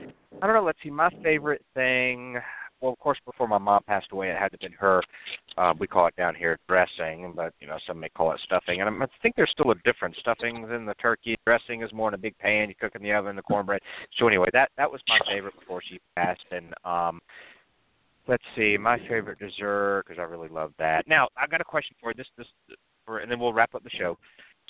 I 0.43 0.47
don't 0.47 0.57
know. 0.57 0.65
Let's 0.65 0.79
see. 0.83 0.91
My 0.91 1.11
favorite 1.23 1.63
thing. 1.75 2.39
Well, 2.81 2.93
of 2.93 2.99
course, 2.99 3.19
before 3.27 3.47
my 3.47 3.59
mom 3.59 3.83
passed 3.87 4.11
away, 4.11 4.31
it 4.31 4.39
had 4.39 4.49
to 4.53 4.55
have 4.55 4.61
been 4.61 4.79
her. 4.79 5.03
Uh, 5.59 5.75
we 5.79 5.87
call 5.87 6.07
it 6.07 6.17
down 6.17 6.35
here 6.35 6.59
dressing, 6.67 7.35
but 7.37 7.53
you 7.61 7.67
know, 7.67 7.77
some 7.87 8.01
may 8.01 8.09
call 8.09 8.33
it 8.33 8.41
stuffing. 8.41 8.81
And 8.81 8.89
I'm- 8.89 9.03
I 9.03 9.07
think 9.21 9.37
there's 9.37 9.51
still 9.51 9.71
a 9.71 9.75
difference. 9.85 10.17
Stuffing 10.19 10.63
in 10.71 10.87
the 10.87 10.95
turkey. 10.95 11.37
Dressing 11.45 11.83
is 11.83 11.93
more 11.93 12.09
in 12.09 12.15
a 12.15 12.19
big 12.19 12.37
pan. 12.39 12.71
You 12.71 12.75
cook 12.75 12.95
in 12.95 13.03
the 13.03 13.13
oven. 13.13 13.37
The 13.37 13.43
cornbread. 13.43 13.83
So 14.17 14.27
anyway, 14.27 14.49
that 14.53 14.71
that 14.77 14.91
was 14.91 15.03
my 15.09 15.19
favorite 15.27 15.55
before 15.59 15.83
she 15.83 16.01
passed. 16.17 16.45
And 16.51 16.75
um, 16.85 17.21
let's 18.27 18.45
see, 18.57 18.79
my 18.79 18.99
favorite 19.09 19.39
dessert 19.39 20.05
because 20.07 20.19
I 20.19 20.25
really 20.25 20.49
love 20.49 20.73
that. 20.79 21.07
Now 21.07 21.29
I've 21.37 21.51
got 21.51 21.61
a 21.61 21.65
question 21.65 21.95
for 22.01 22.11
you. 22.11 22.15
This 22.15 22.29
this 22.39 22.49
and 23.19 23.31
then 23.31 23.39
we'll 23.39 23.53
wrap 23.53 23.75
up 23.75 23.83
the 23.83 23.91
show. 23.91 24.17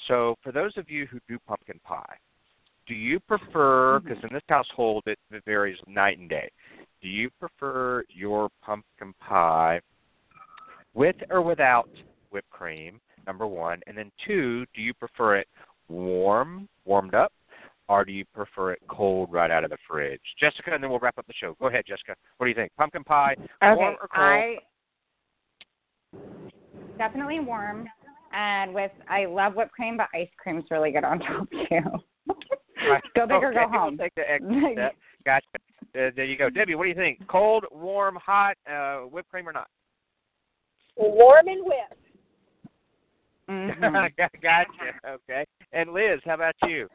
So 0.09 0.35
for 0.43 0.51
those 0.51 0.73
of 0.77 0.89
you 0.89 1.07
who 1.07 1.19
do 1.29 1.39
pumpkin 1.47 1.79
pie 1.85 2.17
do 2.91 2.97
you 2.97 3.21
prefer 3.21 3.99
mm-hmm. 3.99 4.09
because 4.09 4.25
in 4.25 4.35
this 4.35 4.43
household 4.49 5.05
it, 5.07 5.17
it 5.31 5.45
varies 5.45 5.79
night 5.87 6.19
and 6.19 6.29
day. 6.29 6.51
Do 7.01 7.09
you 7.09 7.31
prefer 7.39 8.03
your 8.09 8.49
pumpkin 8.63 9.15
pie 9.21 9.81
with 10.93 11.15
or 11.31 11.41
without 11.41 11.89
whipped 12.31 12.51
cream 12.51 13.01
number 13.29 13.47
one? 13.47 13.81
And 13.87 13.97
then 13.97 14.11
two 14.27 14.67
do 14.75 14.83
you 14.83 14.93
prefer 14.95 15.37
it 15.37 15.47
warm 15.89 16.69
warmed 16.85 17.15
up 17.15 17.33
or 17.89 18.05
do 18.05 18.13
you 18.13 18.25
prefer 18.35 18.73
it 18.73 18.81
cold 18.89 19.33
right 19.33 19.53
out 19.53 19.63
of 19.63 19.71
the 19.71 19.79
fridge? 19.89 20.21
Jessica 20.41 20.73
and 20.75 20.83
then 20.83 20.91
we'll 20.91 20.99
wrap 20.99 21.17
up 21.17 21.29
the 21.29 21.35
show. 21.41 21.55
Go 21.61 21.69
ahead 21.69 21.85
jessica. 21.87 22.17
What 22.39 22.47
do 22.47 22.51
you 22.51 22.57
think? 22.57 22.73
Pumpkin 22.77 23.05
pie 23.05 23.37
okay, 23.65 23.75
warm 23.77 23.95
or 24.03 24.09
cold? 24.09 24.11
I 24.13 24.57
definitely 26.99 27.39
warm, 27.39 27.87
and 28.33 28.75
with 28.75 28.93
I 29.09 29.27
love 29.27 29.55
whipped 29.55 29.73
cream, 29.73 29.97
but 29.97 30.09
ice 30.15 30.29
cream's 30.39 30.65
really 30.71 30.93
good 30.93 31.05
on 31.05 31.19
top 31.21 31.49
too. 31.51 31.81
go 33.15 33.27
big 33.27 33.43
or 33.43 33.53
go 33.53 33.69
home. 33.69 33.97
We'll 33.97 34.07
take 34.07 34.15
the 34.15 34.31
extra 34.31 34.61
step. 34.73 34.95
Gotcha. 35.25 35.47
Uh, 35.95 36.11
there 36.15 36.25
you 36.25 36.37
go, 36.37 36.49
Debbie. 36.49 36.75
What 36.75 36.85
do 36.85 36.89
you 36.89 36.95
think? 36.95 37.27
Cold, 37.29 37.65
warm, 37.71 38.17
hot, 38.17 38.57
uh, 38.71 39.01
whipped 39.01 39.29
cream 39.29 39.49
or 39.49 39.53
not? 39.53 39.69
Warm 40.97 41.49
and 41.49 41.65
whipped. 41.65 42.01
Mhm. 43.49 44.11
gotcha. 44.43 44.69
Okay. 45.07 45.45
And 45.73 45.93
Liz, 45.93 46.21
how 46.25 46.35
about 46.35 46.55
you? 46.67 46.89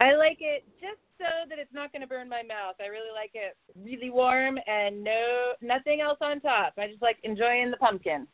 I 0.00 0.14
like 0.14 0.38
it 0.40 0.64
just 0.80 1.00
so 1.18 1.48
that 1.48 1.58
it's 1.58 1.72
not 1.72 1.92
going 1.92 2.02
to 2.02 2.08
burn 2.08 2.28
my 2.28 2.42
mouth. 2.42 2.74
I 2.80 2.86
really 2.86 3.12
like 3.14 3.30
it 3.34 3.56
really 3.84 4.10
warm 4.10 4.58
and 4.66 5.02
no 5.02 5.52
nothing 5.60 6.00
else 6.00 6.18
on 6.20 6.40
top. 6.40 6.74
I 6.78 6.88
just 6.88 7.02
like 7.02 7.18
enjoying 7.22 7.70
the 7.70 7.76
pumpkin. 7.76 8.26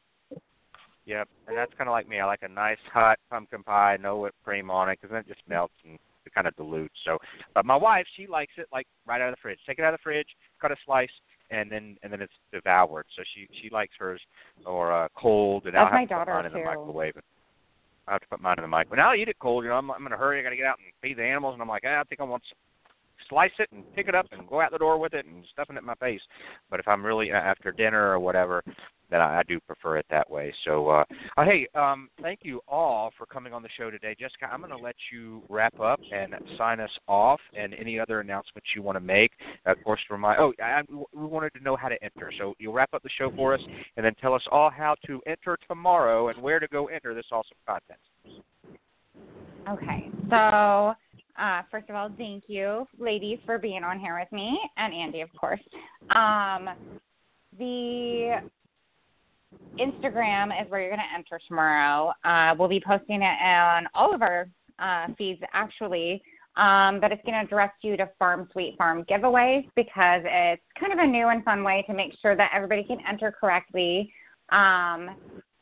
Yep. 1.11 1.29
And 1.49 1.57
that's 1.57 1.73
kind 1.77 1.89
of 1.89 1.93
like 1.93 2.09
me. 2.09 2.21
I 2.21 2.25
like 2.25 2.43
a 2.43 2.49
nice 2.49 2.79
hot 2.93 3.19
pumpkin 3.31 3.65
pie, 3.65 3.99
no 4.01 4.19
whipped 4.19 4.43
cream 4.45 4.71
on 4.71 4.89
it, 4.89 4.99
because 5.01 5.13
then 5.13 5.21
it 5.21 5.29
just 5.29 5.41
melts 5.49 5.75
and 5.85 5.99
it 6.25 6.33
kind 6.33 6.47
of 6.47 6.55
dilutes. 6.55 6.95
So, 7.05 7.19
but 7.53 7.65
my 7.65 7.75
wife, 7.75 8.07
she 8.17 8.29
likes 8.29 8.53
it 8.59 8.67
like 8.73 8.87
right 9.07 9.21
out 9.21 9.29
of 9.29 9.35
the 9.35 9.41
fridge. 9.43 9.59
Take 9.67 9.81
it 9.81 9.85
out 9.85 9.93
of 9.93 9.99
the 9.99 10.03
fridge, 10.05 10.29
cut 10.61 10.71
a 10.71 10.77
slice, 10.87 11.11
and 11.51 11.71
then 11.71 11.97
and 12.05 12.13
then 12.13 12.23
it's 12.23 12.33
devoured. 12.53 13.07
So 13.17 13.25
she 13.35 13.49
she 13.61 13.71
likes 13.71 13.93
hers 13.99 14.21
or 14.65 14.93
uh, 14.93 15.09
cold, 15.17 15.65
and 15.67 15.75
That's 15.75 15.83
I'll 15.83 15.87
have 15.87 15.95
my 15.95 16.05
to 16.05 16.07
put 16.07 16.15
daughter, 16.15 16.35
mine 16.35 16.47
in 16.47 16.53
the 16.53 16.65
microwave. 16.65 17.15
I 18.07 18.13
have 18.13 18.21
to 18.21 18.29
put 18.29 18.41
mine 18.41 18.59
in 18.59 18.63
the 18.63 18.69
microwave. 18.69 18.99
Now 18.99 19.11
I 19.11 19.17
eat 19.17 19.29
it 19.29 19.39
cold. 19.41 19.65
You 19.65 19.71
know, 19.71 19.77
I'm 19.77 19.91
I'm 19.91 20.07
in 20.07 20.13
a 20.13 20.17
hurry. 20.17 20.39
I 20.39 20.43
got 20.45 20.51
to 20.51 20.57
get 20.57 20.67
out 20.67 20.79
and 20.79 20.93
feed 21.03 21.19
the 21.19 21.25
animals, 21.25 21.55
and 21.55 21.63
I'm 21.63 21.69
like, 21.69 21.83
ah, 21.85 22.01
I 22.01 22.05
think 22.05 22.21
I 22.21 22.25
want 22.25 22.45
to 22.45 22.55
slice 23.29 23.51
it 23.59 23.69
and 23.73 23.85
pick 23.95 24.09
it 24.09 24.15
up 24.15 24.27
and 24.33 24.49
go 24.49 24.61
out 24.61 24.73
the 24.73 24.79
door 24.79 24.99
with 24.99 25.15
it 25.15 25.27
and 25.27 25.45
stuffing 25.53 25.77
it 25.77 25.81
in 25.81 25.87
my 25.87 25.95
face. 25.97 26.21
But 26.71 26.81
if 26.81 26.89
I'm 26.89 27.05
really 27.05 27.33
uh, 27.33 27.37
after 27.37 27.73
dinner 27.73 28.11
or 28.11 28.21
whatever, 28.21 28.63
then 29.11 29.21
I, 29.21 29.41
I 29.41 29.43
do 29.47 29.61
prefer 29.61 29.99
it 29.99 30.07
that 30.11 30.31
way. 30.31 30.55
So, 30.65 30.89
uh, 30.89 31.05
uh, 31.37 31.45
hey, 31.45 31.67
um, 31.75 32.09
thank 32.23 32.41
you 32.43 32.61
all 32.69 33.11
for 33.19 33.27
coming 33.27 33.53
on 33.53 33.63
the 33.63 33.69
show 33.77 33.91
today, 33.91 34.15
Jessica. 34.19 34.49
I'm 34.51 34.61
going 34.61 34.71
to 34.71 34.79
let 34.79 34.95
you 35.13 35.43
wrap 35.49 35.79
up 35.81 36.01
and 36.13 36.35
sign 36.57 36.81
us 36.81 36.91
off, 37.09 37.41
and 37.57 37.75
any 37.75 37.99
other 37.99 38.21
announcements 38.21 38.69
you 38.75 38.83
want 38.83 38.97
to 38.97 39.01
make. 39.01 39.33
Of 39.67 39.77
course, 39.85 40.01
my 40.11 40.37
oh, 40.39 40.53
I, 40.63 40.83
we 40.89 41.27
wanted 41.27 41.53
to 41.55 41.63
know 41.63 41.77
how 41.77 41.89
to 41.89 42.03
enter. 42.03 42.33
So 42.39 42.55
you'll 42.59 42.73
wrap 42.73 42.95
up 42.95 43.03
the 43.03 43.11
show 43.19 43.33
for 43.35 43.55
us, 43.55 43.61
and 43.97 44.05
then 44.05 44.15
tell 44.21 44.35
us 44.35 44.43
all 44.51 44.71
how 44.71 44.95
to 45.07 45.21
enter 45.27 45.59
tomorrow 45.69 46.29
and 46.29 46.41
where 46.41 46.61
to 46.61 46.69
go 46.69 46.87
enter 46.87 47.15
this 47.15 47.27
awesome 47.33 47.57
contest. 47.67 48.01
Okay, 49.69 50.09
so 50.31 50.95
uh, 51.41 51.63
first 51.71 51.89
of 51.89 51.97
all, 51.97 52.11
thank 52.19 52.45
you, 52.47 52.87
ladies, 52.99 53.39
for 53.47 53.59
being 53.59 53.83
on 53.83 53.99
here 53.99 54.19
with 54.19 54.31
me, 54.33 54.59
and 54.77 54.93
Andy, 54.93 55.21
of 55.23 55.31
course. 55.39 55.61
Um, 56.15 56.69
the 57.59 58.41
Instagram 59.79 60.49
is 60.63 60.71
where 60.71 60.81
you're 60.81 60.91
going 60.91 61.01
to 61.01 61.17
enter 61.17 61.41
tomorrow. 61.49 62.13
Uh, 62.25 62.55
we'll 62.59 62.69
be 62.69 62.83
posting 62.87 63.23
it 63.23 63.43
on 63.43 63.87
all 63.95 64.15
of 64.15 64.23
our 64.23 64.49
uh, 64.79 65.07
feeds, 65.17 65.41
actually. 65.53 66.23
Um, 66.57 67.01
but 67.01 67.13
it's 67.13 67.23
going 67.25 67.41
to 67.41 67.49
direct 67.49 67.85
you 67.85 67.97
to 67.97 68.11
Farm 68.19 68.49
Sweet 68.53 68.75
Farm 68.77 69.05
giveaways 69.05 69.67
because 69.77 70.23
it's 70.25 70.63
kind 70.79 70.93
of 70.93 70.99
a 70.99 71.07
new 71.07 71.29
and 71.29 71.45
fun 71.45 71.63
way 71.63 71.85
to 71.87 71.95
make 71.95 72.13
sure 72.21 72.37
that 72.37 72.51
everybody 72.55 72.83
can 72.83 72.99
enter 73.09 73.33
correctly. 73.33 74.13
Um, 74.51 75.11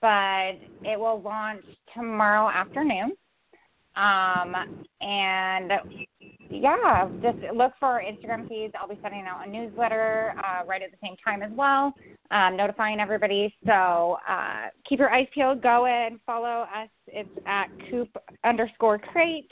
but 0.01 0.55
it 0.83 0.99
will 0.99 1.21
launch 1.21 1.65
tomorrow 1.95 2.49
afternoon. 2.49 3.13
Um, 3.99 4.55
and 5.01 5.73
yeah, 6.51 7.09
just 7.21 7.39
look 7.55 7.73
for 7.81 7.87
our 7.87 8.03
Instagram 8.03 8.49
feeds. 8.49 8.73
I'll 8.81 8.89
be 8.89 8.99
sending 9.03 9.25
out 9.27 9.47
a 9.47 9.51
newsletter 9.51 10.35
uh, 10.39 10.65
right 10.67 10.83
at 10.83 10.91
the 10.91 10.97
same 11.03 11.17
time 11.23 11.43
as 11.43 11.51
well, 11.53 11.93
um, 12.31 12.57
notifying 12.57 13.01
everybody. 13.01 13.53
So 13.67 14.19
uh, 14.29 14.69
keep 14.89 15.01
your 15.01 15.13
eyes 15.13 15.27
peeled. 15.35 15.63
Go 15.63 15.87
and 15.87 16.21
follow 16.25 16.67
us. 16.75 16.89
It's 17.09 17.29
at 17.47 17.67
coop 17.91 18.09
underscore 18.45 18.99
crate 18.99 19.51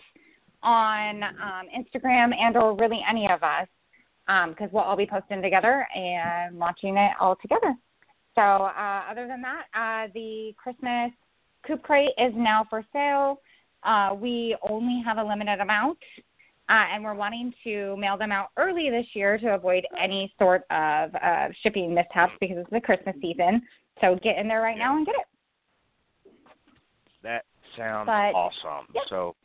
on 0.62 1.22
um, 1.24 1.66
Instagram 1.76 2.34
and 2.34 2.56
or 2.56 2.76
really 2.76 3.00
any 3.08 3.28
of 3.30 3.42
us 3.42 3.66
because 4.48 4.68
we'll 4.72 4.82
all 4.82 4.96
be 4.96 5.06
posting 5.06 5.42
together 5.42 5.86
and 5.94 6.58
launching 6.58 6.96
it 6.96 7.12
all 7.20 7.36
together. 7.42 7.74
So 8.34 8.42
uh, 8.42 9.02
other 9.10 9.26
than 9.26 9.42
that, 9.42 9.64
uh, 9.74 10.10
the 10.14 10.52
Christmas 10.56 11.10
coop 11.66 11.82
crate 11.82 12.10
is 12.18 12.32
now 12.36 12.66
for 12.68 12.84
sale. 12.92 13.40
Uh, 13.86 14.14
we 14.14 14.56
only 14.68 15.00
have 15.04 15.18
a 15.18 15.22
limited 15.24 15.60
amount, 15.60 15.96
uh, 16.68 16.84
and 16.92 17.04
we're 17.04 17.14
wanting 17.14 17.54
to 17.62 17.96
mail 17.96 18.16
them 18.18 18.32
out 18.32 18.48
early 18.56 18.90
this 18.90 19.06
year 19.14 19.38
to 19.38 19.54
avoid 19.54 19.84
any 20.02 20.32
sort 20.38 20.62
of 20.70 21.14
uh, 21.14 21.46
shipping 21.62 21.94
mishaps 21.94 22.32
because 22.40 22.56
it's 22.58 22.70
the 22.70 22.80
Christmas 22.80 23.14
season. 23.22 23.62
So 24.00 24.18
get 24.22 24.38
in 24.38 24.48
there 24.48 24.60
right 24.60 24.76
now 24.76 24.96
and 24.96 25.06
get 25.06 25.14
it. 25.14 26.32
That 27.22 27.44
sounds 27.76 28.06
But- 28.06 28.34
awesome. 28.34 28.86
So 29.08 29.36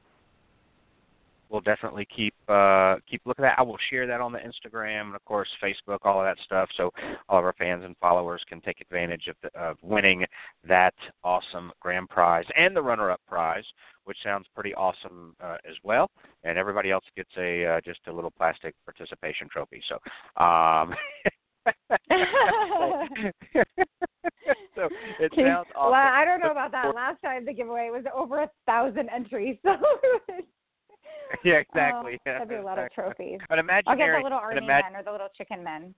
we'll 1.50 1.62
definitely 1.62 2.08
keep 2.16 2.34
uh, 2.48 2.96
keep 3.10 3.22
looking 3.26 3.46
at. 3.46 3.50
that. 3.50 3.60
I 3.60 3.62
will 3.64 3.78
share 3.90 4.08
that 4.08 4.22
on 4.22 4.32
the 4.32 4.40
Instagram 4.40 5.02
and 5.08 5.16
of 5.16 5.24
course 5.26 5.50
Facebook, 5.62 6.00
all 6.04 6.20
of 6.20 6.26
that 6.26 6.38
stuff, 6.44 6.70
so 6.78 6.92
all 7.30 7.40
of 7.40 7.46
our 7.46 7.54
fans 7.54 7.84
and 7.86 7.96
followers 7.98 8.42
can 8.48 8.62
take 8.62 8.82
advantage 8.82 9.28
of, 9.28 9.36
the, 9.44 9.60
of 9.60 9.78
winning 9.84 10.26
that 10.68 10.94
awesome 11.24 11.72
grand 11.80 12.10
prize 12.10 12.46
and 12.58 12.76
the 12.76 12.82
runner-up 12.82 13.22
prize, 13.28 13.66
which 14.06 14.18
sounds 14.24 14.46
pretty 14.54 14.74
awesome 14.76 15.36
uh, 15.44 15.58
as 15.70 15.76
well. 15.84 16.10
And 16.44 16.58
everybody 16.58 16.92
else 16.92 17.06
gets 17.16 17.30
a 17.38 17.66
uh, 17.66 17.82
just 17.84 18.00
a 18.08 18.12
little 18.12 18.32
plastic 18.32 18.76
participation 18.86 19.48
trophy. 19.52 19.82
So. 19.88 19.96
Um, 20.44 20.96
so 24.76 24.90
it 25.20 25.32
sounds 25.36 25.68
awesome. 25.76 25.92
Well, 25.92 25.94
I 25.94 26.26
don't 26.26 26.40
know 26.40 26.52
about 26.52 26.72
that. 26.72 26.96
Last 26.96 27.22
time 27.24 27.46
the 27.46 27.54
giveaway 27.54 27.90
was 27.92 28.04
over 28.16 28.42
a 28.42 28.50
thousand 28.66 29.10
entries, 29.10 29.58
so 29.66 29.76
yeah, 31.44 31.56
exactly. 31.56 32.14
Oh, 32.14 32.22
that'd 32.26 32.50
be 32.50 32.56
a 32.56 32.62
lot 32.62 32.80
of 32.80 32.92
trophies. 32.92 33.40
An 33.50 33.70
I'll 33.88 33.98
get 33.98 34.08
the 34.18 34.24
little 34.24 34.38
army 34.38 34.62
imag- 34.62 34.84
men 34.84 34.96
or 34.96 35.04
the 35.04 35.12
little 35.12 35.30
chicken 35.36 35.64
men. 35.64 35.94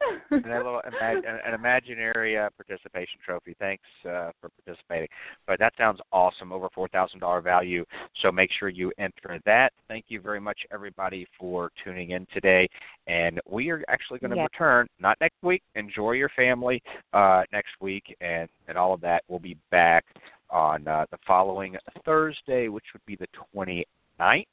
and 0.30 0.46
a 0.46 0.56
little 0.56 0.80
imag- 0.86 1.28
an, 1.28 1.38
an 1.46 1.54
imaginary 1.54 2.38
uh, 2.38 2.48
participation 2.56 3.18
trophy. 3.24 3.54
Thanks 3.58 3.84
uh, 4.04 4.30
for 4.40 4.50
participating. 4.64 5.08
But 5.46 5.58
that 5.58 5.72
sounds 5.76 6.00
awesome. 6.12 6.52
Over 6.52 6.68
four 6.74 6.88
thousand 6.88 7.20
dollar 7.20 7.40
value. 7.40 7.84
So 8.22 8.32
make 8.32 8.50
sure 8.58 8.68
you 8.68 8.92
enter 8.98 9.40
that. 9.44 9.72
Thank 9.88 10.06
you 10.08 10.20
very 10.20 10.40
much, 10.40 10.58
everybody, 10.72 11.26
for 11.38 11.70
tuning 11.84 12.10
in 12.10 12.26
today. 12.32 12.68
And 13.06 13.40
we 13.48 13.70
are 13.70 13.82
actually 13.88 14.18
going 14.20 14.30
to 14.30 14.36
Yes. 14.36 14.48
return 14.52 14.86
not 14.98 15.16
next 15.20 15.36
week. 15.42 15.62
Enjoy 15.74 16.12
your 16.12 16.30
family 16.30 16.82
uh, 17.12 17.42
next 17.52 17.72
week, 17.80 18.16
and 18.20 18.48
and 18.68 18.78
all 18.78 18.94
of 18.94 19.00
that. 19.02 19.22
We'll 19.28 19.38
be 19.38 19.56
back 19.70 20.04
on 20.50 20.86
uh, 20.88 21.06
the 21.10 21.18
following 21.26 21.76
Thursday, 22.04 22.68
which 22.68 22.84
would 22.92 23.04
be 23.06 23.16
the 23.16 23.28
29th, 23.54 24.44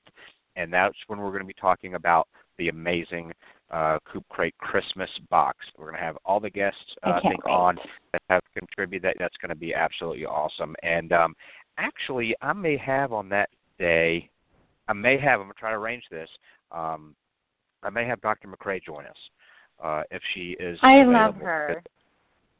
and 0.55 0.71
that's 0.71 0.95
when 1.07 1.19
we're 1.19 1.31
going 1.31 1.41
to 1.41 1.47
be 1.47 1.53
talking 1.53 1.95
about 1.95 2.27
the 2.57 2.69
amazing 2.69 3.31
uh, 3.71 3.99
Coop 4.11 4.25
Crate 4.29 4.57
Christmas 4.57 5.09
box. 5.29 5.57
We're 5.77 5.85
going 5.85 5.97
to 5.97 6.05
have 6.05 6.17
all 6.25 6.39
the 6.39 6.49
guests 6.49 6.79
uh, 7.03 7.19
think 7.21 7.45
wait. 7.45 7.51
on 7.51 7.77
that 8.13 8.21
have 8.29 8.43
contributed. 8.57 9.03
That 9.03 9.15
that's 9.19 9.37
going 9.37 9.49
to 9.49 9.55
be 9.55 9.73
absolutely 9.73 10.25
awesome. 10.25 10.75
And 10.83 11.11
um, 11.11 11.35
actually, 11.77 12.35
I 12.41 12.53
may 12.53 12.77
have 12.77 13.13
on 13.13 13.29
that 13.29 13.49
day. 13.77 14.29
I 14.87 14.93
may 14.93 15.17
have. 15.19 15.39
I'm 15.39 15.47
going 15.47 15.53
to 15.53 15.59
try 15.59 15.71
to 15.71 15.77
arrange 15.77 16.03
this. 16.09 16.29
Um, 16.71 17.15
I 17.83 17.89
may 17.89 18.05
have 18.05 18.21
Dr. 18.21 18.47
McCrea 18.47 18.83
join 18.83 19.05
us 19.05 19.17
uh, 19.83 20.03
if 20.11 20.21
she 20.33 20.55
is. 20.59 20.79
I 20.81 21.03
love 21.03 21.35
her. 21.35 21.81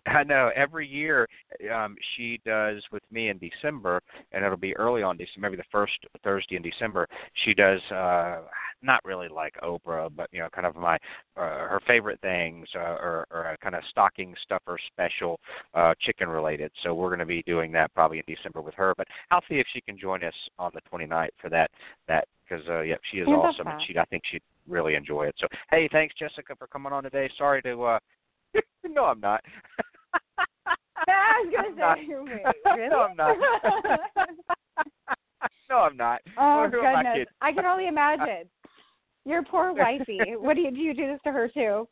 I 0.08 0.24
know 0.24 0.52
every 0.56 0.88
year 0.88 1.28
um, 1.74 1.96
she 2.16 2.40
does 2.46 2.82
with 2.92 3.04
me 3.12 3.30
in 3.30 3.40
December, 3.40 4.02
and 4.32 4.44
it'll 4.44 4.58
be 4.58 4.76
early 4.76 5.04
on 5.04 5.18
December, 5.18 5.50
maybe 5.50 5.58
the 5.58 5.64
first 5.72 5.94
Thursday 6.24 6.56
in 6.56 6.62
December. 6.62 7.08
She 7.46 7.54
does 7.54 7.82
uh, 7.92 8.42
not 8.82 9.04
really 9.04 9.28
like 9.28 9.56
Oprah, 9.64 10.10
but 10.16 10.30
you 10.32 10.40
know, 10.40 10.50
kind 10.50 10.68
of 10.68 10.76
my 10.76 10.96
uh, 11.36 11.68
her 11.68 11.82
favorite 11.88 12.20
things, 12.22 12.68
uh, 12.76 12.80
or, 12.80 13.28
or 13.32 13.52
a 13.52 13.58
kind 13.58 13.76
of 13.76 13.84
stocking 13.90 14.36
stuffer 14.44 14.78
special, 14.88 15.40
uh, 15.74 15.94
chicken 16.02 16.30
related. 16.30 16.72
So 16.84 16.94
we're 16.94 17.10
going 17.10 17.20
to 17.20 17.26
be 17.26 17.44
doing 17.44 17.72
that 17.74 17.94
probably 17.94 18.20
in 18.20 18.34
December 18.34 18.62
with 18.62 18.76
her. 18.76 18.94
But 18.98 19.08
I'll 19.32 19.44
see 19.50 19.56
if 19.56 19.68
she 19.74 19.82
can 19.82 19.98
join 19.98 20.24
us 20.24 20.34
on 20.60 20.72
the 20.74 20.82
29th 20.92 21.30
for 21.42 21.50
that. 21.50 21.72
That 22.08 22.28
because 22.48 22.66
uh, 22.70 22.82
yeah, 22.82 22.96
she 23.12 23.18
is 23.18 23.28
I 23.28 23.32
awesome, 23.32 23.68
and 23.68 23.82
she 23.86 23.98
I 23.98 24.06
think 24.06 24.24
she'd 24.32 24.42
really 24.68 24.96
enjoy 24.96 25.28
it. 25.28 25.36
So 25.40 25.48
hey, 25.70 25.90
thanks 25.92 26.16
Jessica 26.18 26.56
for 26.58 26.68
coming 26.68 26.94
on 26.94 27.04
today. 27.04 27.30
Sorry 27.38 27.62
to. 27.64 27.84
uh 27.84 28.00
no, 28.88 29.06
I'm 29.06 29.20
not. 29.20 29.44
I 31.08 31.44
was 31.46 31.54
gonna 31.56 31.68
I'm 31.68 31.98
say, 31.98 32.06
wait, 32.08 32.44
really? 32.66 32.90
no, 32.90 33.00
I'm 33.02 33.16
not. 33.16 33.38
no, 35.70 35.78
I'm 35.78 35.98
not. 35.98 36.22
oh 36.38 36.68
Who 36.72 36.82
goodness. 36.82 37.28
I 37.42 37.52
can 37.52 37.66
only 37.66 37.88
imagine. 37.88 38.50
Your 39.26 39.44
poor 39.44 39.74
wifey. 39.74 40.36
what 40.38 40.56
do 40.56 40.62
you 40.62 40.72
do? 40.72 40.78
You 40.78 40.94
do 40.94 41.08
this 41.08 41.20
to 41.26 41.32
her 41.32 41.50
too? 41.50 41.88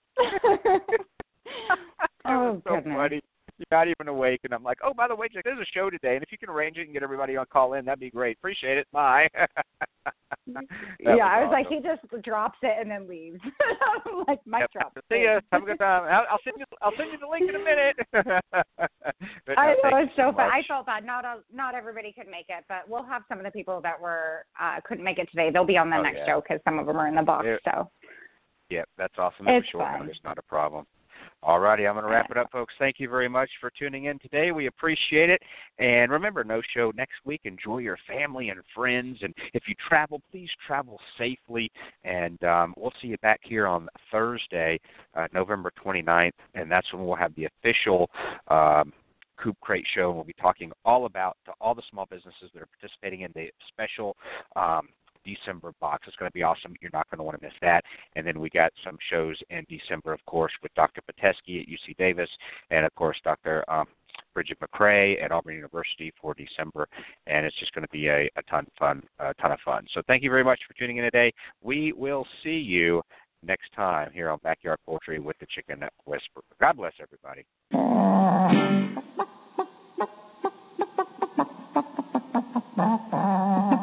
Oh 2.28 2.62
so 2.64 2.76
goodness. 2.76 2.96
funny. 2.96 3.22
You're 3.58 3.66
not 3.80 3.88
even 3.88 4.10
awake, 4.10 4.42
and 4.44 4.54
I'm 4.54 4.64
like, 4.64 4.80
oh, 4.84 4.94
by 4.94 5.08
the 5.08 5.16
way, 5.16 5.28
Jack, 5.32 5.46
there's 5.46 5.60
a 5.60 5.66
show 5.74 5.90
today, 5.90 6.16
and 6.16 6.24
if 6.24 6.30
you 6.32 6.38
can 6.38 6.50
arrange 6.50 6.76
it 6.78 6.82
and 6.84 6.94
get 6.94 7.04
everybody 7.04 7.38
on 7.38 7.46
call 7.52 7.74
in, 7.74 7.86
that'd 7.86 8.02
be 8.02 8.10
great. 8.10 8.38
Appreciate 8.38 8.78
it. 8.78 8.88
Bye. 8.92 9.30
Yeah, 11.00 11.26
I 11.26 11.44
was 11.44 11.50
like, 11.52 11.68
he 11.68 11.80
just 11.80 12.02
drops 12.24 12.58
it 12.62 12.76
and 12.80 12.90
then 12.90 13.08
leaves. 13.08 13.40
I'm 14.06 14.24
like, 14.28 14.40
mic 14.46 14.62
Yep. 14.62 14.72
drop. 14.74 14.98
See 15.12 15.24
ya. 15.24 15.40
Have 15.52 15.64
a 15.64 15.66
good 15.66 15.80
time. 15.80 16.04
I'll, 16.04 16.26
I'll 16.30 16.40
send 16.44 16.58
you. 16.60 16.66
I'll 16.82 16.92
send 16.98 17.12
you 17.12 17.18
the 17.18 17.28
link 17.28 17.50
in 17.50 17.56
a 17.56 17.64
minute. 17.64 17.96
No, 19.48 19.54
I 19.58 19.74
know 19.74 19.98
it's 19.98 20.12
so 20.16 20.32
fun. 20.34 20.50
I 20.52 20.62
felt 20.68 20.86
bad. 20.86 21.06
Not 21.06 21.26
a, 21.26 21.38
not 21.54 21.74
everybody 21.76 22.12
could 22.12 22.28
make 22.28 22.46
it, 22.50 22.64
but 22.68 22.88
we'll 22.88 23.04
have 23.04 23.24
some 23.28 23.38
of 23.40 23.44
the 23.46 23.52
people 23.52 23.80
that 23.82 24.00
were 24.00 24.46
uh 24.62 24.80
couldn't 24.86 25.04
make 25.04 25.18
it 25.18 25.30
today. 25.32 25.50
They'll 25.52 25.66
be 25.66 25.78
on 25.78 25.90
the 25.90 25.98
Oh, 25.98 26.02
next 26.04 26.18
yeah. 26.20 26.26
show 26.28 26.42
because 26.42 26.62
some 26.66 26.78
of 26.80 26.86
them 26.86 26.98
are 26.98 27.08
in 27.08 27.16
the 27.16 27.22
box. 27.24 27.46
Yeah. 27.48 27.58
So 27.74 27.90
Yeah, 28.70 28.84
that's 28.98 29.14
awesome. 29.18 29.46
Was 29.48 29.62
It's 29.64 29.70
short 29.72 29.86
fun. 29.86 30.02
notice, 30.02 30.18
not 30.24 30.38
a 30.38 30.42
problem. 30.44 30.86
All 31.46 31.60
righty, 31.60 31.86
I'm 31.86 31.94
going 31.94 32.04
to 32.06 32.10
wrap 32.10 32.32
it 32.32 32.38
up, 32.38 32.52
folks. 32.52 32.74
Thank 32.80 33.00
you 33.00 33.08
very 33.08 33.30
much 33.30 33.52
for 33.62 33.72
tuning 33.78 34.06
in 34.06 34.18
today. 34.18 34.52
We 34.52 34.66
appreciate 34.66 35.30
it. 35.30 35.40
And 35.78 36.12
remember, 36.12 36.44
no 36.44 36.60
show 36.74 36.92
next 36.98 37.14
week. 37.24 37.42
Enjoy 37.44 37.78
your 37.78 38.00
family 38.08 38.50
and 38.50 38.62
friends. 38.74 39.20
And 39.22 39.32
if 39.54 39.62
you 39.68 39.76
travel, 39.88 40.24
please 40.32 40.50
travel 40.66 41.00
safely. 41.20 41.72
And 42.04 42.44
um, 42.44 42.74
we'll 42.76 42.94
see 43.00 43.10
you 43.10 43.18
back 43.20 43.42
here 43.44 43.68
on 43.68 43.88
Thursday, 44.12 44.80
uh, 45.14 45.28
November 45.36 45.72
29th. 45.86 46.32
And 46.56 46.72
that's 46.72 46.92
when 46.92 47.06
we'll 47.06 47.16
have 47.16 47.36
the 47.36 47.46
official 47.46 48.10
um, 48.48 48.92
Coop 49.38 49.56
Crate 49.62 49.86
Show. 49.94 50.08
And 50.08 50.16
we'll 50.16 50.26
be 50.26 50.34
talking 50.42 50.72
all 50.84 51.06
about 51.06 51.38
to 51.46 51.52
all 51.62 51.76
the 51.76 51.84
small 51.92 52.08
businesses 52.10 52.50
that 52.56 52.64
are 52.64 52.70
participating 52.82 53.22
in 53.22 53.32
the 53.36 53.52
special 53.72 54.18
um, 54.56 54.88
December 55.26 55.74
box. 55.80 56.08
It's 56.08 56.16
going 56.18 56.30
to 56.30 56.34
be 56.34 56.44
awesome. 56.44 56.76
You're 56.82 56.92
not 56.94 57.10
going 57.10 57.18
to 57.18 57.24
want 57.24 57.40
to 57.40 57.46
miss 57.46 57.56
that. 57.62 57.84
And 58.16 58.26
then 58.26 58.40
we 58.40 58.50
got 58.50 58.72
some 58.84 58.98
shows 59.10 59.38
in 59.50 59.66
December, 59.70 60.14
of 60.14 60.26
course, 60.26 60.52
with 60.64 60.74
Dr. 60.76 61.02
Pitesky 61.02 61.62
at 61.62 61.68
UC 61.68 61.98
Davis, 61.98 62.30
and 62.72 62.86
of 62.86 62.94
course 62.96 63.18
Dr. 63.24 63.70
Um, 63.70 63.88
Brigid 64.34 64.58
McCrea 64.60 65.24
at 65.24 65.32
Auburn 65.32 65.56
University 65.56 66.14
for 66.22 66.34
December, 66.34 66.88
and 67.28 67.46
it's 67.46 67.58
just 67.60 67.74
going 67.74 67.86
to 67.86 67.92
be 67.92 68.08
a, 68.08 68.30
a 68.38 68.44
ton 68.50 68.66
of 68.66 68.74
fun, 68.78 69.04
a 69.20 69.34
ton 69.36 69.52
of 69.52 69.60
fun. 69.64 69.86
So 69.94 70.02
thank 70.08 70.24
you 70.24 70.30
very 70.30 70.44
much 70.44 70.60
for 70.68 70.74
tuning 70.74 70.98
in 70.98 71.04
today. 71.04 71.34
We 71.62 71.94
will 71.94 72.26
see 72.44 72.58
you 72.58 73.02
next 73.44 73.72
time 73.76 74.12
here 74.14 74.30
on 74.30 74.40
Backyard 74.44 74.80
Poultry 74.86 75.20
with 75.20 75.38
the 75.40 75.46
Chicken 75.48 75.84
Whisperer. 76.06 76.44
God 76.60 76.78
bless 76.78 76.94
everybody. 77.02 77.46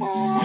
Oh. 0.00 0.37